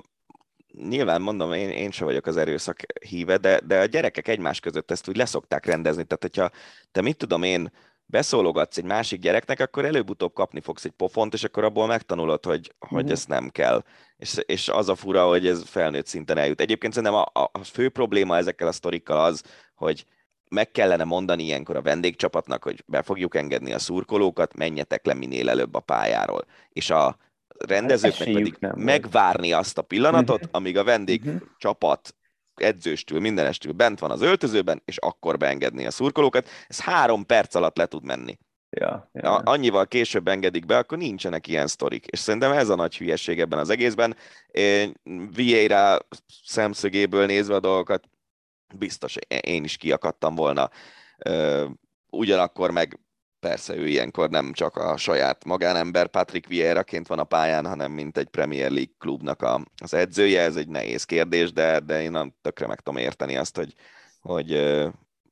nyilván 0.78 1.22
mondom, 1.22 1.54
én, 1.54 1.70
én 1.70 1.92
sem 1.92 2.08
vagyok 2.08 2.26
az 2.26 2.38
erőszak 2.38 2.80
híve, 3.10 3.38
de, 3.38 3.60
de 3.60 3.80
a 3.80 3.86
gyerekek 3.86 4.28
egymás 4.28 4.60
között 4.60 4.92
ezt 4.92 5.08
úgy 5.10 5.16
leszokták 5.16 5.66
rendezni. 5.66 6.04
Tehát, 6.04 6.22
hogyha 6.22 6.50
te 6.92 7.02
mit 7.02 7.18
tudom 7.18 7.44
én, 7.44 7.72
beszólogatsz 8.12 8.78
egy 8.78 8.84
másik 8.84 9.20
gyereknek, 9.20 9.60
akkor 9.60 9.86
előbb-utóbb 9.86 10.34
kapni 10.34 10.62
fogsz 10.62 10.86
egy 10.86 10.92
pofont, 10.92 11.34
és 11.34 11.44
akkor 11.44 11.64
abból 11.64 11.88
megtanulod, 11.88 12.46
hogy, 12.46 12.74
hogy 12.80 13.06
mm. 13.06 13.12
ez 13.12 13.26
nem 13.26 13.50
kell. 13.50 13.84
És, 14.18 14.38
és 14.46 14.70
az 14.70 14.90
a 14.90 14.96
fura, 14.96 15.28
hogy 15.28 15.48
ez 15.48 15.64
felnőtt 15.66 16.06
szinten 16.06 16.38
eljut. 16.38 16.62
Egyébként 16.62 16.94
szerintem 16.94 17.24
a, 17.34 17.50
a 17.52 17.64
fő 17.64 17.90
probléma 17.90 18.38
ezekkel 18.38 18.68
a 18.68 18.72
sztorikkal 18.72 19.26
az, 19.26 19.44
hogy 19.76 20.06
meg 20.50 20.72
kellene 20.72 21.04
mondani 21.04 21.44
ilyenkor 21.44 21.76
a 21.76 21.82
vendégcsapatnak, 21.82 22.64
hogy 22.64 22.84
be 22.86 23.02
fogjuk 23.02 23.36
engedni 23.36 23.74
a 23.74 23.80
szurkolókat, 23.80 24.56
menjetek 24.56 25.06
le 25.06 25.14
minél 25.14 25.50
előbb 25.50 25.76
a 25.76 25.80
pályáról. 25.80 26.46
És 26.70 26.90
a 26.90 27.18
rendezőknek 27.68 28.28
hát 28.28 28.38
pedig 28.38 28.56
nem 28.60 28.74
megvárni 28.76 29.54
azt 29.54 29.78
a 29.78 29.82
pillanatot, 29.82 30.42
mhm. 30.42 30.50
amíg 30.52 30.78
a 30.78 30.84
vendégcsapat 30.84 32.16
mhm. 32.56 32.68
edzőstül, 32.68 33.20
mindenestül 33.20 33.72
bent 33.72 34.00
van 34.00 34.12
az 34.12 34.22
öltözőben, 34.22 34.82
és 34.86 34.98
akkor 34.98 35.38
beengedni 35.38 35.86
a 35.86 35.92
szurkolókat. 35.92 36.50
Ez 36.68 36.80
három 36.80 37.26
perc 37.26 37.56
alatt 37.56 37.78
le 37.78 37.86
tud 37.86 38.04
menni. 38.04 38.38
Ja, 38.80 39.10
ja. 39.14 39.36
Annyival 39.36 39.88
később 39.88 40.28
engedik 40.28 40.66
be, 40.66 40.78
akkor 40.78 40.98
nincsenek 40.98 41.48
ilyen 41.48 41.68
sztorik. 41.68 42.06
És 42.06 42.20
szerintem 42.20 42.52
ez 42.52 42.70
a 42.70 42.76
nagy 42.76 42.98
hülyeség 42.98 43.40
ebben 43.40 43.60
az 43.60 43.70
egészben. 43.70 44.16
Vieira 45.34 45.98
szemszögéből 46.44 47.26
nézve 47.26 47.56
a 47.56 47.60
dolgokat, 47.60 48.04
biztos 48.74 49.16
én 49.42 49.64
is 49.64 49.78
kiakadtam 49.78 50.36
volna. 50.36 50.70
Ugyanakkor 52.10 52.72
meg 52.72 53.00
persze 53.42 53.76
ő 53.76 53.88
ilyenkor 53.88 54.30
nem 54.30 54.54
csak 54.54 54.76
a 54.76 54.98
saját 54.98 55.46
magánember 55.46 56.08
Patrick 56.08 56.48
Vieira-ként 56.48 57.08
van 57.08 57.20
a 57.20 57.24
pályán, 57.24 57.66
hanem 57.66 57.92
mint 57.92 58.18
egy 58.18 58.28
Premier 58.28 58.72
League 58.72 58.94
klubnak 58.98 59.42
a, 59.42 59.66
az 59.78 59.94
edzője. 59.94 60.42
Ez 60.42 60.56
egy 60.56 60.68
nehéz 60.68 61.04
kérdés, 61.04 61.52
de, 61.52 61.80
de 61.80 62.02
én 62.02 62.12
nem 62.12 62.34
tökre 62.42 62.68
meg 62.68 62.80
tudom 62.80 63.02
érteni 63.02 63.38
azt, 63.38 63.56
hogy, 63.56 63.74
hogy 64.20 64.50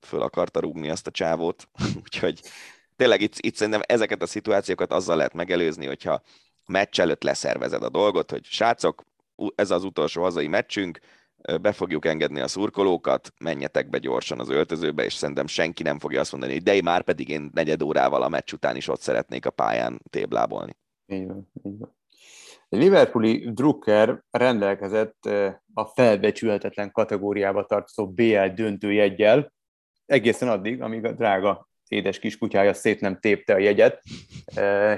föl 0.02 0.22
akarta 0.22 0.60
rúgni 0.60 0.90
azt 0.90 1.08
a 1.08 1.12
csávót. 1.12 1.68
Úgyhogy 2.04 2.42
tényleg 2.96 3.22
itt, 3.22 3.34
itt 3.38 3.56
szerintem 3.56 3.82
ezeket 3.86 4.22
a 4.22 4.28
szituációkat 4.28 4.94
azzal 4.94 5.16
lehet 5.16 5.34
megelőzni, 5.34 5.86
hogyha 5.86 6.22
meccs 6.66 7.00
előtt 7.00 7.24
leszervezed 7.24 7.84
a 7.84 7.90
dolgot, 7.90 8.32
hogy 8.32 8.46
srácok, 8.46 9.04
ez 9.56 9.72
az 9.72 9.84
utolsó 9.84 10.22
hazai 10.22 10.48
meccsünk, 10.48 11.00
be 11.62 11.72
fogjuk 11.72 12.06
engedni 12.06 12.40
a 12.40 12.48
szurkolókat, 12.48 13.34
menjetek 13.40 13.90
be 13.90 13.98
gyorsan 13.98 14.40
az 14.40 14.50
öltözőbe, 14.50 15.04
és 15.04 15.14
szerintem 15.14 15.48
senki 15.48 15.84
nem 15.84 16.00
fogja 16.00 16.20
azt 16.20 16.32
mondani, 16.32 16.54
hogy 16.54 16.64
de 16.64 16.82
már 16.82 17.04
pedig 17.04 17.30
én 17.30 17.50
negyed 17.54 17.82
órával 17.82 18.22
a 18.22 18.30
meccs 18.30 18.54
után 18.54 18.76
is 18.76 18.88
ott 18.88 19.02
szeretnék 19.02 19.46
a 19.46 19.52
pályán 19.52 20.02
téblábolni. 20.10 20.78
Így 21.06 21.28
van, 21.28 21.52
így 21.64 21.78
van. 21.80 21.98
A 22.72 22.76
Liverpooli 22.76 23.52
Drucker 23.52 24.24
rendelkezett 24.32 25.26
a 25.74 25.86
felbecsülhetetlen 25.86 26.92
kategóriába 26.92 27.66
tartozó 27.66 28.12
BL 28.12 28.46
döntőjegyel, 28.56 29.54
egészen 30.06 30.50
addig, 30.50 30.82
amíg 30.82 31.06
a 31.06 31.12
drága 31.12 31.70
édes 31.88 32.20
kiskutyája 32.20 32.74
szét 32.74 33.02
nem 33.02 33.20
tépte 33.20 33.54
a 33.54 33.58
jegyet, 33.58 34.02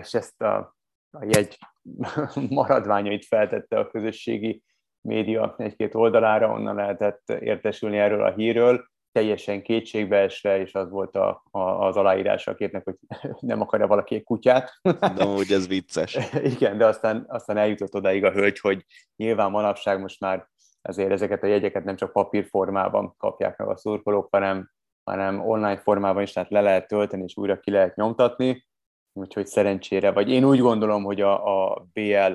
és 0.01 0.13
ezt 0.13 0.41
a, 0.41 0.75
a 1.11 1.25
jegy 1.25 1.57
maradványait 2.49 3.25
feltette 3.25 3.79
a 3.79 3.87
közösségi 3.87 4.63
média 5.01 5.55
egy-két 5.57 5.95
oldalára, 5.95 6.51
onnan 6.51 6.75
lehetett 6.75 7.29
értesülni 7.29 7.97
erről 7.97 8.23
a 8.23 8.33
hírről, 8.33 8.89
teljesen 9.11 9.61
kétségbeesve, 9.61 10.59
és 10.59 10.73
az 10.73 10.89
volt 10.89 11.15
a, 11.15 11.43
a, 11.51 11.59
az 11.59 11.95
aláírás 11.95 12.47
a 12.47 12.55
képnek, 12.55 12.83
hogy 12.83 12.95
nem 13.39 13.61
akarja 13.61 13.87
valaki 13.87 14.15
egy 14.15 14.23
kutyát. 14.23 14.79
De 15.15 15.25
úgy 15.25 15.51
ez 15.51 15.67
vicces. 15.67 16.17
Igen, 16.55 16.77
de 16.77 16.85
aztán, 16.85 17.25
aztán 17.27 17.57
eljutott 17.57 17.95
odáig 17.95 18.23
a 18.23 18.31
hölgy, 18.31 18.59
hogy 18.59 18.85
nyilván 19.15 19.51
manapság 19.51 20.01
most 20.01 20.19
már 20.19 20.49
ezért 20.81 21.11
ezeket 21.11 21.43
a 21.43 21.47
jegyeket 21.47 21.83
nem 21.83 21.95
csak 21.95 22.11
papírformában 22.11 23.15
kapják 23.17 23.57
meg 23.57 23.67
a 23.67 23.77
szurkolók, 23.77 24.27
hanem, 24.31 24.71
hanem 25.03 25.39
online 25.39 25.77
formában 25.77 26.23
is, 26.23 26.31
tehát 26.31 26.49
le 26.49 26.61
lehet 26.61 26.87
tölteni, 26.87 27.23
és 27.23 27.37
újra 27.37 27.59
ki 27.59 27.71
lehet 27.71 27.95
nyomtatni, 27.95 28.67
úgyhogy 29.13 29.47
szerencsére, 29.47 30.11
vagy 30.11 30.29
én 30.29 30.43
úgy 30.43 30.59
gondolom, 30.59 31.03
hogy 31.03 31.21
a, 31.21 31.69
a 31.71 31.85
BL 31.93 32.33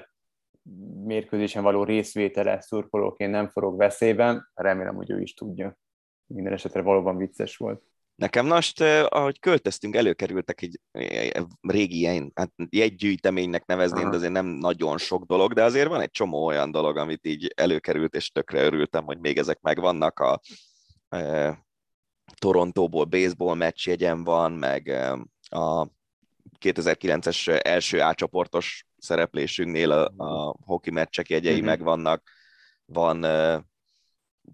mérkőzésen 1.04 1.62
való 1.62 1.84
részvétele 1.84 2.60
szurkolóként 2.60 3.30
nem 3.30 3.48
forog 3.48 3.76
veszélyben, 3.76 4.50
remélem, 4.54 4.94
hogy 4.94 5.10
ő 5.10 5.20
is 5.20 5.34
tudja. 5.34 5.78
Minden 6.26 6.52
esetre 6.52 6.82
valóban 6.82 7.16
vicces 7.16 7.56
volt. 7.56 7.82
Nekem 8.14 8.46
most, 8.46 8.80
ahogy 9.08 9.38
költöztünk, 9.40 9.96
előkerültek 9.96 10.62
egy 10.62 10.80
régi 11.60 11.96
ilyen, 11.96 12.32
hát 12.34 12.52
jegygyűjteménynek 12.70 13.66
nevezném, 13.66 14.02
Aha. 14.02 14.10
de 14.10 14.16
azért 14.16 14.32
nem 14.32 14.46
nagyon 14.46 14.98
sok 14.98 15.24
dolog, 15.24 15.52
de 15.52 15.64
azért 15.64 15.88
van 15.88 16.00
egy 16.00 16.10
csomó 16.10 16.44
olyan 16.44 16.70
dolog, 16.70 16.96
amit 16.96 17.26
így 17.26 17.52
előkerült, 17.56 18.14
és 18.14 18.30
tökre 18.30 18.62
örültem, 18.62 19.04
hogy 19.04 19.18
még 19.18 19.38
ezek 19.38 19.60
megvannak. 19.60 20.18
A 20.18 20.40
e, 21.08 21.58
Torontóból 22.34 23.04
baseball 23.04 23.54
meccs 23.54 23.86
jegyem 23.86 24.24
van, 24.24 24.52
meg 24.52 24.88
a 25.48 25.86
2009-es 26.60 27.66
első 27.66 28.00
átcsoportos 28.00 28.86
szereplésünknél 29.06 29.90
a, 29.90 30.12
a 30.16 30.56
hoki 30.64 30.90
meccsek 30.90 31.28
jegyei 31.28 31.52
uh-huh. 31.52 31.66
megvannak, 31.66 32.30
van 32.84 33.20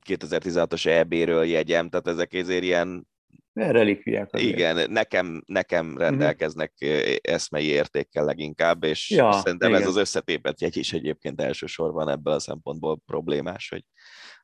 2016-os 0.08 0.86
EB-ről 0.86 1.44
jegyem, 1.44 1.88
tehát 1.88 2.06
ezek 2.06 2.34
ezért 2.34 2.62
ilyen 2.62 3.06
relikviák. 3.52 4.34
Azért. 4.34 4.50
Igen, 4.50 4.90
nekem, 4.90 5.42
nekem 5.46 5.86
mhm. 5.86 5.98
rendelkeznek 5.98 6.72
uh-huh. 6.80 7.14
eszmei 7.20 7.66
értékkel 7.66 8.24
leginkább, 8.24 8.84
és 8.84 9.10
ja, 9.10 9.32
szerintem 9.32 9.68
igen. 9.70 9.82
ez 9.82 9.88
az 9.88 9.96
összetépet 9.96 10.60
jegy 10.60 10.76
is 10.76 10.92
egyébként 10.92 11.40
elsősorban 11.40 12.08
ebből 12.08 12.34
a 12.34 12.40
szempontból 12.40 13.00
problémás, 13.06 13.68
hogy 13.68 13.84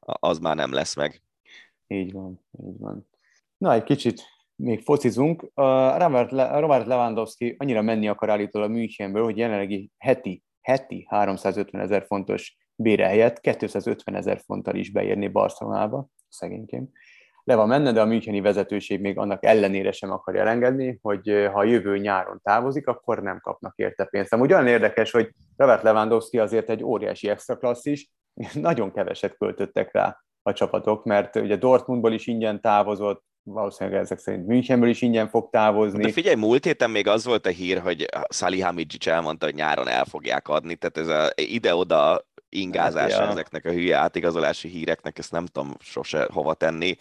az 0.00 0.38
már 0.38 0.56
nem 0.56 0.72
lesz 0.72 0.96
meg. 0.96 1.22
Így 1.86 2.12
van, 2.12 2.40
így 2.66 2.78
van. 2.78 3.08
Na, 3.56 3.72
egy 3.72 3.84
kicsit 3.84 4.22
még 4.58 4.82
focizunk. 4.82 5.50
Le- 5.54 6.58
Robert 6.58 6.86
Lewandowski 6.86 7.54
annyira 7.58 7.82
menni 7.82 8.08
akar 8.08 8.30
állítólag 8.30 8.70
a 8.70 8.72
Münchenből, 8.72 9.24
hogy 9.24 9.36
jelenlegi 9.36 9.90
heti, 9.98 10.42
heti 10.60 11.06
350 11.08 11.80
ezer 11.80 12.04
fontos 12.06 12.56
bére 12.74 13.06
helyett 13.06 13.40
250 13.40 14.14
ezer 14.14 14.40
fonttal 14.44 14.74
is 14.74 14.90
beérni 14.90 15.28
Barcelonába, 15.28 16.08
szegényként. 16.28 16.90
Le 17.44 17.54
van 17.54 17.68
menne, 17.68 17.92
de 17.92 18.00
a 18.00 18.04
Müncheni 18.04 18.40
vezetőség 18.40 19.00
még 19.00 19.18
annak 19.18 19.44
ellenére 19.44 19.92
sem 19.92 20.10
akarja 20.10 20.40
elengedni, 20.40 20.98
hogy 21.02 21.48
ha 21.52 21.64
jövő 21.64 21.98
nyáron 21.98 22.40
távozik, 22.42 22.86
akkor 22.86 23.22
nem 23.22 23.40
kapnak 23.40 23.76
érte 23.76 24.04
pénzt. 24.04 24.32
Amúgy 24.32 24.52
olyan 24.52 24.66
érdekes, 24.66 25.10
hogy 25.10 25.30
Robert 25.56 25.82
Lewandowski 25.82 26.38
azért 26.38 26.70
egy 26.70 26.84
óriási 26.84 27.28
extra 27.28 27.56
klasszis, 27.56 28.10
nagyon 28.54 28.92
keveset 28.92 29.36
költöttek 29.36 29.92
rá 29.92 30.18
a 30.42 30.52
csapatok, 30.52 31.04
mert 31.04 31.36
ugye 31.36 31.56
Dortmundból 31.56 32.12
is 32.12 32.26
ingyen 32.26 32.60
távozott, 32.60 33.24
valószínűleg 33.52 34.00
ezek 34.00 34.18
szerint 34.18 34.46
Münchenből 34.46 34.88
is 34.88 35.02
ingyen 35.02 35.28
fog 35.28 35.50
távozni. 35.50 36.02
De 36.02 36.12
figyelj, 36.12 36.36
múlt 36.36 36.64
héten 36.64 36.90
még 36.90 37.06
az 37.08 37.24
volt 37.24 37.46
a 37.46 37.50
hír, 37.50 37.78
hogy 37.78 38.06
Salihamidzic 38.28 39.06
elmondta, 39.06 39.46
hogy 39.46 39.54
nyáron 39.54 39.88
el 39.88 40.04
fogják 40.04 40.48
adni, 40.48 40.74
tehát 40.76 40.98
ez 40.98 41.08
a 41.24 41.32
ide-oda 41.34 42.26
ingázása 42.48 43.22
Ja. 43.22 43.28
ezeknek 43.30 43.64
a 43.64 43.70
hülye 43.70 43.96
átigazolási 43.96 44.68
híreknek, 44.68 45.18
ezt 45.18 45.32
nem 45.32 45.46
tudom 45.46 45.74
sose 45.78 46.28
hova 46.32 46.54
tenni. 46.54 46.96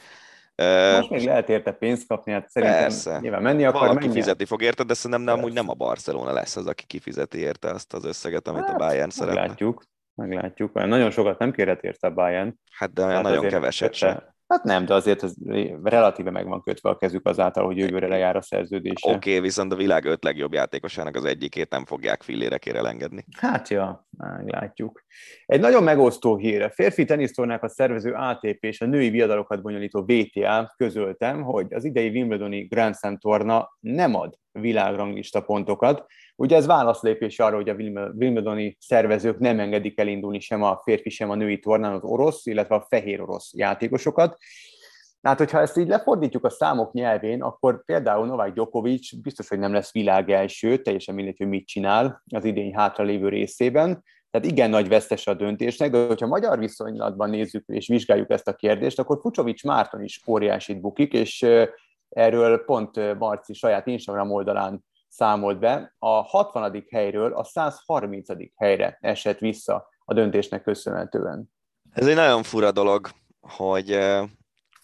Most 0.95 1.09
még 1.09 1.25
lehet 1.25 1.49
érte 1.49 1.71
pénzt 1.71 2.07
kapni, 2.07 2.31
hát 2.31 2.49
szerintem 2.49 2.79
Persze. 2.79 3.19
nyilván 3.21 3.41
menni 3.41 3.65
akar, 3.65 3.79
Valaki 3.79 3.95
menjen. 3.97 4.13
fizetni 4.15 4.45
fog 4.45 4.61
érte, 4.61 4.83
de 4.83 4.93
szerintem 4.93 5.21
nem, 5.25 5.37
amúgy 5.37 5.53
nem 5.53 5.69
a 5.69 5.73
Barcelona 5.73 6.31
lesz 6.31 6.55
az, 6.55 6.67
aki 6.67 6.83
kifizeti 6.85 7.37
érte 7.37 7.69
azt 7.69 7.93
az 7.93 8.05
összeget, 8.05 8.47
amit 8.47 8.63
a 8.63 8.67
Hát, 8.67 8.77
Bayern 8.77 9.09
szeretne. 9.09 9.39
Meglátjuk, 9.39 9.83
meglátjuk. 10.15 10.75
Olyan 10.75 10.89
nagyon 10.89 11.11
sokat 11.11 11.39
nem 11.39 11.51
kérhet 11.51 11.83
érte 11.83 12.07
a 12.07 12.11
Bayern. 12.13 12.59
Hát 12.71 12.93
de 12.93 13.01
olyan 13.01 13.13
Hát 13.13 13.23
nagyon 13.23 13.47
keveset 13.47 13.93
sem. 13.93 14.35
Hát 14.47 14.63
nem, 14.63 14.85
de 14.85 14.93
azért 14.93 15.23
ez 15.23 15.33
relatíve 15.83 16.31
meg 16.31 16.47
van 16.47 16.61
kötve 16.61 16.89
a 16.89 16.97
kezük 16.97 17.27
azáltal, 17.27 17.65
hogy 17.65 17.77
jövőre 17.77 18.07
lejár 18.07 18.35
a 18.35 18.41
szerződése. 18.41 19.09
Oké, 19.09 19.29
okay, 19.29 19.39
viszont 19.39 19.71
a 19.71 19.75
világ 19.75 20.05
öt 20.05 20.23
legjobb 20.23 20.53
játékosának 20.53 21.15
az 21.15 21.25
egyikét 21.25 21.69
nem 21.69 21.85
fogják 21.85 22.23
fillérekére 22.23 22.77
elengedni. 22.77 23.25
Hát 23.37 23.67
ja, 23.67 24.06
meglátjuk. 24.17 25.03
Egy 25.45 25.59
nagyon 25.59 25.83
megosztó 25.83 26.37
hír. 26.37 26.61
A 26.61 26.69
férfi 26.69 27.05
tenisztornákat 27.05 27.69
szervező 27.69 28.13
ATP 28.13 28.63
és 28.63 28.81
a 28.81 28.85
női 28.85 29.09
viadalokat 29.09 29.61
bonyolító 29.61 30.05
VTA 30.07 30.73
közöltem, 30.77 31.43
hogy 31.43 31.73
az 31.73 31.83
idei 31.83 32.09
Wimbledoni 32.09 32.65
Grand 32.65 32.95
Slam 32.95 33.17
torna 33.17 33.69
nem 33.79 34.15
ad 34.15 34.37
világranglista 34.51 35.41
pontokat. 35.41 36.05
Ugye 36.35 36.55
ez 36.55 36.65
válaszlépés 36.65 37.39
arra, 37.39 37.55
hogy 37.55 37.69
a 37.69 37.73
Wimbledon- 37.73 38.15
Wimbledoni 38.17 38.77
szervezők 38.79 39.39
nem 39.39 39.59
engedik 39.59 39.99
elindulni 39.99 40.39
sem 40.39 40.63
a 40.63 40.81
férfi, 40.83 41.09
sem 41.09 41.29
a 41.29 41.35
női 41.35 41.59
tornán 41.59 41.93
az 41.93 42.03
orosz, 42.03 42.45
illetve 42.45 42.75
a 42.75 42.85
fehér 42.89 43.21
orosz 43.21 43.53
játékosokat. 43.53 44.37
Hát, 45.21 45.37
hogyha 45.37 45.59
ezt 45.59 45.77
így 45.77 45.87
lefordítjuk 45.87 46.45
a 46.45 46.49
számok 46.49 46.93
nyelvén, 46.93 47.41
akkor 47.41 47.83
például 47.85 48.25
Novák 48.25 48.53
Djokovic 48.53 49.13
biztos, 49.21 49.47
hogy 49.47 49.59
nem 49.59 49.73
lesz 49.73 49.91
világ 49.91 50.29
első, 50.29 50.81
teljesen 50.81 51.15
mindegy, 51.15 51.37
hogy 51.37 51.47
mit 51.47 51.67
csinál 51.67 52.23
az 52.35 52.43
idény 52.43 52.75
hátralévő 52.75 53.29
részében. 53.29 54.03
Tehát 54.31 54.47
igen 54.47 54.69
nagy 54.69 54.87
vesztes 54.87 55.27
a 55.27 55.33
döntésnek, 55.33 55.91
de 55.91 56.05
hogyha 56.07 56.27
magyar 56.27 56.59
viszonylatban 56.59 57.29
nézzük 57.29 57.63
és 57.67 57.87
vizsgáljuk 57.87 58.29
ezt 58.29 58.47
a 58.47 58.53
kérdést, 58.53 58.99
akkor 58.99 59.21
Pucsovics 59.21 59.63
Márton 59.63 60.03
is 60.03 60.21
óriásit 60.27 60.81
bukik, 60.81 61.13
és 61.13 61.45
erről 62.09 62.63
pont 62.65 63.17
Marci 63.17 63.53
saját 63.53 63.87
Instagram 63.87 64.31
oldalán 64.31 64.85
számolt 65.07 65.59
be. 65.59 65.95
A 65.99 66.07
60. 66.09 66.85
helyről 66.89 67.33
a 67.33 67.43
130. 67.43 68.27
helyre 68.55 68.97
esett 69.01 69.39
vissza 69.39 69.89
a 70.05 70.13
döntésnek 70.13 70.63
köszönhetően. 70.63 71.51
Ez 71.91 72.07
egy 72.07 72.15
nagyon 72.15 72.43
fura 72.43 72.71
dolog, 72.71 73.07
hogy 73.39 73.99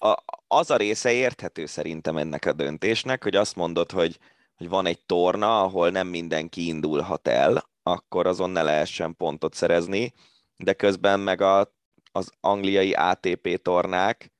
a, 0.03 0.23
az 0.47 0.71
a 0.71 0.77
része 0.77 1.11
érthető 1.11 1.65
szerintem 1.65 2.17
ennek 2.17 2.45
a 2.45 2.53
döntésnek, 2.53 3.23
hogy 3.23 3.35
azt 3.35 3.55
mondod, 3.55 3.91
hogy, 3.91 4.19
hogy 4.55 4.69
van 4.69 4.85
egy 4.85 5.05
torna, 5.05 5.61
ahol 5.61 5.89
nem 5.89 6.07
mindenki 6.07 6.67
indulhat 6.67 7.27
el, 7.27 7.69
akkor 7.83 8.27
azon 8.27 8.49
ne 8.49 8.61
lehessen 8.61 9.15
pontot 9.15 9.53
szerezni, 9.53 10.13
de 10.57 10.73
közben 10.73 11.19
meg 11.19 11.41
a, 11.41 11.73
az 12.11 12.31
angliai 12.39 12.93
ATP 12.93 13.61
tornák, 13.61 14.31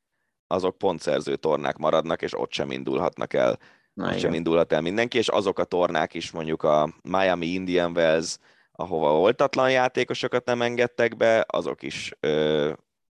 azok 0.47 0.77
pontszerző 0.77 1.35
tornák 1.35 1.77
maradnak, 1.77 2.21
és 2.21 2.39
ott 2.39 2.51
sem 2.51 2.71
indulhatnak 2.71 3.33
el 3.33 3.59
Na, 3.93 4.03
ott 4.03 4.09
igen. 4.09 4.21
sem 4.21 4.33
indulhat 4.33 4.73
el 4.73 4.81
mindenki, 4.81 5.17
és 5.17 5.27
azok 5.27 5.59
a 5.59 5.63
tornák 5.63 6.13
is, 6.13 6.31
mondjuk 6.31 6.63
a 6.63 6.93
Miami 7.01 7.45
Indian 7.45 7.91
Wells, 7.95 8.37
ahova 8.71 9.19
oltatlan 9.19 9.71
játékosokat 9.71 10.45
nem 10.45 10.61
engedtek 10.61 11.17
be, 11.17 11.45
azok 11.47 11.81
is, 11.81 12.11
ö, 12.19 12.73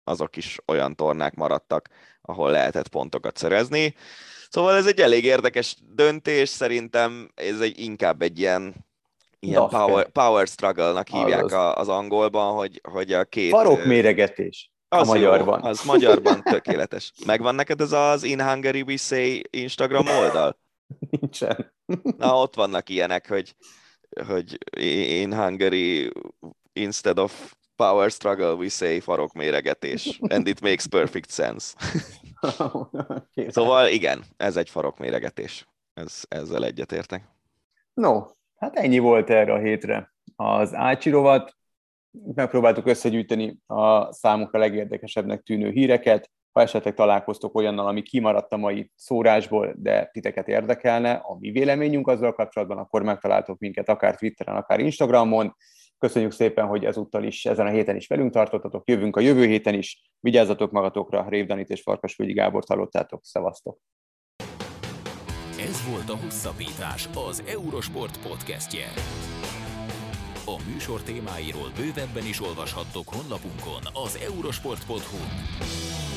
azok 0.06 0.36
is 0.36 0.58
olyan 0.66 0.96
tornák 0.96 1.36
maradtak, 1.36 1.90
ahol 2.22 2.52
lehetett 2.52 2.88
pontokat 2.88 3.38
szerezni. 3.38 3.96
Szóval 4.50 4.76
ez 4.76 4.88
egy 4.88 5.00
elég 5.00 5.24
érdekes 5.24 5.76
döntés, 5.96 6.50
szerintem 6.50 7.32
ez 7.36 7.60
egy 7.60 7.80
inkább 7.80 8.22
egy 8.22 8.40
ilyen, 8.40 8.76
ilyen 9.40 9.68
power, 9.68 10.10
power 10.10 10.48
struggle-nak 10.48 11.08
hívják 11.08 11.44
Azaz. 11.44 11.60
a, 11.60 11.76
az 11.76 11.88
angolban, 11.88 12.56
hogy, 12.56 12.82
hogy 12.92 13.14
a 13.14 13.24
két... 13.24 13.50
Farok 13.50 13.86
méregetés 13.86 14.70
a 14.96 15.00
az 15.00 15.08
magyarban. 15.08 15.60
Jó, 15.64 15.70
az 15.70 15.84
magyarban 15.84 16.44
tökéletes. 16.54 17.12
Megvan 17.26 17.56
neked 17.56 17.82
ez 17.82 17.92
az 17.92 18.24
In 18.24 18.42
Hungary 18.42 18.82
We 18.82 18.98
Say 18.98 19.42
Instagram 19.50 20.08
oldal? 20.08 20.58
Nincsen. 21.10 21.74
Na, 22.18 22.40
ott 22.42 22.56
vannak 22.56 22.90
ilyenek, 22.90 23.28
hogy, 23.28 23.56
hogy 24.28 24.58
in 25.20 25.34
Hungary 25.34 26.12
instead 26.74 27.20
of 27.20 27.56
power 27.76 28.10
struggle 28.10 28.54
we 28.54 28.70
say 28.70 29.00
farok 29.00 29.34
méregetés, 29.34 30.20
and 30.30 30.48
it 30.48 30.62
makes 30.62 30.88
perfect 30.88 31.32
sense. 31.32 31.74
Szóval 33.48 33.88
igen, 33.88 34.24
ez 34.38 34.58
egy 34.58 34.70
farok 34.70 34.98
méregetés. 34.98 35.68
Ez, 35.94 36.24
ezzel 36.28 36.66
egyetértek. 36.66 37.24
No, 37.94 38.26
hát 38.56 38.76
ennyi 38.76 39.00
volt 39.00 39.30
erre 39.30 39.54
a 39.54 39.58
hétre. 39.58 40.14
Az 40.36 40.74
Ácsi 40.74 41.10
rovat, 41.10 41.56
megpróbáltuk 42.36 42.88
összegyűjteni 42.88 43.58
a 43.68 44.14
számukra 44.14 44.60
legérdekesebbnek 44.60 45.42
tűnő 45.42 45.70
híreket, 45.70 46.30
ha 46.52 46.62
esetleg 46.62 46.94
találkoztok 46.94 47.56
olyannal, 47.56 47.88
ami 47.88 48.02
kimaradt 48.02 48.54
a 48.54 48.58
mai 48.58 48.92
szórásból, 48.96 49.74
de 49.78 50.10
titeket 50.14 50.48
érdekelne, 50.48 51.12
a 51.12 51.38
mi 51.40 51.52
véleményünk 51.52 52.08
azzal 52.08 52.34
kapcsolatban, 52.34 52.78
akkor 52.78 53.04
megtaláltok 53.04 53.60
minket 53.60 53.90
akár 53.90 54.16
Twitteren, 54.16 54.56
akár 54.56 54.80
Instagramon. 54.80 55.56
Köszönjük 55.98 56.32
szépen, 56.32 56.66
hogy 56.66 56.86
ezúttal 56.86 57.24
is, 57.24 57.46
ezen 57.46 57.66
a 57.66 57.70
héten 57.70 57.96
is 57.96 58.08
velünk 58.08 58.32
tartottatok, 58.32 58.90
jövünk 58.90 59.16
a 59.16 59.20
jövő 59.20 59.46
héten 59.46 59.74
is. 59.74 60.12
Vigyázzatok 60.20 60.72
magatokra, 60.72 61.30
Rév 61.30 61.46
Danit 61.46 61.70
és 61.70 61.82
Farkasvölgyi 61.82 62.34
Gábort 62.34 62.68
hallottátok. 62.68 63.26
Szevasztok! 63.26 63.80
Ez 65.60 65.90
volt 65.90 66.10
a 66.10 66.24
Hosszabbítás, 66.24 67.10
az 67.30 67.44
Eurosport 67.48 68.28
podcastje. 68.28 68.86
A 70.46 70.56
műsor 70.72 71.02
témáiról 71.02 71.72
bővebben 71.76 72.26
is 72.28 72.42
olvashattok 72.42 73.08
honlapunkon 73.08 73.82
az 74.06 74.20
eurosport.hu. 74.28 76.15